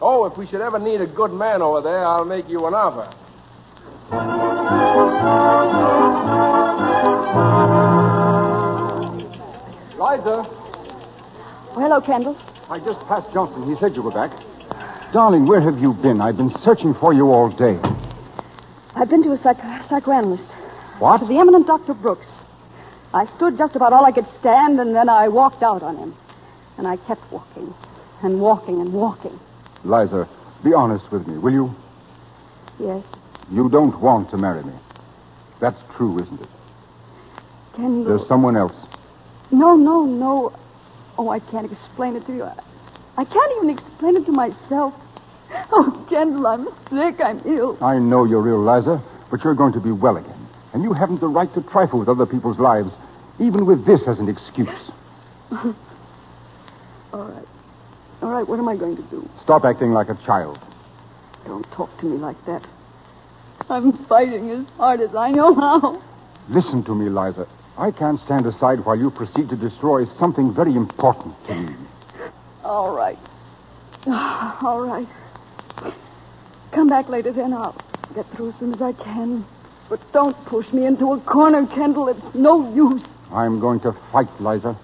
Oh, 0.00 0.26
if 0.26 0.36
we 0.36 0.46
should 0.46 0.60
ever 0.60 0.78
need 0.78 1.00
a 1.00 1.06
good 1.06 1.32
man 1.32 1.62
over 1.62 1.80
there, 1.80 2.04
I'll 2.04 2.24
make 2.24 2.48
you 2.48 2.66
an 2.66 2.74
offer. 2.74 3.12
Liza. 9.98 10.44
hello, 11.74 12.00
Kendall. 12.00 12.36
I 12.68 12.78
just 12.78 13.00
passed 13.08 13.32
Johnson. 13.32 13.64
He 13.66 13.78
said 13.80 13.94
you 13.94 14.02
were 14.02 14.10
back. 14.10 14.30
Darling, 15.12 15.46
where 15.46 15.60
have 15.60 15.78
you 15.78 15.94
been? 15.94 16.20
I've 16.20 16.36
been 16.36 16.50
searching 16.62 16.94
for 16.94 17.14
you 17.14 17.30
all 17.32 17.48
day. 17.48 17.78
I've 18.94 19.08
been 19.08 19.22
to 19.22 19.32
a 19.32 19.38
psych- 19.38 19.88
psychoanalyst. 19.88 20.50
What? 20.98 21.18
To 21.18 21.26
the 21.26 21.38
eminent 21.38 21.66
Dr. 21.66 21.94
Brooks. 21.94 22.26
I 23.14 23.24
stood 23.36 23.56
just 23.56 23.76
about 23.76 23.92
all 23.92 24.04
I 24.04 24.12
could 24.12 24.26
stand, 24.40 24.78
and 24.80 24.94
then 24.94 25.08
I 25.08 25.28
walked 25.28 25.62
out 25.62 25.82
on 25.82 25.96
him. 25.96 26.14
And 26.76 26.86
I 26.86 26.96
kept 26.96 27.22
walking, 27.32 27.72
and 28.22 28.40
walking, 28.40 28.80
and 28.80 28.92
walking. 28.92 29.38
Liza, 29.86 30.28
be 30.64 30.72
honest 30.74 31.10
with 31.12 31.26
me, 31.26 31.38
will 31.38 31.52
you? 31.52 31.74
Yes. 32.78 33.04
You 33.50 33.68
don't 33.68 33.98
want 34.00 34.30
to 34.30 34.36
marry 34.36 34.62
me. 34.64 34.72
That's 35.60 35.78
true, 35.96 36.18
isn't 36.20 36.40
it? 36.40 36.48
Kendall. 37.76 38.04
There's 38.16 38.28
someone 38.28 38.56
else. 38.56 38.74
No, 39.50 39.76
no, 39.76 40.04
no. 40.04 40.52
Oh, 41.18 41.28
I 41.30 41.38
can't 41.38 41.70
explain 41.70 42.16
it 42.16 42.26
to 42.26 42.34
you. 42.34 42.42
I, 42.44 42.58
I 43.16 43.24
can't 43.24 43.52
even 43.56 43.70
explain 43.70 44.16
it 44.16 44.26
to 44.26 44.32
myself. 44.32 44.94
Oh, 45.70 46.06
Kendall, 46.10 46.46
I'm 46.46 46.66
sick. 46.90 47.20
I'm 47.24 47.40
ill. 47.46 47.78
I 47.80 47.98
know 47.98 48.24
you're 48.24 48.46
ill, 48.48 48.64
Liza, 48.64 49.00
but 49.30 49.44
you're 49.44 49.54
going 49.54 49.72
to 49.74 49.80
be 49.80 49.92
well 49.92 50.16
again. 50.16 50.48
And 50.74 50.82
you 50.82 50.92
haven't 50.92 51.20
the 51.20 51.28
right 51.28 51.52
to 51.54 51.62
trifle 51.62 52.00
with 52.00 52.08
other 52.08 52.26
people's 52.26 52.58
lives, 52.58 52.90
even 53.38 53.64
with 53.64 53.86
this 53.86 54.02
as 54.08 54.18
an 54.18 54.28
excuse. 54.28 54.90
All 58.36 58.42
right. 58.42 58.42
All 58.42 58.42
right, 58.42 58.48
what 58.48 58.58
am 58.58 58.68
I 58.68 58.76
going 58.76 58.96
to 58.96 59.02
do? 59.04 59.26
Stop 59.42 59.64
acting 59.64 59.92
like 59.92 60.10
a 60.10 60.14
child. 60.26 60.58
Don't 61.46 61.64
talk 61.72 61.88
to 62.00 62.06
me 62.06 62.18
like 62.18 62.36
that. 62.44 62.66
I'm 63.70 63.92
fighting 64.06 64.50
as 64.50 64.68
hard 64.76 65.00
as 65.00 65.14
I 65.14 65.30
know 65.30 65.54
how. 65.54 66.02
Listen 66.50 66.84
to 66.84 66.94
me, 66.94 67.08
Liza. 67.08 67.48
I 67.78 67.90
can't 67.90 68.20
stand 68.20 68.46
aside 68.46 68.84
while 68.84 68.98
you 68.98 69.10
proceed 69.10 69.48
to 69.48 69.56
destroy 69.56 70.04
something 70.18 70.52
very 70.54 70.74
important 70.74 71.34
to 71.46 71.54
me. 71.54 71.76
All 72.62 72.94
right. 72.94 73.18
All 74.06 74.80
right. 74.80 75.08
Come 76.72 76.88
back 76.88 77.08
later, 77.08 77.32
then 77.32 77.54
I'll 77.54 77.74
get 78.14 78.26
through 78.36 78.50
as 78.50 78.58
soon 78.58 78.74
as 78.74 78.82
I 78.82 78.92
can. 78.92 79.46
But 79.88 80.00
don't 80.12 80.36
push 80.44 80.72
me 80.72 80.84
into 80.84 81.12
a 81.12 81.20
corner, 81.20 81.66
Kendall. 81.66 82.08
It's 82.08 82.34
no 82.34 82.72
use. 82.74 83.02
I'm 83.32 83.60
going 83.60 83.80
to 83.80 83.96
fight, 84.12 84.28
Liza. 84.40 84.78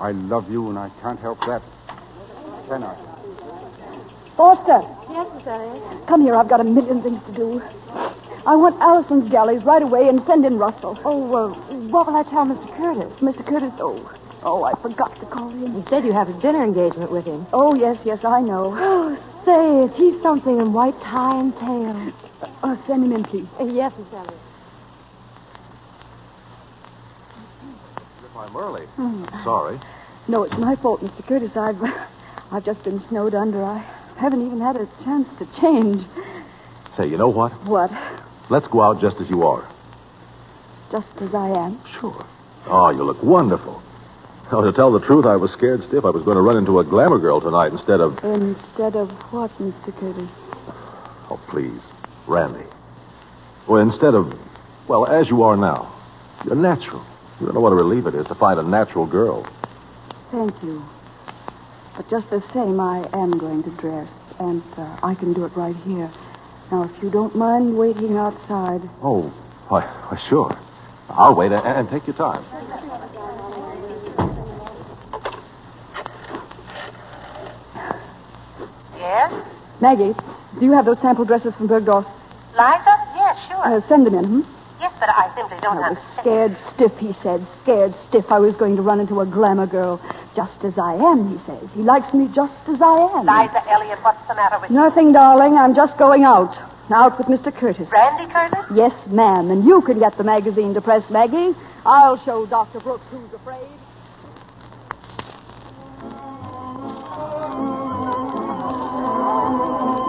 I 0.00 0.12
love 0.12 0.50
you, 0.50 0.70
and 0.70 0.78
I 0.78 0.90
can't 1.02 1.20
help 1.20 1.40
that. 1.40 1.62
Can 2.68 2.82
I? 2.82 2.94
Foster, 4.36 4.82
Yes, 5.10 5.28
Miss 5.34 5.46
Elliott? 5.46 6.06
come 6.08 6.22
here. 6.22 6.34
I've 6.34 6.48
got 6.48 6.60
a 6.60 6.64
million 6.64 7.02
things 7.02 7.20
to 7.26 7.32
do. 7.32 7.62
I 8.46 8.56
want 8.56 8.80
Allison's 8.80 9.30
galleys 9.30 9.62
right 9.64 9.82
away 9.82 10.08
and 10.08 10.20
send 10.26 10.44
in 10.44 10.58
Russell. 10.58 10.98
Oh, 11.04 11.34
uh, 11.34 11.54
what 11.88 12.06
will 12.06 12.16
I 12.16 12.24
tell 12.24 12.44
Mr. 12.44 12.66
Curtis? 12.76 13.12
Mr. 13.20 13.46
Curtis? 13.46 13.72
Oh, 13.78 14.10
oh, 14.42 14.64
I 14.64 14.72
forgot 14.82 15.18
to 15.20 15.26
call 15.26 15.50
him. 15.50 15.76
You 15.76 15.84
said 15.88 16.04
you 16.04 16.12
have 16.12 16.28
a 16.28 16.40
dinner 16.40 16.62
engagement 16.64 17.10
with 17.10 17.24
him. 17.24 17.46
Oh, 17.52 17.74
yes, 17.74 17.96
yes, 18.04 18.24
I 18.24 18.40
know. 18.40 18.74
Oh, 19.44 19.44
say, 19.44 19.92
is 19.92 19.96
he 19.98 20.20
something 20.22 20.58
in 20.58 20.72
white 20.72 20.98
tie 21.02 21.38
and 21.38 21.54
tail? 21.56 22.12
Uh, 22.62 22.76
send 22.86 23.04
him 23.04 23.12
in, 23.12 23.24
please. 23.24 23.46
Uh, 23.60 23.64
yes, 23.64 23.92
Miss 23.98 24.08
Elliott. 24.12 24.34
If 28.24 28.36
I'm 28.36 28.56
early. 28.56 28.86
Hmm. 28.96 29.24
Sorry. 29.44 29.78
No, 30.28 30.42
it's 30.44 30.56
my 30.56 30.74
fault, 30.76 31.02
Mr. 31.02 31.26
Curtis. 31.26 31.54
I've, 31.56 31.76
I've 32.50 32.64
just 32.64 32.82
been 32.84 33.02
snowed 33.08 33.34
under. 33.34 33.62
I 33.62 33.78
haven't 34.16 34.46
even 34.46 34.60
had 34.60 34.76
a 34.76 34.86
chance 35.04 35.28
to 35.38 35.60
change. 35.60 36.04
Say, 36.96 37.06
you 37.08 37.16
know 37.16 37.28
what? 37.28 37.52
What? 37.66 37.90
Let's 38.50 38.68
go 38.68 38.82
out 38.82 39.00
just 39.00 39.16
as 39.20 39.28
you 39.28 39.42
are. 39.42 39.68
Just 40.90 41.10
as 41.20 41.34
I 41.34 41.48
am. 41.48 41.80
Sure. 42.00 42.24
Oh, 42.66 42.90
you 42.90 43.02
look 43.02 43.22
wonderful. 43.22 43.82
Oh, 44.52 44.62
to 44.62 44.72
tell 44.72 44.92
the 44.92 45.00
truth, 45.00 45.26
I 45.26 45.36
was 45.36 45.50
scared 45.52 45.82
stiff 45.82 46.04
I 46.04 46.10
was 46.10 46.22
going 46.22 46.36
to 46.36 46.42
run 46.42 46.56
into 46.56 46.78
a 46.78 46.84
glamour 46.84 47.18
girl 47.18 47.40
tonight 47.40 47.72
instead 47.72 48.00
of. 48.00 48.18
Instead 48.22 48.94
of 48.94 49.10
what, 49.32 49.50
Mr. 49.58 49.92
Curtis? 49.98 50.30
Oh, 51.30 51.40
please. 51.48 51.80
Randy. 52.28 52.66
Well, 53.66 53.80
instead 53.80 54.14
of. 54.14 54.32
Well, 54.86 55.06
as 55.06 55.28
you 55.28 55.42
are 55.42 55.56
now. 55.56 55.90
You're 56.44 56.56
natural. 56.56 57.04
You 57.40 57.46
don't 57.46 57.54
know 57.54 57.60
what 57.60 57.72
a 57.72 57.76
relief 57.76 58.06
it 58.06 58.14
is 58.14 58.26
to 58.26 58.34
find 58.34 58.60
a 58.60 58.62
natural 58.62 59.06
girl. 59.06 59.44
Thank 60.30 60.62
you. 60.62 60.84
But 61.96 62.10
just 62.10 62.28
the 62.30 62.42
same, 62.52 62.80
I 62.80 63.08
am 63.12 63.38
going 63.38 63.62
to 63.62 63.70
dress, 63.70 64.10
and 64.40 64.62
uh, 64.76 64.98
I 65.02 65.14
can 65.14 65.32
do 65.32 65.44
it 65.44 65.56
right 65.56 65.76
here. 65.76 66.10
Now, 66.72 66.84
if 66.84 67.02
you 67.02 67.10
don't 67.10 67.36
mind 67.36 67.76
waiting 67.76 68.16
outside. 68.16 68.80
Oh, 69.02 69.32
why, 69.68 69.82
why 69.82 70.18
sure. 70.28 70.58
I'll 71.08 71.36
wait 71.36 71.52
and, 71.52 71.64
and 71.64 71.88
take 71.88 72.06
your 72.06 72.16
time. 72.16 72.44
Yes? 78.96 79.46
Maggie, 79.80 80.14
do 80.58 80.66
you 80.66 80.72
have 80.72 80.86
those 80.86 80.98
sample 81.00 81.24
dresses 81.24 81.54
from 81.54 81.68
Bergdorf? 81.68 82.06
Liza? 82.52 82.94
Yes, 83.14 83.38
sure. 83.48 83.76
Uh, 83.76 83.88
send 83.88 84.06
them 84.06 84.14
in, 84.14 84.24
hmm? 84.24 84.40
Yes, 84.84 84.92
but 85.00 85.08
I 85.08 85.32
simply 85.34 85.56
don't 85.60 85.78
oh, 85.78 85.82
I 85.82 85.90
was 85.90 85.98
understand. 85.98 86.20
scared 86.20 86.54
stiff, 86.74 86.94
he 87.00 87.12
said. 87.22 87.40
Scared 87.62 87.94
stiff 88.08 88.26
I 88.28 88.38
was 88.38 88.54
going 88.56 88.76
to 88.76 88.82
run 88.82 89.00
into 89.00 89.20
a 89.20 89.26
glamour 89.26 89.66
girl. 89.66 90.00
Just 90.36 90.64
as 90.64 90.78
I 90.78 90.94
am, 90.94 91.32
he 91.32 91.38
says. 91.46 91.68
He 91.72 91.82
likes 91.82 92.12
me 92.12 92.28
just 92.34 92.60
as 92.68 92.80
I 92.82 93.16
am. 93.16 93.24
Liza 93.24 93.64
Elliott, 93.70 94.02
what's 94.02 94.26
the 94.28 94.34
matter 94.34 94.58
with 94.60 94.70
you? 94.70 94.76
Nothing, 94.76 95.12
darling. 95.12 95.56
I'm 95.56 95.74
just 95.74 95.96
going 95.98 96.24
out. 96.24 96.52
Out 96.92 97.16
with 97.16 97.28
Mr. 97.28 97.48
Curtis. 97.48 97.88
Randy 97.90 98.30
Curtis? 98.30 98.60
Yes, 98.74 98.92
ma'am. 99.08 99.50
And 99.50 99.64
you 99.64 99.80
can 99.80 99.98
get 99.98 100.18
the 100.18 100.24
magazine 100.24 100.74
to 100.74 100.82
press, 100.82 101.08
Maggie. 101.08 101.56
I'll 101.86 102.22
show 102.24 102.44
Dr. 102.44 102.80
Brooks 102.80 103.04
who's 103.10 103.32
afraid. 103.32 103.68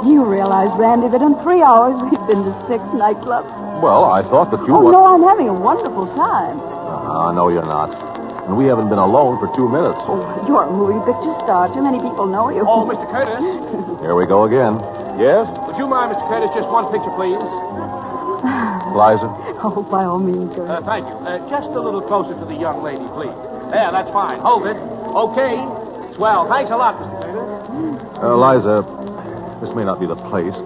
Do 0.04 0.12
you 0.12 0.26
realize, 0.26 0.70
Randy, 0.78 1.08
that 1.10 1.22
in 1.22 1.42
three 1.42 1.62
hours 1.64 1.96
we've 2.04 2.28
been 2.28 2.44
to 2.44 2.54
six 2.68 2.84
nightclubs? 2.92 3.65
Well, 3.86 4.10
I 4.10 4.26
thought 4.26 4.50
that 4.50 4.66
you 4.66 4.74
oh, 4.74 4.90
were. 4.90 4.98
no, 4.98 5.06
I'm 5.06 5.22
having 5.22 5.46
a 5.46 5.54
wonderful 5.54 6.10
time. 6.18 6.58
Uh, 6.58 7.30
no, 7.38 7.54
you're 7.54 7.62
not. 7.62 7.94
And 8.50 8.58
we 8.58 8.66
haven't 8.66 8.90
been 8.90 8.98
alone 8.98 9.38
for 9.38 9.46
two 9.54 9.70
minutes. 9.70 10.02
Oh, 10.10 10.26
you're 10.50 10.66
a 10.66 10.74
movie 10.74 10.98
picture 11.06 11.38
star. 11.46 11.70
Too 11.70 11.86
many 11.86 12.02
people 12.02 12.26
know 12.26 12.50
you. 12.50 12.66
Oh, 12.66 12.90
Mr. 12.90 13.06
Curtis. 13.14 13.46
Here 14.02 14.18
we 14.18 14.26
go 14.26 14.50
again. 14.50 14.82
Yes? 15.22 15.46
Would 15.70 15.78
you 15.78 15.86
mind, 15.86 16.18
Mr. 16.18 16.26
Curtis, 16.26 16.50
just 16.58 16.66
one 16.74 16.90
picture, 16.90 17.14
please? 17.14 17.38
Liza? 18.98 19.30
Oh, 19.62 19.86
by 19.86 20.02
all 20.10 20.18
means, 20.18 20.50
sir. 20.58 20.66
Uh, 20.66 20.82
thank 20.82 21.06
you. 21.06 21.14
Uh, 21.22 21.46
just 21.46 21.70
a 21.70 21.82
little 21.82 22.02
closer 22.02 22.34
to 22.34 22.46
the 22.50 22.58
young 22.58 22.82
lady, 22.82 23.06
please. 23.14 23.38
There, 23.70 23.94
that's 23.94 24.10
fine. 24.10 24.42
Hold 24.42 24.66
it. 24.66 24.82
Okay. 25.14 25.62
Swell. 26.18 26.50
Thanks 26.50 26.74
a 26.74 26.78
lot, 26.82 26.98
Mr. 26.98 27.22
Curtis. 27.22 27.54
Uh, 28.18 28.34
Liza, 28.34 28.82
this 29.62 29.70
may 29.78 29.86
not 29.86 30.02
be 30.02 30.10
the 30.10 30.18
place, 30.34 30.58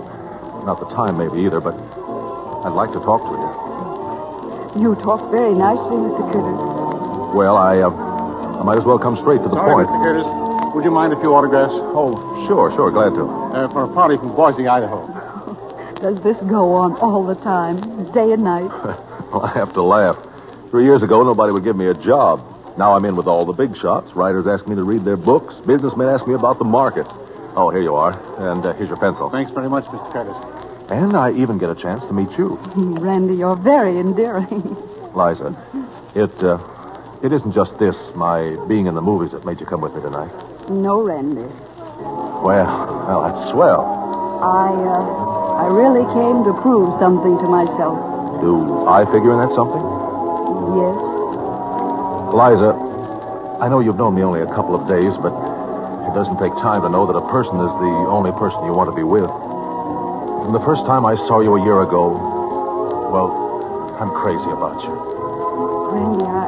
not 0.63 0.79
the 0.79 0.87
time, 0.95 1.19
maybe 1.19 1.43
either, 1.43 1.59
but 1.59 1.75
I'd 2.65 2.75
like 2.75 2.91
to 2.91 2.99
talk 3.01 3.21
to 3.23 3.33
you. 3.35 3.49
You 4.83 4.95
talk 5.01 5.19
very 5.31 5.53
nicely, 5.55 5.97
Mr. 5.97 6.21
Curtis. 6.31 6.59
Well, 7.33 7.57
I, 7.57 7.79
uh, 7.79 7.89
I 8.59 8.63
might 8.63 8.77
as 8.77 8.85
well 8.85 8.99
come 8.99 9.17
straight 9.17 9.41
to 9.41 9.49
the 9.49 9.55
Sorry, 9.55 9.85
point. 9.85 9.89
Mr. 9.89 10.03
Curtis. 10.03 10.27
Would 10.75 10.83
you 10.85 10.91
mind 10.91 11.13
a 11.13 11.19
few 11.19 11.33
autographs? 11.33 11.73
Oh, 11.97 12.13
sure, 12.47 12.69
sure, 12.75 12.91
glad 12.91 13.15
to. 13.17 13.25
Uh, 13.25 13.71
for 13.73 13.83
a 13.85 13.93
party 13.93 14.17
from 14.17 14.35
Boise, 14.35 14.67
Idaho. 14.67 15.07
Does 16.01 16.21
this 16.23 16.37
go 16.47 16.73
on 16.75 16.95
all 17.01 17.25
the 17.25 17.35
time, 17.41 18.11
day 18.13 18.31
and 18.31 18.43
night? 18.43 18.69
Well, 19.29 19.45
I 19.45 19.53
have 19.53 19.71
to 19.75 19.83
laugh. 19.83 20.17
Three 20.71 20.85
years 20.85 21.03
ago, 21.03 21.21
nobody 21.23 21.53
would 21.53 21.63
give 21.63 21.75
me 21.75 21.85
a 21.85 21.93
job. 21.93 22.41
Now 22.79 22.95
I'm 22.95 23.05
in 23.05 23.15
with 23.15 23.27
all 23.27 23.45
the 23.45 23.53
big 23.53 23.77
shots. 23.77 24.09
Writers 24.15 24.47
ask 24.47 24.67
me 24.67 24.73
to 24.73 24.81
read 24.81 25.05
their 25.05 25.17
books. 25.17 25.53
Businessmen 25.67 26.09
ask 26.09 26.25
me 26.25 26.33
about 26.33 26.57
the 26.57 26.65
market. 26.65 27.05
Oh, 27.53 27.69
here 27.69 27.83
you 27.83 27.93
are. 27.93 28.17
And 28.49 28.65
uh, 28.65 28.73
here's 28.73 28.89
your 28.89 28.97
pencil. 28.97 29.29
Thanks 29.29 29.51
very 29.51 29.69
much, 29.69 29.85
Mr. 29.85 30.11
Curtis. 30.11 30.58
And 30.89 31.15
I 31.15 31.31
even 31.33 31.59
get 31.59 31.69
a 31.69 31.75
chance 31.75 32.01
to 32.05 32.13
meet 32.13 32.31
you. 32.37 32.57
Randy, 32.75 33.35
you're 33.35 33.55
very 33.55 33.99
endearing. 33.99 34.75
Liza, 35.13 35.53
it, 36.15 36.33
uh, 36.41 36.57
it 37.21 37.31
isn't 37.31 37.53
just 37.53 37.77
this, 37.77 37.95
my 38.15 38.57
being 38.67 38.87
in 38.87 38.95
the 38.95 39.01
movies, 39.01 39.31
that 39.31 39.45
made 39.45 39.59
you 39.59 39.65
come 39.65 39.81
with 39.81 39.93
me 39.93 40.01
tonight. 40.01 40.33
No, 40.69 41.01
Randy. 41.01 41.45
Well, 42.41 43.05
well, 43.05 43.21
that's 43.21 43.51
swell. 43.51 43.85
I, 44.41 44.71
uh, 44.71 45.61
I 45.61 45.67
really 45.67 46.05
came 46.13 46.41
to 46.47 46.53
prove 46.61 46.97
something 46.97 47.37
to 47.37 47.47
myself. 47.49 48.41
Do 48.41 48.87
I 48.87 49.05
figure 49.11 49.35
in 49.35 49.39
that 49.45 49.53
something? 49.53 49.83
Yes. 50.79 50.97
Liza, 52.33 52.71
I 53.59 53.67
know 53.67 53.81
you've 53.81 53.97
known 53.97 54.15
me 54.15 54.23
only 54.23 54.41
a 54.41 54.49
couple 54.55 54.73
of 54.73 54.87
days, 54.87 55.11
but 55.21 55.33
it 56.09 56.13
doesn't 56.15 56.39
take 56.39 56.53
time 56.63 56.81
to 56.81 56.89
know 56.89 57.05
that 57.05 57.17
a 57.17 57.25
person 57.29 57.59
is 57.59 57.73
the 57.77 57.93
only 58.09 58.31
person 58.39 58.63
you 58.65 58.73
want 58.73 58.89
to 58.89 58.95
be 58.95 59.03
with. 59.03 59.27
From 60.43 60.53
the 60.53 60.63
first 60.65 60.81
time 60.87 61.05
I 61.05 61.15
saw 61.27 61.41
you 61.41 61.55
a 61.55 61.61
year 61.63 61.81
ago, 61.83 62.09
well, 63.13 63.29
I'm 64.01 64.09
crazy 64.23 64.49
about 64.49 64.79
you. 64.81 64.93
Randy, 65.93 66.25
I, 66.25 66.47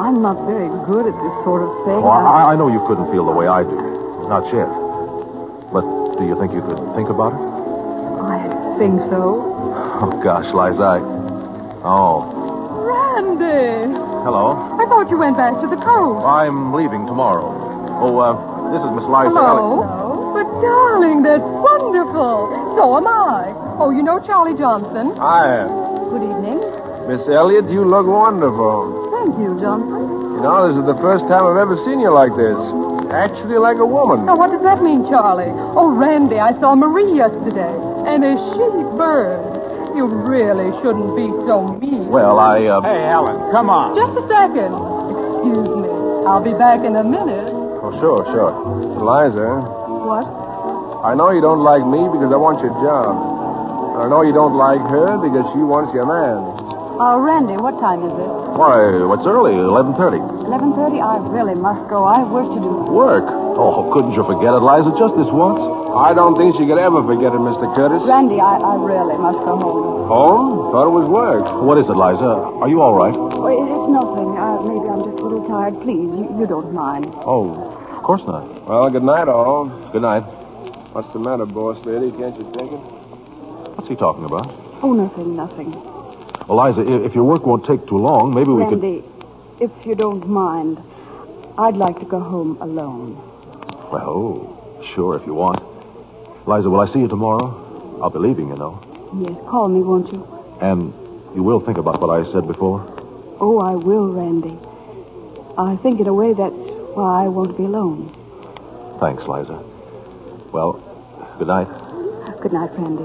I'm 0.00 0.22
not 0.22 0.40
very 0.48 0.66
good 0.88 1.06
at 1.06 1.14
this 1.14 1.34
sort 1.44 1.62
of 1.62 1.70
thing. 1.86 2.00
Oh, 2.02 2.08
I, 2.10 2.52
I 2.52 2.56
know 2.56 2.66
you 2.72 2.82
couldn't 2.88 3.10
feel 3.12 3.26
the 3.26 3.36
way 3.36 3.46
I 3.46 3.62
do. 3.62 3.76
Not 4.26 4.48
yet. 4.50 4.66
But 5.70 5.84
do 6.18 6.26
you 6.26 6.34
think 6.40 6.50
you 6.56 6.62
could 6.64 6.80
think 6.98 7.10
about 7.10 7.34
it? 7.36 7.42
I 8.24 8.38
think 8.78 9.00
so. 9.10 9.46
Oh, 10.00 10.16
gosh, 10.24 10.48
Liza, 10.56 10.80
I... 10.80 10.98
Oh, 11.84 12.24
Randy! 12.88 13.92
hello. 14.24 14.56
I 14.80 14.88
thought 14.88 15.10
you 15.12 15.18
went 15.20 15.36
back 15.36 15.60
to 15.60 15.68
the 15.68 15.76
coast. 15.76 16.24
I'm 16.24 16.72
leaving 16.72 17.04
tomorrow. 17.04 17.52
Oh, 18.00 18.16
uh, 18.16 18.32
this 18.72 18.80
is 18.80 18.90
Miss 18.96 19.04
Liza 19.04 19.36
Hello. 19.36 19.84
Elliott. 19.84 20.40
But, 20.40 20.48
darling, 20.64 21.20
that's 21.20 21.44
wonderful. 21.44 22.48
So 22.80 22.96
am 22.96 23.04
I. 23.04 23.52
Oh, 23.76 23.92
you 23.92 24.00
know 24.00 24.24
Charlie 24.24 24.56
Johnson? 24.56 25.12
Hi. 25.20 25.68
Good 26.08 26.24
evening. 26.24 26.64
Miss 27.12 27.20
Elliott, 27.28 27.68
you 27.68 27.84
look 27.84 28.08
wonderful. 28.08 29.12
Thank 29.12 29.36
you, 29.36 29.52
Johnson. 29.60 30.00
You 30.00 30.40
know, 30.40 30.64
this 30.64 30.80
is 30.80 30.88
the 30.88 30.96
first 31.04 31.28
time 31.28 31.44
I've 31.44 31.60
ever 31.60 31.76
seen 31.84 32.00
you 32.00 32.08
like 32.08 32.32
this. 32.40 32.56
Actually, 33.12 33.60
like 33.60 33.76
a 33.76 33.84
woman. 33.84 34.24
Now, 34.24 34.40
what 34.40 34.48
does 34.48 34.64
that 34.64 34.80
mean, 34.80 35.04
Charlie? 35.12 35.52
Oh, 35.76 35.92
Randy, 35.92 36.40
I 36.40 36.56
saw 36.56 36.72
Marie 36.72 37.20
yesterday. 37.20 37.68
And 38.08 38.24
a 38.24 38.32
she 38.56 38.64
bird. 38.96 39.44
You 39.92 40.08
really 40.08 40.72
shouldn't 40.80 41.12
be 41.20 41.28
so 41.44 41.76
mean. 41.76 42.08
Well, 42.08 42.40
I, 42.40 42.64
uh... 42.64 42.80
Hey, 42.80 43.04
Ellen, 43.12 43.52
come 43.52 43.68
on. 43.68 43.92
Just 43.92 44.16
a 44.16 44.24
second. 44.24 44.72
Excuse 44.72 45.68
me. 45.84 45.92
I'll 46.24 46.40
be 46.40 46.56
back 46.56 46.80
in 46.88 46.96
a 46.96 47.04
minute. 47.04 47.52
Oh, 47.84 47.92
sure, 48.00 48.24
sure. 48.32 48.56
Eliza, 48.96 49.68
What? 50.00 50.49
I 51.00 51.14
know 51.16 51.30
you 51.32 51.40
don't 51.40 51.64
like 51.64 51.80
me 51.86 52.04
because 52.12 52.28
I 52.28 52.36
want 52.36 52.60
your 52.60 52.76
job. 52.84 53.16
And 53.96 54.00
I 54.04 54.06
know 54.12 54.20
you 54.20 54.36
don't 54.36 54.56
like 54.56 54.80
her 54.92 55.16
because 55.16 55.48
she 55.56 55.60
wants 55.64 55.92
your 55.96 56.04
man. 56.04 56.40
Oh, 57.00 57.16
Randy, 57.24 57.56
what 57.56 57.80
time 57.80 58.04
is 58.04 58.12
it? 58.12 58.30
Why, 58.60 59.00
what's 59.08 59.24
early? 59.24 59.56
11.30. 59.56 59.96
11.30? 60.44 61.00
I 61.00 61.16
really 61.32 61.56
must 61.56 61.88
go. 61.88 62.04
I 62.04 62.20
have 62.20 62.28
work 62.28 62.44
to 62.52 62.60
do. 62.60 62.92
Work? 62.92 63.24
Oh, 63.56 63.88
couldn't 63.96 64.12
you 64.12 64.20
forget 64.28 64.52
it, 64.52 64.60
Liza, 64.60 64.92
just 65.00 65.16
this 65.16 65.28
once? 65.32 65.56
I 65.96 66.12
don't 66.12 66.36
think 66.36 66.60
she 66.60 66.68
could 66.68 66.76
ever 66.76 67.00
forget 67.00 67.32
it, 67.32 67.40
Mr. 67.40 67.64
Curtis. 67.72 68.04
Randy, 68.04 68.36
I, 68.36 68.60
I 68.60 68.76
really 68.76 69.16
must 69.16 69.40
go 69.48 69.56
home. 69.56 70.12
Home? 70.12 70.48
Thought 70.76 70.86
it 70.92 70.96
was 71.00 71.08
work. 71.08 71.44
What 71.64 71.80
is 71.80 71.88
it, 71.88 71.96
Liza? 71.96 72.60
Are 72.60 72.68
you 72.68 72.84
all 72.84 72.92
right? 72.92 73.16
Oh, 73.16 73.48
it- 73.48 73.64
it's 73.72 73.88
nothing. 73.88 74.36
Uh, 74.36 74.60
maybe 74.68 74.84
I'm 74.92 75.00
just 75.08 75.16
a 75.16 75.24
little 75.24 75.48
tired. 75.48 75.80
Please, 75.80 76.12
you, 76.12 76.28
you 76.36 76.44
don't 76.44 76.76
mind. 76.76 77.08
Oh, 77.24 77.56
of 77.96 78.04
course 78.04 78.20
not. 78.28 78.44
Well, 78.68 78.84
good 78.92 79.02
night, 79.02 79.26
all. 79.32 79.72
Good 79.96 80.04
night. 80.04 80.28
What's 80.92 81.12
the 81.12 81.20
matter, 81.20 81.46
boss 81.46 81.78
lady? 81.86 82.10
Can't 82.10 82.36
you 82.36 82.50
take 82.50 82.66
it? 82.66 82.82
What's 83.78 83.88
he 83.88 83.94
talking 83.94 84.24
about? 84.24 84.50
Oh, 84.82 84.92
nothing, 84.92 85.36
nothing. 85.36 85.70
Well, 86.48 86.58
Liza, 86.66 86.82
if 87.06 87.14
your 87.14 87.22
work 87.22 87.46
won't 87.46 87.64
take 87.64 87.86
too 87.86 87.98
long, 87.98 88.34
maybe 88.34 88.50
we 88.50 88.64
could... 88.64 88.82
Randy, 88.82 89.04
if 89.60 89.70
you 89.86 89.94
don't 89.94 90.26
mind, 90.28 90.82
I'd 91.56 91.76
like 91.76 92.00
to 92.00 92.06
go 92.06 92.18
home 92.18 92.58
alone. 92.60 93.14
Well, 93.92 94.82
sure, 94.96 95.16
if 95.16 95.24
you 95.26 95.34
want. 95.34 95.62
Liza, 96.48 96.68
will 96.68 96.80
I 96.80 96.92
see 96.92 96.98
you 96.98 97.06
tomorrow? 97.06 98.00
I'll 98.02 98.10
be 98.10 98.18
leaving, 98.18 98.48
you 98.48 98.56
know. 98.56 98.82
Yes, 99.14 99.38
call 99.48 99.68
me, 99.68 99.82
won't 99.82 100.12
you? 100.12 100.26
And 100.60 100.92
you 101.36 101.44
will 101.44 101.60
think 101.64 101.78
about 101.78 102.00
what 102.00 102.10
I 102.10 102.24
said 102.32 102.48
before? 102.48 102.82
Oh, 103.38 103.60
I 103.60 103.76
will, 103.76 104.10
Randy. 104.10 104.58
I 105.56 105.76
think 105.82 106.00
in 106.00 106.08
a 106.08 106.14
way 106.14 106.34
that's 106.34 106.52
why 106.98 107.24
I 107.24 107.28
won't 107.28 107.56
be 107.56 107.62
alone. 107.62 108.10
Thanks, 108.98 109.22
Liza. 109.28 109.69
Well, 110.52 110.82
good 111.38 111.46
night. 111.46 111.68
Good 112.42 112.52
night, 112.52 112.70
Randy. 112.76 113.04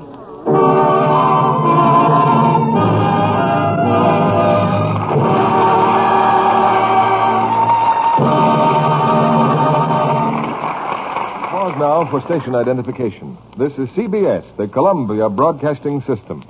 Pause 11.52 11.76
now 11.80 12.08
for 12.10 12.22
station 12.26 12.56
identification. 12.56 13.38
This 13.60 13.74
is 13.74 13.90
CBS, 13.90 14.44
the 14.58 14.68
Columbia 14.68 15.30
Broadcasting 15.30 16.02
System. 16.02 16.44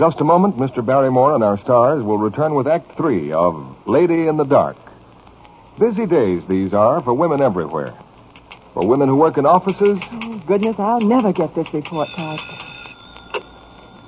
Just 0.00 0.18
a 0.20 0.24
moment, 0.24 0.56
Mr. 0.56 0.84
Barrymore 0.84 1.34
and 1.34 1.44
our 1.44 1.60
stars 1.60 2.02
will 2.02 2.16
return 2.16 2.54
with 2.54 2.66
Act 2.66 2.96
Three 2.96 3.32
of 3.32 3.76
Lady 3.86 4.28
in 4.28 4.38
the 4.38 4.44
Dark. 4.44 4.78
Busy 5.78 6.06
days 6.06 6.42
these 6.48 6.72
are 6.72 7.02
for 7.02 7.12
women 7.12 7.42
everywhere. 7.42 7.92
For 8.72 8.86
women 8.86 9.08
who 9.10 9.16
work 9.16 9.36
in 9.36 9.44
offices, 9.44 9.98
Oh, 10.10 10.42
goodness, 10.46 10.76
I'll 10.78 11.00
never 11.02 11.34
get 11.34 11.54
this 11.54 11.66
report 11.74 12.08
typed. 12.16 12.42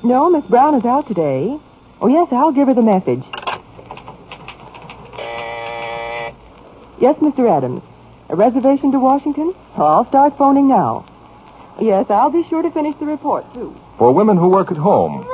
No, 0.02 0.30
Miss 0.30 0.44
Brown 0.46 0.74
is 0.76 0.84
out 0.86 1.06
today. 1.08 1.58
Oh, 2.00 2.06
yes, 2.08 2.28
I'll 2.32 2.52
give 2.52 2.68
her 2.68 2.74
the 2.74 2.80
message. 2.82 3.22
Yes, 7.00 7.16
Mr. 7.20 7.54
Adams. 7.54 7.82
A 8.30 8.36
reservation 8.36 8.92
to 8.92 8.98
Washington? 8.98 9.52
I'll 9.76 10.06
start 10.08 10.38
phoning 10.38 10.68
now. 10.68 11.04
Yes, 11.80 12.06
I'll 12.08 12.30
be 12.30 12.44
sure 12.48 12.62
to 12.62 12.70
finish 12.70 12.94
the 12.98 13.04
report, 13.06 13.44
too. 13.52 13.76
for 13.98 14.12
women 14.14 14.38
who 14.38 14.48
work 14.48 14.70
at 14.70 14.78
home, 14.78 15.26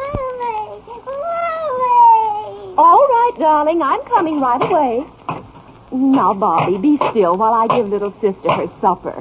All 2.81 3.09
right, 3.09 3.28
darling. 3.39 3.83
I'm 3.83 4.03
coming 4.05 4.41
right 4.41 4.63
away. 4.63 5.07
Now, 5.93 6.35
Bobby, 6.35 6.77
be 6.77 6.99
still 7.11 7.37
while 7.37 7.55
I 7.55 7.67
give 7.67 7.89
little 7.89 8.13
sister 8.21 8.51
her 8.51 8.71
supper. 8.81 9.19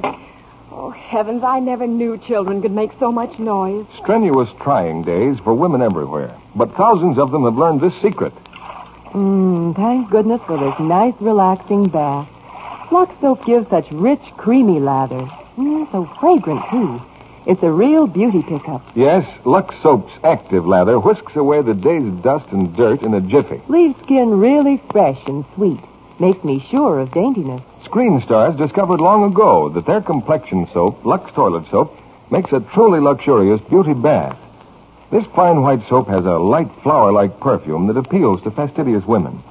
Oh, 0.70 0.90
heavens, 0.90 1.42
I 1.42 1.60
never 1.60 1.86
knew 1.86 2.18
children 2.18 2.60
could 2.60 2.72
make 2.72 2.90
so 3.00 3.10
much 3.10 3.38
noise. 3.38 3.86
strenuous, 4.02 4.48
trying 4.60 5.02
days 5.02 5.38
for 5.42 5.54
women 5.54 5.82
everywhere. 5.82 6.36
But 6.54 6.74
thousands 6.76 7.18
of 7.18 7.30
them 7.30 7.44
have 7.44 7.56
learned 7.56 7.80
this 7.80 7.94
secret. 8.02 8.34
Mmm, 9.14 9.74
thank 9.74 10.10
goodness 10.10 10.40
for 10.46 10.58
this 10.58 10.74
nice, 10.78 11.14
relaxing 11.20 11.88
bath. 11.88 12.28
Lux 12.92 13.14
soap 13.20 13.44
gives 13.46 13.68
such 13.70 13.86
rich, 13.90 14.20
creamy 14.36 14.78
lather. 14.78 15.26
Mmm, 15.56 15.90
so 15.90 16.08
fragrant, 16.20 16.62
too. 16.70 17.00
It's 17.48 17.62
a 17.62 17.70
real 17.70 18.06
beauty 18.06 18.42
pickup. 18.42 18.82
Yes, 18.94 19.26
Lux 19.46 19.74
Soap's 19.82 20.12
active 20.22 20.66
lather 20.66 21.00
whisks 21.00 21.34
away 21.34 21.62
the 21.62 21.72
day's 21.72 22.12
dust 22.22 22.44
and 22.52 22.76
dirt 22.76 23.00
in 23.00 23.14
a 23.14 23.22
jiffy. 23.22 23.62
Leaves 23.68 23.98
skin 24.04 24.38
really 24.38 24.82
fresh 24.92 25.18
and 25.26 25.46
sweet. 25.54 25.80
Makes 26.20 26.44
me 26.44 26.62
sure 26.70 27.00
of 27.00 27.08
daintiness. 27.12 27.62
Screen 27.86 28.20
stars 28.22 28.54
discovered 28.56 29.00
long 29.00 29.24
ago 29.24 29.70
that 29.70 29.86
their 29.86 30.02
complexion 30.02 30.68
soap, 30.74 31.02
Lux 31.06 31.32
Toilet 31.32 31.64
Soap, 31.70 31.96
makes 32.30 32.52
a 32.52 32.60
truly 32.74 33.00
luxurious 33.00 33.62
beauty 33.70 33.94
bath. 33.94 34.36
This 35.10 35.24
fine 35.34 35.62
white 35.62 35.88
soap 35.88 36.08
has 36.08 36.26
a 36.26 36.36
light 36.36 36.70
flower-like 36.82 37.40
perfume 37.40 37.86
that 37.86 37.96
appeals 37.96 38.42
to 38.42 38.50
fastidious 38.50 39.06
women. 39.06 39.42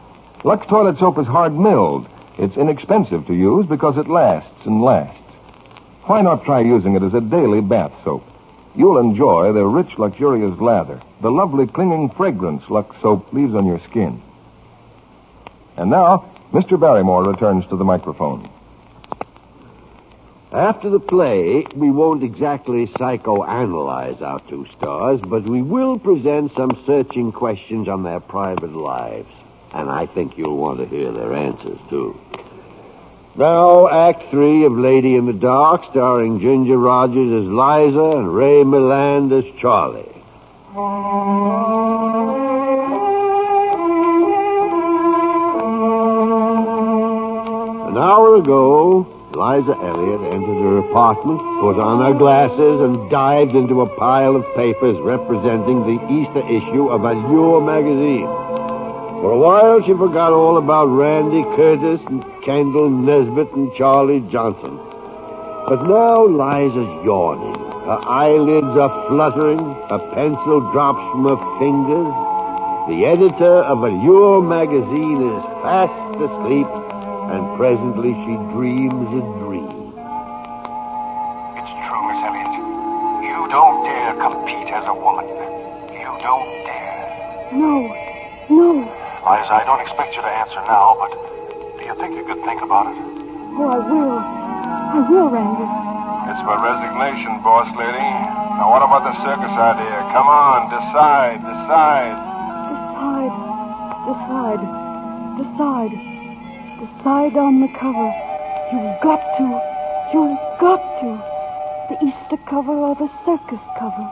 Lux 0.43 0.67
Toilet 0.67 0.99
Soap 0.99 1.17
is 1.17 1.25
hard 1.25 1.57
milled. 1.57 2.07
It's 2.37 2.57
inexpensive 2.57 3.25
to 3.25 3.33
use 3.33 3.65
because 3.65 3.97
it 3.97 4.07
lasts 4.07 4.65
and 4.65 4.83
lasts. 4.83 5.26
Why 6.07 6.21
not 6.21 6.45
try 6.45 6.61
using 6.61 6.95
it 6.95 7.03
as 7.03 7.13
a 7.13 7.19
daily 7.19 7.59
bath 7.59 7.91
soap? 8.05 8.23
You'll 8.77 8.99
enjoy 8.99 9.51
the 9.51 9.65
rich, 9.65 9.89
luxurious 9.97 10.57
lather, 10.57 11.01
the 11.21 11.29
lovely 11.29 11.67
clinging 11.67 12.11
fragrance 12.11 12.63
Lux 12.69 12.95
Soap 13.01 13.33
leaves 13.33 13.53
on 13.53 13.65
your 13.65 13.81
skin. 13.89 14.21
And 15.75 15.89
now, 15.89 16.31
Mr. 16.53 16.79
Barrymore 16.79 17.25
returns 17.25 17.65
to 17.67 17.75
the 17.75 17.83
microphone. 17.83 18.49
After 20.53 20.89
the 20.89 21.01
play, 21.01 21.65
we 21.75 21.91
won't 21.91 22.23
exactly 22.23 22.87
psychoanalyze 22.87 24.21
our 24.21 24.39
two 24.47 24.65
stars, 24.77 25.19
but 25.27 25.43
we 25.43 25.61
will 25.61 25.99
present 25.99 26.53
some 26.55 26.81
searching 26.85 27.33
questions 27.33 27.89
on 27.89 28.03
their 28.03 28.21
private 28.21 28.73
lives. 28.73 29.29
And 29.73 29.89
I 29.89 30.05
think 30.05 30.37
you'll 30.37 30.55
want 30.55 30.79
to 30.79 30.85
hear 30.85 31.11
their 31.11 31.33
answers, 31.33 31.79
too. 31.89 32.17
Now, 33.37 33.87
Act 33.87 34.31
Three 34.31 34.65
of 34.65 34.71
Lady 34.71 35.15
in 35.15 35.27
the 35.27 35.33
Dark, 35.33 35.83
starring 35.91 36.39
Ginger 36.39 36.75
Rogers 36.75 37.45
as 37.45 37.47
Liza 37.47 38.17
and 38.17 38.33
Ray 38.33 38.63
Milland 38.63 39.31
as 39.31 39.45
Charlie. 39.61 40.09
An 47.85 47.95
hour 47.95 48.37
ago, 48.37 49.05
Liza 49.33 49.77
Elliott 49.85 50.33
entered 50.33 50.57
her 50.57 50.77
apartment, 50.89 51.37
put 51.61 51.77
on 51.77 52.01
her 52.11 52.17
glasses, 52.17 52.81
and 52.81 53.07
dived 53.11 53.53
into 53.53 53.81
a 53.81 53.97
pile 53.99 54.35
of 54.35 54.43
papers 54.55 54.97
representing 55.01 55.85
the 55.85 56.01
Easter 56.09 56.41
issue 56.49 56.89
of 56.89 57.03
Allure 57.03 57.61
magazine. 57.61 58.25
For 59.21 59.29
a 59.29 59.37
while, 59.37 59.83
she 59.85 59.93
forgot 59.93 60.31
all 60.31 60.57
about 60.57 60.85
Randy 60.85 61.43
Curtis 61.55 62.01
and 62.07 62.25
Kendall 62.47 62.89
Nesbitt 62.89 63.51
and 63.59 63.75
Charlie 63.75 64.23
Johnson. 64.31 64.79
But 65.67 65.83
now 65.83 66.23
Liza's 66.31 67.03
yawning. 67.03 67.59
Her 67.83 67.99
eyelids 68.07 68.71
are 68.79 68.93
fluttering. 69.11 69.59
Her 69.91 69.99
pencil 70.15 70.63
drops 70.71 71.03
from 71.11 71.27
her 71.27 71.35
fingers. 71.59 72.07
The 72.87 73.03
editor 73.03 73.67
of 73.67 73.83
Allure 73.83 74.39
magazine 74.39 75.27
is 75.27 75.43
fast 75.59 75.91
asleep, 76.23 76.71
and 77.35 77.43
presently 77.59 78.15
she 78.15 78.39
dreams 78.55 79.11
a 79.11 79.23
dream. 79.43 79.91
It's 81.59 81.73
true, 81.83 82.03
Miss 82.07 82.23
Elliott. 82.23 82.55
You 83.27 83.43
don't 83.51 83.83
dare 83.83 83.97
dare 84.07 84.23
compete 84.23 84.71
as 84.71 84.87
a 84.87 84.95
woman. 84.95 85.27
You 85.91 86.11
don't 86.23 86.51
dare. 86.63 87.51
No. 87.51 87.91
No. 88.47 88.87
Liza, 89.27 89.51
I 89.51 89.63
don't 89.67 89.81
expect 89.83 90.15
you 90.15 90.21
to 90.21 90.31
answer 90.31 90.63
now, 90.63 90.95
but 90.95 91.11
do 91.11 91.19
you 91.19 91.36
think 91.97 92.13
you 92.15 92.25
could 92.25 92.41
think 92.45 92.61
about 92.61 92.93
it? 92.93 92.97
Oh, 93.57 93.69
I 93.73 93.79
will. 93.81 94.17
I 94.21 94.99
will, 95.09 95.29
Randy. 95.33 95.67
It's 96.29 96.43
my 96.45 96.57
resignation, 96.61 97.41
boss 97.41 97.69
lady. 97.73 98.09
Now, 98.57 98.69
what 98.69 98.85
about 98.85 99.05
the 99.05 99.15
circus 99.25 99.53
idea? 99.53 99.97
Come 100.13 100.29
on, 100.29 100.69
decide, 100.69 101.41
decide. 101.41 102.17
Decide. 102.69 103.33
Decide. 104.07 104.63
Decide. 105.41 105.93
Decide 106.77 107.33
on 107.37 107.61
the 107.61 107.71
cover. 107.79 108.09
You've 108.73 109.01
got 109.01 109.21
to. 109.41 109.47
You've 110.13 110.37
got 110.61 110.81
to. 111.01 111.09
The 111.89 111.97
Easter 112.05 112.37
cover 112.49 112.73
or 112.73 112.95
the 112.95 113.09
circus 113.25 113.63
cover. 113.79 114.07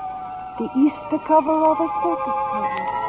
The 0.57 0.69
Easter 0.73 1.19
cover 1.27 1.51
or 1.51 1.75
the 1.75 1.89
circus 2.01 2.37
cover. 2.49 3.04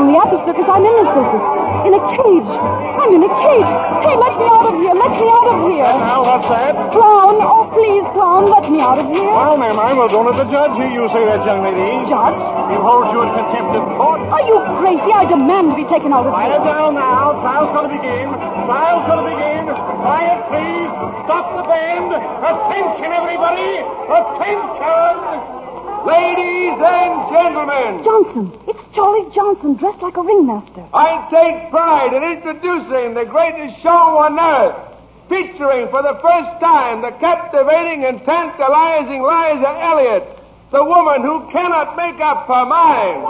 Only 0.00 0.16
the 0.16 0.40
circus, 0.48 0.64
I'm 0.64 0.80
in 0.80 0.94
the 0.96 1.06
circus. 1.12 1.42
In 1.84 1.92
a 1.92 2.02
cage. 2.16 2.52
I'm 3.00 3.12
in 3.12 3.22
a 3.24 3.32
cage. 3.44 3.72
Hey, 4.00 4.16
let 4.16 4.32
me 4.40 4.46
out 4.48 4.66
of 4.68 4.74
here. 4.80 4.94
Let 4.96 5.12
me 5.12 5.26
out 5.28 5.48
of 5.52 5.58
here. 5.68 5.92
Now, 6.00 6.20
what's 6.24 6.48
that? 6.48 6.72
Clown. 6.92 7.36
Oh, 7.44 7.68
please, 7.72 8.04
clown, 8.16 8.48
let 8.48 8.64
me 8.72 8.80
out 8.80 8.96
of 8.96 9.08
here. 9.12 9.28
Well, 9.28 9.60
ma'am, 9.60 9.76
I 9.76 9.92
will 9.92 10.08
go 10.08 10.24
to 10.24 10.32
the 10.40 10.48
judge 10.48 10.72
hear 10.80 10.88
you 10.88 11.04
say 11.12 11.24
that, 11.28 11.44
young 11.44 11.60
lady. 11.60 11.84
Judge? 12.08 12.40
He 12.72 12.76
holds 12.80 13.12
you 13.12 13.20
in 13.24 13.30
contempt 13.36 13.72
of 13.76 13.84
court. 14.00 14.20
Are 14.32 14.44
you 14.48 14.56
crazy? 14.80 15.10
I 15.12 15.28
demand 15.28 15.72
to 15.72 15.76
be 15.76 15.84
taken 15.92 16.16
out 16.16 16.24
of 16.24 16.32
here. 16.32 16.48
Quiet 16.48 16.64
down 16.64 16.96
now. 16.96 17.36
Trial's 17.44 17.72
going 17.76 17.88
to 17.88 17.92
begin. 17.92 18.26
Trial's 18.32 19.04
going 19.04 19.20
to 19.20 19.28
begin. 19.28 19.62
Quiet, 20.00 20.40
please. 20.48 20.92
Stop 21.28 21.44
the 21.60 21.64
band. 21.68 22.08
Attention, 22.16 23.08
everybody. 23.12 23.84
Attention. 23.84 25.60
Ladies 26.08 26.80
and 26.80 27.12
gentlemen, 27.28 28.00
Johnson. 28.00 28.48
It's 28.64 28.79
Charlie 28.94 29.30
Johnson, 29.34 29.74
dressed 29.74 30.02
like 30.02 30.16
a 30.16 30.22
ringmaster. 30.22 30.84
I 30.92 31.28
take 31.30 31.70
pride 31.70 32.12
in 32.12 32.22
introducing 32.24 33.14
the 33.14 33.24
greatest 33.24 33.82
show 33.82 34.18
on 34.18 34.34
earth, 34.34 34.76
featuring 35.28 35.86
for 35.94 36.02
the 36.02 36.18
first 36.18 36.58
time 36.58 37.02
the 37.02 37.14
captivating 37.22 38.04
and 38.04 38.18
tantalizing 38.26 39.22
Liza 39.22 39.70
Elliott, 39.78 40.26
the 40.72 40.82
woman 40.82 41.22
who 41.22 41.46
cannot 41.52 41.96
make 41.96 42.18
up 42.20 42.46
her 42.50 42.66
mind. 42.66 43.22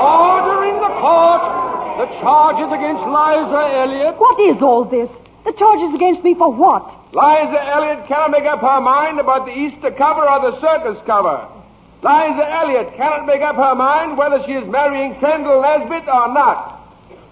Order 0.00 0.64
in 0.72 0.76
the 0.80 0.94
court. 1.00 1.64
The 1.96 2.08
charges 2.20 2.68
against 2.72 3.04
Liza 3.08 3.62
Elliott. 3.80 4.20
What 4.20 4.38
is 4.40 4.60
all 4.60 4.84
this? 4.84 5.08
The 5.44 5.52
charges 5.52 5.94
against 5.94 6.22
me 6.22 6.34
for 6.34 6.52
what? 6.52 6.84
Liza 7.12 7.60
Elliott 7.72 8.06
cannot 8.08 8.32
make 8.32 8.44
up 8.44 8.60
her 8.60 8.80
mind 8.80 9.18
about 9.18 9.46
the 9.46 9.52
Easter 9.52 9.90
cover 9.92 10.28
or 10.28 10.50
the 10.50 10.60
circus 10.60 11.00
cover. 11.06 11.48
Liza 12.02 12.50
Elliott 12.50 12.96
cannot 12.96 13.26
make 13.26 13.42
up 13.42 13.56
her 13.56 13.74
mind 13.74 14.16
whether 14.16 14.42
she 14.44 14.52
is 14.52 14.68
marrying 14.68 15.18
Kendall 15.18 15.62
Nesbitt 15.62 16.08
or 16.08 16.28
not. 16.32 16.76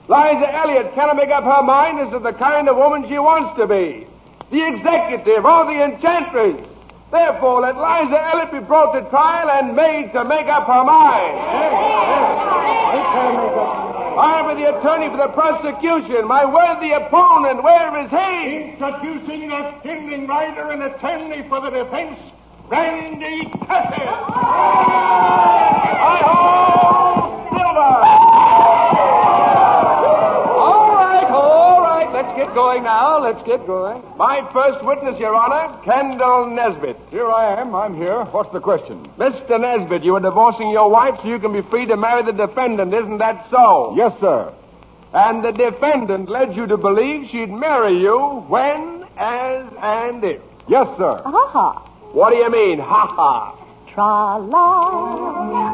Liza 0.09 0.55
Elliott 0.55 0.95
cannot 0.95 1.17
make 1.17 1.31
up 1.31 1.45
her 1.45 1.63
mind 1.63 2.01
as 2.01 2.11
to 2.13 2.19
the 2.19 2.33
kind 2.33 2.69
of 2.69 2.77
woman 2.77 3.09
she 3.09 3.19
wants 3.19 3.59
to 3.59 3.67
be. 3.67 4.07
The 4.51 4.67
executive 4.67 5.45
or 5.45 5.65
the 5.67 5.85
enchantress. 5.85 6.67
Therefore, 7.11 7.61
let 7.61 7.77
Liza 7.77 8.19
Elliott 8.33 8.53
be 8.53 8.61
brought 8.61 8.93
to 8.93 9.09
trial 9.11 9.51
and 9.51 9.77
made 9.77 10.13
to 10.13 10.25
make 10.25 10.47
up 10.47 10.67
her 10.67 10.85
mind. 10.85 11.35
I 14.15 14.41
am 14.41 14.57
the 14.57 14.79
attorney 14.79 15.09
for 15.11 15.17
the 15.17 15.29
prosecution. 15.29 16.27
My 16.27 16.45
worthy 16.45 16.93
opponent, 16.93 17.63
where 17.63 17.99
is 18.05 18.11
he? 18.11 18.73
Introducing 18.73 19.49
the 19.49 19.81
standing 19.81 20.27
writer 20.27 20.71
and 20.71 20.83
attorney 20.83 21.49
for 21.49 21.61
the 21.61 21.71
defense, 21.71 22.19
Randy 22.69 23.51
Curtis. 23.67 25.15
All 29.55 30.95
right, 30.95 31.31
all 31.31 31.83
right. 31.83 32.13
Let's 32.13 32.37
get 32.37 32.55
going 32.55 32.83
now. 32.85 33.23
Let's 33.23 33.43
get 33.47 33.67
going. 33.67 34.03
My 34.17 34.49
first 34.53 34.85
witness, 34.85 35.19
Your 35.19 35.35
Honor, 35.35 35.79
Kendall 35.85 36.47
Nesbitt. 36.51 36.97
Here 37.11 37.27
I 37.31 37.61
am. 37.61 37.75
I'm 37.75 37.97
here. 37.97 38.25
What's 38.25 38.53
the 38.53 38.61
question? 38.61 39.07
Mr. 39.19 39.61
Nesbitt, 39.61 40.03
you 40.05 40.17
are 40.17 40.21
divorcing 40.21 40.71
your 40.71 40.91
wife 40.91 41.15
so 41.23 41.29
you 41.29 41.39
can 41.39 41.53
be 41.53 41.63
free 41.71 41.87
to 41.87 41.97
marry 41.97 42.23
the 42.25 42.33
defendant. 42.33 42.93
Isn't 42.93 43.19
that 43.19 43.47
so? 43.51 43.95
Yes, 43.97 44.13
sir. 44.21 44.53
And 45.13 45.45
the 45.45 45.53
defendant 45.53 46.29
led 46.29 46.57
you 46.57 46.67
to 46.67 46.77
believe 46.77 47.29
she'd 47.31 47.51
marry 47.51 48.01
you 48.01 48.45
when, 48.49 49.05
as, 49.17 49.67
and 49.81 50.25
if. 50.25 50.41
Yes, 50.69 50.87
sir. 50.99 51.23
Ha-ha. 51.25 51.84
What 52.15 52.31
do 52.31 52.37
you 52.37 52.49
mean, 52.49 52.79
ha 52.79 53.11
ha? 53.11 53.59
Tra-la. 53.91 54.63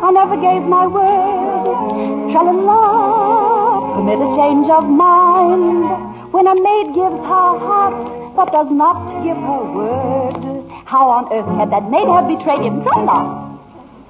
I 0.00 0.10
never 0.10 0.40
gave 0.40 0.64
my 0.64 0.86
word. 0.88 2.32
Tra-la-la. 2.32 4.00
Permit 4.00 4.24
a 4.24 4.28
change 4.40 4.70
of 4.72 4.88
mind. 4.88 5.84
When 6.32 6.46
a 6.48 6.56
maid 6.56 6.96
gives 6.96 7.20
her 7.28 7.50
heart, 7.60 8.32
but 8.34 8.52
does 8.52 8.72
not 8.72 9.20
give 9.20 9.36
her 9.36 9.62
word. 9.68 10.64
How 10.88 11.10
on 11.10 11.28
earth 11.28 11.44
can 11.44 11.68
that 11.68 11.90
maid 11.92 12.08
have 12.08 12.24
betrayed 12.26 12.64
him? 12.64 12.84
Tra-la. 12.84 13.60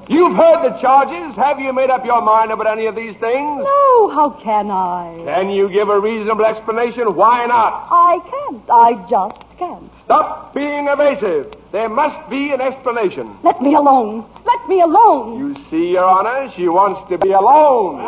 You've 0.06 0.36
heard 0.36 0.62
the 0.62 0.78
charges. 0.78 1.34
Have 1.34 1.58
you 1.58 1.72
made 1.72 1.90
up 1.90 2.04
your 2.06 2.22
mind 2.22 2.52
about 2.52 2.68
any 2.70 2.86
of 2.86 2.94
these 2.94 3.18
things? 3.18 3.58
No, 3.58 4.08
how 4.14 4.38
can 4.40 4.70
I? 4.70 5.18
Can 5.24 5.50
you 5.50 5.68
give 5.68 5.88
a 5.88 5.98
reasonable 5.98 6.46
explanation? 6.46 7.14
Why 7.16 7.46
not? 7.46 7.88
I 7.90 8.22
can't. 8.22 8.70
I 8.70 8.94
just 9.10 9.58
can't. 9.58 9.90
Stop 10.04 10.54
being 10.54 10.86
evasive. 10.86 11.59
There 11.72 11.88
must 11.88 12.28
be 12.28 12.50
an 12.50 12.60
explanation. 12.60 13.38
Let 13.44 13.62
me 13.62 13.74
alone. 13.78 14.26
Let 14.42 14.68
me 14.68 14.82
alone. 14.82 15.38
You 15.38 15.54
see, 15.70 15.94
Your 15.94 16.02
Honor, 16.02 16.50
she 16.58 16.66
wants 16.66 17.06
to 17.06 17.14
be 17.14 17.30
alone. 17.30 18.02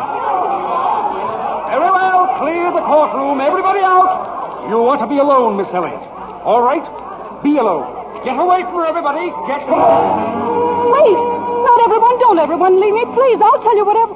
Very 1.71 1.87
well. 1.87 2.43
Clear 2.43 2.75
the 2.75 2.83
courtroom. 2.83 3.39
Everybody 3.39 3.79
out. 3.79 4.67
You 4.67 4.83
want 4.83 4.99
to 4.99 5.07
be 5.07 5.15
alone, 5.15 5.55
Miss 5.55 5.71
Elliott. 5.71 6.03
All 6.43 6.59
right. 6.59 6.83
Be 7.39 7.55
alone. 7.55 7.87
Get 8.27 8.35
away 8.35 8.67
from 8.67 8.83
her, 8.83 8.85
everybody. 8.85 9.31
Get 9.47 9.63
Wait. 9.63 11.19
Not 11.63 11.79
everyone. 11.87 12.15
Don't 12.19 12.39
everyone 12.43 12.83
leave 12.83 12.95
me. 12.99 13.07
Please, 13.15 13.39
I'll 13.39 13.63
tell 13.63 13.79
you 13.79 13.87
whatever. 13.87 14.15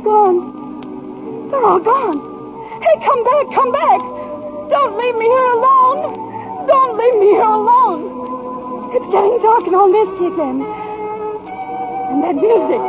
Gone. 0.00 1.52
They're 1.52 1.60
all 1.60 1.80
gone. 1.80 2.18
Hey, 2.80 2.96
come 3.04 3.20
back. 3.20 3.44
Come 3.52 3.68
back. 3.68 4.00
Don't 4.72 4.96
leave 4.96 5.16
me 5.20 5.28
here 5.28 5.48
alone. 5.60 6.33
Don't 6.66 6.92
leave 6.98 7.16
me 7.20 7.28
here 7.36 7.44
alone. 7.44 8.00
It's 8.94 9.08
getting 9.10 9.36
dark 9.42 9.64
and 9.66 9.74
all 9.74 9.90
misty 9.90 10.28
then. 10.38 10.56
And 12.14 12.18
that 12.24 12.36
music. 12.38 12.82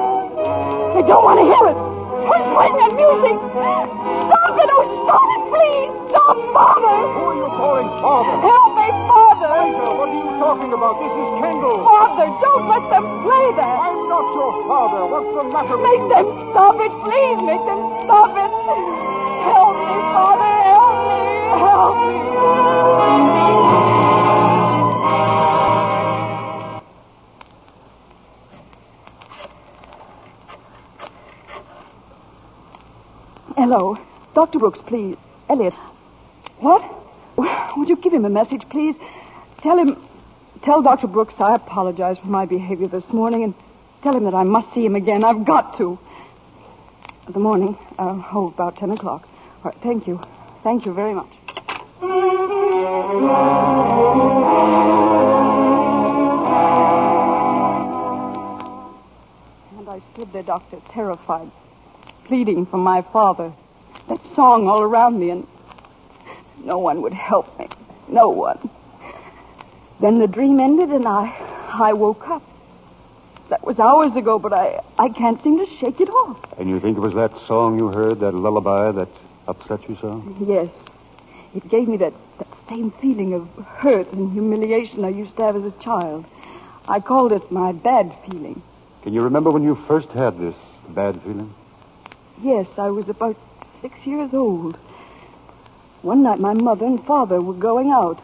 I 0.96 1.02
don't 1.04 1.24
want 1.26 1.40
to 1.42 1.46
hear 1.50 1.66
it. 1.74 1.78
Who's 2.26 2.46
playing 2.56 2.78
that 2.80 2.94
music? 2.96 3.36
Stop 3.36 4.56
it! 4.58 4.70
Oh, 4.72 4.84
stop 5.06 5.28
it, 5.36 5.42
please! 5.52 5.92
Stop, 6.10 6.38
Father! 6.56 6.96
Who 7.14 7.22
are 7.30 7.38
you 7.38 7.50
calling 7.60 7.90
father? 8.02 8.36
Help 8.42 8.72
me, 8.80 8.88
Father! 9.12 9.50
Liza, 9.66 9.86
what 9.94 10.10
are 10.10 10.18
you 10.24 10.32
talking 10.42 10.72
about? 10.74 10.94
This 11.02 11.14
is 11.14 11.30
Kendall. 11.42 11.78
Father, 11.86 12.28
don't 12.42 12.66
let 12.72 12.84
them 12.90 13.06
play 13.28 13.46
that! 13.62 13.78
I'm 13.86 14.00
not 14.10 14.26
your 14.34 14.52
father. 14.66 15.02
What's 15.06 15.32
the 15.38 15.44
matter 15.54 15.78
with 15.78 15.86
Make 15.86 16.02
you? 16.02 16.10
them 16.16 16.26
stop 16.56 16.78
it, 16.82 16.94
please! 17.06 17.40
Make 17.46 17.64
them 17.70 17.82
stop 18.10 18.32
it! 18.34 18.52
Help 19.46 19.76
me, 19.78 19.98
Father! 20.16 20.54
Help 20.66 20.96
me! 21.06 21.22
Help 21.62 21.96
me! 22.10 22.25
Hello. 33.78 33.98
Dr. 34.34 34.58
Brooks, 34.58 34.80
please. 34.88 35.18
Elliott. 35.50 35.74
What? 36.60 36.82
Would 37.76 37.90
you 37.90 37.98
give 37.98 38.14
him 38.14 38.24
a 38.24 38.30
message, 38.30 38.62
please? 38.72 38.96
Tell 39.62 39.78
him. 39.78 40.02
Tell 40.64 40.82
Dr. 40.82 41.08
Brooks 41.08 41.34
I 41.40 41.56
apologize 41.56 42.16
for 42.20 42.28
my 42.28 42.46
behavior 42.46 42.88
this 42.88 43.04
morning 43.12 43.44
and 43.44 43.54
tell 44.02 44.16
him 44.16 44.24
that 44.24 44.34
I 44.34 44.44
must 44.44 44.74
see 44.74 44.86
him 44.86 44.96
again. 44.96 45.26
I've 45.26 45.46
got 45.46 45.78
to. 45.80 46.00
The 47.34 47.38
morning. 47.38 47.78
Uh, 48.00 48.24
oh, 48.32 48.48
about 48.48 48.78
10 48.78 48.92
o'clock. 48.92 49.28
All 49.58 49.64
right, 49.72 49.78
thank 49.84 50.08
you. 50.08 50.22
Thank 50.64 50.86
you 50.86 50.94
very 50.94 51.14
much. 51.14 51.28
And 59.78 59.90
I 59.90 60.02
stood 60.14 60.32
there, 60.32 60.44
Doctor, 60.44 60.80
terrified, 60.94 61.52
pleading 62.30 62.68
for 62.68 62.78
my 62.78 63.02
father. 63.12 63.54
That 64.10 64.20
song 64.36 64.68
all 64.68 64.82
around 64.82 65.20
me, 65.20 65.30
and 65.32 65.48
no 66.64 66.80
one 66.80 67.02
would 67.02 67.14
help 67.14 67.58
me. 67.60 67.68
No 68.08 68.30
one. 68.30 68.70
Then 70.02 70.20
the 70.20 70.28
dream 70.28 70.60
ended, 70.60 70.90
and 70.90 71.08
I, 71.08 71.28
I 71.74 71.94
woke 71.94 72.28
up. 72.28 72.44
That 73.50 73.64
was 73.66 73.80
hours 73.80 74.16
ago, 74.16 74.40
but 74.40 74.54
I, 74.54 74.82
I 74.98 75.10
can't 75.10 75.42
seem 75.44 75.58
to 75.60 75.66
shake 75.80 76.02
it 76.02 76.10
off. 76.10 76.38
And 76.58 76.70
you 76.70 76.80
think 76.80 76.98
it 76.98 77.02
was 77.02 77.14
that 77.14 77.32
song 77.48 77.78
you 77.78 77.88
heard, 77.88 78.20
that 78.20 78.34
lullaby, 78.34 78.92
that 78.92 79.10
upset 79.48 79.88
you 79.88 79.98
so? 80.02 80.24
Yes. 80.48 80.70
It 81.54 81.70
gave 81.70 81.88
me 81.88 81.98
that, 81.98 82.14
that 82.40 82.48
same 82.68 82.92
feeling 83.02 83.34
of 83.34 83.48
hurt 83.66 84.12
and 84.12 84.34
humiliation 84.34 85.06
I 85.06 85.10
used 85.10 85.36
to 85.38 85.44
have 85.44 85.56
as 85.56 85.64
a 85.64 85.84
child. 85.84 86.26
I 86.88 87.00
called 87.00 87.32
it 87.32 87.52
my 87.52 87.72
bad 87.72 88.16
feeling. 88.28 88.62
Can 89.04 89.14
you 89.14 89.22
remember 89.22 89.52
when 89.52 89.64
you 89.64 89.78
first 89.88 90.10
had 90.10 90.40
this 90.40 90.56
bad 90.90 91.22
feeling? 91.22 91.54
Yes, 92.42 92.68
I 92.78 92.90
was 92.90 93.08
about 93.08 93.38
six 93.86 94.08
years 94.08 94.32
old. 94.34 94.76
One 96.02 96.24
night 96.24 96.40
my 96.40 96.54
mother 96.54 96.86
and 96.86 97.06
father 97.06 97.40
were 97.40 97.54
going 97.54 97.92
out. 97.92 98.20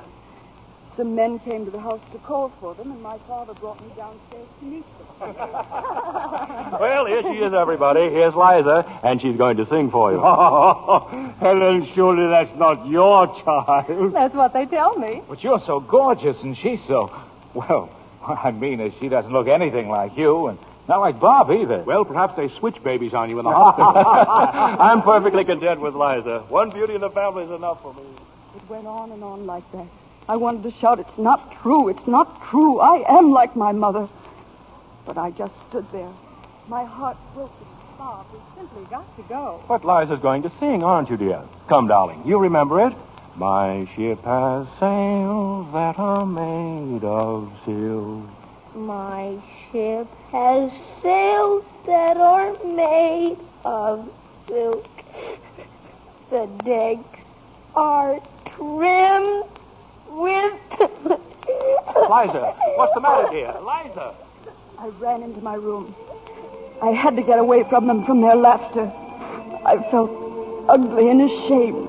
Some 0.97 1.13
men 1.13 1.37
came 1.37 1.65
to 1.65 1.71
the 1.71 1.79
house 1.79 2.01
to 2.13 2.17
call 2.17 2.51
for 2.59 2.73
them, 2.73 2.91
and 2.91 3.01
my 3.03 3.19
father 3.27 3.53
brought 3.53 3.79
me 3.79 3.93
downstairs 3.95 4.47
to 4.59 4.65
meet 4.65 4.83
them. 4.97 5.07
Well, 6.81 7.05
here 7.05 7.21
she 7.21 7.37
is, 7.37 7.53
everybody. 7.53 8.09
Here's 8.09 8.33
Liza, 8.33 9.01
and 9.03 9.21
she's 9.21 9.37
going 9.37 9.57
to 9.57 9.67
sing 9.67 9.91
for 9.91 10.11
you. 10.11 10.19
Helen, 11.39 11.87
surely 11.93 12.27
that's 12.27 12.57
not 12.57 12.87
your 12.87 13.27
child. 13.45 14.13
That's 14.13 14.33
what 14.33 14.53
they 14.53 14.65
tell 14.65 14.97
me. 14.97 15.21
But 15.29 15.43
you're 15.43 15.61
so 15.67 15.79
gorgeous, 15.79 16.37
and 16.41 16.57
she's 16.57 16.79
so. 16.87 17.11
Well, 17.53 17.91
what 18.21 18.39
I 18.43 18.49
mean 18.49 18.79
is, 18.79 18.93
she 18.99 19.09
doesn't 19.09 19.31
look 19.31 19.47
anything 19.47 19.89
like 19.89 20.17
you, 20.17 20.47
and 20.47 20.57
not 20.87 20.99
like 20.99 21.19
Bob 21.19 21.51
either. 21.51 21.83
Well, 21.83 22.05
perhaps 22.05 22.35
they 22.35 22.49
switch 22.59 22.81
babies 22.83 23.13
on 23.13 23.29
you 23.29 23.39
in 23.39 23.45
the 23.45 23.51
hospital. 23.51 23.93
I'm 24.81 25.01
perfectly 25.01 25.45
content 25.45 25.79
with 25.79 25.93
Liza. 25.93 26.45
One 26.49 26.71
beauty 26.71 26.95
in 26.95 27.01
the 27.01 27.09
family 27.09 27.43
is 27.43 27.51
enough 27.51 27.81
for 27.81 27.93
me. 27.93 28.03
It 28.55 28.69
went 28.69 28.87
on 28.87 29.11
and 29.11 29.23
on 29.23 29.45
like 29.45 29.69
that. 29.71 29.87
I 30.27 30.35
wanted 30.37 30.63
to 30.63 30.79
shout, 30.79 30.99
It's 30.99 31.17
not 31.17 31.61
true, 31.61 31.89
it's 31.89 32.07
not 32.07 32.49
true. 32.49 32.79
I 32.79 33.17
am 33.17 33.31
like 33.31 33.55
my 33.55 33.71
mother. 33.71 34.07
But 35.05 35.17
I 35.17 35.31
just 35.31 35.53
stood 35.69 35.85
there. 35.91 36.11
My 36.67 36.85
heart 36.85 37.17
broken. 37.33 37.67
Bob, 37.97 38.25
we've 38.33 38.41
simply 38.57 38.83
got 38.89 39.15
to 39.17 39.23
go. 39.23 39.63
But 39.67 39.85
Liza's 39.85 40.19
going 40.21 40.41
to 40.43 40.51
sing, 40.59 40.83
aren't 40.83 41.09
you, 41.09 41.17
dear? 41.17 41.43
Come, 41.69 41.87
darling. 41.87 42.23
You 42.25 42.39
remember 42.39 42.85
it? 42.87 42.93
My 43.35 43.87
ship 43.95 44.23
has 44.23 44.67
sails 44.79 45.67
that 45.73 45.95
are 45.97 46.25
made 46.25 47.03
of 47.03 47.51
silk. 47.65 48.27
My 48.75 49.37
ship 49.71 50.07
has 50.31 50.69
sails 51.01 51.63
that 51.85 52.17
are 52.17 52.51
made 52.63 53.37
of 53.63 54.09
silk. 54.47 54.85
The 56.29 56.49
decks 56.65 57.19
are 57.75 58.19
trimmed 58.55 59.49
with. 60.09 60.53
Liza, 62.09 62.55
what's 62.75 62.93
the 62.95 63.01
matter, 63.01 63.27
dear? 63.31 63.53
Liza. 63.61 64.15
I 64.77 64.87
ran 64.99 65.23
into 65.23 65.41
my 65.41 65.55
room. 65.55 65.95
I 66.81 66.91
had 66.91 67.15
to 67.15 67.21
get 67.21 67.39
away 67.39 67.63
from 67.69 67.87
them, 67.87 68.05
from 68.05 68.21
their 68.21 68.35
laughter. 68.35 68.91
I 69.65 69.77
felt 69.91 70.11
ugly 70.67 71.09
and 71.09 71.21
ashamed. 71.21 71.87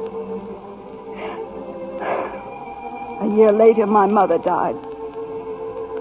A 3.23 3.37
year 3.37 3.53
later, 3.53 3.87
my 3.87 4.07
mother 4.07 4.39
died. 4.39 4.77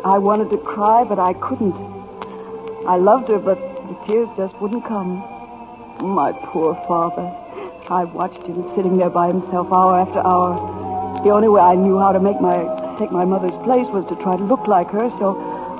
I 0.03 0.17
wanted 0.17 0.49
to 0.49 0.57
cry, 0.57 1.03
but 1.03 1.19
I 1.19 1.33
couldn't. 1.33 1.77
I 2.87 2.97
loved 2.97 3.29
her, 3.29 3.37
but 3.37 3.59
the 3.59 3.97
tears 4.07 4.27
just 4.35 4.55
wouldn't 4.59 4.87
come. 4.87 5.21
My 6.01 6.31
poor 6.49 6.73
father. 6.87 7.29
I 7.89 8.05
watched 8.05 8.41
him 8.41 8.65
sitting 8.75 8.97
there 8.97 9.11
by 9.11 9.27
himself 9.27 9.71
hour 9.71 9.99
after 9.99 10.25
hour. 10.25 10.57
The 11.23 11.29
only 11.29 11.49
way 11.49 11.61
I 11.61 11.75
knew 11.75 11.99
how 11.99 12.13
to 12.13 12.19
make 12.19 12.41
my 12.41 12.65
take 12.97 13.11
my 13.11 13.25
mother's 13.25 13.57
place 13.65 13.85
was 13.89 14.05
to 14.09 14.15
try 14.21 14.37
to 14.37 14.43
look 14.43 14.65
like 14.67 14.89
her, 14.89 15.09
so 15.19 15.33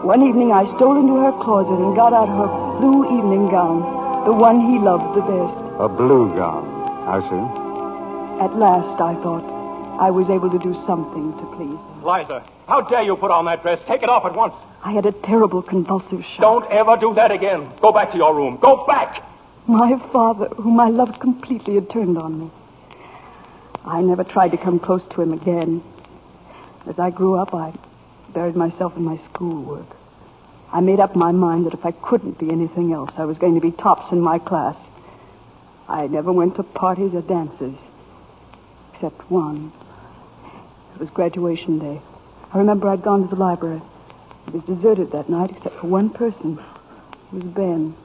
one 0.03 0.21
evening 0.25 0.51
I 0.51 0.65
stole 0.75 0.99
into 0.99 1.15
her 1.21 1.31
closet 1.41 1.77
and 1.77 1.95
got 1.95 2.13
out 2.13 2.29
her 2.29 2.49
blue 2.81 3.05
evening 3.17 3.49
gown, 3.49 3.85
the 4.25 4.33
one 4.33 4.59
he 4.59 4.77
loved 4.81 5.17
the 5.17 5.21
best. 5.21 5.57
A 5.79 5.89
blue 5.89 6.33
gown. 6.33 6.65
I 7.05 7.21
see. 7.25 7.45
At 8.41 8.57
last, 8.57 8.99
I 9.01 9.13
thought, 9.21 9.45
I 10.01 10.09
was 10.09 10.29
able 10.29 10.49
to 10.49 10.57
do 10.57 10.73
something 10.85 11.37
to 11.37 11.45
please. 11.53 11.70
Liza, 12.03 12.43
how 12.67 12.81
dare 12.81 13.03
you 13.03 13.15
put 13.15 13.31
on 13.31 13.45
that 13.45 13.61
dress? 13.61 13.79
Take 13.87 14.03
it 14.03 14.09
off 14.09 14.25
at 14.25 14.35
once. 14.35 14.53
I 14.83 14.91
had 14.91 15.05
a 15.05 15.11
terrible 15.11 15.61
convulsive 15.61 16.21
shock. 16.35 16.41
Don't 16.41 16.71
ever 16.71 16.97
do 16.97 17.13
that 17.15 17.31
again. 17.31 17.71
Go 17.81 17.91
back 17.91 18.11
to 18.11 18.17
your 18.17 18.35
room. 18.35 18.57
Go 18.61 18.85
back. 18.87 19.23
My 19.67 19.91
father, 20.11 20.47
whom 20.49 20.79
I 20.79 20.89
loved 20.89 21.19
completely, 21.19 21.75
had 21.75 21.89
turned 21.91 22.17
on 22.17 22.39
me. 22.39 22.51
I 23.85 24.01
never 24.01 24.23
tried 24.23 24.49
to 24.49 24.57
come 24.57 24.79
close 24.79 25.01
to 25.11 25.21
him 25.21 25.33
again. 25.33 25.83
As 26.87 26.97
I 26.97 27.11
grew 27.11 27.35
up, 27.35 27.53
I 27.53 27.73
buried 28.33 28.55
myself 28.55 28.97
in 28.97 29.03
my 29.03 29.19
schoolwork. 29.29 29.87
I 30.73 30.79
made 30.79 30.99
up 30.99 31.15
my 31.15 31.31
mind 31.31 31.65
that 31.65 31.73
if 31.73 31.85
I 31.85 31.91
couldn't 31.91 32.39
be 32.39 32.49
anything 32.49 32.93
else, 32.93 33.11
I 33.17 33.25
was 33.25 33.37
going 33.37 33.55
to 33.55 33.61
be 33.61 33.71
tops 33.71 34.11
in 34.11 34.21
my 34.21 34.39
class. 34.39 34.75
I 35.87 36.07
never 36.07 36.31
went 36.31 36.55
to 36.55 36.63
parties 36.63 37.13
or 37.13 37.21
dances, 37.21 37.75
except 38.93 39.29
one. 39.29 39.73
It 41.01 41.05
was 41.05 41.13
graduation 41.15 41.79
day. 41.79 41.99
I 42.53 42.59
remember 42.59 42.87
I'd 42.87 43.01
gone 43.01 43.27
to 43.27 43.35
the 43.35 43.41
library. 43.41 43.81
It 44.45 44.53
was 44.53 44.63
deserted 44.65 45.11
that 45.13 45.31
night 45.31 45.49
except 45.49 45.79
for 45.79 45.87
one 45.87 46.11
person. 46.11 46.59
It 47.33 47.33
was 47.33 47.43
Ben. 47.55 47.95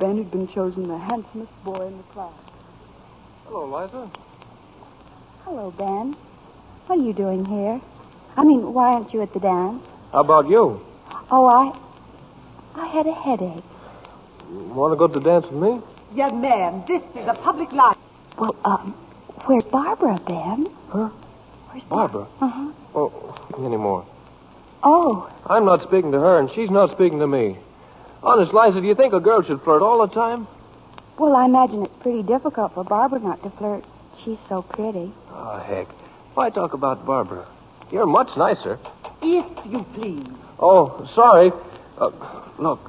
Ben 0.00 0.18
had 0.18 0.32
been 0.32 0.48
chosen 0.52 0.88
the 0.88 0.98
handsomest 0.98 1.52
boy 1.64 1.86
in 1.86 1.96
the 1.96 2.02
class. 2.12 2.32
Hello, 3.44 3.64
Liza. 3.66 4.10
Hello, 5.44 5.70
Ben. 5.70 6.16
What 6.88 6.98
are 6.98 7.02
you 7.02 7.12
doing 7.12 7.44
here? 7.44 7.80
I 8.36 8.42
mean, 8.42 8.72
why 8.74 8.94
aren't 8.94 9.14
you 9.14 9.22
at 9.22 9.32
the 9.32 9.38
dance? 9.38 9.84
How 10.10 10.22
about 10.22 10.48
you? 10.48 10.80
Oh, 11.30 11.46
I. 11.46 11.78
I 12.74 12.86
had 12.88 13.06
a 13.06 13.14
headache. 13.14 13.62
You 14.50 14.64
Want 14.74 14.94
to 14.94 14.96
go 14.96 15.06
to 15.06 15.20
the 15.20 15.24
dance 15.24 15.46
with 15.48 15.62
me? 15.62 15.80
Young 16.12 16.40
man, 16.40 16.82
this 16.88 17.02
is 17.14 17.28
a 17.28 17.34
public 17.34 17.70
library. 17.70 18.02
Well, 18.36 18.56
um, 18.64 18.96
where's 19.44 19.62
Barbara, 19.70 20.18
Ben? 20.26 20.66
Huh? 20.88 21.10
Where's 21.76 21.88
Barbara? 21.90 22.26
Uh-huh. 22.40 22.72
Oh, 22.94 23.64
anymore. 23.66 24.06
Oh, 24.82 25.30
I'm 25.44 25.66
not 25.66 25.82
speaking 25.82 26.10
to 26.12 26.18
her, 26.18 26.38
and 26.38 26.50
she's 26.54 26.70
not 26.70 26.90
speaking 26.92 27.18
to 27.18 27.26
me. 27.26 27.58
Honest, 28.22 28.54
Liza, 28.54 28.80
do 28.80 28.86
you 28.86 28.94
think 28.94 29.12
a 29.12 29.20
girl 29.20 29.42
should 29.42 29.60
flirt 29.62 29.82
all 29.82 30.06
the 30.06 30.14
time? 30.14 30.48
well, 31.18 31.34
I 31.36 31.44
imagine 31.46 31.82
it's 31.84 31.94
pretty 32.02 32.22
difficult 32.22 32.74
for 32.74 32.84
Barbara 32.84 33.20
not 33.20 33.42
to 33.42 33.50
flirt. 33.58 33.84
She's 34.24 34.38
so 34.48 34.62
pretty. 34.62 35.12
Oh, 35.30 35.58
heck. 35.66 35.88
Why 36.34 36.48
talk 36.50 36.72
about 36.72 37.04
Barbara? 37.04 37.46
You're 37.90 38.06
much 38.06 38.28
nicer. 38.36 38.78
If 39.22 39.66
you 39.66 39.84
please. 39.94 40.26
Oh, 40.58 41.06
sorry. 41.14 41.52
Uh, 41.98 42.10
look, 42.58 42.80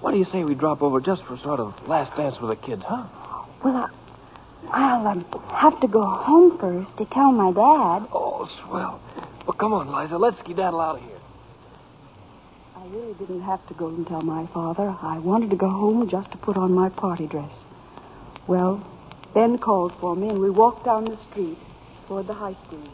what 0.00 0.12
do 0.12 0.18
you 0.18 0.26
say 0.32 0.44
we 0.44 0.54
drop 0.54 0.82
over 0.82 1.00
just 1.00 1.24
for 1.24 1.36
sort 1.38 1.58
of 1.60 1.74
last 1.88 2.16
dance 2.16 2.36
with 2.40 2.50
the 2.50 2.66
kids, 2.66 2.82
huh? 2.86 3.06
Well, 3.64 3.76
I, 3.76 3.88
I'll 4.70 5.06
um, 5.06 5.24
have 5.50 5.80
to 5.80 5.88
go 5.88 6.02
home 6.02 6.58
first 6.58 6.96
to 6.98 7.04
tell 7.06 7.32
my 7.32 7.50
dad. 7.52 8.08
Oh, 8.12 8.48
swell. 8.66 9.00
Well, 9.46 9.56
come 9.56 9.72
on, 9.72 9.90
Liza. 9.90 10.18
Let's 10.18 10.38
skedaddle 10.40 10.80
out 10.80 10.96
of 10.96 11.02
here. 11.02 11.18
I 12.76 12.86
really 12.88 13.14
didn't 13.14 13.42
have 13.42 13.66
to 13.68 13.74
go 13.74 13.88
and 13.88 14.06
tell 14.06 14.22
my 14.22 14.46
father. 14.52 14.94
I 15.02 15.18
wanted 15.18 15.50
to 15.50 15.56
go 15.56 15.68
home 15.68 16.08
just 16.08 16.30
to 16.32 16.38
put 16.38 16.56
on 16.56 16.72
my 16.72 16.88
party 16.90 17.26
dress. 17.26 17.50
Well, 18.46 18.84
Ben 19.34 19.58
called 19.58 19.92
for 20.00 20.16
me, 20.16 20.28
and 20.28 20.38
we 20.38 20.50
walked 20.50 20.84
down 20.84 21.04
the 21.04 21.18
street 21.30 21.58
toward 22.06 22.26
the 22.26 22.34
high 22.34 22.54
school. 22.66 22.88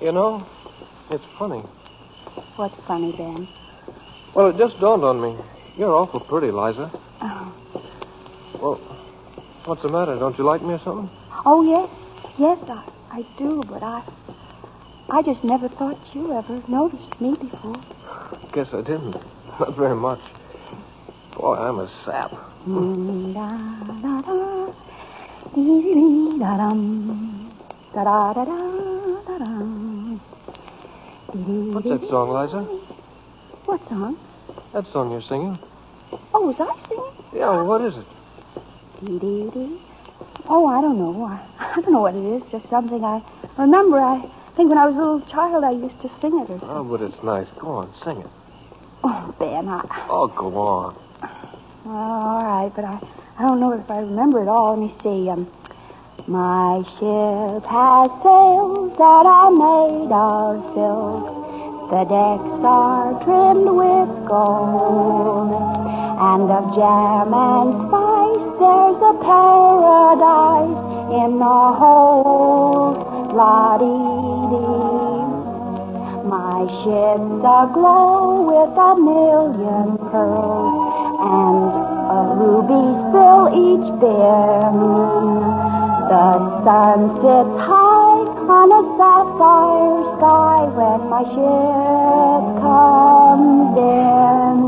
You 0.00 0.12
know, 0.12 0.46
it's 1.10 1.24
funny. 1.38 1.62
What's 2.56 2.74
funny, 2.86 3.12
Ben? 3.16 3.48
Well, 4.34 4.48
it 4.48 4.58
just 4.58 4.78
dawned 4.80 5.04
on 5.04 5.20
me. 5.20 5.38
You're 5.76 5.94
awful 5.94 6.20
pretty, 6.20 6.50
Liza. 6.50 6.90
Oh, 7.20 7.54
Well, 8.60 9.03
what's 9.64 9.82
the 9.82 9.88
matter? 9.88 10.16
Don't 10.18 10.36
you 10.38 10.44
like 10.44 10.62
me 10.62 10.74
or 10.74 10.80
something? 10.84 11.10
oh 11.46 11.62
yes, 11.62 11.88
yes, 12.38 12.58
I, 12.68 13.18
I 13.18 13.22
do, 13.38 13.62
but 13.68 13.82
I, 13.82 14.02
I 15.10 15.22
just 15.22 15.44
never 15.44 15.68
thought 15.68 15.98
you 16.14 16.32
ever 16.36 16.62
noticed 16.68 17.20
me 17.20 17.36
before. 17.36 17.76
Guess 18.52 18.68
I 18.72 18.82
didn't. 18.82 19.16
Not 19.60 19.76
very 19.76 19.94
much. 19.94 20.20
Boy, 21.36 21.54
I'm 21.56 21.78
a 21.78 21.88
sap. 22.04 22.32
What's 31.74 31.88
that 31.88 32.08
song, 32.08 32.30
Liza? 32.30 32.62
What 33.66 33.80
song? 33.88 34.16
That 34.72 34.86
song 34.92 35.10
you're 35.10 35.22
singing? 35.22 35.58
Oh, 36.32 36.46
was 36.46 36.56
I 36.58 36.88
singing? 36.88 37.12
Yeah, 37.34 37.62
what 37.62 37.80
is 37.82 37.96
it? 37.96 38.06
Dee-dee-dee. 39.04 39.80
Oh, 40.48 40.66
I 40.66 40.80
don't 40.80 40.98
know. 40.98 41.24
I, 41.24 41.40
I 41.58 41.80
don't 41.80 41.92
know 41.92 42.00
what 42.00 42.14
it 42.14 42.24
is. 42.24 42.42
Just 42.50 42.68
something 42.70 43.04
I 43.04 43.22
remember. 43.58 43.98
I 44.00 44.20
think 44.56 44.68
when 44.68 44.78
I 44.78 44.86
was 44.86 44.96
a 44.96 44.98
little 44.98 45.20
child, 45.22 45.64
I 45.64 45.72
used 45.72 46.00
to 46.02 46.08
sing 46.20 46.38
it 46.40 46.48
or 46.50 46.58
something. 46.58 46.68
Oh, 46.68 46.84
but 46.84 47.02
it's 47.02 47.22
nice. 47.22 47.46
Go 47.60 47.68
on, 47.68 47.92
sing 48.02 48.18
it. 48.18 48.30
Oh, 49.02 49.34
Ben, 49.38 49.68
I... 49.68 50.06
Oh, 50.08 50.28
go 50.28 50.56
on. 50.56 50.96
Well, 51.84 51.94
all 51.94 52.42
right, 52.42 52.72
but 52.74 52.84
I, 52.84 52.98
I 53.38 53.42
don't 53.42 53.60
know 53.60 53.72
if 53.72 53.90
I 53.90 53.98
remember 53.98 54.42
it 54.42 54.48
all. 54.48 54.78
Let 54.78 54.88
me 54.88 54.94
see. 55.02 55.28
Um, 55.28 55.50
my 56.26 56.80
ship 56.96 57.64
has 57.68 58.10
sails 58.22 58.96
that 58.96 59.26
are 59.26 59.50
made 59.50 60.10
of 60.10 60.74
silk. 60.74 61.43
The 61.90 62.04
decks 62.04 62.64
are 62.64 63.12
trimmed 63.24 63.68
with 63.68 64.08
gold, 64.26 65.52
and 66.18 66.50
of 66.50 66.74
jam 66.74 67.34
and 67.34 67.76
spice 67.86 68.44
there's 68.58 69.00
a 69.04 69.14
paradise 69.20 70.80
in 71.12 71.38
the 71.38 71.60
hold. 71.76 72.96
La 73.36 73.76
dee 73.76 73.84
dee. 73.84 75.24
My 76.24 76.64
ship's 76.80 77.44
aglow 77.44 78.48
with 78.48 78.72
a 78.80 78.96
million 78.96 79.98
pearls 80.08 80.88
and 81.20 81.68
a 82.08 82.20
ruby 82.40 82.84
spill 83.04 83.52
each 83.52 83.88
beam. 84.00 84.76
The 86.08 86.28
sun 86.64 86.98
sits 87.20 87.54
high 87.60 87.83
on 88.50 88.68
a 88.68 88.82
sapphire 88.98 90.04
sky 90.16 90.68
when 90.76 91.00
my 91.08 91.24
ship 91.32 92.44
comes 92.60 93.76
in. 93.78 94.58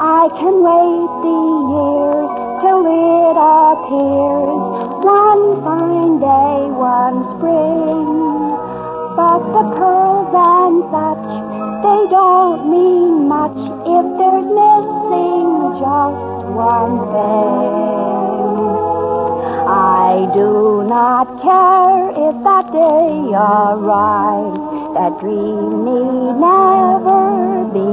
I 0.00 0.26
can 0.38 0.56
wait 0.64 1.10
the 1.22 1.40
years 1.70 2.30
till 2.62 2.82
it 2.82 3.36
appears 3.38 4.80
one 5.04 5.62
fine 5.62 6.18
day, 6.18 6.56
one 6.74 7.18
spring. 7.36 8.10
But 9.16 9.40
the 9.54 9.64
pearls 9.76 10.32
and 10.34 10.82
such, 10.90 11.28
they 11.84 12.02
don't 12.10 12.70
mean 12.70 13.28
much 13.28 13.60
if 13.86 14.06
there's 14.18 14.48
missing 14.50 15.78
just 15.78 16.46
one 16.54 16.96
thing. 17.12 18.19
I 19.70 20.26
do 20.34 20.82
not 20.82 21.26
care 21.46 22.10
if 22.10 22.34
that 22.42 22.66
day 22.72 23.30
arrives, 23.30 24.58
that 24.98 25.12
dream 25.22 25.84
need 25.86 26.34
never 26.42 27.70
be. 27.70 27.92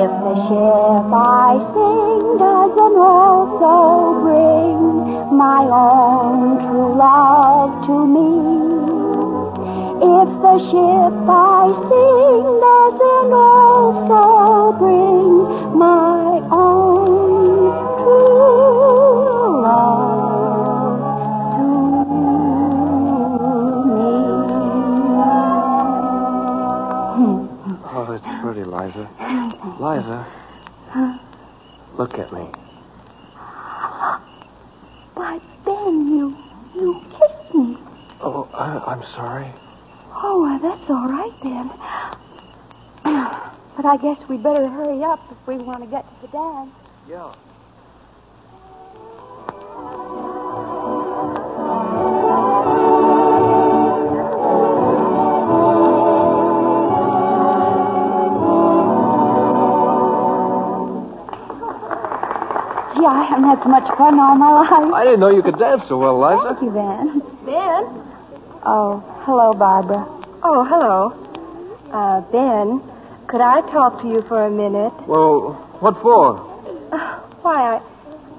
If 0.00 0.12
the 0.24 0.34
ship 0.48 1.12
I 1.12 1.60
sing 1.76 2.24
doesn't 2.40 2.96
also 2.96 3.76
bring 4.24 4.80
my 5.36 5.60
own 5.68 6.56
true 6.64 6.96
love 6.96 7.84
to 7.84 7.96
me. 8.16 8.32
If 10.00 10.28
the 10.40 10.56
ship 10.72 11.14
I 11.28 11.68
sing 11.92 12.44
doesn't 12.64 13.32
also 13.44 14.72
bring 14.80 15.76
my 15.76 16.40
own 16.50 17.01
Liza, 29.82 30.26
look 31.98 32.14
at 32.14 32.32
me. 32.32 32.46
Why, 35.14 35.40
Ben, 35.64 36.06
you 36.08 36.36
you 36.72 37.02
kissed 37.10 37.52
me. 37.52 37.76
Oh, 38.20 38.48
I, 38.54 38.78
I'm 38.92 39.02
sorry. 39.16 39.52
Oh, 40.22 40.40
well, 40.42 40.60
that's 40.62 40.88
all 40.88 41.08
right 41.08 41.34
then. 41.42 41.70
But 43.74 43.86
I 43.86 43.96
guess 43.96 44.18
we'd 44.28 44.42
better 44.42 44.68
hurry 44.68 45.02
up 45.02 45.18
if 45.32 45.38
we 45.48 45.56
want 45.56 45.82
to 45.82 45.90
get 45.90 46.06
to 46.06 46.14
the 46.20 46.28
dance. 46.28 46.70
Yeah. 47.08 47.32
Gee, 63.02 63.06
I 63.06 63.24
haven't 63.24 63.50
had 63.50 63.58
so 63.64 63.68
much 63.68 63.98
fun 63.98 64.20
all 64.20 64.36
my 64.36 64.62
life. 64.62 64.94
I 64.94 65.02
didn't 65.02 65.18
know 65.18 65.30
you 65.30 65.42
could 65.42 65.58
dance 65.58 65.82
so 65.88 65.98
well, 65.98 66.22
Liza. 66.22 66.54
Thank 66.54 66.62
you, 66.62 66.70
Ben. 66.70 67.18
Ben? 67.42 67.82
Oh, 68.62 69.02
hello, 69.26 69.54
Barbara. 69.54 70.06
Oh, 70.44 70.62
hello. 70.62 71.10
Uh, 71.90 72.20
Ben, 72.30 72.78
could 73.26 73.40
I 73.40 73.60
talk 73.72 74.00
to 74.02 74.06
you 74.06 74.22
for 74.28 74.46
a 74.46 74.50
minute? 74.50 74.94
Well, 75.08 75.58
what 75.80 76.00
for? 76.00 76.38
Why, 77.42 77.74
I. 77.74 77.82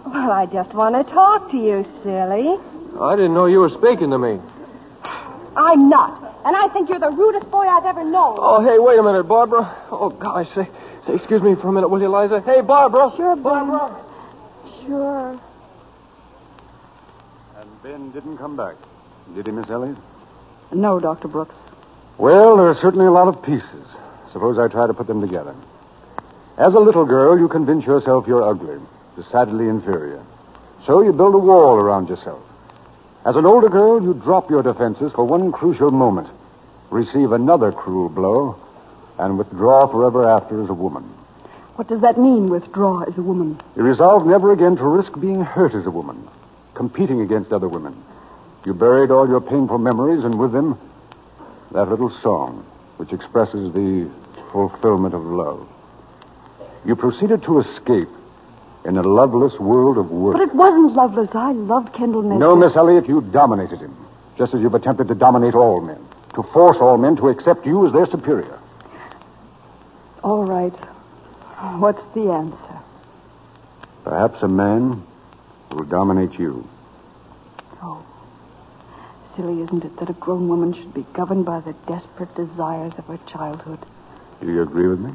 Well, 0.08 0.32
I 0.32 0.46
just 0.46 0.74
want 0.74 0.96
to 0.96 1.12
talk 1.12 1.52
to 1.52 1.58
you, 1.58 1.84
silly. 2.02 2.56
I 3.04 3.18
didn't 3.18 3.34
know 3.34 3.48
you 3.48 3.60
were 3.60 3.76
speaking 3.84 4.12
to 4.12 4.18
me. 4.18 4.40
I'm 5.58 5.90
not. 5.90 6.24
And 6.46 6.56
I 6.56 6.72
think 6.72 6.88
you're 6.88 7.04
the 7.04 7.12
rudest 7.12 7.52
boy 7.52 7.68
I've 7.68 7.84
ever 7.84 8.06
known. 8.06 8.38
Oh, 8.40 8.64
hey, 8.64 8.80
wait 8.80 8.98
a 8.98 9.04
minute, 9.04 9.28
Barbara. 9.28 9.76
Oh, 9.92 10.08
gosh, 10.08 10.48
say, 10.56 10.72
say, 11.06 11.16
excuse 11.16 11.42
me 11.42 11.56
for 11.60 11.68
a 11.68 11.74
minute, 11.74 11.90
will 11.90 12.00
you, 12.00 12.08
Liza? 12.08 12.40
Hey, 12.46 12.62
Barbara. 12.62 13.12
Sure, 13.18 13.36
Barbara. 13.36 14.12
Sure. 14.86 15.40
And 17.58 17.84
Ben 17.84 18.12
didn't 18.12 18.38
come 18.38 18.58
back. 18.58 18.76
Did 19.36 19.46
he, 19.46 19.52
Miss 19.52 19.70
Elliott? 19.70 19.98
No, 20.72 21.00
Dr. 21.00 21.28
Brooks. 21.28 21.56
Well, 22.18 22.58
there 22.58 22.68
are 22.68 22.76
certainly 22.76 23.06
a 23.06 23.12
lot 23.12 23.28
of 23.28 23.42
pieces. 23.44 23.88
Suppose 24.32 24.58
I 24.60 24.68
try 24.68 24.88
to 24.88 24.94
put 24.94 25.08
them 25.08 25.22
together. 25.22 25.56
As 26.58 26.74
a 26.74 26.80
little 26.80 27.06
girl, 27.06 27.40
you 27.40 27.48
convince 27.48 27.86
yourself 27.86 28.28
you're 28.28 28.44
ugly, 28.44 28.80
decidedly 29.16 29.68
inferior. 29.68 30.24
So 30.86 31.02
you 31.02 31.14
build 31.14 31.36
a 31.36 31.40
wall 31.40 31.76
around 31.76 32.10
yourself. 32.10 32.44
As 33.26 33.36
an 33.36 33.46
older 33.46 33.70
girl, 33.70 34.02
you 34.04 34.14
drop 34.14 34.50
your 34.50 34.62
defenses 34.62 35.12
for 35.16 35.24
one 35.24 35.52
crucial 35.52 35.92
moment, 35.92 36.28
receive 36.92 37.32
another 37.32 37.72
cruel 37.72 38.10
blow, 38.10 38.60
and 39.18 39.38
withdraw 39.38 39.88
forever 39.88 40.28
after 40.28 40.62
as 40.62 40.70
a 40.70 40.74
woman. 40.74 41.10
What 41.76 41.88
does 41.88 42.02
that 42.02 42.20
mean, 42.20 42.50
withdraw 42.50 43.02
as 43.02 43.18
a 43.18 43.22
woman? 43.22 43.60
You 43.76 43.84
resolve 43.84 44.28
never 44.28 44.54
again 44.54 44.76
to 44.76 44.84
risk 44.86 45.20
being 45.20 45.42
hurt 45.42 45.74
as 45.74 45.86
a 45.86 45.92
woman, 45.92 46.28
competing 46.76 47.22
against 47.22 47.52
other 47.52 47.68
women. 47.68 47.96
You 48.66 48.74
buried 48.74 49.10
all 49.10 49.28
your 49.28 49.42
painful 49.42 49.80
memories, 49.80 50.24
and 50.24 50.38
with 50.38 50.52
them, 50.52 50.78
that 51.72 51.90
little 51.90 52.16
song, 52.22 52.66
which 52.98 53.12
expresses 53.12 53.74
the 53.74 54.10
fulfillment 54.52 55.16
of 55.16 55.24
love. 55.24 55.68
You 56.86 56.96
proceeded 56.96 57.44
to 57.44 57.60
escape 57.60 58.10
in 58.86 58.98
a 58.98 59.02
loveless 59.02 59.58
world 59.60 59.98
of 59.98 60.12
work. 60.12 60.34
But 60.34 60.44
it 60.44 60.54
wasn't 60.54 60.94
loveless. 60.94 61.30
I 61.34 61.54
loved 61.54 61.94
Kendall 61.94 62.22
Nesbitt. 62.22 62.40
No, 62.40 62.56
Miss 62.56 62.76
Elliott, 62.76 63.08
you 63.08 63.22
dominated 63.22 63.80
him, 63.80 63.96
just 64.38 64.54
as 64.54 64.62
you've 64.62 64.76
attempted 64.76 65.08
to 65.08 65.16
dominate 65.16 65.56
all 65.56 65.82
men, 65.82 66.06
to 66.36 66.44
force 66.54 66.78
all 66.80 66.98
men 66.98 67.16
to 67.16 67.30
accept 67.30 67.66
you 67.66 67.88
as 67.88 67.94
their 67.94 68.06
superior. 68.06 68.60
All 70.24 70.44
right. 70.44 70.74
What's 71.64 72.04
the 72.14 72.30
answer? 72.30 72.80
Perhaps 74.04 74.44
a 74.44 74.50
man 74.50 75.02
will 75.72 75.86
dominate 75.86 76.38
you. 76.38 76.68
Oh. 77.82 78.06
Silly, 79.36 79.62
isn't 79.62 79.86
it, 79.86 79.98
that 79.98 80.10
a 80.10 80.14
grown 80.14 80.50
woman 80.50 80.74
should 80.74 80.94
be 80.94 81.06
governed 81.14 81.46
by 81.46 81.62
the 81.62 81.74
desperate 81.88 82.36
desires 82.36 82.92
of 82.98 83.06
her 83.06 83.18
childhood? 83.32 83.80
Do 84.42 84.52
you 84.52 84.62
agree 84.62 84.88
with 84.88 85.00
me? 85.00 85.14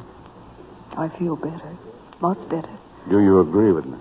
I 0.96 1.10
feel 1.10 1.36
better. 1.36 1.76
Lots 2.22 2.42
better. 2.46 2.78
Do 3.10 3.20
you 3.20 3.40
agree 3.40 3.70
with 3.70 3.84
me? 3.84 3.98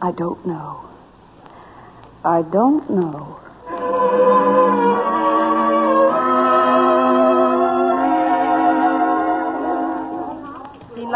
I 0.00 0.12
don't 0.12 0.46
know. 0.46 0.88
I 2.24 2.42
don't 2.42 2.88
know. 2.90 3.40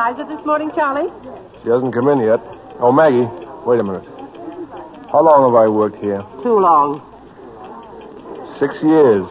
Seen 0.09 0.17
Liza 0.17 0.37
this 0.37 0.47
morning, 0.47 0.71
Charlie? 0.75 1.11
She 1.63 1.69
hasn't 1.69 1.93
come 1.93 2.09
in 2.09 2.21
yet. 2.21 2.41
Oh, 2.81 2.93
Maggie, 2.93 3.29
wait 3.67 3.81
a 3.81 3.85
minute. 3.85 4.05
How 5.11 5.23
long 5.23 5.51
have 5.51 5.61
I 5.61 5.69
worked 5.69 5.97
here? 5.97 6.23
Too 6.43 6.59
long. 6.59 7.03
Six 8.61 8.75
years. 8.83 9.27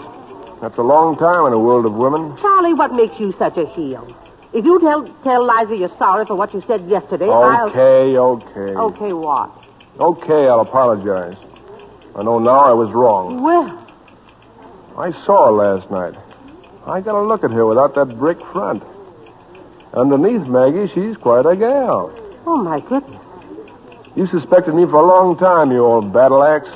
That's 0.62 0.78
a 0.78 0.84
long 0.84 1.18
time 1.18 1.45
in 1.48 1.54
a 1.54 1.60
world 1.60 1.86
of 1.86 1.94
women. 1.94 2.36
Charlie, 2.41 2.74
what 2.74 2.94
makes 2.94 3.20
you 3.20 3.34
such 3.38 3.58
a 3.58 3.66
heel? 3.68 4.06
If 4.54 4.66
you 4.66 4.80
tell 4.80 5.06
tell 5.24 5.45
Liza 5.45 5.76
you're 5.76 5.98
sorry 5.99 6.26
for 6.26 6.36
what 6.36 6.54
you 6.54 6.64
said 6.68 6.88
yesterday, 6.90 7.30
I'll. 7.30 7.70
Okay, 7.70 8.18
okay. 8.18 8.76
Okay, 8.76 9.14
what? 9.14 9.52
Okay, 9.99 10.48
I'll 10.48 10.62
apologize. 10.62 11.38
I 12.16 12.24
know 12.24 12.40
now 12.40 12.60
I 12.60 12.74
was 12.74 12.91
wrong. 12.94 13.44
Well, 13.44 13.70
I 14.98 15.12
saw 15.26 15.48
her 15.48 15.52
last 15.52 15.91
night. 15.91 16.16
I 16.88 17.02
got 17.02 17.16
a 17.16 17.22
look 17.22 17.44
at 17.44 17.52
her 17.52 17.66
without 17.66 17.94
that 17.95 18.18
brick 18.18 18.40
front. 18.52 18.84
Underneath, 19.93 20.47
Maggie, 20.47 20.91
she's 20.93 21.18
quite 21.18 21.45
a 21.45 21.55
gal. 21.55 22.11
oh 22.45 22.57
my 22.57 22.80
goodness. 22.81 23.22
You 24.15 24.27
suspected 24.27 24.73
me 24.73 24.85
for 24.85 24.95
a 24.95 25.05
long 25.05 25.38
time, 25.38 25.72
you 25.72 25.85
old 25.85 26.11
battle 26.11 26.43
axe. 26.43 26.69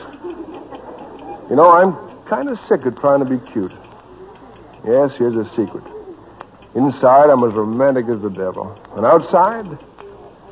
You 1.50 1.56
know, 1.56 1.72
I'm 1.72 1.98
kind 2.28 2.50
of 2.50 2.58
sick 2.70 2.86
of 2.86 2.98
trying 3.00 3.20
to 3.20 3.26
be 3.26 3.40
cute. 3.52 3.72
Yes, 4.86 5.12
here's 5.18 5.36
a 5.36 5.50
secret. 5.56 5.84
Inside, 6.76 7.30
I'm 7.30 7.44
as 7.44 7.54
romantic 7.54 8.06
as 8.08 8.22
the 8.22 8.30
devil. 8.30 8.78
And 8.96 9.06
outside? 9.06 9.66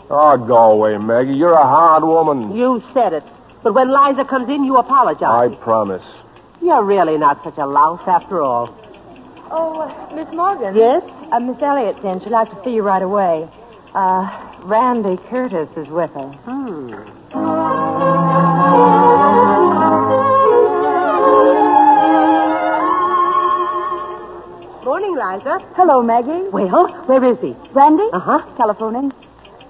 Oh, 0.09 0.37
go 0.37 0.71
away, 0.71 0.97
Maggie. 0.97 1.33
You're 1.33 1.53
a 1.53 1.63
hard 1.63 2.03
woman. 2.03 2.55
You 2.55 2.83
said 2.93 3.13
it. 3.13 3.23
But 3.63 3.73
when 3.73 3.91
Liza 3.93 4.25
comes 4.25 4.49
in, 4.49 4.63
you 4.63 4.77
apologize. 4.77 5.51
I 5.51 5.55
promise. 5.55 6.03
You're 6.61 6.83
really 6.83 7.17
not 7.17 7.43
such 7.43 7.57
a 7.57 7.65
louse 7.65 8.01
after 8.07 8.41
all. 8.41 8.75
Oh, 9.51 9.79
uh, 9.81 10.15
Miss 10.15 10.27
Morgan. 10.33 10.75
Yes? 10.75 11.03
Uh, 11.31 11.39
Miss 11.39 11.57
Elliott's 11.61 12.03
in. 12.03 12.19
She'd 12.21 12.29
like 12.31 12.49
to 12.49 12.63
see 12.63 12.71
you 12.71 12.83
right 12.83 13.01
away. 13.01 13.47
Uh, 13.93 14.55
Randy 14.63 15.17
Curtis 15.29 15.69
is 15.75 15.87
with 15.89 16.11
her. 16.11 16.31
Hmm. 16.45 17.99
Morning, 24.83 25.13
Liza. 25.13 25.59
Hello, 25.75 26.01
Maggie. 26.01 26.49
Well, 26.49 26.87
where 27.05 27.23
is 27.23 27.37
he? 27.39 27.55
Randy? 27.71 28.07
Uh-huh. 28.11 28.39
Telephoning. 28.57 29.11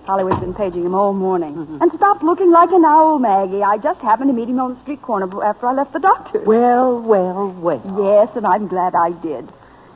Hollywood's 0.06 0.40
been 0.40 0.54
paging 0.56 0.84
him 0.86 0.96
all 0.96 1.14
morning. 1.14 1.78
And 1.82 1.92
stop 1.94 2.24
looking 2.24 2.52
like 2.52 2.72
an 2.72 2.84
owl, 2.86 3.20
Maggie. 3.20 3.62
I 3.62 3.78
just 3.78 4.00
happened 4.00 4.30
to 4.30 4.34
meet 4.34 4.50
him 4.50 4.60
on 4.60 4.74
the 4.74 4.80
street 4.82 5.02
corner 5.02 5.28
after 5.44 5.68
I 5.68 5.74
left 5.74 5.94
the 5.94 6.00
doctor. 6.00 6.40
Well, 6.40 7.00
well, 7.02 7.50
well. 7.60 7.82
Yes, 8.00 8.36
and 8.36 8.46
I'm 8.48 8.68
glad 8.68 8.96
I 8.96 9.12
did. 9.22 9.48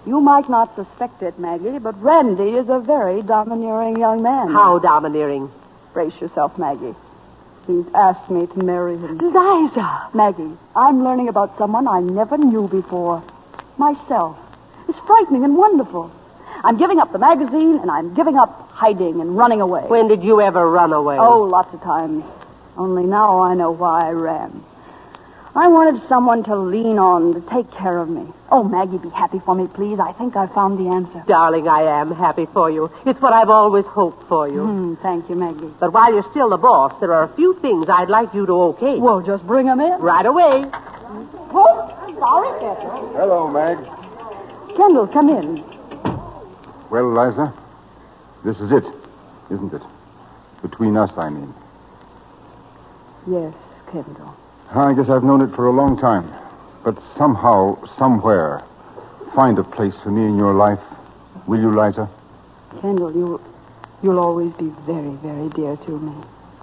You 0.06 0.20
might 0.20 0.50
not 0.50 0.76
suspect 0.76 1.24
it, 1.24 1.40
Maggie, 1.40 1.80
but 1.80 2.02
Randy 2.02 2.52
is 2.52 2.68
a 2.68 2.80
very 2.80 3.22
domineering 3.22 3.98
young 3.98 4.22
man. 4.22 4.52
How 4.52 4.78
domineering? 4.80 5.50
Brace 5.94 6.20
yourself, 6.20 6.58
Maggie. 6.58 6.96
He's 7.68 7.86
asked 7.96 8.30
me 8.30 8.46
to 8.46 8.64
marry 8.64 8.98
him. 8.98 9.18
Liza! 9.18 10.10
Maggie, 10.14 10.58
I'm 10.76 11.04
learning 11.06 11.30
about 11.30 11.58
someone 11.58 11.88
I 11.88 12.02
never 12.02 12.38
knew 12.38 12.68
before. 12.68 13.24
Myself. 13.78 14.38
It's 14.90 15.00
frightening 15.08 15.46
and 15.46 15.56
wonderful. 15.56 16.12
I'm 16.66 16.78
giving 16.78 17.00
up 17.00 17.14
the 17.14 17.20
magazine, 17.20 17.80
and 17.80 17.90
I'm 17.90 18.14
giving 18.14 18.36
up 18.36 18.70
hiding 18.72 19.22
and 19.22 19.38
running 19.38 19.62
away. 19.62 19.84
When 19.84 20.10
did 20.10 20.24
you 20.24 20.42
ever 20.42 20.70
run 20.70 20.92
away? 20.92 21.18
Oh, 21.18 21.44
lots 21.44 21.74
of 21.74 21.82
times. 21.82 22.26
Only 22.76 23.04
now 23.04 23.40
I 23.40 23.54
know 23.54 23.72
why 23.72 24.08
I 24.08 24.12
ran. 24.12 24.64
I 25.56 25.68
wanted 25.68 26.02
someone 26.10 26.44
to 26.46 26.56
lean 26.58 26.98
on, 26.98 27.36
to 27.36 27.42
take 27.52 27.70
care 27.72 28.00
of 28.00 28.10
me. 28.10 28.26
Oh, 28.50 28.64
Maggie, 28.64 28.98
be 28.98 29.10
happy 29.10 29.40
for 29.46 29.54
me, 29.54 29.68
please. 29.68 30.00
I 30.00 30.12
think 30.14 30.36
I 30.36 30.48
found 30.48 30.80
the 30.80 30.90
answer. 30.90 31.24
Darling, 31.28 31.68
I 31.68 31.84
am 31.84 32.12
happy 32.12 32.48
for 32.54 32.72
you. 32.72 32.90
It's 33.06 33.22
what 33.22 33.34
I've 33.34 33.52
always 33.52 33.86
hoped 33.86 34.28
for 34.28 34.48
you. 34.50 34.64
Hmm, 34.64 34.96
thank 35.04 35.30
you, 35.30 35.36
Maggie. 35.36 35.72
But 35.80 35.94
while 35.94 36.12
you're 36.12 36.26
still 36.32 36.50
the 36.50 36.58
boss, 36.58 37.00
there 37.00 37.14
are 37.14 37.24
a 37.24 37.36
few 37.36 37.54
things 37.62 37.86
I'd 37.88 38.10
like 38.10 38.34
you 38.34 38.48
to 38.48 38.54
okay. 38.74 38.98
Well, 38.98 39.22
just 39.22 39.46
bring 39.46 39.70
'em 39.70 39.80
in. 39.80 40.02
Right 40.02 40.26
away. 40.26 40.66
Oh, 41.54 42.16
sorry, 42.18 42.60
Kendall. 42.60 43.14
Hello, 43.14 43.48
Mag. 43.48 43.78
Kendall, 44.76 45.08
come 45.08 45.30
in. 45.30 45.64
Well, 46.90 47.14
Liza, 47.14 47.54
this 48.44 48.60
is 48.60 48.72
it, 48.72 48.86
isn't 49.52 49.72
it? 49.72 49.82
Between 50.64 50.98
us, 50.98 51.12
I 51.16 51.30
mean. 51.30 51.54
Yes, 53.28 53.54
Kendall. 53.92 54.36
I 54.76 54.94
guess 54.94 55.08
I've 55.10 55.24
known 55.24 55.42
it 55.42 55.56
for 55.56 55.68
a 55.68 55.72
long 55.72 56.00
time. 56.00 56.34
But 56.84 56.98
somehow, 57.16 57.78
somewhere, 57.98 58.64
find 59.36 59.58
a 59.60 59.64
place 59.64 59.94
for 60.04 60.10
me 60.10 60.26
in 60.26 60.38
your 60.38 60.54
life. 60.54 60.80
Will 61.48 61.60
you, 61.60 61.70
Liza? 61.70 62.10
Kendall, 62.82 63.14
you, 63.14 63.42
you'll 64.02 64.20
always 64.20 64.52
be 64.54 64.74
very, 64.86 65.16
very 65.22 65.50
dear 65.50 65.78
to 65.78 66.00
me. 66.00 66.14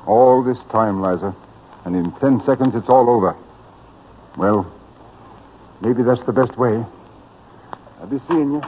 All 0.06 0.42
this 0.42 0.58
time, 0.72 1.00
Liza. 1.00 1.34
And 1.84 1.94
in 1.94 2.12
ten 2.18 2.42
seconds, 2.44 2.74
it's 2.74 2.88
all 2.88 3.08
over. 3.08 3.36
Well, 4.36 4.70
maybe 5.80 6.02
that's 6.02 6.24
the 6.24 6.32
best 6.32 6.56
way. 6.58 6.84
I'll 8.00 8.06
be 8.06 8.20
seeing 8.28 8.52
you. 8.52 8.62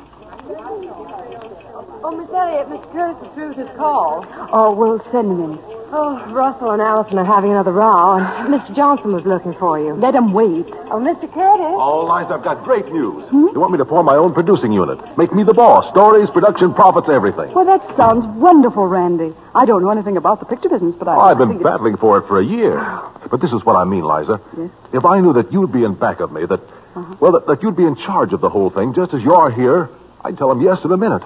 Oh, 2.05 2.17
Miss 2.17 2.31
Elliott, 2.31 2.69
Miss 2.71 2.85
Curtis 2.93 3.29
is 3.29 3.35
through 3.35 3.49
with 3.49 3.59
his 3.59 3.77
call. 3.77 4.27
Oh, 4.53 4.73
we'll 4.73 5.03
send 5.13 5.31
him 5.31 5.53
in. 5.53 5.82
Oh, 5.95 6.17
Russell 6.33 6.71
and 6.71 6.81
Allison 6.81 7.19
are 7.19 7.25
having 7.25 7.51
another 7.51 7.71
row, 7.71 8.17
and 8.17 8.49
Mr. 8.49 8.75
Johnson 8.75 9.13
was 9.13 9.27
looking 9.27 9.53
for 9.59 9.79
you. 9.79 9.93
Let 9.93 10.15
him 10.15 10.33
wait. 10.33 10.65
Oh, 10.89 10.97
Mr. 10.97 11.29
Curtis. 11.29 11.77
Oh, 11.77 12.09
Liza, 12.09 12.33
I've 12.33 12.43
got 12.43 12.65
great 12.65 12.87
news. 12.91 13.29
You 13.31 13.53
want 13.61 13.73
me 13.73 13.79
to 13.79 13.85
form 13.85 14.07
my 14.07 14.17
own 14.17 14.33
producing 14.33 14.73
unit. 14.73 14.99
Make 15.19 15.35
me 15.35 15.43
the 15.45 15.53
boss. 15.53 15.85
Stories, 15.93 16.31
production, 16.31 16.73
profits, 16.73 17.11
everything. 17.11 17.53
Well, 17.53 17.67
that 17.67 17.85
sounds 17.95 18.25
wonderful, 18.41 18.87
Randy. 18.87 19.35
I 19.55 19.67
don't 19.67 19.83
know 19.83 19.91
anything 19.91 20.17
about 20.17 20.41
the 20.41 20.47
picture 20.47 20.71
business, 20.71 20.95
but 20.99 21.09
I. 21.09 21.15
I've 21.31 21.37
been 21.39 21.49
think 21.51 21.61
it- 21.61 21.65
battling 21.65 21.99
for 21.99 22.17
it 22.19 22.27
for 22.27 22.39
a 22.41 22.45
year. 22.45 22.79
But 23.31 23.41
this 23.41 23.53
is 23.53 23.65
what 23.65 23.77
I 23.77 23.85
mean, 23.85 24.05
Liza. 24.05 24.41
Yes? 24.59 24.71
If 24.93 25.05
I 25.07 25.21
knew 25.21 25.33
that 25.35 25.53
you'd 25.53 25.73
be 25.73 25.85
in 25.85 25.95
back 25.95 26.21
of 26.21 26.33
me, 26.33 26.45
that, 26.47 26.61
Uh-huh. 26.95 27.15
well, 27.21 27.33
that, 27.33 27.47
that 27.47 27.63
you'd 27.63 27.77
be 27.77 27.85
in 27.85 27.97
charge 27.97 28.33
of 28.35 28.41
the 28.43 28.51
whole 28.51 28.69
thing, 28.69 28.93
just 28.93 29.15
as 29.15 29.23
you 29.23 29.33
are 29.33 29.51
here, 29.51 29.89
I'd 30.23 30.37
tell 30.37 30.49
them 30.51 30.61
yes 30.61 30.85
in 30.85 30.93
a 30.93 30.97
minute. 30.99 31.23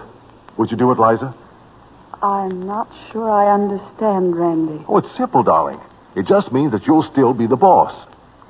Would 0.57 0.71
you 0.71 0.77
do 0.77 0.93
it, 0.93 0.99
Liza? 1.01 1.35
I'm 2.23 2.67
not 2.67 2.89
sure 3.13 3.31
I 3.31 3.53
understand, 3.53 4.37
Randy. 4.37 4.85
Oh, 4.89 4.99
it's 4.99 5.17
simple, 5.17 5.43
darling. 5.43 5.81
It 6.15 6.27
just 6.27 6.51
means 6.53 6.73
that 6.73 6.87
you'll 6.87 7.03
still 7.03 7.35
be 7.35 7.47
the 7.47 7.57
boss. 7.57 7.93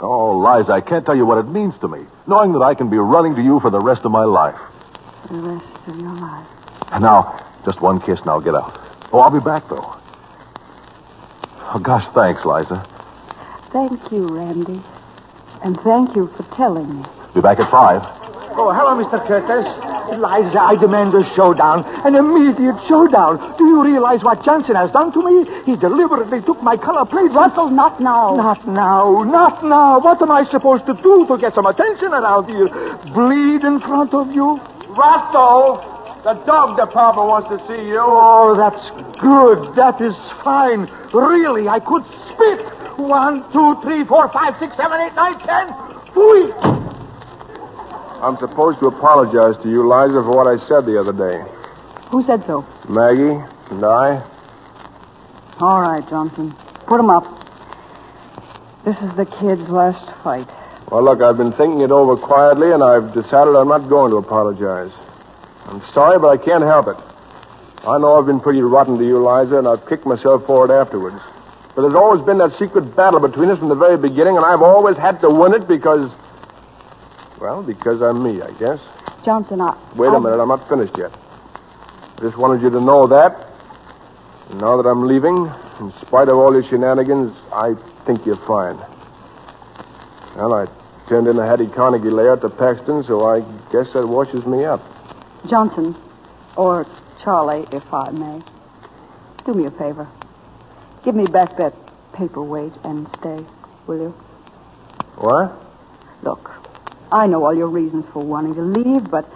Oh, 0.00 0.38
Liza, 0.38 0.72
I 0.72 0.80
can't 0.80 1.04
tell 1.04 1.16
you 1.16 1.26
what 1.26 1.38
it 1.38 1.48
means 1.48 1.74
to 1.80 1.88
me, 1.88 2.06
knowing 2.26 2.52
that 2.52 2.60
I 2.60 2.74
can 2.74 2.90
be 2.90 2.98
running 2.98 3.34
to 3.34 3.42
you 3.42 3.60
for 3.60 3.70
the 3.70 3.80
rest 3.80 4.02
of 4.04 4.12
my 4.12 4.24
life. 4.24 4.58
For 5.26 5.34
the 5.34 5.40
rest 5.40 5.88
of 5.88 5.96
your 5.96 6.14
life. 6.14 6.46
And 6.92 7.02
now, 7.02 7.44
just 7.64 7.80
one 7.80 8.00
kiss 8.00 8.20
and 8.20 8.30
I'll 8.30 8.40
get 8.40 8.54
out. 8.54 8.78
Oh, 9.12 9.18
I'll 9.20 9.30
be 9.30 9.44
back, 9.44 9.68
though. 9.68 9.96
Oh, 11.74 11.80
gosh, 11.82 12.04
thanks, 12.14 12.44
Liza. 12.44 12.86
Thank 13.72 14.12
you, 14.12 14.28
Randy. 14.28 14.82
And 15.64 15.78
thank 15.82 16.14
you 16.14 16.28
for 16.36 16.44
telling 16.54 17.00
me. 17.00 17.06
Be 17.34 17.40
back 17.40 17.58
at 17.58 17.70
five. 17.70 18.02
Oh, 18.56 18.72
hello, 18.72 18.94
Mr. 19.02 19.26
Curtis. 19.26 19.66
Liza, 20.12 20.60
I 20.60 20.76
demand 20.76 21.14
a 21.14 21.22
showdown, 21.34 21.84
an 22.06 22.14
immediate 22.14 22.76
showdown. 22.88 23.38
Do 23.58 23.64
you 23.66 23.82
realize 23.82 24.22
what 24.22 24.44
Johnson 24.44 24.76
has 24.76 24.90
done 24.92 25.12
to 25.12 25.22
me? 25.22 25.44
He 25.64 25.76
deliberately 25.76 26.40
took 26.42 26.62
my 26.62 26.76
color 26.76 27.04
plates. 27.04 27.34
Russell, 27.34 27.70
not 27.70 28.00
now. 28.00 28.36
Not 28.36 28.66
now, 28.66 29.22
not 29.24 29.64
now. 29.64 30.00
What 30.00 30.22
am 30.22 30.30
I 30.30 30.44
supposed 30.50 30.86
to 30.86 30.94
do 30.94 31.26
to 31.26 31.38
get 31.38 31.54
some 31.54 31.66
attention 31.66 32.12
around 32.12 32.46
here? 32.46 32.68
Bleed 33.12 33.64
in 33.64 33.80
front 33.80 34.14
of 34.14 34.30
you? 34.32 34.60
Russell, 34.96 35.82
the 36.24 36.34
dog 36.46 36.78
department 36.78 37.28
wants 37.28 37.48
to 37.50 37.58
see 37.68 37.82
you. 37.86 38.00
Oh, 38.00 38.56
that's 38.56 38.82
good. 39.20 39.74
That 39.76 40.00
is 40.00 40.14
fine. 40.42 40.88
Really, 41.12 41.68
I 41.68 41.80
could 41.80 42.04
spit. 42.32 42.60
One, 42.98 43.44
two, 43.52 43.76
three, 43.82 44.04
four, 44.04 44.28
five, 44.32 44.54
six, 44.58 44.76
seven, 44.76 45.00
eight, 45.00 45.14
nine, 45.14 45.38
ten. 45.44 45.68
Whee! 46.16 46.85
I'm 48.20 48.36
supposed 48.38 48.80
to 48.80 48.86
apologize 48.86 49.60
to 49.62 49.68
you, 49.68 49.82
Liza, 49.84 50.22
for 50.22 50.34
what 50.34 50.46
I 50.46 50.56
said 50.66 50.86
the 50.86 50.98
other 50.98 51.12
day. 51.12 51.44
Who 52.10 52.22
said 52.22 52.44
so? 52.46 52.64
Maggie 52.88 53.36
and 53.70 53.84
I. 53.84 54.24
All 55.60 55.80
right, 55.80 56.06
Johnson. 56.08 56.54
Put 56.86 57.00
him 57.00 57.10
up. 57.10 57.24
This 58.84 58.96
is 58.98 59.14
the 59.16 59.26
kid's 59.26 59.68
last 59.68 60.06
fight. 60.22 60.48
Well, 60.90 61.02
look, 61.02 61.20
I've 61.20 61.36
been 61.36 61.52
thinking 61.52 61.80
it 61.80 61.90
over 61.90 62.16
quietly, 62.16 62.70
and 62.72 62.82
I've 62.82 63.12
decided 63.12 63.56
I'm 63.56 63.68
not 63.68 63.88
going 63.88 64.10
to 64.12 64.18
apologize. 64.18 64.92
I'm 65.66 65.82
sorry, 65.92 66.18
but 66.18 66.28
I 66.28 66.36
can't 66.36 66.62
help 66.62 66.86
it. 66.86 66.96
I 67.86 67.98
know 67.98 68.16
I've 68.16 68.26
been 68.26 68.40
pretty 68.40 68.62
rotten 68.62 68.96
to 68.98 69.04
you, 69.04 69.18
Liza, 69.18 69.58
and 69.58 69.66
I've 69.68 69.86
kicked 69.88 70.06
myself 70.06 70.46
for 70.46 70.64
it 70.64 70.70
afterwards. 70.70 71.18
But 71.74 71.82
there's 71.82 71.94
always 71.94 72.24
been 72.24 72.38
that 72.38 72.56
secret 72.58 72.94
battle 72.96 73.20
between 73.20 73.50
us 73.50 73.58
from 73.58 73.68
the 73.68 73.74
very 73.74 73.98
beginning, 73.98 74.36
and 74.36 74.46
I've 74.46 74.62
always 74.62 74.96
had 74.96 75.20
to 75.20 75.30
win 75.30 75.52
it 75.52 75.68
because. 75.68 76.10
Well, 77.40 77.62
because 77.62 78.00
I'm 78.02 78.22
me, 78.22 78.40
I 78.42 78.50
guess. 78.58 78.80
Johnson, 79.24 79.60
I. 79.60 79.76
Wait 79.96 80.08
a 80.08 80.16
I- 80.16 80.18
minute, 80.18 80.40
I'm 80.40 80.48
not 80.48 80.68
finished 80.68 80.96
yet. 80.96 81.12
I 82.16 82.20
just 82.20 82.36
wanted 82.38 82.62
you 82.62 82.70
to 82.70 82.80
know 82.80 83.06
that. 83.08 83.32
And 84.50 84.60
now 84.60 84.80
that 84.80 84.88
I'm 84.88 85.06
leaving, 85.06 85.52
in 85.80 85.92
spite 86.00 86.28
of 86.28 86.36
all 86.38 86.52
your 86.52 86.62
shenanigans, 86.62 87.36
I 87.52 87.74
think 88.06 88.24
you're 88.24 88.40
fine. 88.46 88.78
Well, 90.36 90.54
I 90.54 90.66
turned 91.08 91.26
in 91.26 91.38
a 91.38 91.46
Hattie 91.46 91.66
Carnegie 91.68 92.10
layout 92.10 92.40
to 92.42 92.48
Paxton, 92.50 93.04
so 93.04 93.26
I 93.26 93.40
guess 93.72 93.92
that 93.92 94.06
washes 94.06 94.46
me 94.46 94.64
up. 94.64 94.80
Johnson, 95.48 95.94
or 96.56 96.86
Charlie, 97.22 97.66
if 97.72 97.82
I 97.92 98.10
may, 98.10 98.42
do 99.44 99.54
me 99.54 99.66
a 99.66 99.70
favor. 99.72 100.08
Give 101.04 101.14
me 101.14 101.26
back 101.26 101.56
that 101.58 101.74
paperweight 102.14 102.72
and 102.84 103.08
stay, 103.18 103.44
will 103.86 103.98
you? 104.00 104.14
What? 105.16 105.52
Look, 106.22 106.50
I 107.12 107.26
know 107.26 107.44
all 107.44 107.54
your 107.54 107.68
reasons 107.68 108.04
for 108.12 108.22
wanting 108.22 108.54
to 108.54 108.62
leave, 108.62 109.10
but 109.10 109.28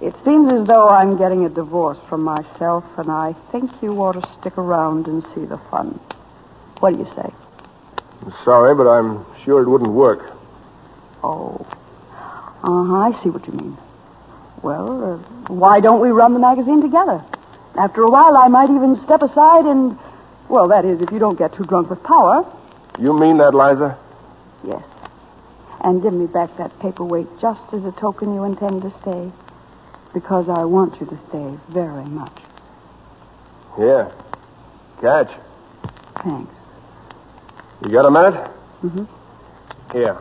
it 0.00 0.14
seems 0.24 0.52
as 0.52 0.66
though 0.66 0.88
I'm 0.88 1.16
getting 1.16 1.44
a 1.44 1.48
divorce 1.48 1.98
from 2.08 2.22
myself, 2.22 2.84
and 2.98 3.10
I 3.10 3.34
think 3.50 3.70
you 3.82 3.92
ought 4.02 4.12
to 4.12 4.38
stick 4.38 4.58
around 4.58 5.06
and 5.06 5.22
see 5.34 5.44
the 5.44 5.58
fun. 5.70 5.98
What 6.80 6.92
do 6.92 6.98
you 6.98 7.06
say? 7.16 7.32
I'm 8.22 8.34
sorry, 8.44 8.74
but 8.74 8.88
I'm 8.88 9.24
sure 9.44 9.62
it 9.62 9.68
wouldn't 9.68 9.92
work. 9.92 10.32
Oh. 11.22 11.66
Uh 12.62 12.84
huh, 12.84 12.94
I 12.96 13.22
see 13.22 13.30
what 13.30 13.46
you 13.46 13.52
mean. 13.52 13.76
Well, 14.62 15.14
uh, 15.14 15.52
why 15.52 15.80
don't 15.80 16.00
we 16.00 16.10
run 16.10 16.32
the 16.32 16.38
magazine 16.38 16.80
together? 16.80 17.22
After 17.76 18.02
a 18.02 18.10
while, 18.10 18.36
I 18.36 18.48
might 18.48 18.70
even 18.70 18.96
step 19.02 19.22
aside 19.22 19.66
and. 19.66 19.98
Well, 20.48 20.68
that 20.68 20.84
is, 20.84 21.00
if 21.00 21.10
you 21.10 21.18
don't 21.18 21.38
get 21.38 21.54
too 21.54 21.64
drunk 21.64 21.90
with 21.90 22.02
power. 22.02 22.44
You 22.98 23.18
mean 23.18 23.38
that, 23.38 23.54
Liza? 23.54 23.98
Yes. 24.62 24.82
And 25.84 26.02
give 26.02 26.12
me 26.14 26.26
back 26.26 26.56
that 26.56 26.76
paperweight 26.80 27.26
just 27.40 27.72
as 27.74 27.84
a 27.84 27.92
token 27.92 28.34
you 28.34 28.44
intend 28.44 28.82
to 28.82 28.90
stay. 29.02 29.30
Because 30.14 30.48
I 30.48 30.64
want 30.64 30.98
you 31.00 31.06
to 31.06 31.18
stay 31.28 31.58
very 31.72 32.04
much. 32.06 32.36
Yeah. 33.78 34.10
Catch. 35.00 35.30
Thanks. 36.22 36.52
You 37.84 37.90
got 37.92 38.06
a 38.06 38.10
minute? 38.10 38.34
Mm-hmm. 38.82 39.04
Here. 39.92 40.18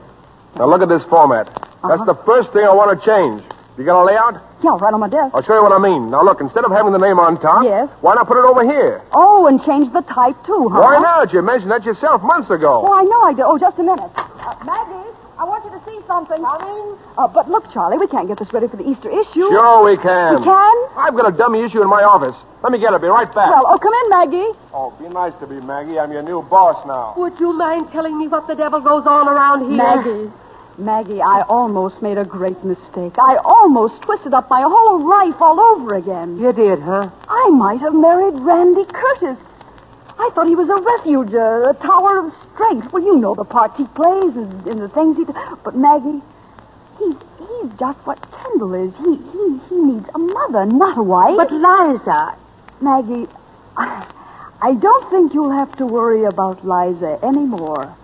Now 0.58 0.66
look 0.68 0.82
at 0.82 0.90
this 0.90 1.04
format. 1.10 1.48
Uh-huh. 1.48 1.88
That's 1.88 2.06
the 2.06 2.16
first 2.26 2.52
thing 2.52 2.66
I 2.66 2.74
want 2.74 3.00
to 3.00 3.06
change. 3.06 3.44
You 3.78 3.86
got 3.86 4.02
a 4.02 4.06
layout? 4.06 4.36
Yeah, 4.64 4.78
right 4.78 4.94
on 4.94 5.00
my 5.00 5.10
desk. 5.10 5.34
I'll 5.34 5.42
show 5.44 5.56
you 5.56 5.64
what 5.64 5.72
I 5.72 5.80
mean. 5.80 6.12
Now, 6.12 6.24
look, 6.24 6.42
instead 6.42 6.64
of 6.64 6.72
having 6.72 6.92
the 6.94 7.00
name 7.00 7.20
on 7.20 7.40
top, 7.42 7.64
Yes. 7.64 7.90
why 8.02 8.14
not 8.16 8.28
put 8.28 8.38
it 8.38 8.46
over 8.46 8.64
here? 8.64 9.02
Oh, 9.12 9.48
and 9.48 9.60
change 9.64 9.92
the 9.94 10.02
type, 10.02 10.36
too, 10.46 10.70
huh? 10.72 10.80
Why 10.80 11.00
not? 11.00 11.34
You 11.34 11.42
mentioned 11.42 11.72
that 11.72 11.84
yourself 11.84 12.22
months 12.22 12.50
ago. 12.52 12.84
Oh, 12.86 12.94
I 12.94 13.04
know 13.04 13.22
I 13.24 13.34
do. 13.34 13.42
Oh, 13.44 13.58
just 13.58 13.78
a 13.80 13.84
minute. 13.84 14.12
Uh, 14.16 14.56
Maggie, 14.64 15.10
I 15.44 15.46
want 15.46 15.66
you 15.66 15.72
to 15.76 15.84
see 15.84 16.00
something. 16.08 16.42
Coming? 16.42 16.96
Uh, 17.18 17.28
but 17.28 17.52
look, 17.52 17.70
Charlie, 17.74 17.98
we 17.98 18.08
can't 18.08 18.30
get 18.30 18.40
this 18.40 18.48
ready 18.54 18.70
for 18.70 18.78
the 18.78 18.88
Easter 18.88 19.12
issue. 19.12 19.52
Sure 19.52 19.84
we 19.84 19.98
can. 19.98 20.40
We 20.40 20.44
can? 20.48 20.76
I've 20.96 21.14
got 21.20 21.28
a 21.28 21.36
dummy 21.36 21.66
issue 21.66 21.82
in 21.82 21.90
my 21.90 22.02
office. 22.02 22.36
Let 22.64 22.72
me 22.72 22.80
get 22.80 22.94
it. 22.94 23.02
Be 23.02 23.08
right 23.08 23.28
back. 23.28 23.52
Well, 23.52 23.68
oh, 23.68 23.78
come 23.78 23.92
in, 23.92 24.08
Maggie. 24.08 24.58
Oh, 24.72 24.96
be 24.96 25.10
nice 25.10 25.34
to 25.42 25.48
me, 25.48 25.60
Maggie. 25.60 26.00
I'm 26.00 26.14
your 26.14 26.24
new 26.24 26.44
boss 26.44 26.80
now. 26.88 27.14
Would 27.18 27.38
you 27.42 27.52
mind 27.52 27.92
telling 27.92 28.18
me 28.18 28.30
what 28.30 28.48
the 28.48 28.56
devil 28.56 28.80
goes 28.80 29.04
on 29.06 29.28
around 29.28 29.68
here? 29.68 29.76
Maggie. 29.76 30.32
Maggie, 30.78 31.22
I 31.22 31.44
almost 31.50 32.02
made 32.02 32.18
a 32.18 32.24
great 32.24 32.64
mistake. 32.64 33.20
I 33.20 33.36
almost 33.44 34.02
twisted 34.02 34.34
up 34.34 34.50
my 34.50 34.62
whole 34.62 35.06
life 35.06 35.42
all 35.42 35.60
over 35.60 35.96
again. 35.96 36.40
You 36.40 36.54
did, 36.54 36.80
huh? 36.80 37.10
I 37.28 37.50
might 37.50 37.82
have 37.82 37.94
married 37.94 38.40
Randy 38.40 38.86
Curtis. 38.86 39.38
I 40.20 40.30
thought 40.34 40.48
he 40.48 40.56
was 40.56 40.70
a 40.70 40.80
refuge, 40.82 41.34
a, 41.34 41.70
a 41.70 41.74
tower 41.82 42.26
of 42.26 42.34
strength. 42.54 42.94
Well, 42.94 43.04
you 43.04 43.18
know 43.18 43.36
the 43.36 43.44
parts 43.44 43.78
he 43.78 43.86
plays 43.86 44.36
and, 44.36 44.66
and 44.68 44.82
the 44.82 44.90
things 44.90 45.18
he 45.18 45.26
does. 45.26 45.58
But 45.64 45.76
Maggie, 45.76 46.22
he's 47.00 47.16
he's 47.40 47.80
just 47.80 48.00
what 48.06 48.20
Kendall 48.32 48.74
is. 48.76 48.94
He 48.98 49.18
he 49.18 49.60
he 49.70 49.76
needs 49.76 50.08
a 50.14 50.20
mother, 50.20 50.66
not 50.66 50.98
a 50.98 51.04
wife. 51.04 51.38
But 51.38 51.52
Liza, 51.52 52.38
Maggie, 52.82 53.28
I, 53.76 54.08
I 54.62 54.74
don't 54.76 55.10
think 55.10 55.34
you'll 55.34 55.52
have 55.52 55.76
to 55.78 55.86
worry 55.86 56.26
about 56.26 56.66
Liza 56.66 57.20
anymore. 57.24 57.96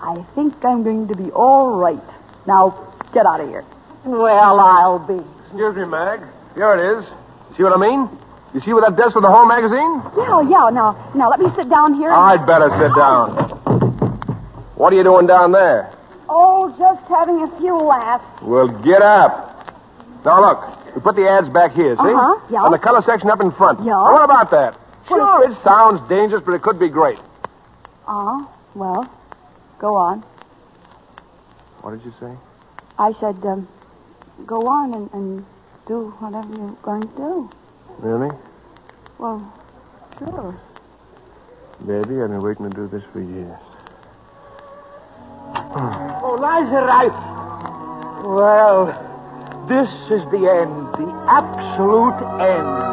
I 0.00 0.24
think 0.34 0.62
I'm 0.64 0.82
going 0.82 1.08
to 1.08 1.16
be 1.16 1.30
all 1.30 1.76
right. 1.78 1.98
Now, 2.46 2.92
get 3.14 3.24
out 3.26 3.40
of 3.40 3.48
here. 3.48 3.64
well, 4.04 4.60
I'll 4.60 4.98
be. 4.98 5.24
Excuse 5.46 5.76
me, 5.76 5.86
Mag. 5.86 6.20
Here 6.54 6.74
it 6.74 6.98
is. 6.98 7.08
See 7.56 7.62
what 7.62 7.72
I 7.72 7.78
mean? 7.78 8.08
You 8.54 8.60
see 8.60 8.72
where 8.72 8.82
that 8.82 8.96
desk 8.96 9.14
with 9.16 9.24
the 9.24 9.30
whole 9.30 9.46
magazine? 9.46 10.00
Yeah, 10.16 10.40
yeah. 10.48 10.70
Now, 10.70 11.10
now 11.14 11.28
let 11.28 11.40
me 11.40 11.50
sit 11.56 11.68
down 11.68 11.94
here. 11.94 12.10
and- 12.10 12.16
I'd 12.16 12.46
better 12.46 12.70
sit 12.78 12.94
down. 12.94 13.50
What 14.76 14.92
are 14.92 14.96
you 14.96 15.02
doing 15.02 15.26
down 15.26 15.50
there? 15.52 15.90
Oh, 16.28 16.72
just 16.78 17.02
having 17.08 17.42
a 17.42 17.58
few 17.58 17.76
laughs. 17.76 18.24
Well, 18.42 18.68
get 18.68 19.02
up. 19.02 19.50
Now, 20.24 20.40
look. 20.40 20.94
We 20.94 21.00
put 21.00 21.16
the 21.16 21.28
ads 21.28 21.48
back 21.48 21.72
here, 21.72 21.96
see? 21.96 22.02
Uh-huh, 22.02 22.38
yeah. 22.50 22.64
And 22.64 22.72
the 22.72 22.78
color 22.78 23.02
section 23.02 23.28
up 23.28 23.40
in 23.40 23.50
front. 23.50 23.80
Yeah. 23.80 23.86
Now, 23.94 24.12
what 24.12 24.22
about 24.24 24.50
that? 24.52 24.78
Sure, 25.08 25.50
it 25.50 25.56
sounds 25.64 26.00
dangerous, 26.08 26.42
but 26.46 26.52
it 26.52 26.62
could 26.62 26.78
be 26.78 26.88
great. 26.88 27.18
Uh, 28.06 28.44
well, 28.76 29.10
go 29.80 29.96
on. 29.96 30.22
What 31.82 31.90
did 31.90 32.04
you 32.04 32.12
say? 32.20 32.30
I 32.96 33.12
said, 33.18 33.44
um, 33.44 33.66
go 34.46 34.68
on 34.68 34.94
and, 34.94 35.10
and 35.12 35.46
do 35.88 36.10
whatever 36.20 36.48
you're 36.54 36.76
going 36.82 37.02
to 37.02 37.16
do. 37.16 37.50
Really? 37.98 38.30
Well, 39.18 39.52
sure. 40.18 40.60
Baby, 41.86 42.20
I've 42.22 42.30
been 42.30 42.42
waiting 42.42 42.70
to 42.70 42.76
do 42.76 42.88
this 42.88 43.02
for 43.12 43.20
years. 43.20 43.58
Oh, 45.76 46.36
Liza, 46.40 46.76
I. 46.76 47.08
Well, 48.24 48.86
this 49.68 49.88
is 50.10 50.24
the 50.30 50.46
end, 50.48 50.92
the 50.94 51.08
absolute 51.28 52.20
end. 52.40 52.84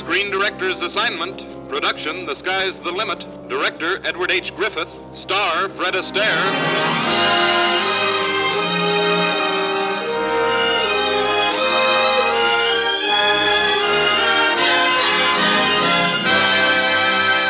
Screen 0.00 0.30
Director's 0.30 0.80
Assignment. 0.80 1.59
Production 1.70 2.26
The 2.26 2.34
Sky's 2.34 2.76
the 2.80 2.90
Limit. 2.90 3.48
Director 3.48 4.04
Edward 4.04 4.32
H. 4.32 4.52
Griffith. 4.56 4.88
Star 5.14 5.68
Fred 5.68 5.94
Astaire. 5.94 6.20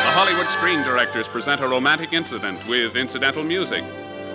The 0.05 0.11
Hollywood 0.13 0.47
Screen 0.47 0.83
Directors 0.83 1.27
present 1.27 1.59
a 1.61 1.67
romantic 1.67 2.13
incident 2.13 2.65
with 2.67 2.95
incidental 2.95 3.43
music. 3.43 3.83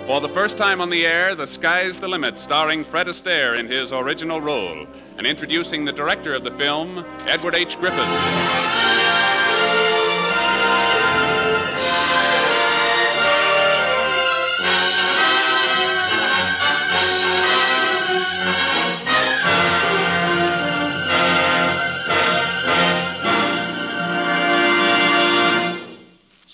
For 0.05 0.19
the 0.19 0.27
first 0.29 0.57
time 0.57 0.81
on 0.81 0.89
the 0.89 1.05
air, 1.05 1.33
The 1.33 1.47
Sky's 1.47 1.97
the 1.97 2.09
Limit, 2.09 2.37
starring 2.37 2.83
Fred 2.83 3.07
Astaire 3.07 3.57
in 3.57 3.67
his 3.67 3.93
original 3.93 4.41
role, 4.41 4.85
and 5.17 5.25
introducing 5.25 5.85
the 5.85 5.93
director 5.93 6.33
of 6.33 6.43
the 6.43 6.51
film, 6.51 7.05
Edward 7.25 7.55
H. 7.55 7.79
Griffith. 7.79 8.96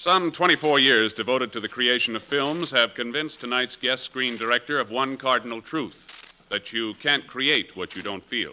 Some 0.03 0.33
24 0.33 0.79
years 0.79 1.13
devoted 1.13 1.53
to 1.53 1.61
the 1.61 1.69
creation 1.69 2.13
of 2.17 2.23
films 2.23 2.71
have 2.71 2.93
convinced 2.93 3.39
tonight's 3.39 3.77
guest 3.77 4.03
screen 4.03 4.35
director 4.35 4.77
of 4.77 4.91
one 4.91 5.15
cardinal 5.15 5.61
truth 5.61 6.43
that 6.49 6.73
you 6.73 6.93
can't 6.95 7.25
create 7.25 7.77
what 7.77 7.95
you 7.95 8.01
don't 8.01 8.25
feel. 8.25 8.51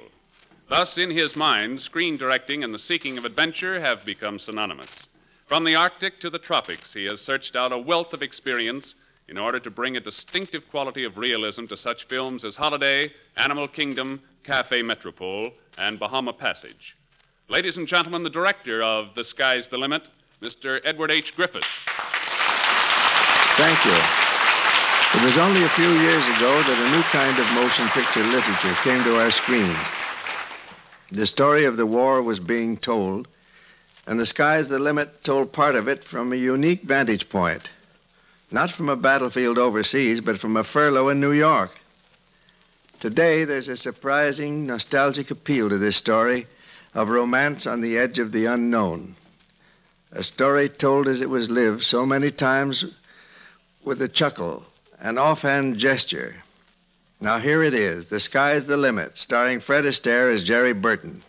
Thus, 0.69 0.97
in 0.97 1.11
his 1.11 1.35
mind, 1.35 1.83
screen 1.83 2.17
directing 2.17 2.63
and 2.63 2.73
the 2.73 2.79
seeking 2.79 3.19
of 3.19 3.25
adventure 3.25 3.81
have 3.81 4.05
become 4.05 4.39
synonymous. 4.39 5.09
From 5.45 5.65
the 5.65 5.75
Arctic 5.75 6.21
to 6.21 6.31
the 6.31 6.39
tropics, 6.39 6.95
he 6.95 7.07
has 7.07 7.21
searched 7.21 7.57
out 7.57 7.73
a 7.73 7.79
wealth 7.79 8.15
of 8.15 8.23
experience 8.23 8.95
in 9.27 9.37
order 9.37 9.59
to 9.59 9.73
bring 9.73 9.97
a 9.97 10.01
distinctive 10.01 10.71
quality 10.71 11.03
of 11.03 11.19
realism 11.19 11.67
to 11.67 11.77
such 11.77 12.05
films 12.05 12.45
as 12.45 12.55
Holiday, 12.55 13.13
Animal 13.37 13.67
Kingdom, 13.67 14.23
Cafe 14.45 14.83
Metropole, 14.83 15.51
and 15.79 15.99
Bahama 15.99 16.33
Passage. 16.33 16.97
Ladies 17.49 17.77
and 17.77 17.89
gentlemen, 17.89 18.23
the 18.23 18.31
director 18.31 18.85
of 18.85 19.17
The 19.17 19.25
Sky's 19.25 19.67
the 19.67 19.79
Limit, 19.79 20.07
Mr. 20.41 20.81
Edward 20.85 21.11
H. 21.11 21.37
Griffith. 21.37 21.65
Thank 23.61 23.85
you. 23.85 23.93
It 25.13 25.23
was 25.23 25.37
only 25.37 25.63
a 25.65 25.69
few 25.69 25.91
years 26.01 26.25
ago 26.39 26.63
that 26.63 26.81
a 26.81 26.97
new 26.97 27.03
kind 27.13 27.39
of 27.39 27.53
motion 27.55 27.87
picture 27.89 28.25
literature 28.25 28.75
came 28.83 29.05
to 29.05 29.21
our 29.21 29.31
screens. 29.31 29.77
The 31.13 31.27
story 31.27 31.67
of 31.67 31.77
the 31.77 31.85
war 31.85 32.23
was 32.23 32.41
being 32.41 32.79
told, 32.79 33.29
and 34.07 34.19
The 34.19 34.25
Sky's 34.25 34.71
the 34.71 34.79
Limit 34.79 35.25
told 35.25 35.53
part 35.53 35.75
of 35.75 35.89
it 35.89 36.05
from 36.05 36.33
a 36.33 36.37
unique 36.37 36.85
vantage 36.85 37.29
point. 37.29 37.69
Not 38.51 38.71
from 38.71 38.89
a 38.89 38.97
battlefield 38.97 39.59
overseas, 39.59 40.23
but 40.23 40.39
from 40.39 40.57
a 40.57 40.65
furlough 40.65 41.11
in 41.11 41.21
New 41.21 41.33
York. 41.33 41.79
Today, 42.99 43.45
there's 43.45 43.69
a 43.69 43.77
surprising, 43.77 44.67
nostalgic 44.67 45.31
appeal 45.31 45.69
to 45.69 45.77
this 45.77 45.97
story 45.97 46.47
of 46.95 47.11
romance 47.11 47.67
on 47.67 47.83
the 47.83 47.99
edge 47.99 48.19
of 48.19 48.33
the 48.33 48.47
unknown. 48.47 49.17
A 50.13 50.25
story 50.25 50.69
told 50.69 51.07
as 51.07 51.21
it 51.21 51.31
was 51.31 51.49
lived 51.49 51.83
so 51.83 52.05
many 52.05 52.31
times 52.33 52.85
with 53.85 54.03
a 54.03 54.09
chuckle, 54.09 54.65
an 55.01 55.19
offhand 55.19 55.79
gesture. 55.79 56.37
Now 57.21 57.39
here 57.39 57.63
it 57.63 57.75
is 57.75 58.09
The 58.09 58.19
Sky's 58.19 58.67
the 58.67 58.77
Limit, 58.77 59.17
starring 59.17 59.61
Fred 59.61 59.85
Astaire 59.85 60.35
as 60.35 60.43
Jerry 60.43 60.73
Burton. 60.73 61.23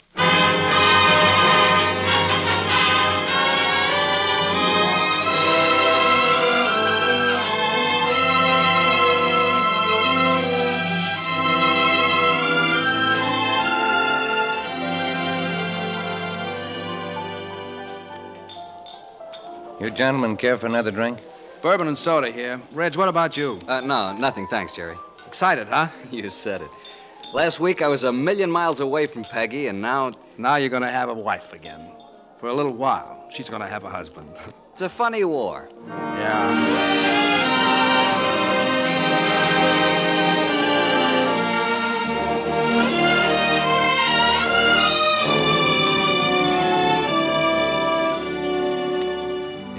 You 19.81 19.89
gentlemen 19.89 20.37
care 20.37 20.59
for 20.59 20.67
another 20.67 20.91
drink? 20.91 21.17
Bourbon 21.63 21.87
and 21.87 21.97
soda 21.97 22.29
here. 22.29 22.61
Reg, 22.71 22.95
what 22.97 23.07
about 23.07 23.35
you? 23.35 23.59
Uh, 23.67 23.81
no, 23.81 24.15
nothing, 24.15 24.45
thanks, 24.45 24.75
Jerry. 24.75 24.95
Excited, 25.25 25.67
huh? 25.67 25.87
you 26.11 26.29
said 26.29 26.61
it. 26.61 26.69
Last 27.33 27.59
week 27.59 27.81
I 27.81 27.87
was 27.87 28.03
a 28.03 28.13
million 28.13 28.51
miles 28.51 28.79
away 28.79 29.07
from 29.07 29.23
Peggy, 29.23 29.65
and 29.67 29.81
now. 29.81 30.11
Now 30.37 30.57
you're 30.57 30.69
gonna 30.69 30.91
have 30.91 31.09
a 31.09 31.15
wife 31.15 31.53
again. 31.53 31.93
For 32.37 32.49
a 32.49 32.53
little 32.53 32.75
while. 32.75 33.27
She's 33.33 33.49
gonna 33.49 33.67
have 33.67 33.83
a 33.83 33.89
husband. 33.89 34.29
It's 34.71 34.81
a 34.81 34.87
funny 34.87 35.25
war. 35.25 35.67
Yeah. 35.87 37.60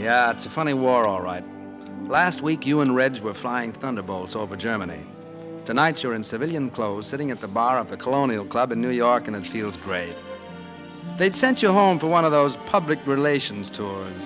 Yeah, 0.03 0.33
it's 0.33 0.47
a 0.47 0.51
funny 0.51 0.75
war, 0.75 1.07
all 1.07 1.23
right. 1.23 1.45
Last 2.09 2.43
week, 2.43 2.67
you 2.67 2.81
and 2.81 2.93
Reg 2.93 3.21
were 3.21 3.33
flying 3.33 3.73
thunderbolts 3.73 4.35
over 4.35 4.57
Germany. 4.57 4.99
Tonight, 5.65 6.03
you're 6.03 6.15
in 6.15 6.25
civilian 6.25 6.71
clothes, 6.71 7.07
sitting 7.07 7.31
at 7.31 7.41
the 7.41 7.47
bar 7.47 7.79
of 7.79 7.89
the 7.89 7.97
Colonial 7.97 8.45
Club 8.45 8.73
in 8.73 8.81
New 8.81 8.91
York, 8.91 9.29
and 9.29 9.37
it 9.37 9.47
feels 9.47 9.77
great. 9.77 10.17
They'd 11.19 11.37
sent 11.37 11.63
you 11.63 11.71
home 11.71 12.01
for 12.01 12.09
one 12.09 12.25
of 12.25 12.33
those 12.33 12.57
public 12.67 12.99
relations 13.07 13.71
tours. 13.71 14.17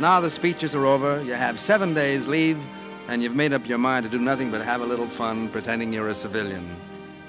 Now 0.00 0.18
the 0.18 0.28
speeches 0.28 0.74
are 0.74 0.86
over, 0.86 1.22
you 1.22 1.34
have 1.34 1.60
seven 1.60 1.94
days 1.94 2.26
leave, 2.26 2.66
and 3.06 3.22
you've 3.22 3.36
made 3.36 3.52
up 3.52 3.64
your 3.68 3.78
mind 3.78 4.02
to 4.06 4.10
do 4.10 4.18
nothing 4.18 4.50
but 4.50 4.60
have 4.62 4.80
a 4.80 4.86
little 4.86 5.08
fun 5.08 5.50
pretending 5.50 5.92
you're 5.92 6.08
a 6.08 6.14
civilian. 6.14 6.68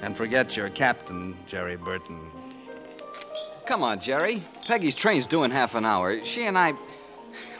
And 0.01 0.17
forget 0.17 0.57
your 0.57 0.69
captain, 0.69 1.37
Jerry 1.45 1.77
Burton. 1.77 2.31
Come 3.67 3.83
on, 3.83 3.99
Jerry. 3.99 4.41
Peggy's 4.65 4.95
train's 4.95 5.27
due 5.27 5.43
in 5.43 5.51
half 5.51 5.75
an 5.75 5.85
hour. 5.85 6.23
She 6.23 6.45
and 6.45 6.57
I, 6.57 6.73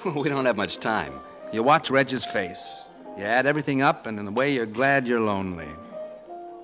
we 0.16 0.30
don't 0.30 0.46
have 0.46 0.58
much 0.58 0.78
time. 0.78 1.14
You 1.52 1.64
watch 1.64 1.90
Reg's 1.90 2.26
face. 2.26 2.86
You 3.18 3.24
add 3.24 3.46
everything 3.46 3.82
up, 3.82 4.06
and 4.06 4.20
in 4.20 4.28
a 4.28 4.32
way, 4.32 4.54
you're 4.54 4.66
glad 4.66 5.08
you're 5.08 5.22
lonely. 5.22 5.70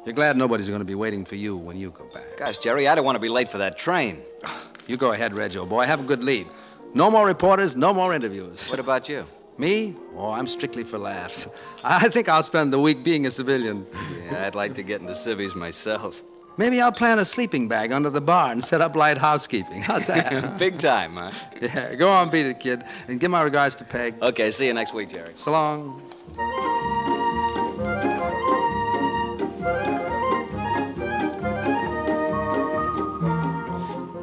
You're 0.06 0.14
glad 0.14 0.36
nobody's 0.36 0.68
going 0.68 0.82
to 0.82 0.86
be 0.86 0.96
waiting 0.96 1.24
for 1.24 1.36
you 1.36 1.56
when 1.56 1.80
you 1.80 1.92
go 1.92 2.06
back. 2.14 2.38
Gosh, 2.38 2.58
Jerry, 2.58 2.88
I 2.88 2.96
don't 2.96 3.06
want 3.06 3.16
to 3.16 3.22
be 3.22 3.30
late 3.30 3.50
for 3.50 3.58
that 3.60 3.78
train. 3.78 4.22
You 4.86 4.98
go 4.98 5.14
ahead, 5.14 5.34
Reg, 5.34 5.56
old 5.56 5.70
boy. 5.70 5.86
Have 5.86 6.02
a 6.02 6.04
good 6.04 6.26
lead. 6.26 6.46
No 6.94 7.10
more 7.10 7.26
reporters, 7.26 7.78
no 7.78 7.94
more 7.94 8.14
interviews. 8.14 8.70
What 8.70 8.80
about 8.80 9.08
you? 9.08 9.26
Me? 9.58 9.96
Oh, 10.18 10.32
I'm 10.32 10.46
strictly 10.46 10.84
for 10.84 10.98
laughs. 10.98 11.48
I 11.86 12.10
think 12.10 12.28
I'll 12.28 12.44
spend 12.44 12.74
the 12.74 12.80
week 12.80 13.02
being 13.02 13.26
a 13.26 13.32
civilian. 13.32 13.88
Yeah, 14.26 14.46
I'd 14.46 14.56
like 14.56 14.76
to 14.76 14.84
get 14.84 15.00
into 15.00 15.16
civvies 15.16 15.56
myself. 15.56 16.22
Maybe 16.56 16.80
I'll 16.80 16.92
plant 16.92 17.20
a 17.20 17.26
sleeping 17.26 17.68
bag 17.68 17.92
under 17.92 18.12
the 18.12 18.22
bar 18.22 18.52
and 18.52 18.64
set 18.64 18.80
up 18.80 18.96
light 18.96 19.18
housekeeping. 19.18 19.82
How's 19.82 20.06
that? 20.08 20.58
Big 20.60 20.78
time, 20.78 21.16
huh? 21.16 21.32
Yeah, 21.60 21.96
go 21.96 22.12
on, 22.12 22.30
beat 22.30 22.46
it, 22.46 22.60
kid. 22.60 22.84
And 23.08 23.20
give 23.20 23.32
my 23.32 23.42
regards 23.42 23.74
to 23.76 23.84
Peg. 23.84 24.16
Okay, 24.22 24.52
see 24.52 24.68
you 24.68 24.74
next 24.74 24.94
week, 24.94 25.10
Jerry. 25.10 25.34
So 25.36 25.52
long. 25.52 26.02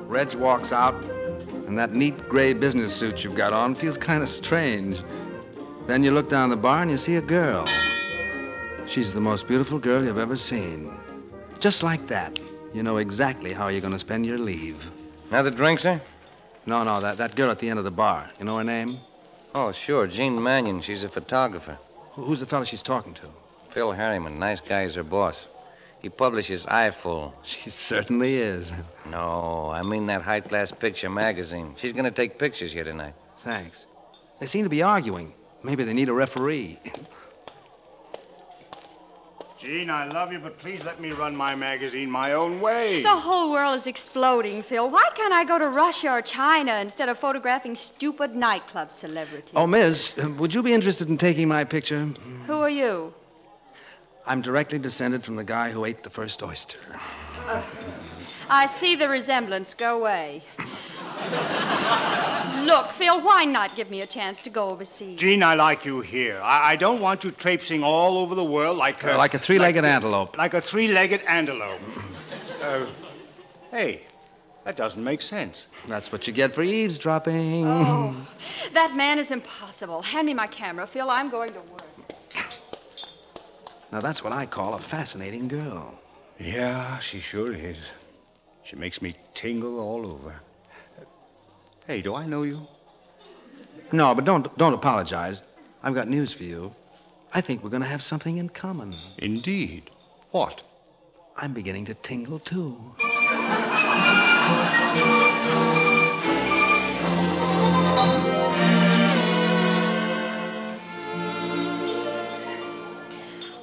Reg 0.06 0.34
walks 0.34 0.72
out, 0.72 0.94
and 1.66 1.76
that 1.78 1.94
neat 1.94 2.28
gray 2.28 2.52
business 2.52 2.94
suit 2.94 3.24
you've 3.24 3.34
got 3.34 3.52
on 3.52 3.74
feels 3.74 3.96
kind 3.96 4.22
of 4.22 4.28
strange. 4.28 5.02
Then 5.88 6.04
you 6.04 6.12
look 6.12 6.28
down 6.28 6.50
the 6.50 6.56
bar 6.56 6.82
and 6.82 6.90
you 6.90 6.98
see 6.98 7.16
a 7.16 7.22
girl. 7.22 7.66
She's 8.86 9.14
the 9.14 9.20
most 9.20 9.48
beautiful 9.48 9.78
girl 9.80 10.04
you've 10.04 10.18
ever 10.18 10.36
seen. 10.36 10.99
Just 11.60 11.82
like 11.82 12.06
that, 12.06 12.40
you 12.72 12.82
know 12.82 12.96
exactly 12.96 13.52
how 13.52 13.68
you're 13.68 13.82
going 13.82 13.92
to 13.92 13.98
spend 13.98 14.24
your 14.24 14.38
leave. 14.38 14.90
Another 15.28 15.50
drink, 15.50 15.80
sir? 15.80 16.00
No, 16.64 16.82
no, 16.84 17.00
that, 17.02 17.18
that 17.18 17.36
girl 17.36 17.50
at 17.50 17.58
the 17.58 17.68
end 17.68 17.78
of 17.78 17.84
the 17.84 17.90
bar. 17.90 18.30
You 18.38 18.46
know 18.46 18.56
her 18.56 18.64
name? 18.64 18.96
Oh, 19.54 19.70
sure. 19.70 20.06
Jean 20.06 20.42
Mannion. 20.42 20.80
She's 20.80 21.04
a 21.04 21.08
photographer. 21.08 21.76
Who's 22.12 22.40
the 22.40 22.46
fellow 22.46 22.64
she's 22.64 22.82
talking 22.82 23.12
to? 23.14 23.28
Phil 23.68 23.92
Harriman. 23.92 24.38
Nice 24.38 24.60
guy 24.60 24.84
is 24.84 24.94
her 24.94 25.02
boss. 25.02 25.48
He 26.00 26.08
publishes 26.08 26.64
Eyeful. 26.64 27.34
She 27.42 27.68
certainly 27.68 28.36
is. 28.36 28.72
No, 29.10 29.70
I 29.70 29.82
mean 29.82 30.06
that 30.06 30.22
high 30.22 30.40
class 30.40 30.72
picture 30.72 31.10
magazine. 31.10 31.74
She's 31.76 31.92
going 31.92 32.06
to 32.06 32.10
take 32.10 32.38
pictures 32.38 32.72
here 32.72 32.84
tonight. 32.84 33.14
Thanks. 33.38 33.84
They 34.38 34.46
seem 34.46 34.64
to 34.64 34.70
be 34.70 34.82
arguing. 34.82 35.34
Maybe 35.62 35.84
they 35.84 35.92
need 35.92 36.08
a 36.08 36.14
referee. 36.14 36.78
Jean, 39.60 39.90
I 39.90 40.08
love 40.08 40.32
you, 40.32 40.38
but 40.38 40.56
please 40.56 40.86
let 40.86 41.00
me 41.00 41.10
run 41.10 41.36
my 41.36 41.54
magazine 41.54 42.10
my 42.10 42.32
own 42.32 42.62
way. 42.62 43.02
The 43.02 43.14
whole 43.14 43.52
world 43.52 43.76
is 43.76 43.86
exploding, 43.86 44.62
Phil. 44.62 44.88
Why 44.88 45.06
can't 45.14 45.34
I 45.34 45.44
go 45.44 45.58
to 45.58 45.68
Russia 45.68 46.12
or 46.12 46.22
China 46.22 46.76
instead 46.76 47.10
of 47.10 47.18
photographing 47.18 47.74
stupid 47.74 48.34
nightclub 48.34 48.90
celebrities? 48.90 49.52
Oh, 49.54 49.66
Miss, 49.66 50.18
uh, 50.18 50.30
would 50.38 50.54
you 50.54 50.62
be 50.62 50.72
interested 50.72 51.10
in 51.10 51.18
taking 51.18 51.46
my 51.46 51.64
picture? 51.64 52.08
Who 52.46 52.54
are 52.54 52.70
you? 52.70 53.12
I'm 54.26 54.40
directly 54.40 54.78
descended 54.78 55.24
from 55.24 55.36
the 55.36 55.44
guy 55.44 55.70
who 55.72 55.84
ate 55.84 56.04
the 56.04 56.10
first 56.10 56.42
oyster. 56.42 56.78
I 58.48 58.64
see 58.64 58.96
the 58.96 59.10
resemblance. 59.10 59.74
Go 59.74 60.00
away. 60.00 60.42
Look, 62.64 62.90
Phil, 62.90 63.20
why 63.20 63.44
not 63.46 63.74
give 63.74 63.90
me 63.90 64.02
a 64.02 64.06
chance 64.06 64.42
to 64.42 64.50
go 64.50 64.68
overseas? 64.68 65.18
Jean, 65.18 65.42
I 65.42 65.54
like 65.54 65.84
you 65.84 66.00
here. 66.02 66.38
I, 66.42 66.72
I 66.72 66.76
don't 66.76 67.00
want 67.00 67.24
you 67.24 67.30
traipsing 67.30 67.82
all 67.82 68.18
over 68.18 68.34
the 68.34 68.44
world 68.44 68.76
like 68.76 69.02
a... 69.02 69.16
like 69.16 69.34
a 69.34 69.38
three 69.38 69.58
legged 69.58 69.84
antelope. 69.84 70.36
Like 70.38 70.54
a 70.54 70.60
three-legged 70.60 71.22
antelope. 71.26 71.80
Uh, 72.62 72.86
hey, 73.70 74.02
that 74.64 74.76
doesn't 74.76 75.02
make 75.02 75.22
sense. 75.22 75.66
That's 75.88 76.12
what 76.12 76.26
you 76.26 76.32
get 76.32 76.54
for 76.54 76.62
eavesdropping. 76.62 77.66
Oh, 77.66 78.14
that 78.74 78.94
man 78.94 79.18
is 79.18 79.30
impossible. 79.30 80.02
Hand 80.02 80.26
me 80.26 80.34
my 80.34 80.46
camera, 80.46 80.86
Phil. 80.86 81.10
I'm 81.10 81.30
going 81.30 81.52
to 81.54 81.60
work. 81.60 81.82
Now, 83.90 84.00
that's 84.00 84.22
what 84.22 84.32
I 84.32 84.46
call 84.46 84.74
a 84.74 84.78
fascinating 84.78 85.48
girl. 85.48 85.98
Yeah, 86.38 86.98
she 87.00 87.18
sure 87.20 87.52
is. 87.52 87.78
She 88.62 88.76
makes 88.76 89.02
me 89.02 89.14
tingle 89.34 89.80
all 89.80 90.06
over. 90.06 90.40
Hey, 91.86 92.02
do 92.02 92.14
I 92.14 92.26
know 92.26 92.42
you? 92.42 92.66
No, 93.92 94.14
but 94.14 94.24
don't, 94.24 94.56
don't 94.56 94.74
apologize. 94.74 95.42
I've 95.82 95.94
got 95.94 96.08
news 96.08 96.32
for 96.32 96.44
you. 96.44 96.74
I 97.32 97.40
think 97.40 97.64
we're 97.64 97.70
going 97.70 97.82
to 97.82 97.88
have 97.88 98.02
something 98.02 98.36
in 98.36 98.48
common. 98.48 98.94
Indeed. 99.18 99.90
What? 100.30 100.62
I'm 101.36 101.52
beginning 101.52 101.86
to 101.86 101.94
tingle, 101.94 102.38
too. 102.38 102.76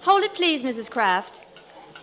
Hold 0.02 0.24
it, 0.24 0.34
please, 0.34 0.64
Mrs. 0.64 0.90
Kraft. 0.90 1.37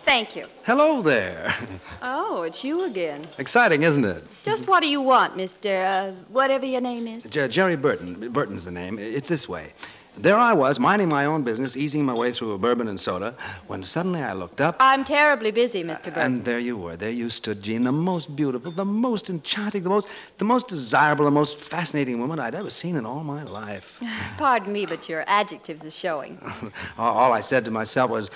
Thank 0.05 0.35
you. 0.35 0.45
Hello 0.63 1.01
there. 1.01 1.55
Oh, 2.03 2.43
it's 2.43 2.63
you 2.63 2.85
again. 2.85 3.27
Exciting, 3.39 3.81
isn't 3.81 4.05
it? 4.05 4.23
Just 4.43 4.67
what 4.67 4.81
do 4.81 4.87
you 4.87 5.01
want, 5.01 5.35
Mr. 5.35 5.83
Uh, 5.83 6.11
whatever 6.29 6.65
your 6.67 6.81
name 6.81 7.07
is? 7.07 7.23
Jer- 7.27 7.47
Jerry 7.47 7.75
Burton. 7.75 8.31
Burton's 8.31 8.65
the 8.65 8.71
name. 8.71 8.99
It's 8.99 9.27
this 9.27 9.49
way. 9.49 9.73
There 10.17 10.37
I 10.37 10.53
was, 10.53 10.79
minding 10.79 11.09
my 11.09 11.25
own 11.25 11.43
business, 11.43 11.75
easing 11.75 12.05
my 12.05 12.13
way 12.13 12.31
through 12.31 12.53
a 12.53 12.57
bourbon 12.57 12.87
and 12.87 12.97
soda, 12.99 13.35
when 13.67 13.83
suddenly 13.83 14.21
I 14.21 14.33
looked 14.33 14.61
up. 14.61 14.77
I'm 14.79 15.03
terribly 15.03 15.51
busy, 15.51 15.83
Mr. 15.83 16.05
Burton. 16.05 16.21
And 16.21 16.45
there 16.45 16.59
you 16.59 16.77
were. 16.77 16.95
There 16.95 17.09
you 17.09 17.29
stood, 17.29 17.61
Jean, 17.63 17.83
the 17.83 17.91
most 17.91 18.33
beautiful, 18.35 18.71
the 18.71 18.85
most 18.85 19.29
enchanting, 19.29 19.83
the 19.83 19.89
most, 19.89 20.07
the 20.37 20.45
most 20.45 20.67
desirable, 20.67 21.25
the 21.25 21.31
most 21.31 21.57
fascinating 21.59 22.19
woman 22.19 22.39
I'd 22.39 22.55
ever 22.55 22.69
seen 22.69 22.95
in 22.95 23.05
all 23.05 23.23
my 23.23 23.43
life. 23.43 23.99
Pardon 24.37 24.71
me, 24.71 24.85
but 24.85 25.09
your 25.09 25.25
adjectives 25.27 25.83
are 25.83 25.91
showing. 25.91 26.39
all 26.97 27.17
all 27.17 27.33
I 27.33 27.41
said 27.41 27.65
to 27.65 27.71
myself 27.71 28.09
was, 28.11 28.29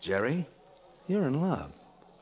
Jerry, 0.00 0.46
you're 1.08 1.26
in 1.26 1.40
love. 1.40 1.70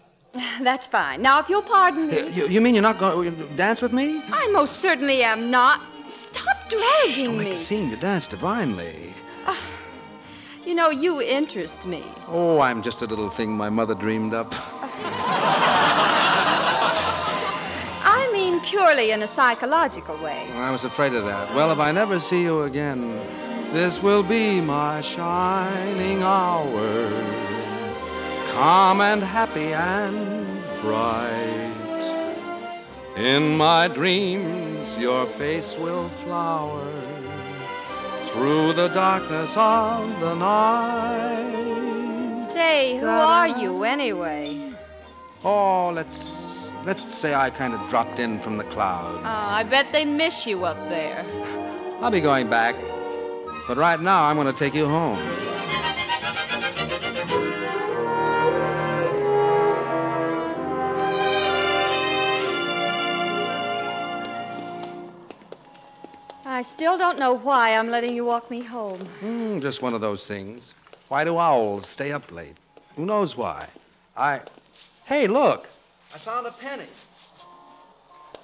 That's 0.61 0.87
fine. 0.87 1.23
Now, 1.23 1.41
if 1.41 1.49
you'll 1.49 1.63
pardon 1.63 2.07
me. 2.09 2.31
You, 2.31 2.47
you 2.49 2.61
mean 2.61 2.75
you're 2.75 2.83
not 2.83 2.99
going 2.99 3.37
to 3.37 3.47
dance 3.57 3.83
with 3.83 3.93
me? 3.93 4.23
I 4.33 4.49
most 4.49 4.77
certainly 4.77 5.23
am 5.23 5.51
not. 5.51 5.81
Stop 6.09 6.69
dragging 6.69 7.17
me. 7.17 7.25
Don't 7.25 7.37
make 7.39 7.49
me. 7.49 7.55
a 7.55 7.59
scene. 7.59 7.91
You 7.91 7.97
dance 7.97 8.27
divinely. 8.27 9.15
Ah, 9.47 9.59
you 10.65 10.75
know, 10.75 10.91
you 10.91 11.21
interest 11.23 11.87
me. 11.87 12.05
Oh, 12.29 12.61
I'm 12.61 12.83
just 12.83 13.03
a 13.03 13.07
little 13.07 13.31
thing 13.31 13.51
my 13.57 13.71
mother 13.71 13.95
dreamed 13.95 14.35
up. 14.35 14.53
I 18.03 18.29
mean, 18.33 18.61
purely 18.61 19.11
in 19.13 19.23
a 19.23 19.27
psychological 19.27 20.17
way. 20.19 20.47
I 20.55 20.71
was 20.71 20.85
afraid 20.85 21.15
of 21.15 21.25
that. 21.25 21.55
Well, 21.55 21.71
if 21.73 21.79
I 21.79 21.93
never 21.93 22.19
see 22.19 22.43
you 22.43 22.63
again, 22.63 23.21
this 23.73 24.03
will 24.03 24.23
be 24.23 24.61
my 24.61 25.01
shining 25.01 26.23
hour. 26.23 27.50
Calm 28.51 29.01
and 29.01 29.23
happy 29.23 29.73
and 29.73 30.47
bright. 30.83 31.71
In 33.17 33.57
my 33.57 33.87
dreams, 33.87 34.99
your 34.99 35.25
face 35.27 35.79
will 35.79 36.09
flower 36.09 36.85
through 38.25 38.73
the 38.73 38.89
darkness 38.89 39.57
of 39.57 40.21
the 40.21 40.35
night. 40.35 41.61
Say, 42.41 42.99
who 42.99 43.07
are 43.07 43.49
you 43.49 43.85
anyway? 43.85 44.73
Oh, 45.45 45.91
let's 45.95 46.73
let's 46.85 47.05
say 47.15 47.35
I 47.35 47.51
kind 47.51 47.73
of 47.73 47.89
dropped 47.89 48.19
in 48.19 48.41
from 48.41 48.57
the 48.57 48.65
clouds. 48.65 49.23
Oh, 49.25 49.51
I 49.55 49.63
bet 49.63 49.93
they 49.93 50.05
miss 50.05 50.47
you 50.47 50.65
up 50.65 50.77
there. 50.89 51.25
I'll 52.01 52.11
be 52.11 52.21
going 52.21 52.51
back, 52.51 52.75
but 53.69 53.77
right 53.77 54.01
now 54.01 54.25
I'm 54.25 54.37
going 54.37 54.53
to 54.53 54.59
take 54.59 54.75
you 54.75 54.87
home. 54.87 55.19
I 66.61 66.63
still 66.63 66.99
don't 66.99 67.19
know 67.19 67.39
why 67.39 67.75
I'm 67.75 67.89
letting 67.89 68.15
you 68.15 68.27
walk 68.27 68.51
me 68.51 68.61
home. 68.61 69.01
Hmm, 69.21 69.61
just 69.61 69.81
one 69.81 69.95
of 69.95 70.03
those 70.03 70.27
things. 70.27 70.75
Why 71.09 71.25
do 71.25 71.39
owls 71.39 71.89
stay 71.89 72.13
up 72.13 72.31
late? 72.31 72.55
Who 72.97 73.07
knows 73.07 73.35
why? 73.35 73.67
I. 74.15 74.43
Hey, 75.07 75.27
look! 75.27 75.71
I 76.15 76.19
found 76.19 76.47
a 76.47 76.51
penny. 76.51 76.85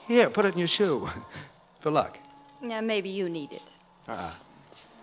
Here, 0.09 0.30
put 0.30 0.47
it 0.47 0.55
in 0.55 0.59
your 0.59 0.66
shoe. 0.66 1.10
For 1.80 1.90
luck. 1.90 2.18
Yeah, 2.62 2.80
maybe 2.80 3.10
you 3.10 3.28
need 3.28 3.52
it. 3.52 3.68
Uh-uh. 4.09 4.32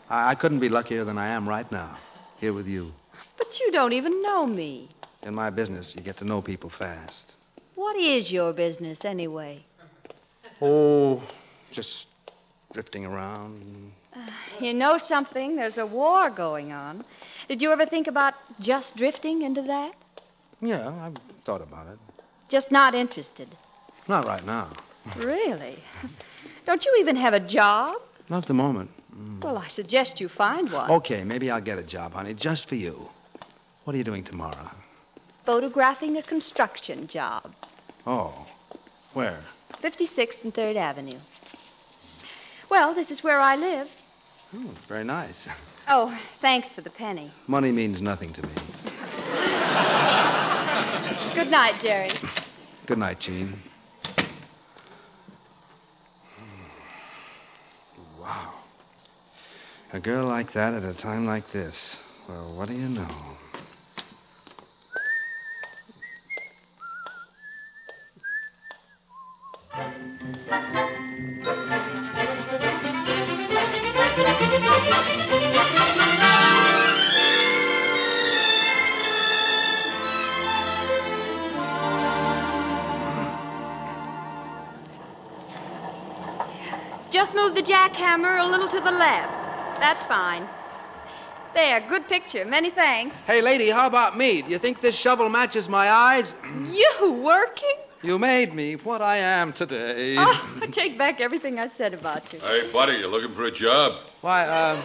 I, 0.10 0.32
I 0.32 0.34
couldn't 0.34 0.60
be 0.60 0.70
luckier 0.70 1.04
than 1.04 1.20
I 1.20 1.28
am 1.28 1.48
right 1.48 1.72
now, 1.72 1.96
here 2.40 2.52
with 2.52 2.68
you. 2.68 2.92
But 3.38 3.60
you 3.60 3.72
don't 3.72 3.94
even 3.94 4.24
know 4.24 4.48
me. 4.48 4.90
In 5.22 5.36
my 5.36 5.52
business, 5.52 5.96
you 5.96 6.02
get 6.02 6.18
to 6.18 6.26
know 6.26 6.42
people 6.42 6.72
fast. 6.72 7.36
What 7.76 7.96
is 7.96 8.34
your 8.34 8.54
business, 8.54 9.06
anyway? 9.06 9.64
Oh, 10.60 11.22
just 11.70 12.08
drifting 12.74 13.06
around. 13.06 13.92
Uh, 14.16 14.20
you 14.60 14.74
know 14.74 14.98
something? 14.98 15.56
There's 15.56 15.78
a 15.78 15.86
war 15.86 16.30
going 16.30 16.72
on. 16.72 17.06
Did 17.48 17.62
you 17.62 17.72
ever 17.72 17.86
think 17.86 18.08
about 18.08 18.34
just 18.60 18.98
drifting 18.98 19.44
into 19.44 19.62
that? 19.62 19.94
Yeah, 20.62 20.90
I've 21.02 21.16
thought 21.46 21.62
about 21.62 21.88
it. 21.88 22.00
Just 22.50 22.72
not 22.72 22.96
interested. 22.96 23.48
Not 24.08 24.26
right 24.26 24.46
now. 24.46 24.70
Really? 25.18 25.78
Don't 26.66 26.86
you 26.86 26.96
even 27.00 27.16
have 27.16 27.34
a 27.34 27.40
job? 27.40 27.96
Not 28.30 28.40
at 28.40 28.46
the 28.46 28.54
moment. 28.54 28.90
Mm. 29.16 29.44
Well, 29.44 29.58
I 29.58 29.68
suggest 29.68 30.20
you 30.20 30.30
find 30.30 30.72
one. 30.72 30.90
Okay, 30.90 31.24
maybe 31.24 31.52
I'll 31.52 31.62
get 31.62 31.78
a 31.78 31.84
job, 31.84 32.14
honey, 32.14 32.34
just 32.34 32.68
for 32.68 32.76
you. 32.76 33.10
What 33.84 33.94
are 33.94 33.98
you 33.98 34.04
doing 34.04 34.24
tomorrow? 34.24 34.72
Photographing 35.46 36.18
a 36.18 36.22
construction 36.22 37.08
job. 37.08 37.54
Oh, 38.08 38.34
where? 39.14 39.40
56th 39.82 40.46
and 40.46 40.54
3rd 40.54 40.78
Avenue. 40.78 41.20
Well, 42.74 42.96
this 42.96 43.12
is 43.12 43.24
where 43.24 43.40
I 43.40 43.56
live. 43.56 43.88
Hmm, 44.50 44.70
very 44.88 45.04
nice. 45.04 45.48
Oh, 45.88 46.12
thanks 46.40 46.74
for 46.74 46.82
the 46.82 46.90
penny. 46.90 47.30
Money 47.46 47.72
means 47.72 48.02
nothing 48.02 48.34
to 48.34 48.42
me. 48.42 48.54
Good 51.36 51.52
night, 51.52 51.80
Jerry. 51.80 52.10
Good 52.88 52.98
night, 52.98 53.20
Jean. 53.20 53.62
Wow. 58.20 58.54
A 59.94 60.00
girl 60.00 60.26
like 60.26 60.52
that 60.54 60.74
at 60.74 60.84
a 60.84 60.94
time 60.94 61.28
like 61.28 61.52
this. 61.52 62.00
Well, 62.28 62.56
what 62.56 62.70
do 62.70 62.74
you 62.74 62.90
know? 62.90 63.08
Jackhammer 87.64 88.44
a 88.44 88.48
little 88.48 88.68
to 88.68 88.80
the 88.80 88.92
left. 88.92 89.80
That's 89.80 90.04
fine. 90.04 90.48
There, 91.54 91.82
good 91.82 92.08
picture. 92.08 92.46
Many 92.46 92.72
thanks. 92.72 93.16
Hey, 93.26 93.42
lady, 93.42 93.70
how 93.70 93.86
about 93.88 94.18
me? 94.18 94.42
Do 94.42 94.50
you 94.50 94.58
think 94.58 94.82
this 94.82 94.96
shovel 94.96 95.30
matches 95.30 95.70
my 95.70 95.90
eyes? 95.90 96.36
You 96.74 97.12
working? 97.12 97.76
You 98.02 98.20
made 98.20 98.54
me 98.54 98.76
what 98.76 99.02
I 99.02 99.18
am 99.18 99.54
today. 99.54 100.16
Oh, 100.20 100.60
I 100.62 100.68
take 100.68 100.98
back 100.98 101.22
everything 101.22 101.60
I 101.60 101.68
said 101.68 101.94
about 101.94 102.34
you. 102.34 102.40
Hey, 102.40 102.70
buddy, 102.72 102.94
you 102.98 103.08
looking 103.08 103.32
for 103.32 103.46
a 103.46 103.52
job? 103.52 103.94
Why, 104.22 104.48
um. 104.48 104.78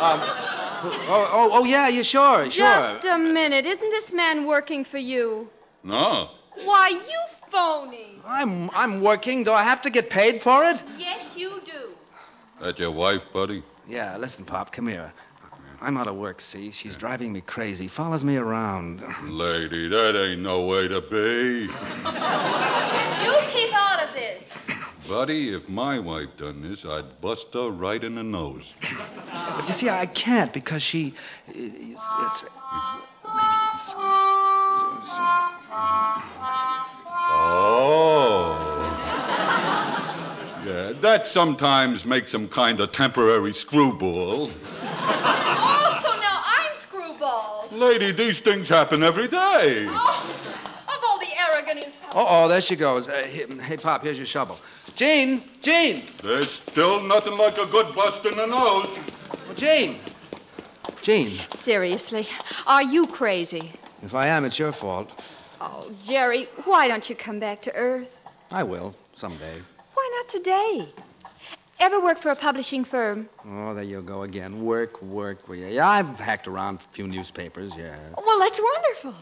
Um. 0.00 0.20
Oh, 0.84 1.28
oh, 1.32 1.50
oh, 1.52 1.64
yeah, 1.64 1.88
you 1.88 2.02
sure, 2.02 2.50
sure. 2.50 2.64
Just 2.64 3.04
a 3.04 3.16
minute. 3.16 3.66
Isn't 3.66 3.90
this 3.90 4.12
man 4.12 4.46
working 4.46 4.84
for 4.84 4.98
you? 4.98 5.48
No. 5.84 6.30
Why, 6.64 6.88
you 6.88 7.20
phony. 7.52 8.18
I'm, 8.26 8.70
I'm 8.70 9.00
working. 9.02 9.44
Do 9.44 9.52
I 9.52 9.62
have 9.62 9.82
to 9.82 9.90
get 9.90 10.08
paid 10.08 10.40
for 10.40 10.64
it? 10.64 10.82
Yes, 10.98 11.36
you 11.36 11.60
do. 11.66 11.90
That 12.62 12.78
your 12.78 12.90
wife, 12.90 13.24
buddy? 13.32 13.62
Yeah, 13.88 14.16
listen, 14.16 14.44
Pop, 14.44 14.72
come 14.72 14.86
here. 14.86 15.12
I'm 15.80 15.96
out 15.96 16.06
of 16.06 16.14
work, 16.16 16.40
see? 16.40 16.70
She's 16.70 16.96
driving 16.96 17.32
me 17.32 17.40
crazy, 17.40 17.88
follows 17.88 18.24
me 18.24 18.36
around. 18.36 19.02
Lady, 19.24 19.88
that 19.88 20.16
ain't 20.16 20.40
no 20.40 20.64
way 20.64 20.86
to 20.88 21.00
be. 21.00 21.68
You 23.24 23.34
keep 23.50 23.74
out 23.74 24.02
of 24.02 24.14
this. 24.14 24.54
Buddy, 25.08 25.52
if 25.52 25.68
my 25.68 25.98
wife 25.98 26.36
done 26.36 26.62
this, 26.62 26.84
I'd 26.86 27.20
bust 27.20 27.52
her 27.54 27.68
right 27.70 28.02
in 28.02 28.14
the 28.14 28.22
nose. 28.22 28.74
But 29.30 29.66
you 29.66 29.74
see, 29.74 29.90
I 29.90 30.06
can't 30.06 30.52
because 30.52 30.82
she. 30.82 31.14
It's. 31.48 32.44
it's 32.44 32.44
Oh. 37.34 38.58
Yeah, 40.66 40.92
that 41.00 41.26
sometimes 41.26 42.04
makes 42.04 42.32
him 42.32 42.48
kind 42.48 42.78
of 42.80 42.92
temporary 42.92 43.52
screwball. 43.52 44.48
Oh, 44.50 45.98
so 46.02 46.10
now 46.20 46.42
I'm 46.44 46.74
screwball. 46.76 47.68
Lady, 47.72 48.12
these 48.12 48.40
things 48.40 48.68
happen 48.68 49.02
every 49.02 49.28
day. 49.28 49.86
Oh, 49.88 50.38
of 50.88 51.00
all 51.08 51.18
the 51.18 51.26
arrogant 51.50 51.84
insults. 51.86 52.14
Uh 52.14 52.24
oh, 52.28 52.48
there 52.48 52.60
she 52.60 52.76
goes. 52.76 53.08
Uh, 53.08 53.22
hey, 53.26 53.46
hey, 53.60 53.76
Pop, 53.76 54.02
here's 54.02 54.18
your 54.18 54.26
shovel. 54.26 54.58
Jean! 54.94 55.42
Jean! 55.62 56.02
There's 56.22 56.50
still 56.50 57.00
nothing 57.02 57.36
like 57.38 57.56
a 57.58 57.66
good 57.66 57.94
bust 57.94 58.24
in 58.26 58.36
the 58.36 58.46
nose. 58.46 58.88
Well, 59.46 59.54
Jean! 59.56 59.98
Jean, 61.00 61.38
Seriously, 61.50 62.28
are 62.66 62.82
you 62.82 63.06
crazy? 63.08 63.72
if 64.04 64.14
I 64.14 64.28
am, 64.28 64.44
it's 64.44 64.58
your 64.58 64.70
fault. 64.72 65.10
Oh, 65.64 65.88
Jerry, 66.02 66.48
why 66.64 66.88
don't 66.88 67.08
you 67.08 67.14
come 67.14 67.38
back 67.38 67.62
to 67.62 67.74
Earth? 67.76 68.18
I 68.50 68.64
will, 68.64 68.96
someday. 69.14 69.60
Why 69.94 70.10
not 70.16 70.28
today? 70.28 70.88
Ever 71.78 72.00
work 72.00 72.18
for 72.18 72.30
a 72.30 72.34
publishing 72.36 72.82
firm? 72.82 73.28
Oh, 73.46 73.72
there 73.72 73.84
you 73.84 74.02
go 74.02 74.22
again. 74.24 74.64
Work, 74.64 75.00
work. 75.02 75.48
Well, 75.48 75.56
yeah, 75.56 75.68
yeah, 75.68 75.88
I've 75.88 76.18
hacked 76.18 76.48
around 76.48 76.80
a 76.80 76.92
few 76.92 77.06
newspapers, 77.06 77.76
yeah. 77.76 77.96
Well, 78.16 78.40
that's 78.40 78.60
wonderful. 78.60 79.14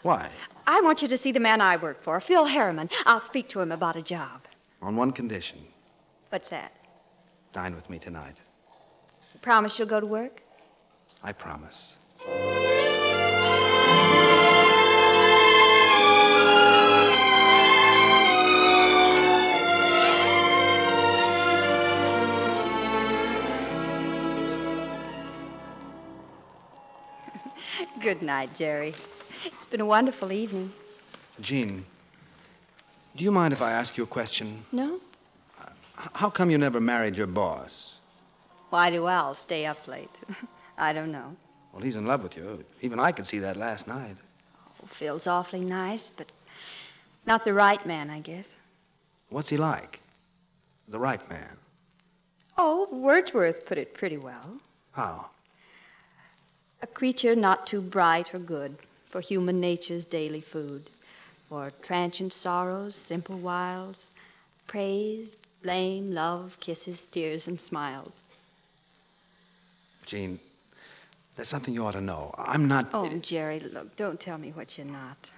Why? 0.00 0.30
I 0.66 0.80
want 0.80 1.02
you 1.02 1.08
to 1.08 1.18
see 1.18 1.32
the 1.32 1.40
man 1.40 1.60
I 1.60 1.76
work 1.76 2.02
for, 2.02 2.18
Phil 2.18 2.46
Harriman. 2.46 2.88
I'll 3.04 3.20
speak 3.20 3.50
to 3.50 3.60
him 3.60 3.70
about 3.70 3.94
a 3.96 4.02
job. 4.02 4.40
On 4.80 4.96
one 4.96 5.12
condition 5.12 5.58
What's 6.30 6.48
that? 6.48 6.72
dine 7.52 7.74
with 7.74 7.90
me 7.90 7.98
tonight. 7.98 8.40
You 9.34 9.40
promise 9.40 9.78
you'll 9.78 9.88
go 9.88 10.00
to 10.00 10.06
work? 10.06 10.42
I 11.22 11.32
promise. 11.32 11.96
Good 28.04 28.20
night, 28.20 28.54
Jerry. 28.54 28.94
It's 29.46 29.64
been 29.64 29.80
a 29.80 29.86
wonderful 29.86 30.30
evening. 30.30 30.70
Jean, 31.40 31.86
do 33.16 33.24
you 33.24 33.32
mind 33.32 33.54
if 33.54 33.62
I 33.62 33.72
ask 33.72 33.96
you 33.96 34.04
a 34.04 34.06
question? 34.06 34.62
No? 34.72 35.00
How 35.94 36.28
come 36.28 36.50
you 36.50 36.58
never 36.58 36.80
married 36.80 37.16
your 37.16 37.26
boss? 37.26 38.00
Why 38.68 38.90
do 38.90 39.06
Al 39.06 39.34
stay 39.34 39.64
up 39.64 39.88
late? 39.88 40.10
I 40.76 40.92
don't 40.92 41.10
know. 41.10 41.34
Well, 41.72 41.82
he's 41.82 41.96
in 41.96 42.04
love 42.04 42.22
with 42.22 42.36
you. 42.36 42.62
Even 42.82 43.00
I 43.00 43.10
could 43.10 43.26
see 43.26 43.38
that 43.38 43.56
last 43.56 43.88
night. 43.88 44.18
Oh, 44.82 44.86
Phil's 44.86 45.26
awfully 45.26 45.64
nice, 45.64 46.10
but 46.10 46.30
not 47.26 47.46
the 47.46 47.54
right 47.54 47.86
man, 47.86 48.10
I 48.10 48.20
guess. 48.20 48.58
What's 49.30 49.48
he 49.48 49.56
like? 49.56 50.00
The 50.88 50.98
right 50.98 51.26
man. 51.30 51.56
Oh, 52.58 52.86
Wordsworth 52.92 53.64
put 53.64 53.78
it 53.78 53.94
pretty 53.94 54.18
well. 54.18 54.60
How? 54.92 55.30
A 56.84 56.86
creature 56.86 57.34
not 57.34 57.66
too 57.66 57.80
bright 57.80 58.34
or 58.34 58.38
good 58.38 58.76
for 59.08 59.22
human 59.22 59.58
nature's 59.58 60.04
daily 60.04 60.42
food, 60.42 60.90
for 61.48 61.72
transient 61.80 62.34
sorrows, 62.34 62.94
simple 62.94 63.38
wiles, 63.38 64.08
praise, 64.66 65.34
blame, 65.62 66.12
love, 66.12 66.58
kisses, 66.60 67.06
tears, 67.06 67.48
and 67.48 67.58
smiles. 67.58 68.22
Jean, 70.04 70.38
there's 71.36 71.48
something 71.48 71.72
you 71.72 71.86
ought 71.86 71.92
to 71.92 72.02
know. 72.02 72.34
I'm 72.36 72.68
not. 72.68 72.90
Oh, 72.92 73.08
Jerry, 73.16 73.60
look, 73.60 73.96
don't 73.96 74.20
tell 74.20 74.36
me 74.36 74.50
what 74.50 74.76
you're 74.76 74.86
not. 74.86 75.30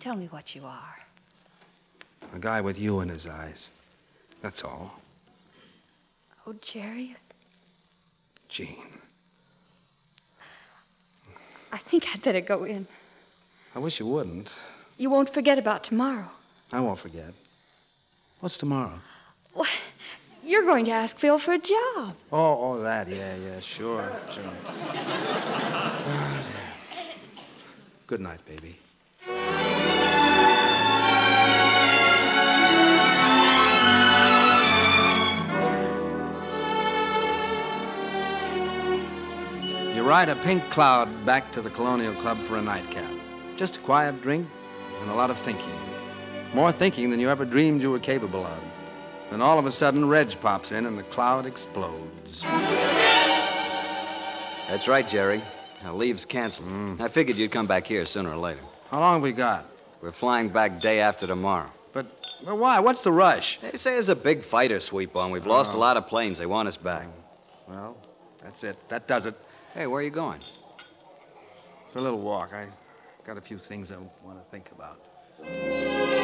Tell 0.00 0.16
me 0.16 0.28
what 0.30 0.54
you 0.54 0.64
are. 0.64 0.96
A 2.34 2.38
guy 2.38 2.62
with 2.62 2.78
you 2.78 3.00
in 3.00 3.10
his 3.10 3.26
eyes. 3.26 3.70
That's 4.40 4.64
all. 4.64 4.98
Oh, 6.46 6.54
Jerry, 6.62 7.16
Jean. 8.48 8.96
I 11.76 11.78
think 11.78 12.08
I'd 12.14 12.22
better 12.22 12.40
go 12.40 12.64
in. 12.64 12.86
I 13.74 13.80
wish 13.80 14.00
you 14.00 14.06
wouldn't. 14.06 14.48
You 14.96 15.10
won't 15.10 15.28
forget 15.28 15.58
about 15.58 15.84
tomorrow. 15.84 16.30
I 16.72 16.80
won't 16.80 16.98
forget. 16.98 17.34
What's 18.40 18.56
tomorrow? 18.56 18.98
Why, 19.52 19.68
you're 20.42 20.64
going 20.64 20.86
to 20.86 20.92
ask 20.92 21.18
Phil 21.18 21.38
for 21.38 21.52
a 21.52 21.58
job. 21.58 22.16
Oh, 22.32 22.64
oh, 22.64 22.80
that. 22.80 23.08
Yeah, 23.08 23.36
yeah, 23.36 23.60
sure, 23.60 24.10
sure. 24.32 24.42
Dear. 24.42 24.52
Good 28.06 28.22
night, 28.22 28.40
baby. 28.46 28.78
Ride 40.06 40.28
a 40.28 40.36
pink 40.36 40.62
cloud 40.70 41.08
back 41.26 41.50
to 41.52 41.60
the 41.60 41.68
Colonial 41.70 42.14
Club 42.14 42.38
for 42.38 42.56
a 42.58 42.62
nightcap. 42.62 43.10
Just 43.56 43.78
a 43.78 43.80
quiet 43.80 44.22
drink 44.22 44.46
and 45.00 45.10
a 45.10 45.14
lot 45.14 45.30
of 45.30 45.38
thinking. 45.40 45.72
More 46.54 46.70
thinking 46.70 47.10
than 47.10 47.18
you 47.18 47.28
ever 47.28 47.44
dreamed 47.44 47.82
you 47.82 47.90
were 47.90 47.98
capable 47.98 48.46
of. 48.46 48.58
Then 49.30 49.42
all 49.42 49.58
of 49.58 49.66
a 49.66 49.72
sudden, 49.72 50.06
Reg 50.08 50.38
pops 50.40 50.70
in 50.70 50.86
and 50.86 50.96
the 50.96 51.02
cloud 51.04 51.44
explodes. 51.44 52.42
That's 54.68 54.86
right, 54.86 55.06
Jerry. 55.08 55.42
Now, 55.82 55.94
leave's 55.96 56.24
canceled. 56.24 56.68
Mm. 56.68 57.00
I 57.00 57.08
figured 57.08 57.36
you'd 57.36 57.50
come 57.50 57.66
back 57.66 57.84
here 57.86 58.04
sooner 58.06 58.30
or 58.30 58.36
later. 58.36 58.60
How 58.90 59.00
long 59.00 59.14
have 59.14 59.22
we 59.22 59.32
got? 59.32 59.66
We're 60.00 60.12
flying 60.12 60.48
back 60.48 60.80
day 60.80 61.00
after 61.00 61.26
tomorrow. 61.26 61.70
But, 61.92 62.06
but 62.44 62.56
why? 62.56 62.78
What's 62.78 63.02
the 63.02 63.10
rush? 63.10 63.58
They 63.58 63.72
say 63.76 63.92
there's 63.94 64.08
a 64.08 64.14
big 64.16 64.42
fighter 64.44 64.78
sweep 64.78 65.16
on. 65.16 65.32
We've 65.32 65.46
lost 65.46 65.72
Oh. 65.74 65.78
a 65.78 65.80
lot 65.80 65.96
of 65.96 66.06
planes. 66.06 66.38
They 66.38 66.46
want 66.46 66.68
us 66.68 66.76
back. 66.76 67.08
Well, 67.68 67.96
that's 68.42 68.62
it. 68.62 68.76
That 68.88 69.08
does 69.08 69.26
it. 69.26 69.34
Hey, 69.76 69.86
where 69.86 70.00
are 70.00 70.02
you 70.02 70.08
going? 70.08 70.40
For 71.92 71.98
a 71.98 72.02
little 72.02 72.20
walk. 72.20 72.54
I 72.54 72.66
got 73.26 73.36
a 73.36 73.42
few 73.42 73.58
things 73.58 73.90
I 73.90 73.96
want 74.24 74.38
to 74.38 74.44
think 74.50 74.70
about. 74.72 76.15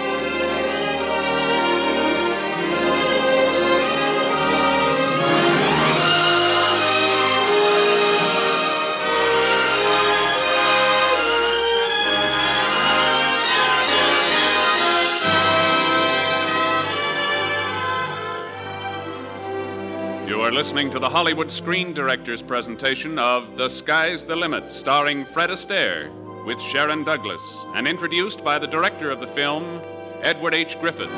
Listening 20.62 20.92
to 20.92 21.00
the 21.00 21.08
Hollywood 21.08 21.50
Screen 21.50 21.92
Directors 21.92 22.40
presentation 22.40 23.18
of 23.18 23.56
The 23.56 23.68
Sky's 23.68 24.22
the 24.22 24.36
Limit, 24.36 24.70
starring 24.70 25.24
Fred 25.24 25.50
Astaire 25.50 26.08
with 26.46 26.60
Sharon 26.60 27.02
Douglas, 27.02 27.64
and 27.74 27.88
introduced 27.88 28.44
by 28.44 28.60
the 28.60 28.68
director 28.68 29.10
of 29.10 29.18
the 29.18 29.26
film, 29.26 29.82
Edward 30.20 30.54
H. 30.54 30.78
Griffith. 30.80 31.10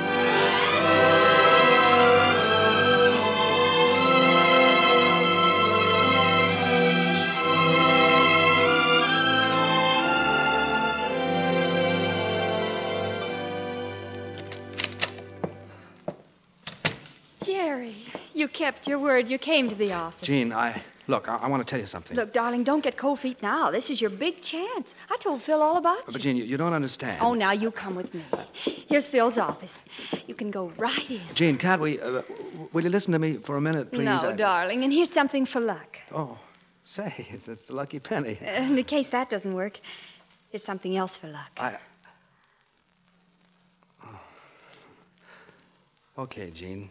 Kept 18.64 18.88
your 18.88 18.98
word. 18.98 19.28
You 19.28 19.36
came 19.36 19.68
to 19.68 19.74
the 19.74 19.92
office. 19.92 20.26
Jean, 20.26 20.50
I. 20.50 20.80
Look, 21.06 21.28
I, 21.28 21.36
I 21.36 21.48
want 21.48 21.60
to 21.60 21.70
tell 21.70 21.78
you 21.78 21.84
something. 21.84 22.16
Look, 22.16 22.32
darling, 22.32 22.64
don't 22.64 22.82
get 22.82 22.96
cold 22.96 23.18
feet 23.20 23.42
now. 23.42 23.70
This 23.70 23.90
is 23.90 24.00
your 24.00 24.08
big 24.08 24.40
chance. 24.40 24.94
I 25.10 25.18
told 25.18 25.42
Phil 25.42 25.60
all 25.60 25.76
about 25.76 25.98
you. 25.98 26.12
But, 26.14 26.22
Jean, 26.22 26.34
you, 26.34 26.44
you 26.44 26.56
don't 26.56 26.72
understand. 26.72 27.18
Oh, 27.20 27.34
now 27.34 27.52
you 27.52 27.70
come 27.70 27.94
with 27.94 28.14
me. 28.14 28.24
Here's 28.54 29.06
Phil's 29.06 29.36
office. 29.36 29.76
You 30.26 30.34
can 30.34 30.50
go 30.50 30.72
right 30.78 31.10
in. 31.10 31.20
Jean, 31.34 31.58
can't 31.58 31.78
we. 31.78 32.00
Uh, 32.00 32.22
will 32.72 32.82
you 32.82 32.88
listen 32.88 33.12
to 33.12 33.18
me 33.18 33.34
for 33.34 33.58
a 33.58 33.60
minute, 33.60 33.92
please? 33.92 34.06
no, 34.06 34.30
I- 34.30 34.32
darling, 34.32 34.82
and 34.82 34.90
here's 34.90 35.10
something 35.10 35.44
for 35.44 35.60
luck. 35.60 35.98
Oh, 36.10 36.38
say, 36.84 37.12
it's, 37.34 37.48
it's 37.48 37.66
the 37.66 37.74
lucky 37.74 37.98
penny. 37.98 38.38
Uh, 38.40 38.62
in 38.62 38.76
the 38.76 38.82
case 38.82 39.10
that 39.10 39.28
doesn't 39.28 39.52
work, 39.52 39.78
here's 40.48 40.64
something 40.64 40.96
else 40.96 41.18
for 41.18 41.28
luck. 41.28 41.50
I. 41.58 41.76
Okay, 46.16 46.50
Jean. 46.50 46.88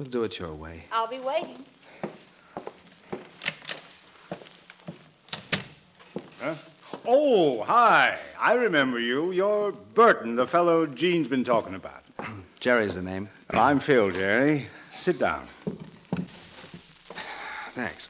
We'll 0.00 0.08
do 0.08 0.24
it 0.24 0.38
your 0.38 0.54
way. 0.54 0.84
I'll 0.90 1.06
be 1.06 1.18
waiting. 1.18 1.62
Huh? 6.40 6.54
Oh, 7.06 7.62
hi. 7.62 8.16
I 8.40 8.54
remember 8.54 8.98
you. 8.98 9.30
You're 9.32 9.72
Burton, 9.72 10.36
the 10.36 10.46
fellow 10.46 10.86
Jean's 10.86 11.28
been 11.28 11.44
talking 11.44 11.74
about. 11.74 12.02
Jerry's 12.60 12.94
the 12.94 13.02
name. 13.02 13.28
I'm 13.50 13.78
Phil, 13.78 14.10
Jerry. 14.10 14.68
Sit 14.96 15.18
down. 15.18 15.46
Thanks. 17.74 18.08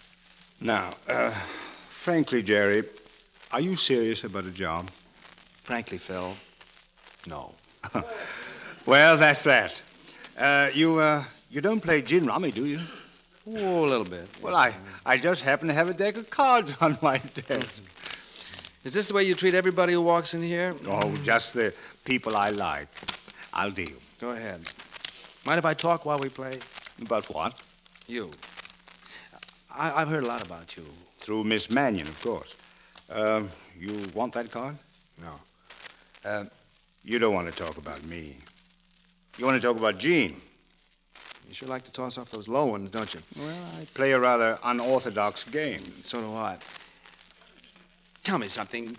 Now, 0.60 0.90
uh, 1.08 1.30
frankly, 1.88 2.44
Jerry, 2.44 2.84
are 3.50 3.60
you 3.60 3.74
serious 3.74 4.22
about 4.22 4.44
a 4.44 4.52
job? 4.52 4.88
Frankly, 5.64 5.98
Phil, 5.98 6.36
no. 7.26 7.52
well, 8.86 9.16
that's 9.16 9.42
that. 9.42 9.82
Uh, 10.38 10.70
you, 10.72 11.00
uh, 11.00 11.24
you 11.50 11.60
don't 11.60 11.80
play 11.80 12.00
gin 12.02 12.26
rummy, 12.26 12.50
do 12.52 12.66
you? 12.66 12.78
Oh, 13.46 13.84
a 13.84 13.88
little 13.88 14.04
bit. 14.04 14.28
Well, 14.40 14.54
I, 14.54 14.74
I 15.04 15.16
just 15.16 15.42
happen 15.42 15.68
to 15.68 15.74
have 15.74 15.88
a 15.88 15.94
deck 15.94 16.16
of 16.16 16.30
cards 16.30 16.76
on 16.80 16.98
my 17.02 17.18
desk. 17.18 17.84
Is 18.84 18.94
this 18.94 19.08
the 19.08 19.14
way 19.14 19.24
you 19.24 19.34
treat 19.34 19.54
everybody 19.54 19.92
who 19.92 20.00
walks 20.00 20.34
in 20.34 20.42
here? 20.42 20.74
Oh, 20.86 21.14
just 21.22 21.54
the 21.54 21.74
people 22.04 22.36
I 22.36 22.50
like. 22.50 22.88
I'll 23.52 23.70
deal. 23.70 23.96
Go 24.20 24.30
ahead. 24.30 24.60
Mind 25.44 25.58
if 25.58 25.64
I 25.64 25.74
talk 25.74 26.06
while 26.06 26.18
we 26.18 26.28
play? 26.28 26.58
About 27.02 27.26
what? 27.34 27.60
You. 28.06 28.30
I, 29.74 30.00
I've 30.00 30.08
heard 30.08 30.24
a 30.24 30.26
lot 30.26 30.44
about 30.44 30.76
you. 30.76 30.84
Through 31.18 31.44
Miss 31.44 31.70
Mannion, 31.70 32.06
of 32.06 32.22
course. 32.22 32.54
Um, 33.10 33.50
you 33.78 34.06
want 34.14 34.32
that 34.34 34.50
card? 34.50 34.76
No. 35.20 35.32
Uh, 36.24 36.44
you 37.04 37.18
don't 37.18 37.34
want 37.34 37.52
to 37.52 37.64
talk 37.64 37.76
about 37.76 38.04
me. 38.04 38.36
You 39.38 39.46
want 39.46 39.60
to 39.60 39.66
talk 39.66 39.76
about 39.76 39.98
Jean. 39.98 40.36
You 41.50 41.54
sure 41.54 41.68
like 41.68 41.82
to 41.82 41.90
toss 41.90 42.16
off 42.16 42.30
those 42.30 42.46
low 42.46 42.66
ones, 42.66 42.90
don't 42.90 43.12
you? 43.12 43.20
Well, 43.36 43.56
I 43.76 43.84
play 43.92 44.12
a 44.12 44.20
rather 44.20 44.56
unorthodox 44.62 45.42
game. 45.42 45.80
So 46.00 46.20
do 46.20 46.32
I. 46.32 46.56
Tell 48.22 48.38
me 48.38 48.46
something. 48.46 48.96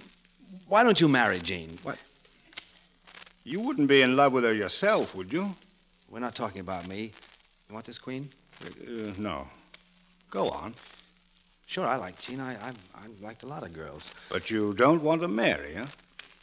Why 0.67 0.83
don't 0.83 0.99
you 0.99 1.07
marry 1.07 1.39
Jean? 1.39 1.79
What? 1.83 1.97
You 3.45 3.61
wouldn't 3.61 3.87
be 3.87 4.01
in 4.01 4.17
love 4.17 4.33
with 4.33 4.43
her 4.43 4.53
yourself, 4.53 5.15
would 5.15 5.31
you? 5.31 5.55
We're 6.09 6.19
not 6.19 6.35
talking 6.35 6.59
about 6.59 6.89
me. 6.89 7.13
You 7.69 7.73
want 7.73 7.85
this 7.85 7.97
queen? 7.97 8.27
Uh, 8.61 9.13
no. 9.17 9.47
Go 10.29 10.49
on. 10.49 10.75
Sure, 11.67 11.87
I 11.87 11.95
like 11.95 12.19
Jean. 12.19 12.41
I, 12.41 12.55
I, 12.55 12.71
I 12.95 13.05
liked 13.21 13.43
a 13.43 13.47
lot 13.47 13.63
of 13.63 13.71
girls. 13.71 14.11
But 14.27 14.51
you 14.51 14.73
don't 14.73 15.01
want 15.01 15.21
to 15.21 15.29
marry, 15.29 15.75
huh? 15.75 15.85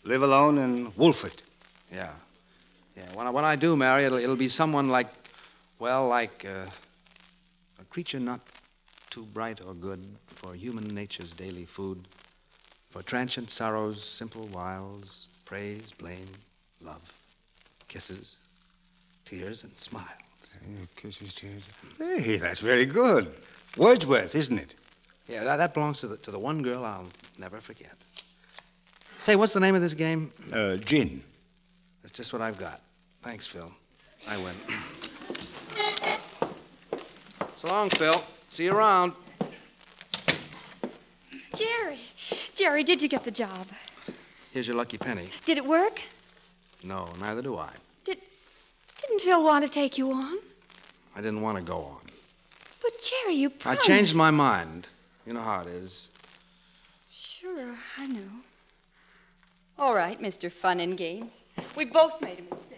Live 0.04 0.22
alone 0.22 0.56
in 0.56 0.90
Wolford. 0.96 1.42
Yeah. 1.92 2.12
Yeah. 2.96 3.04
When 3.12 3.26
I, 3.26 3.30
when 3.30 3.44
I 3.44 3.56
do 3.56 3.76
marry, 3.76 4.04
it'll, 4.04 4.16
it'll 4.16 4.36
be 4.36 4.48
someone 4.48 4.88
like, 4.88 5.08
well, 5.78 6.08
like 6.08 6.44
uh, 6.44 6.68
a 7.80 7.84
creature 7.90 8.20
not 8.20 8.40
too 9.10 9.24
bright 9.32 9.60
or 9.64 9.74
good 9.74 10.02
for 10.26 10.54
human 10.54 10.86
nature's 10.94 11.32
daily 11.32 11.64
food, 11.64 12.06
for 12.90 13.02
transient 13.02 13.50
sorrows, 13.50 14.02
simple 14.02 14.46
wiles, 14.46 15.28
praise, 15.44 15.92
blame, 15.92 16.28
love, 16.80 17.02
kisses, 17.88 18.38
tears, 19.24 19.64
and 19.64 19.76
smiles. 19.78 20.06
Kisses, 20.96 21.34
tears. 21.34 21.68
Hey, 21.98 22.36
that's 22.36 22.60
very 22.60 22.84
good. 22.84 23.32
Wordsworth, 23.76 24.34
isn't 24.34 24.58
it? 24.58 24.74
Yeah, 25.28 25.44
that, 25.44 25.56
that 25.56 25.74
belongs 25.74 26.00
to 26.00 26.08
the, 26.08 26.16
to 26.18 26.30
the 26.30 26.38
one 26.38 26.62
girl 26.62 26.84
I'll 26.84 27.06
never 27.38 27.60
forget. 27.60 27.92
Say, 29.18 29.36
what's 29.36 29.52
the 29.52 29.60
name 29.60 29.74
of 29.74 29.82
this 29.82 29.94
game? 29.94 30.32
Uh, 30.52 30.76
gin. 30.76 31.22
That's 32.02 32.12
just 32.12 32.32
what 32.32 32.42
I've 32.42 32.58
got. 32.58 32.80
Thanks, 33.22 33.46
Phil. 33.46 33.70
I 34.28 34.36
win. 34.38 34.54
so 37.58 37.66
long, 37.66 37.90
Phil. 37.90 38.22
See 38.46 38.66
you 38.66 38.72
around. 38.72 39.12
Jerry, 41.56 41.98
Jerry, 42.54 42.84
did 42.84 43.02
you 43.02 43.08
get 43.08 43.24
the 43.24 43.32
job? 43.32 43.66
Here's 44.52 44.68
your 44.68 44.76
lucky 44.76 44.96
penny. 44.96 45.28
Did 45.44 45.58
it 45.58 45.66
work? 45.66 46.00
No, 46.84 47.08
neither 47.20 47.42
do 47.42 47.58
I. 47.58 47.70
Did 48.04 48.18
didn't 49.00 49.22
Phil 49.22 49.42
want 49.42 49.64
to 49.64 49.70
take 49.70 49.98
you 49.98 50.12
on? 50.12 50.36
I 51.16 51.20
didn't 51.20 51.40
want 51.40 51.56
to 51.58 51.64
go 51.64 51.78
on. 51.78 52.00
But 52.80 52.92
Jerry, 53.00 53.34
you 53.34 53.52
I 53.64 53.74
changed 53.74 54.14
my 54.14 54.30
mind. 54.30 54.86
You 55.26 55.32
know 55.32 55.42
how 55.42 55.62
it 55.62 55.66
is. 55.66 56.08
Sure, 57.10 57.74
I 57.98 58.06
know. 58.06 58.30
All 59.80 59.94
right, 59.94 60.22
Mr. 60.22 60.50
Fun 60.50 60.78
and 60.78 60.96
Games. 60.96 61.40
We 61.74 61.86
both 61.86 62.22
made 62.22 62.38
a 62.38 62.42
mistake. 62.54 62.68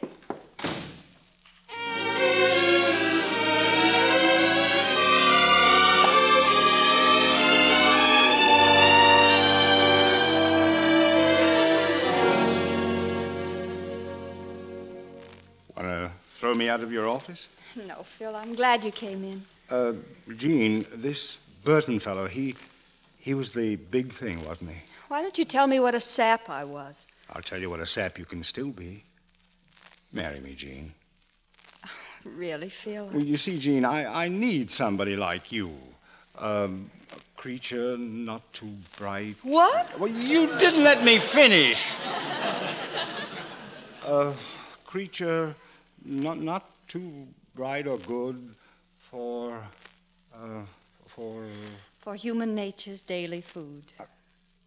Me 16.60 16.68
out 16.68 16.82
of 16.82 16.92
your 16.92 17.08
office? 17.08 17.48
No, 17.74 18.02
Phil, 18.02 18.36
I'm 18.36 18.54
glad 18.54 18.84
you 18.84 18.92
came 18.92 19.24
in. 19.24 19.44
Uh, 19.70 19.94
Jean, 20.36 20.84
this 20.92 21.38
Burton 21.64 21.98
fellow, 21.98 22.26
he, 22.26 22.54
he 23.18 23.32
was 23.32 23.50
the 23.52 23.76
big 23.76 24.12
thing, 24.12 24.44
wasn't 24.46 24.70
he? 24.70 24.82
Why 25.08 25.22
don't 25.22 25.38
you 25.38 25.46
tell 25.46 25.66
me 25.66 25.80
what 25.80 25.94
a 25.94 26.00
sap 26.00 26.50
I 26.50 26.64
was? 26.64 27.06
I'll 27.32 27.42
tell 27.42 27.58
you 27.58 27.70
what 27.70 27.80
a 27.80 27.86
sap 27.86 28.18
you 28.18 28.26
can 28.26 28.44
still 28.44 28.70
be. 28.70 29.02
Marry 30.12 30.40
me, 30.40 30.54
Jean. 30.54 30.92
Really, 32.24 32.68
Phil? 32.68 33.08
Well, 33.10 33.24
you 33.24 33.38
see, 33.38 33.58
Jean, 33.58 33.84
I, 33.86 34.24
I 34.24 34.28
need 34.28 34.70
somebody 34.70 35.16
like 35.16 35.50
you. 35.50 35.72
Um, 36.36 36.90
a 37.16 37.40
creature 37.40 37.96
not 37.96 38.42
too 38.52 38.74
bright. 38.98 39.36
What? 39.42 39.98
Well, 39.98 40.10
you 40.10 40.46
didn't 40.58 40.84
let 40.84 41.02
me 41.04 41.18
finish. 41.18 41.94
A 44.06 44.34
creature 44.84 45.54
not, 46.04 46.38
not 46.38 46.70
too 46.88 47.26
bright 47.54 47.86
or 47.86 47.98
good 47.98 48.54
for. 48.98 49.62
Uh, 50.34 50.62
for. 51.06 51.44
For 51.98 52.14
human 52.14 52.54
nature's 52.54 53.02
daily 53.02 53.40
food. 53.40 53.84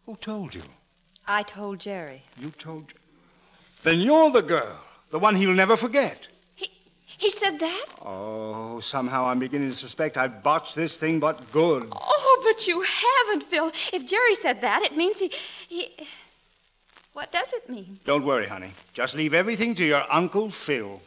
Who 0.06 0.16
told 0.18 0.54
you? 0.54 0.64
I 1.28 1.44
told 1.44 1.80
Jerry. 1.80 2.24
You 2.40 2.52
told. 2.52 2.94
Then 3.84 4.02
you're 4.02 4.30
the 4.32 4.42
girl, 4.42 4.80
the 5.10 5.20
one 5.20 5.36
he'll 5.36 5.54
never 5.54 5.76
forget. 5.76 6.28
He 7.18 7.30
said 7.30 7.60
that? 7.60 7.86
Oh, 8.02 8.80
somehow 8.80 9.28
I'm 9.28 9.40
beginning 9.40 9.70
to 9.70 9.76
suspect 9.78 10.18
I've 10.18 10.44
botched 10.44 10.76
this 10.76 10.98
thing 10.98 11.20
but 11.20 11.52
good. 11.52 11.88
Oh, 11.92 12.42
but 12.44 12.68
you 12.68 12.82
haven't, 12.82 13.44
Phil. 13.44 13.72
If 13.94 14.06
Jerry 14.08 14.36
said 14.36 14.62
that, 14.62 14.82
it 14.84 14.98
means 14.98 15.20
he. 15.20 15.32
he... 15.70 15.96
What 17.14 17.32
does 17.32 17.54
it 17.54 17.70
mean? 17.70 18.00
Don't 18.06 18.26
worry, 18.26 18.48
honey. 18.48 18.72
Just 18.94 19.14
leave 19.14 19.36
everything 19.36 19.76
to 19.76 19.86
your 19.86 20.04
Uncle 20.10 20.50
Phil. 20.50 21.00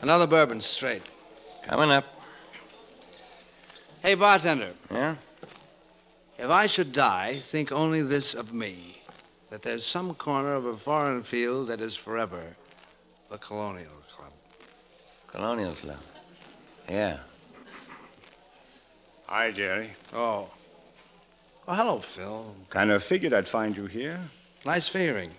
Another 0.00 0.28
bourbon 0.28 0.60
straight. 0.60 1.02
Coming 1.64 1.90
up. 1.90 2.04
Hey, 4.02 4.14
bartender. 4.14 4.70
Yeah? 4.90 5.16
If 6.38 6.48
I 6.48 6.66
should 6.66 6.92
die, 6.92 7.34
think 7.34 7.72
only 7.72 8.02
this 8.02 8.34
of 8.34 8.54
me 8.54 9.02
that 9.50 9.62
there's 9.62 9.84
some 9.84 10.14
corner 10.14 10.54
of 10.54 10.64
a 10.64 10.74
foreign 10.74 11.22
field 11.22 11.66
that 11.68 11.80
is 11.80 11.96
forever 11.96 12.56
the 13.30 13.38
Colonial 13.38 13.92
Club. 14.10 14.32
Colonial 15.28 15.72
Club. 15.74 15.96
Yeah. 16.88 17.18
Hi, 19.26 19.52
Jerry. 19.52 19.90
Oh. 20.12 20.48
Oh, 21.68 21.74
hello, 21.74 21.98
Phil. 22.00 22.54
Kind 22.68 22.90
of 22.90 23.02
figured 23.02 23.32
I'd 23.32 23.46
find 23.46 23.76
you 23.76 23.86
here. 23.86 24.18
Nice 24.66 24.88
figuring. 24.88 25.30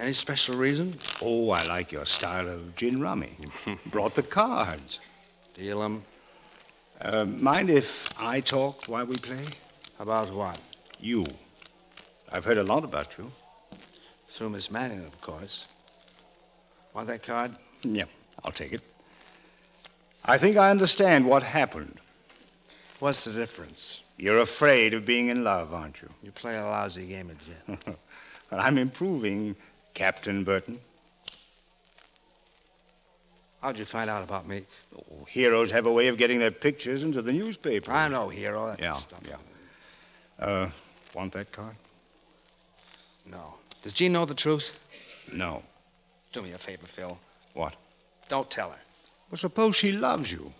Any 0.00 0.12
special 0.12 0.56
reason? 0.56 0.94
Oh, 1.22 1.50
I 1.50 1.64
like 1.66 1.92
your 1.92 2.04
style 2.04 2.48
of 2.48 2.74
gin 2.74 3.00
rummy. 3.00 3.36
Brought 3.86 4.14
the 4.16 4.24
cards. 4.24 4.98
Deal 5.54 5.82
'em. 5.82 6.02
Uh, 7.00 7.24
mind 7.24 7.70
if 7.70 8.08
I 8.20 8.40
talk 8.40 8.86
while 8.86 9.06
we 9.06 9.16
play? 9.16 9.44
About 10.00 10.34
what? 10.34 10.60
You. 11.00 11.24
I've 12.32 12.44
heard 12.44 12.58
a 12.58 12.64
lot 12.64 12.84
about 12.84 13.16
you. 13.16 13.30
Through 14.28 14.50
Miss 14.50 14.70
Manning, 14.70 15.04
of 15.04 15.18
course. 15.20 15.66
Want 16.96 17.08
that 17.08 17.22
card? 17.22 17.54
Yeah, 17.82 18.04
I'll 18.42 18.52
take 18.52 18.72
it. 18.72 18.80
I 20.24 20.38
think 20.38 20.56
I 20.56 20.70
understand 20.70 21.26
what 21.26 21.42
happened. 21.42 21.98
What's 23.00 23.26
the 23.26 23.32
difference? 23.32 24.00
You're 24.16 24.38
afraid 24.38 24.94
of 24.94 25.04
being 25.04 25.28
in 25.28 25.44
love, 25.44 25.74
aren't 25.74 26.00
you? 26.00 26.08
You 26.22 26.32
play 26.32 26.56
a 26.56 26.64
lousy 26.64 27.06
game 27.06 27.28
of 27.28 27.36
gin. 27.44 27.78
well, 28.50 28.60
I'm 28.62 28.78
improving, 28.78 29.54
Captain 29.92 30.42
Burton. 30.42 30.80
How'd 33.60 33.78
you 33.78 33.84
find 33.84 34.08
out 34.08 34.22
about 34.22 34.48
me? 34.48 34.62
Oh, 34.96 35.24
heroes 35.26 35.70
have 35.72 35.84
a 35.84 35.92
way 35.92 36.08
of 36.08 36.16
getting 36.16 36.38
their 36.38 36.50
pictures 36.50 37.02
into 37.02 37.20
the 37.20 37.32
newspaper. 37.32 37.92
I 37.92 38.08
know, 38.08 38.30
hero. 38.30 38.68
That 38.68 38.80
Yeah, 38.80 38.92
stuff. 38.92 39.20
yeah. 39.28 39.36
Uh, 40.42 40.70
want 41.12 41.34
that 41.34 41.52
card? 41.52 41.76
No. 43.30 43.52
Does 43.82 43.92
Jean 43.92 44.14
know 44.14 44.24
the 44.24 44.34
truth? 44.34 44.82
No. 45.30 45.62
Do 46.36 46.42
me 46.42 46.52
a 46.52 46.58
favor, 46.58 46.84
Phil. 46.84 47.18
What? 47.54 47.72
Don't 48.28 48.50
tell 48.50 48.68
her. 48.68 48.76
Well, 49.30 49.38
suppose 49.38 49.74
she 49.74 49.90
loves 49.90 50.30
you. 50.30 50.52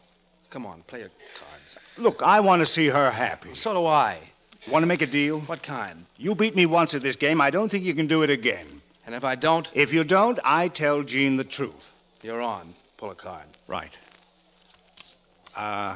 Come 0.48 0.64
on, 0.64 0.80
play 0.86 1.00
your 1.00 1.10
cards. 1.38 1.78
Look, 1.98 2.22
I 2.22 2.40
want 2.40 2.62
to 2.62 2.66
see 2.66 2.86
her 2.86 3.10
happy. 3.10 3.52
So 3.52 3.74
do 3.74 3.84
I. 3.84 4.18
Want 4.68 4.84
to 4.84 4.86
make 4.86 5.02
a 5.02 5.06
deal? 5.06 5.40
What 5.40 5.62
kind? 5.62 6.06
You 6.16 6.34
beat 6.34 6.56
me 6.56 6.64
once 6.64 6.94
at 6.94 7.02
this 7.02 7.14
game. 7.14 7.42
I 7.42 7.50
don't 7.50 7.68
think 7.68 7.84
you 7.84 7.92
can 7.92 8.06
do 8.06 8.22
it 8.22 8.30
again. 8.30 8.80
And 9.04 9.14
if 9.14 9.22
I 9.22 9.34
don't? 9.34 9.70
If 9.74 9.92
you 9.92 10.02
don't, 10.02 10.38
I 10.46 10.68
tell 10.68 11.02
Jean 11.02 11.36
the 11.36 11.44
truth. 11.44 11.92
You're 12.22 12.40
on. 12.40 12.72
Pull 12.96 13.10
a 13.10 13.14
card. 13.14 13.44
Right. 13.68 13.94
Uh, 15.54 15.94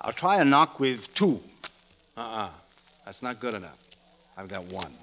I'll 0.00 0.14
try 0.14 0.40
a 0.40 0.46
knock 0.46 0.80
with 0.80 1.12
two. 1.12 1.42
Uh-uh. 2.16 2.48
That's 3.04 3.20
not 3.20 3.38
good 3.38 3.52
enough. 3.52 3.78
I've 4.38 4.48
got 4.48 4.64
one. 4.64 4.94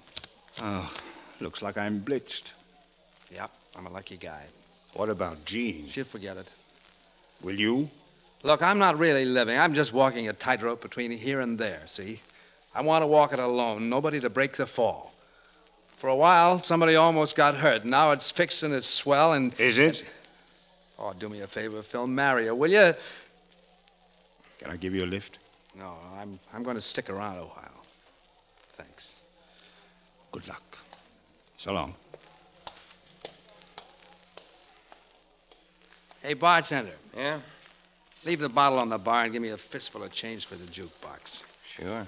Oh, 0.64 0.92
looks 1.40 1.62
like 1.62 1.78
I'm 1.78 2.02
blitzed. 2.02 2.54
Yep, 3.32 3.52
I'm 3.76 3.86
a 3.86 3.92
lucky 3.92 4.18
guy. 4.18 4.46
What 4.94 5.10
about 5.10 5.46
Jean? 5.46 5.88
She'll 5.88 6.04
forget 6.04 6.38
it. 6.38 6.48
Will 7.42 7.56
you? 7.56 7.90
Look, 8.44 8.62
I'm 8.62 8.80
not 8.80 8.98
really 8.98 9.26
living. 9.26 9.58
I'm 9.58 9.74
just 9.74 9.94
walking 9.94 10.28
a 10.28 10.34
tightrope 10.34 10.82
between 10.82 11.12
here 11.12 11.40
and 11.42 11.58
there, 11.58 11.82
see? 11.86 12.20
I 12.74 12.82
want 12.82 13.04
to 13.04 13.08
walk 13.08 13.34
it 13.34 13.40
alone, 13.40 13.90
nobody 13.90 14.20
to 14.22 14.30
break 14.30 14.54
the 14.54 14.66
fall. 14.66 15.14
For 15.98 16.08
a 16.08 16.16
while, 16.16 16.64
somebody 16.64 16.96
almost 16.96 17.36
got 17.36 17.56
hurt. 17.56 17.86
Now 17.86 18.12
it's 18.12 18.32
fixed 18.32 18.64
and 18.64 18.74
it's 18.74 18.88
swell 18.88 19.34
and. 19.34 19.54
Is 19.60 19.78
it? 19.78 20.04
Oh, 20.98 21.14
do 21.14 21.30
me 21.30 21.42
a 21.42 21.48
favor, 21.48 21.82
Phil. 21.82 22.08
Marry 22.08 22.48
her, 22.48 22.56
will 22.56 22.72
you? 22.72 22.94
Can 24.60 24.72
I 24.72 24.78
give 24.78 24.96
you 24.96 25.04
a 25.04 25.08
lift? 25.08 25.40
No, 25.78 25.96
I'm, 26.18 26.40
I'm 26.54 26.64
going 26.64 26.76
to 26.76 26.82
stick 26.82 27.10
around 27.10 27.38
a 27.38 27.42
while. 27.42 27.86
Thanks. 28.74 29.16
Good 30.32 30.48
luck. 30.48 30.78
So 31.58 31.74
long. 31.74 31.96
Hey, 36.22 36.36
bartender. 36.36 36.94
Yeah? 37.18 37.40
Leave 38.26 38.40
the 38.40 38.50
bottle 38.50 38.78
on 38.78 38.90
the 38.90 38.98
bar 38.98 39.24
and 39.24 39.34
give 39.34 39.42
me 39.42 39.50
a 39.50 39.58
fistful 39.58 40.04
of 40.04 40.12
change 40.12 40.46
for 40.46 40.56
the 40.56 40.66
jukebox. 40.66 41.44
Sure. 41.66 42.06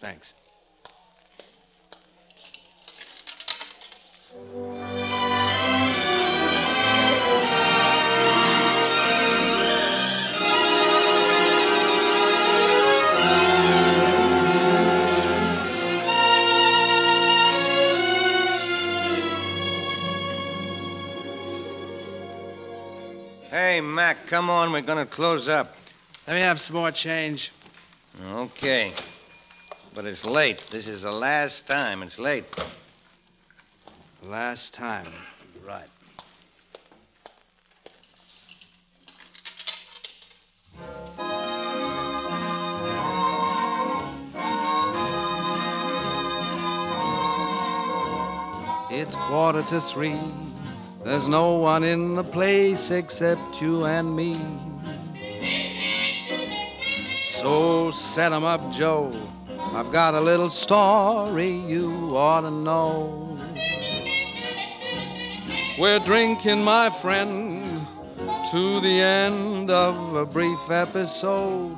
Thanks. 0.00 0.34
Hey, 23.74 23.80
Mac, 23.80 24.28
come 24.28 24.50
on. 24.50 24.70
We're 24.70 24.82
going 24.82 25.04
to 25.04 25.04
close 25.04 25.48
up. 25.48 25.74
Let 26.28 26.34
me 26.34 26.40
have 26.42 26.60
some 26.60 26.76
more 26.76 26.92
change. 26.92 27.50
Okay. 28.24 28.92
But 29.96 30.04
it's 30.04 30.24
late. 30.24 30.58
This 30.70 30.86
is 30.86 31.02
the 31.02 31.10
last 31.10 31.66
time. 31.66 32.04
It's 32.04 32.20
late. 32.20 32.44
Last 34.22 34.74
time. 34.74 35.08
Right. 35.66 35.88
It's 48.88 49.16
quarter 49.16 49.62
to 49.62 49.80
three. 49.80 50.20
There's 51.04 51.28
no 51.28 51.56
one 51.58 51.84
in 51.84 52.14
the 52.14 52.24
place 52.24 52.90
except 52.90 53.60
you 53.60 53.84
and 53.84 54.16
me. 54.16 54.34
So 57.24 57.90
set 57.90 58.32
'em 58.32 58.44
up, 58.44 58.62
Joe. 58.72 59.10
I've 59.74 59.92
got 59.92 60.14
a 60.14 60.20
little 60.20 60.48
story 60.48 61.50
you 61.50 62.16
ought 62.16 62.40
to 62.40 62.50
know. 62.50 63.36
We're 65.78 65.98
drinking, 65.98 66.64
my 66.64 66.88
friend, 66.88 67.86
to 68.50 68.80
the 68.80 69.02
end 69.02 69.70
of 69.70 70.14
a 70.14 70.24
brief 70.24 70.70
episode. 70.70 71.76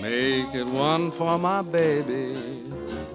Make 0.00 0.54
it 0.54 0.66
one 0.66 1.10
for 1.10 1.38
my 1.38 1.60
baby 1.60 2.38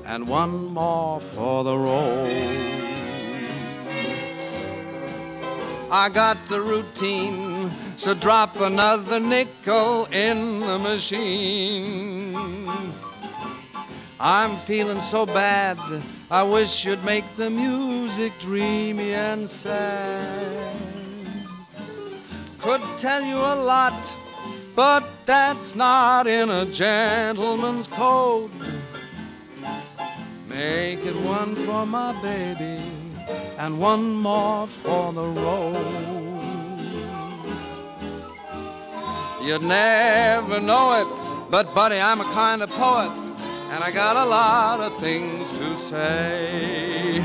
and 0.05 0.27
one 0.27 0.65
more 0.65 1.19
for 1.19 1.63
the 1.63 1.75
road. 1.75 2.94
I 5.97 6.09
got 6.09 6.45
the 6.47 6.59
routine, 6.59 7.71
so 7.95 8.13
drop 8.13 8.59
another 8.59 9.17
nickel 9.17 10.07
in 10.11 10.59
the 10.59 10.77
machine. 10.77 12.35
I'm 14.19 14.57
feeling 14.57 14.99
so 14.99 15.25
bad, 15.25 15.79
I 16.29 16.43
wish 16.43 16.83
you'd 16.83 17.01
make 17.05 17.25
the 17.37 17.49
music 17.49 18.33
dreamy 18.41 19.13
and 19.13 19.49
sad. 19.49 20.75
Could 22.59 22.81
tell 22.97 23.23
you 23.23 23.37
a 23.37 23.55
lot, 23.55 24.17
but 24.75 25.05
that's 25.25 25.75
not 25.75 26.27
in 26.27 26.49
a 26.49 26.65
gentleman's 26.65 27.87
code. 27.87 28.51
Make 30.49 31.05
it 31.05 31.15
one 31.15 31.55
for 31.55 31.85
my 31.85 32.11
baby 32.21 32.94
and 33.57 33.79
one 33.79 34.13
more 34.13 34.67
for 34.67 35.13
the 35.13 35.25
road. 35.25 36.05
You'd 39.41 39.61
never 39.61 40.59
know 40.59 41.01
it, 41.01 41.51
but 41.51 41.73
buddy, 41.75 41.99
I'm 41.99 42.21
a 42.21 42.25
kind 42.25 42.63
of 42.63 42.69
poet, 42.71 43.11
and 43.71 43.83
I 43.83 43.91
got 43.91 44.15
a 44.15 44.25
lot 44.25 44.79
of 44.81 44.97
things 44.97 45.51
to 45.51 45.75
say. 45.77 47.23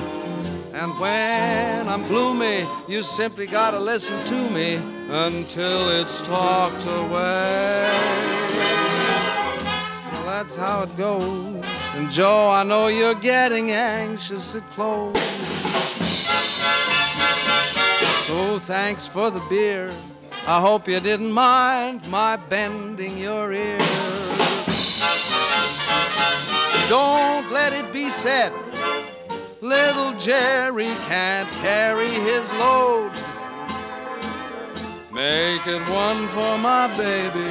And 0.73 0.99
when 0.99 1.89
I'm 1.89 2.03
gloomy, 2.05 2.67
you 2.89 3.03
simply 3.03 3.47
gotta 3.47 3.79
listen 3.79 4.23
to 4.27 4.51
me 4.51 4.75
until 5.11 5.91
it's 5.91 6.23
talked 6.23 6.87
away. 6.87 7.91
Well, 10.13 10.25
that's 10.27 10.57
how 10.57 10.83
it 10.83 10.97
goes. 10.97 11.65
And 11.97 12.11
Joe, 12.11 12.51
I 12.51 12.63
know 12.63 12.87
you're 12.87 13.15
getting 13.15 13.73
anxious 13.73 14.53
to 14.53 14.61
close. 14.73 15.60
So 18.31 18.61
thanks 18.61 19.09
for 19.09 19.29
the 19.29 19.43
beer. 19.51 19.91
I 20.47 20.61
hope 20.61 20.87
you 20.87 21.01
didn't 21.01 21.33
mind 21.33 22.09
my 22.09 22.37
bending 22.37 23.19
your 23.19 23.53
ear. 23.53 23.79
Don't 26.89 27.51
let 27.51 27.73
it 27.73 27.93
be 27.93 28.09
said, 28.09 28.53
little 29.61 30.13
Jerry 30.13 30.93
can't 31.09 31.51
carry 31.55 32.07
his 32.07 32.53
load. 32.53 33.11
Make 35.13 35.67
it 35.67 35.83
one 35.89 36.29
for 36.29 36.57
my 36.57 36.87
baby 36.97 37.51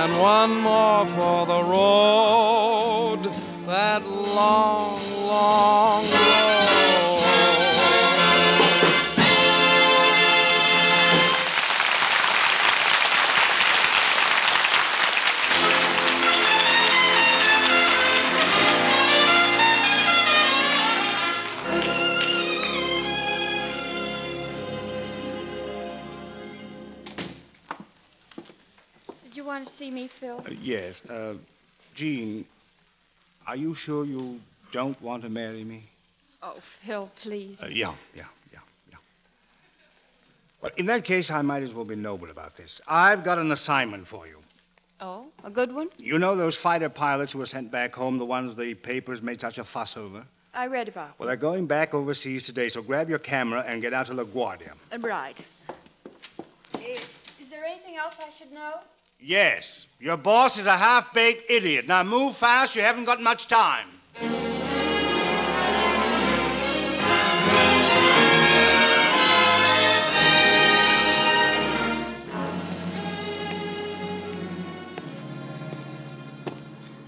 and 0.00 0.20
one 0.20 0.62
more 0.62 1.06
for 1.06 1.46
the 1.46 1.62
road, 1.62 3.22
that 3.66 4.04
long, 4.04 5.00
long 5.28 6.02
road. 6.02 6.75
To 29.66 29.72
see 29.72 29.90
me, 29.90 30.06
Phil? 30.08 30.38
Uh, 30.38 30.50
yes. 30.62 31.04
Uh, 31.10 31.34
Jean, 31.94 32.44
are 33.46 33.56
you 33.56 33.74
sure 33.74 34.04
you 34.04 34.40
don't 34.72 35.00
want 35.02 35.22
to 35.22 35.28
marry 35.28 35.64
me? 35.64 35.82
Oh, 36.42 36.56
Phil, 36.60 37.10
please. 37.16 37.62
Uh, 37.62 37.66
yeah, 37.66 37.92
yeah, 38.14 38.24
yeah, 38.52 38.58
yeah. 38.90 38.96
Well, 40.62 40.70
in 40.76 40.86
that 40.86 41.04
case, 41.04 41.30
I 41.30 41.42
might 41.42 41.62
as 41.62 41.74
well 41.74 41.84
be 41.84 41.96
noble 41.96 42.30
about 42.30 42.56
this. 42.56 42.80
I've 42.86 43.24
got 43.24 43.38
an 43.38 43.50
assignment 43.52 44.06
for 44.06 44.26
you. 44.26 44.38
Oh, 45.00 45.26
a 45.44 45.50
good 45.50 45.74
one? 45.74 45.88
You 45.98 46.18
know 46.18 46.34
those 46.34 46.56
fighter 46.56 46.88
pilots 46.88 47.32
who 47.32 47.38
were 47.40 47.46
sent 47.46 47.70
back 47.70 47.94
home, 47.94 48.18
the 48.18 48.24
ones 48.24 48.56
the 48.56 48.74
papers 48.74 49.20
made 49.22 49.40
such 49.40 49.58
a 49.58 49.64
fuss 49.64 49.96
over? 49.96 50.24
I 50.54 50.68
read 50.68 50.88
about 50.88 51.18
Well, 51.18 51.26
they're 51.26 51.36
going 51.36 51.66
back 51.66 51.92
overseas 51.92 52.44
today, 52.44 52.70
so 52.70 52.80
grab 52.80 53.10
your 53.10 53.18
camera 53.18 53.62
and 53.66 53.82
get 53.82 53.92
out 53.92 54.06
to 54.06 54.14
LaGuardia. 54.14 54.72
them. 54.90 55.02
Right. 55.02 55.36
Is 56.80 57.48
there 57.50 57.64
anything 57.64 57.96
else 57.96 58.16
I 58.26 58.30
should 58.30 58.52
know? 58.52 58.80
Yes, 59.18 59.86
your 59.98 60.16
boss 60.16 60.58
is 60.58 60.66
a 60.66 60.76
half 60.76 61.12
baked 61.12 61.50
idiot. 61.50 61.88
Now 61.88 62.04
move 62.04 62.36
fast, 62.36 62.76
you 62.76 62.82
haven't 62.82 63.06
got 63.06 63.20
much 63.20 63.48
time. 63.48 63.88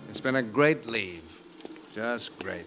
It's 0.09 0.21
been 0.21 0.37
a 0.37 0.43
great 0.43 0.87
leave. 0.87 1.23
Just 1.95 2.37
great. 2.41 2.67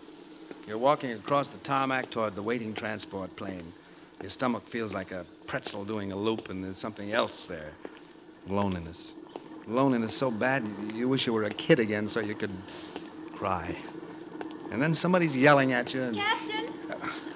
You're 0.65 0.77
walking 0.77 1.11
across 1.11 1.49
the 1.49 1.57
tarmac 1.57 2.09
toward 2.09 2.35
the 2.35 2.43
waiting 2.43 2.73
transport 2.73 3.35
plane. 3.35 3.73
Your 4.21 4.29
stomach 4.29 4.67
feels 4.67 4.93
like 4.93 5.11
a 5.11 5.25
pretzel 5.47 5.83
doing 5.83 6.11
a 6.11 6.15
loop, 6.15 6.49
and 6.49 6.63
there's 6.63 6.77
something 6.77 7.11
else 7.11 7.47
there 7.47 7.71
loneliness. 8.47 9.13
Loneliness 9.67 10.13
so 10.13 10.31
bad 10.31 10.63
you, 10.93 11.07
wish 11.07 11.27
you 11.27 11.33
were 11.33 11.43
a 11.43 11.49
kid 11.49 11.79
again 11.79 12.07
so 12.07 12.19
you 12.19 12.35
could 12.35 12.51
cry. 13.33 13.75
And 14.71 14.81
then 14.81 14.93
somebody's 14.93 15.35
yelling 15.35 15.73
at 15.73 15.93
you. 15.93 16.01
And 16.01 16.15
Captain, 16.15 16.65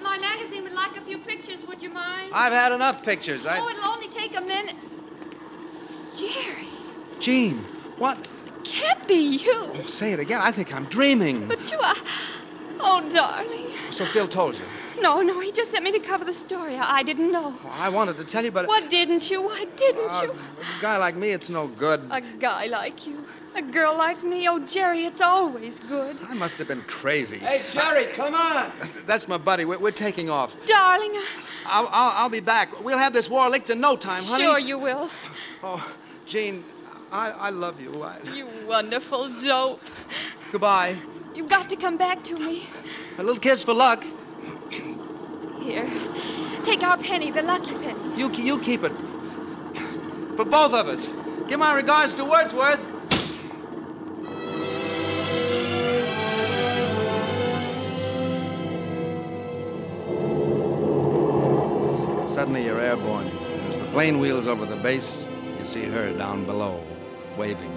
my 0.02 0.18
magazine 0.18 0.62
would 0.64 0.72
like 0.72 0.96
a 0.96 1.02
few 1.02 1.18
pictures. 1.18 1.64
Would 1.68 1.82
you 1.82 1.90
mind? 1.90 2.32
I've 2.32 2.52
had 2.52 2.72
enough 2.72 3.02
pictures. 3.02 3.46
I... 3.46 3.58
Oh, 3.58 3.68
it'll 3.68 3.84
only 3.84 4.08
take 4.08 4.36
a 4.36 4.40
minute. 4.40 4.76
Jerry, 6.16 6.68
Jean, 7.20 7.58
what? 7.98 8.28
It 8.46 8.64
can't 8.64 9.06
be 9.06 9.36
you. 9.36 9.70
Oh, 9.74 9.82
say 9.86 10.12
it 10.12 10.20
again. 10.20 10.40
I 10.40 10.50
think 10.50 10.74
I'm 10.74 10.86
dreaming. 10.86 11.46
But 11.46 11.70
you 11.70 11.78
are. 11.78 11.94
Oh, 12.80 13.08
darling. 13.10 13.66
So 13.90 14.04
Phil 14.04 14.26
told 14.26 14.56
you. 14.56 14.64
No, 15.00 15.20
no, 15.22 15.40
he 15.40 15.52
just 15.52 15.70
sent 15.70 15.84
me 15.84 15.92
to 15.92 15.98
cover 16.00 16.24
the 16.24 16.32
story. 16.34 16.76
I, 16.76 16.98
I 16.98 17.02
didn't 17.02 17.30
know. 17.32 17.54
I 17.70 17.88
wanted 17.88 18.16
to 18.18 18.24
tell 18.24 18.44
you, 18.44 18.50
but 18.50 18.66
What 18.66 18.90
didn't 18.90 19.30
you? 19.30 19.42
Why 19.42 19.64
didn't 19.76 20.10
Uh, 20.10 20.20
you? 20.24 20.32
a 20.32 20.82
guy 20.82 20.96
like 20.96 21.16
me, 21.16 21.30
it's 21.30 21.50
no 21.50 21.66
good. 21.66 22.00
A 22.10 22.20
guy 22.20 22.66
like 22.66 23.06
you. 23.06 23.26
A 23.54 23.62
girl 23.62 23.96
like 23.96 24.22
me. 24.22 24.46
Oh, 24.48 24.58
Jerry, 24.58 25.04
it's 25.06 25.20
always 25.20 25.80
good. 25.80 26.16
I 26.28 26.34
must 26.34 26.58
have 26.58 26.68
been 26.68 26.82
crazy. 26.82 27.38
Hey, 27.38 27.62
Jerry, 27.70 28.04
come 28.06 28.34
on. 28.34 28.70
That's 29.06 29.28
my 29.28 29.38
buddy. 29.38 29.64
We're, 29.64 29.78
we're 29.78 29.90
taking 29.92 30.28
off. 30.30 30.54
Darling, 30.66 31.12
I- 31.14 31.26
I'll, 31.66 31.86
I'll, 31.90 32.12
I'll 32.24 32.28
be 32.30 32.40
back. 32.40 32.82
We'll 32.84 32.98
have 32.98 33.12
this 33.12 33.28
war 33.30 33.48
licked 33.50 33.70
in 33.70 33.80
no 33.80 33.96
time, 33.96 34.22
honey. 34.24 34.44
sure 34.44 34.58
you 34.58 34.78
will. 34.78 35.08
Oh, 35.62 35.82
Jean, 36.26 36.64
I, 37.12 37.30
I 37.30 37.50
love 37.50 37.80
you. 37.80 38.02
I, 38.02 38.18
You 38.34 38.46
wonderful 38.66 39.28
dope. 39.44 39.80
goodbye. 40.52 40.96
You've 41.34 41.48
got 41.48 41.68
to 41.70 41.76
come 41.76 41.96
back 41.98 42.22
to 42.24 42.38
me. 42.38 42.64
A 43.18 43.22
little 43.22 43.40
kiss 43.40 43.62
for 43.62 43.74
luck. 43.74 44.04
Here. 45.66 45.90
Take 46.62 46.84
our 46.84 46.96
penny, 46.96 47.32
the 47.32 47.42
lucky 47.42 47.74
penny. 47.74 47.98
You, 48.16 48.30
you 48.30 48.56
keep 48.60 48.84
it. 48.84 48.92
For 50.36 50.44
both 50.44 50.72
of 50.72 50.86
us. 50.86 51.12
Give 51.48 51.58
my 51.58 51.74
regards 51.74 52.14
to 52.14 52.24
Wordsworth. 52.24 52.78
Suddenly 62.30 62.64
you're 62.64 62.78
airborne. 62.78 63.26
As 63.68 63.80
the 63.80 63.86
plane 63.86 64.20
wheels 64.20 64.46
over 64.46 64.66
the 64.66 64.76
base, 64.76 65.26
you 65.58 65.64
see 65.64 65.86
her 65.86 66.12
down 66.12 66.44
below, 66.44 66.80
waving. 67.36 67.72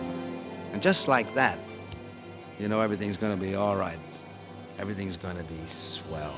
And 0.73 0.79
just 0.79 1.07
like 1.07 1.33
that, 1.33 1.57
you 2.59 2.67
know 2.67 2.81
everything's 2.81 3.17
gonna 3.17 3.35
be 3.35 3.55
all 3.55 3.75
right. 3.75 3.99
Everything's 4.77 5.17
gonna 5.17 5.43
be 5.43 5.65
swell. 5.65 6.35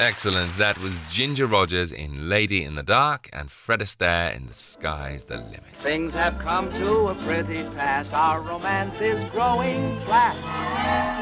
Excellent. 0.00 0.50
That 0.54 0.76
was 0.80 0.98
Ginger 1.08 1.46
Rogers 1.46 1.92
in 1.92 2.28
Lady 2.28 2.64
in 2.64 2.74
the 2.74 2.82
Dark 2.82 3.28
and 3.32 3.48
Fred 3.48 3.78
Astaire 3.78 4.36
in 4.36 4.48
The 4.48 4.54
Sky's 4.54 5.24
the 5.24 5.36
Limit. 5.36 5.62
Things 5.84 6.12
have 6.14 6.36
come 6.40 6.72
to 6.74 7.08
a 7.08 7.14
pretty 7.24 7.62
pass. 7.76 8.12
Our 8.12 8.40
romance 8.40 9.00
is 9.00 9.22
growing 9.30 10.04
flat. 10.04 10.34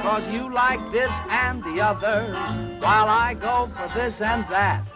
Cause 0.03 0.27
you 0.33 0.51
like 0.51 0.81
this 0.91 1.13
and 1.29 1.63
the 1.63 1.83
other, 1.83 2.33
while 2.81 3.09
I 3.09 3.35
go 3.35 3.71
for 3.77 3.93
this 3.95 4.23
and 4.23 4.45
that. 4.49 4.87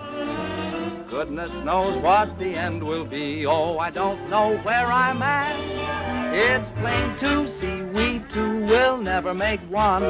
Goodness 1.11 1.53
knows 1.63 1.99
what 1.99 2.39
the 2.39 2.55
end 2.55 2.83
will 2.83 3.05
be. 3.05 3.45
Oh, 3.45 3.79
I 3.79 3.91
don't 3.91 4.31
know 4.31 4.57
where 4.59 4.87
I'm 4.87 5.21
at. 5.21 5.55
It's 6.35 6.71
plain 6.73 7.17
to 7.19 7.47
see 7.47 7.83
we 7.83 8.25
two 8.31 8.65
will 8.65 8.97
never 8.97 9.35
make 9.35 9.61
one. 9.71 10.03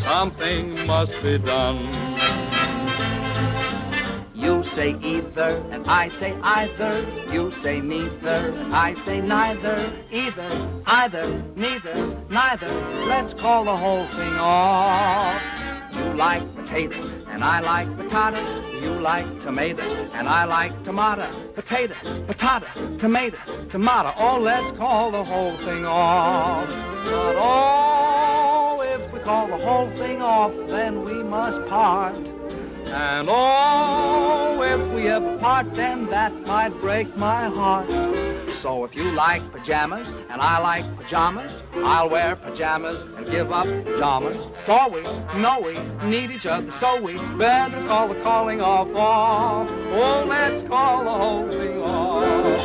Something 0.00 0.86
must 0.86 1.22
be 1.22 1.38
done. 1.38 2.51
You 4.42 4.64
say 4.64 4.96
either, 5.00 5.64
and 5.70 5.86
I 5.86 6.08
say 6.08 6.36
either. 6.42 7.06
You 7.30 7.52
say 7.52 7.80
neither, 7.80 8.50
and 8.50 8.74
I 8.74 8.96
say 9.04 9.20
neither. 9.20 9.92
Either, 10.10 10.82
either, 10.84 11.44
neither, 11.54 12.16
neither. 12.28 12.68
Let's 13.06 13.34
call 13.34 13.64
the 13.64 13.76
whole 13.76 14.08
thing 14.08 14.34
off. 14.34 15.40
You 15.94 16.14
like 16.14 16.42
potato, 16.56 17.22
and 17.28 17.44
I 17.44 17.60
like 17.60 17.86
patata. 17.96 18.82
You 18.82 18.90
like 18.90 19.40
tomato, 19.40 19.82
and 20.12 20.28
I 20.28 20.44
like 20.44 20.82
tomato. 20.82 21.30
Potato, 21.54 21.94
patata, 22.26 22.98
tomato, 22.98 23.38
tomato. 23.70 24.12
Oh, 24.16 24.40
let's 24.40 24.76
call 24.76 25.12
the 25.12 25.22
whole 25.22 25.56
thing 25.58 25.86
off. 25.86 26.66
But 26.66 27.36
oh, 27.38 28.80
if 28.82 29.12
we 29.12 29.20
call 29.20 29.46
the 29.46 29.58
whole 29.58 29.88
thing 29.98 30.20
off, 30.20 30.52
then 30.68 31.04
we 31.04 31.22
must 31.22 31.64
part. 31.68 32.41
And 32.94 33.26
oh, 33.30 34.60
if 34.60 34.94
we 34.94 35.08
apart, 35.08 35.74
then 35.74 36.10
that 36.10 36.32
might 36.42 36.78
break 36.82 37.16
my 37.16 37.48
heart. 37.48 37.88
So 38.56 38.84
if 38.84 38.94
you 38.94 39.10
like 39.12 39.50
pajamas 39.50 40.06
and 40.28 40.42
I 40.42 40.58
like 40.58 40.84
pajamas, 40.96 41.62
I'll 41.72 42.10
wear 42.10 42.36
pajamas 42.36 43.00
and 43.16 43.30
give 43.30 43.50
up 43.50 43.64
pajamas. 43.64 44.46
For 44.66 44.90
we 44.90 45.00
know 45.40 45.60
we 45.64 45.78
need 46.06 46.30
each 46.30 46.44
other, 46.44 46.70
so 46.72 47.00
we 47.00 47.14
better 47.38 47.82
call 47.86 48.08
the 48.08 48.22
calling 48.22 48.60
off. 48.60 48.88
Oh, 48.92 50.26
let's 50.28 50.62
call 50.68 51.02
the 51.04 51.10
whole 51.10 51.48
thing 51.48 51.78
off. 51.82 52.62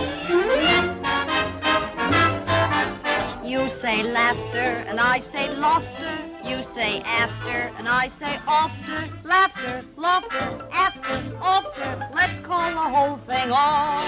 You 3.46 3.70
say 3.70 4.04
laughter, 4.04 4.84
and 4.88 5.00
I 5.00 5.20
say 5.20 5.48
laughter. 5.56 6.27
You 6.48 6.64
say 6.64 7.02
after, 7.02 7.76
and 7.78 7.90
I 7.90 8.08
say 8.08 8.40
after. 8.48 9.10
Laughter, 9.28 9.84
laughter, 9.98 10.66
after, 10.72 11.38
after. 11.42 12.10
Let's 12.16 12.40
call 12.46 12.70
the 12.72 12.88
whole 12.96 13.18
thing 13.28 13.52
off. 13.52 14.08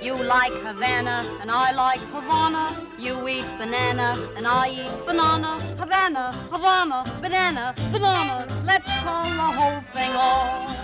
You 0.00 0.14
like 0.14 0.52
Havana, 0.64 1.38
and 1.42 1.50
I 1.50 1.72
like 1.72 2.00
Havana. 2.00 2.88
You 2.98 3.28
eat 3.28 3.44
banana, 3.58 4.32
and 4.34 4.46
I 4.46 4.70
eat 4.70 5.06
banana. 5.06 5.76
Havana, 5.78 6.48
Havana, 6.50 7.18
banana, 7.20 7.74
banana. 7.92 8.62
Let's 8.64 8.88
call 9.04 9.24
the 9.24 9.50
whole 9.58 9.82
thing 9.92 10.12
off. 10.12 10.74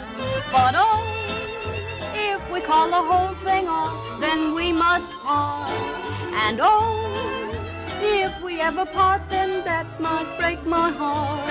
But 0.53 0.75
oh, 0.77 1.01
if 2.13 2.53
we 2.53 2.61
call 2.61 2.91
the 2.91 3.03
whole 3.11 3.35
thing 3.43 3.69
off, 3.69 4.21
then 4.21 4.55
we 4.55 4.73
must 4.73 5.11
part. 5.23 5.73
And 6.47 6.61
oh, 6.61 7.48
if 8.01 8.43
we 8.43 8.61
ever 8.61 8.87
part, 8.87 9.23
then 9.29 9.65
that 9.65 10.01
might 10.01 10.37
break 10.39 10.65
my 10.65 10.91
heart. 10.91 11.51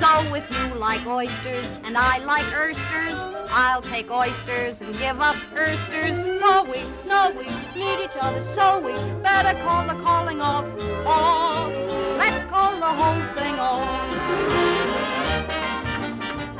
So 0.00 0.34
if 0.34 0.50
you 0.50 0.74
like 0.78 1.06
oysters 1.06 1.66
and 1.84 1.96
I 1.96 2.18
like 2.18 2.46
oysters, 2.54 3.14
I'll 3.50 3.82
take 3.82 4.10
oysters 4.10 4.80
and 4.80 4.98
give 4.98 5.20
up 5.20 5.36
oysters. 5.52 6.18
No, 6.40 6.64
we, 6.64 6.82
no, 7.06 7.30
we 7.36 7.44
need 7.78 8.04
each 8.04 8.16
other, 8.20 8.44
so 8.54 8.80
we 8.80 8.92
better 9.22 9.58
call 9.62 9.86
the 9.86 10.02
calling 10.02 10.40
off. 10.40 10.64
Off. 11.06 11.72
Let's 12.18 12.44
call 12.50 12.80
the 12.80 12.86
whole 12.86 13.34
thing 13.34 13.58
off. 13.58 14.91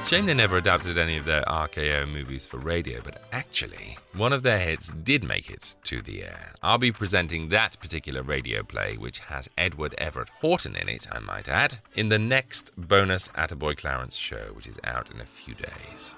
Shame 0.05 0.26
they 0.26 0.34
never 0.34 0.58
adapted 0.58 0.98
any 0.98 1.16
of 1.16 1.24
their 1.24 1.42
RKO 1.42 2.06
movies 2.06 2.44
for 2.44 2.58
radio, 2.58 3.00
but 3.02 3.22
actually, 3.32 3.97
one 4.14 4.32
of 4.34 4.42
their 4.42 4.58
hits 4.58 4.92
did 4.92 5.24
make 5.24 5.48
it 5.48 5.76
to 5.84 6.02
the 6.02 6.24
air. 6.24 6.50
I'll 6.62 6.76
be 6.76 6.92
presenting 6.92 7.48
that 7.48 7.81
particular 7.81 8.22
radio 8.22 8.62
play, 8.62 8.98
which 8.98 9.20
has 9.20 9.48
Edward 9.56 9.94
Everett 9.97 10.28
Horton 10.40 10.76
in 10.76 10.89
it, 10.90 11.06
I 11.10 11.20
might 11.20 11.48
add, 11.48 11.78
in 11.94 12.10
the 12.10 12.18
next 12.18 12.72
bonus 12.76 13.28
Attaboy 13.28 13.78
Clarence 13.78 14.16
show, 14.16 14.50
which 14.52 14.66
is 14.66 14.78
out 14.84 15.10
in 15.10 15.20
a 15.20 15.24
few 15.24 15.55
days. 15.55 16.14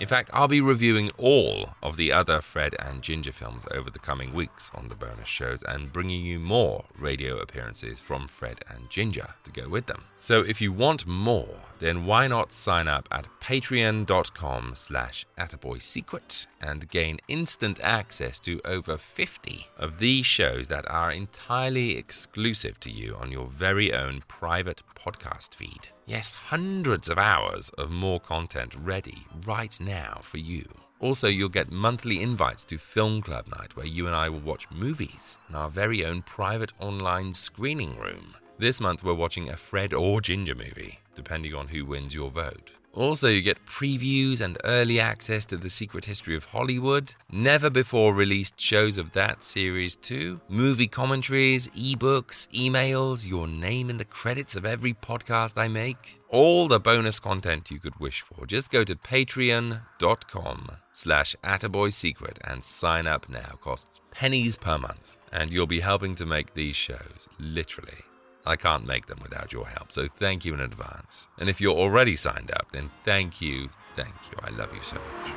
In 0.00 0.06
fact, 0.06 0.30
I'll 0.32 0.46
be 0.46 0.60
reviewing 0.60 1.10
all 1.18 1.70
of 1.82 1.96
the 1.96 2.12
other 2.12 2.40
Fred 2.40 2.76
and 2.78 3.02
Ginger 3.02 3.32
films 3.32 3.66
over 3.72 3.90
the 3.90 3.98
coming 3.98 4.32
weeks 4.32 4.70
on 4.72 4.88
the 4.88 4.94
bonus 4.94 5.28
shows 5.28 5.64
and 5.64 5.92
bringing 5.92 6.24
you 6.24 6.38
more 6.38 6.84
radio 6.96 7.38
appearances 7.38 7.98
from 7.98 8.28
Fred 8.28 8.60
and 8.70 8.88
Ginger 8.88 9.26
to 9.42 9.50
go 9.50 9.68
with 9.68 9.86
them. 9.86 10.04
So 10.20 10.40
if 10.40 10.60
you 10.60 10.72
want 10.72 11.04
more, 11.04 11.56
then 11.80 12.06
why 12.06 12.28
not 12.28 12.52
sign 12.52 12.86
up 12.86 13.08
at 13.10 13.26
patreon.com 13.40 14.72
slash 14.76 15.26
attaboysecret 15.36 16.46
and 16.60 16.88
gain 16.90 17.18
instant 17.26 17.80
access 17.82 18.38
to 18.40 18.60
over 18.64 18.96
50 18.96 19.66
of 19.78 19.98
these 19.98 20.26
shows 20.26 20.68
that 20.68 20.88
are 20.88 21.10
entirely 21.10 21.96
exclusive 21.96 22.78
to 22.80 22.90
you 22.90 23.16
on 23.16 23.32
your 23.32 23.46
very 23.46 23.92
own 23.92 24.22
private 24.28 24.84
podcast 24.94 25.56
feed. 25.56 25.88
Yes, 26.08 26.32
hundreds 26.32 27.10
of 27.10 27.18
hours 27.18 27.68
of 27.76 27.90
more 27.90 28.18
content 28.18 28.74
ready 28.74 29.26
right 29.44 29.78
now 29.78 30.20
for 30.22 30.38
you. 30.38 30.64
Also, 31.00 31.28
you'll 31.28 31.50
get 31.50 31.70
monthly 31.70 32.22
invites 32.22 32.64
to 32.64 32.78
Film 32.78 33.20
Club 33.20 33.46
Night, 33.46 33.76
where 33.76 33.84
you 33.84 34.06
and 34.06 34.16
I 34.16 34.30
will 34.30 34.40
watch 34.40 34.70
movies 34.70 35.38
in 35.50 35.54
our 35.54 35.68
very 35.68 36.06
own 36.06 36.22
private 36.22 36.72
online 36.80 37.34
screening 37.34 37.98
room. 37.98 38.34
This 38.56 38.80
month, 38.80 39.04
we're 39.04 39.12
watching 39.12 39.50
a 39.50 39.56
Fred 39.58 39.92
or 39.92 40.22
Ginger 40.22 40.54
movie, 40.54 40.98
depending 41.14 41.54
on 41.54 41.68
who 41.68 41.84
wins 41.84 42.14
your 42.14 42.30
vote. 42.30 42.72
Also, 42.98 43.28
you 43.28 43.42
get 43.42 43.64
previews 43.64 44.40
and 44.40 44.58
early 44.64 44.98
access 44.98 45.44
to 45.44 45.56
the 45.56 45.70
secret 45.70 46.04
history 46.04 46.34
of 46.34 46.46
Hollywood, 46.46 47.14
never 47.30 47.70
before 47.70 48.12
released 48.12 48.60
shows 48.60 48.98
of 48.98 49.12
that 49.12 49.44
series 49.44 49.94
too, 49.94 50.40
movie 50.48 50.88
commentaries, 50.88 51.68
ebooks, 51.68 52.48
emails, 52.48 53.24
your 53.28 53.46
name 53.46 53.88
in 53.88 53.98
the 53.98 54.04
credits 54.04 54.56
of 54.56 54.66
every 54.66 54.94
podcast 54.94 55.56
I 55.56 55.68
make. 55.68 56.20
All 56.28 56.66
the 56.66 56.80
bonus 56.80 57.20
content 57.20 57.70
you 57.70 57.78
could 57.78 58.00
wish 58.00 58.20
for. 58.20 58.46
Just 58.46 58.72
go 58.72 58.82
to 58.82 58.96
patreon.com 58.96 60.68
slash 60.92 61.36
attaboysecret 61.44 62.38
and 62.50 62.64
sign 62.64 63.06
up 63.06 63.28
now. 63.28 63.58
Costs 63.62 64.00
pennies 64.10 64.56
per 64.56 64.76
month. 64.76 65.18
And 65.32 65.52
you'll 65.52 65.66
be 65.66 65.80
helping 65.80 66.14
to 66.16 66.26
make 66.26 66.54
these 66.54 66.74
shows, 66.74 67.28
literally. 67.38 68.07
I 68.48 68.56
can't 68.56 68.86
make 68.86 69.06
them 69.06 69.18
without 69.22 69.52
your 69.52 69.66
help, 69.66 69.92
so 69.92 70.06
thank 70.06 70.46
you 70.46 70.54
in 70.54 70.60
advance. 70.60 71.28
And 71.38 71.50
if 71.50 71.60
you're 71.60 71.76
already 71.76 72.16
signed 72.16 72.50
up, 72.50 72.72
then 72.72 72.90
thank 73.04 73.42
you, 73.42 73.68
thank 73.94 74.14
you. 74.30 74.38
I 74.42 74.48
love 74.56 74.74
you 74.74 74.82
so 74.82 74.96
much. 74.96 75.34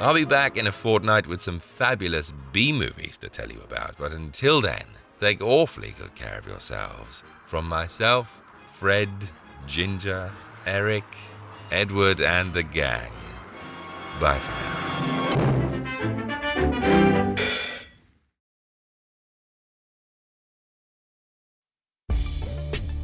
I'll 0.00 0.14
be 0.14 0.26
back 0.26 0.58
in 0.58 0.66
a 0.66 0.72
fortnight 0.72 1.26
with 1.26 1.40
some 1.40 1.58
fabulous 1.58 2.34
B 2.52 2.72
movies 2.72 3.16
to 3.18 3.30
tell 3.30 3.50
you 3.50 3.60
about, 3.64 3.96
but 3.96 4.12
until 4.12 4.60
then, 4.60 4.84
take 5.16 5.40
awfully 5.40 5.94
good 5.98 6.14
care 6.14 6.38
of 6.38 6.46
yourselves. 6.46 7.24
From 7.46 7.66
myself, 7.66 8.42
Fred, 8.66 9.08
Ginger, 9.66 10.30
Erik, 10.66 11.16
Edward, 11.70 12.20
and 12.20 12.52
the 12.52 12.62
gang. 12.62 13.12
Bye 14.20 14.38
for 14.38 14.50
now. 14.50 14.74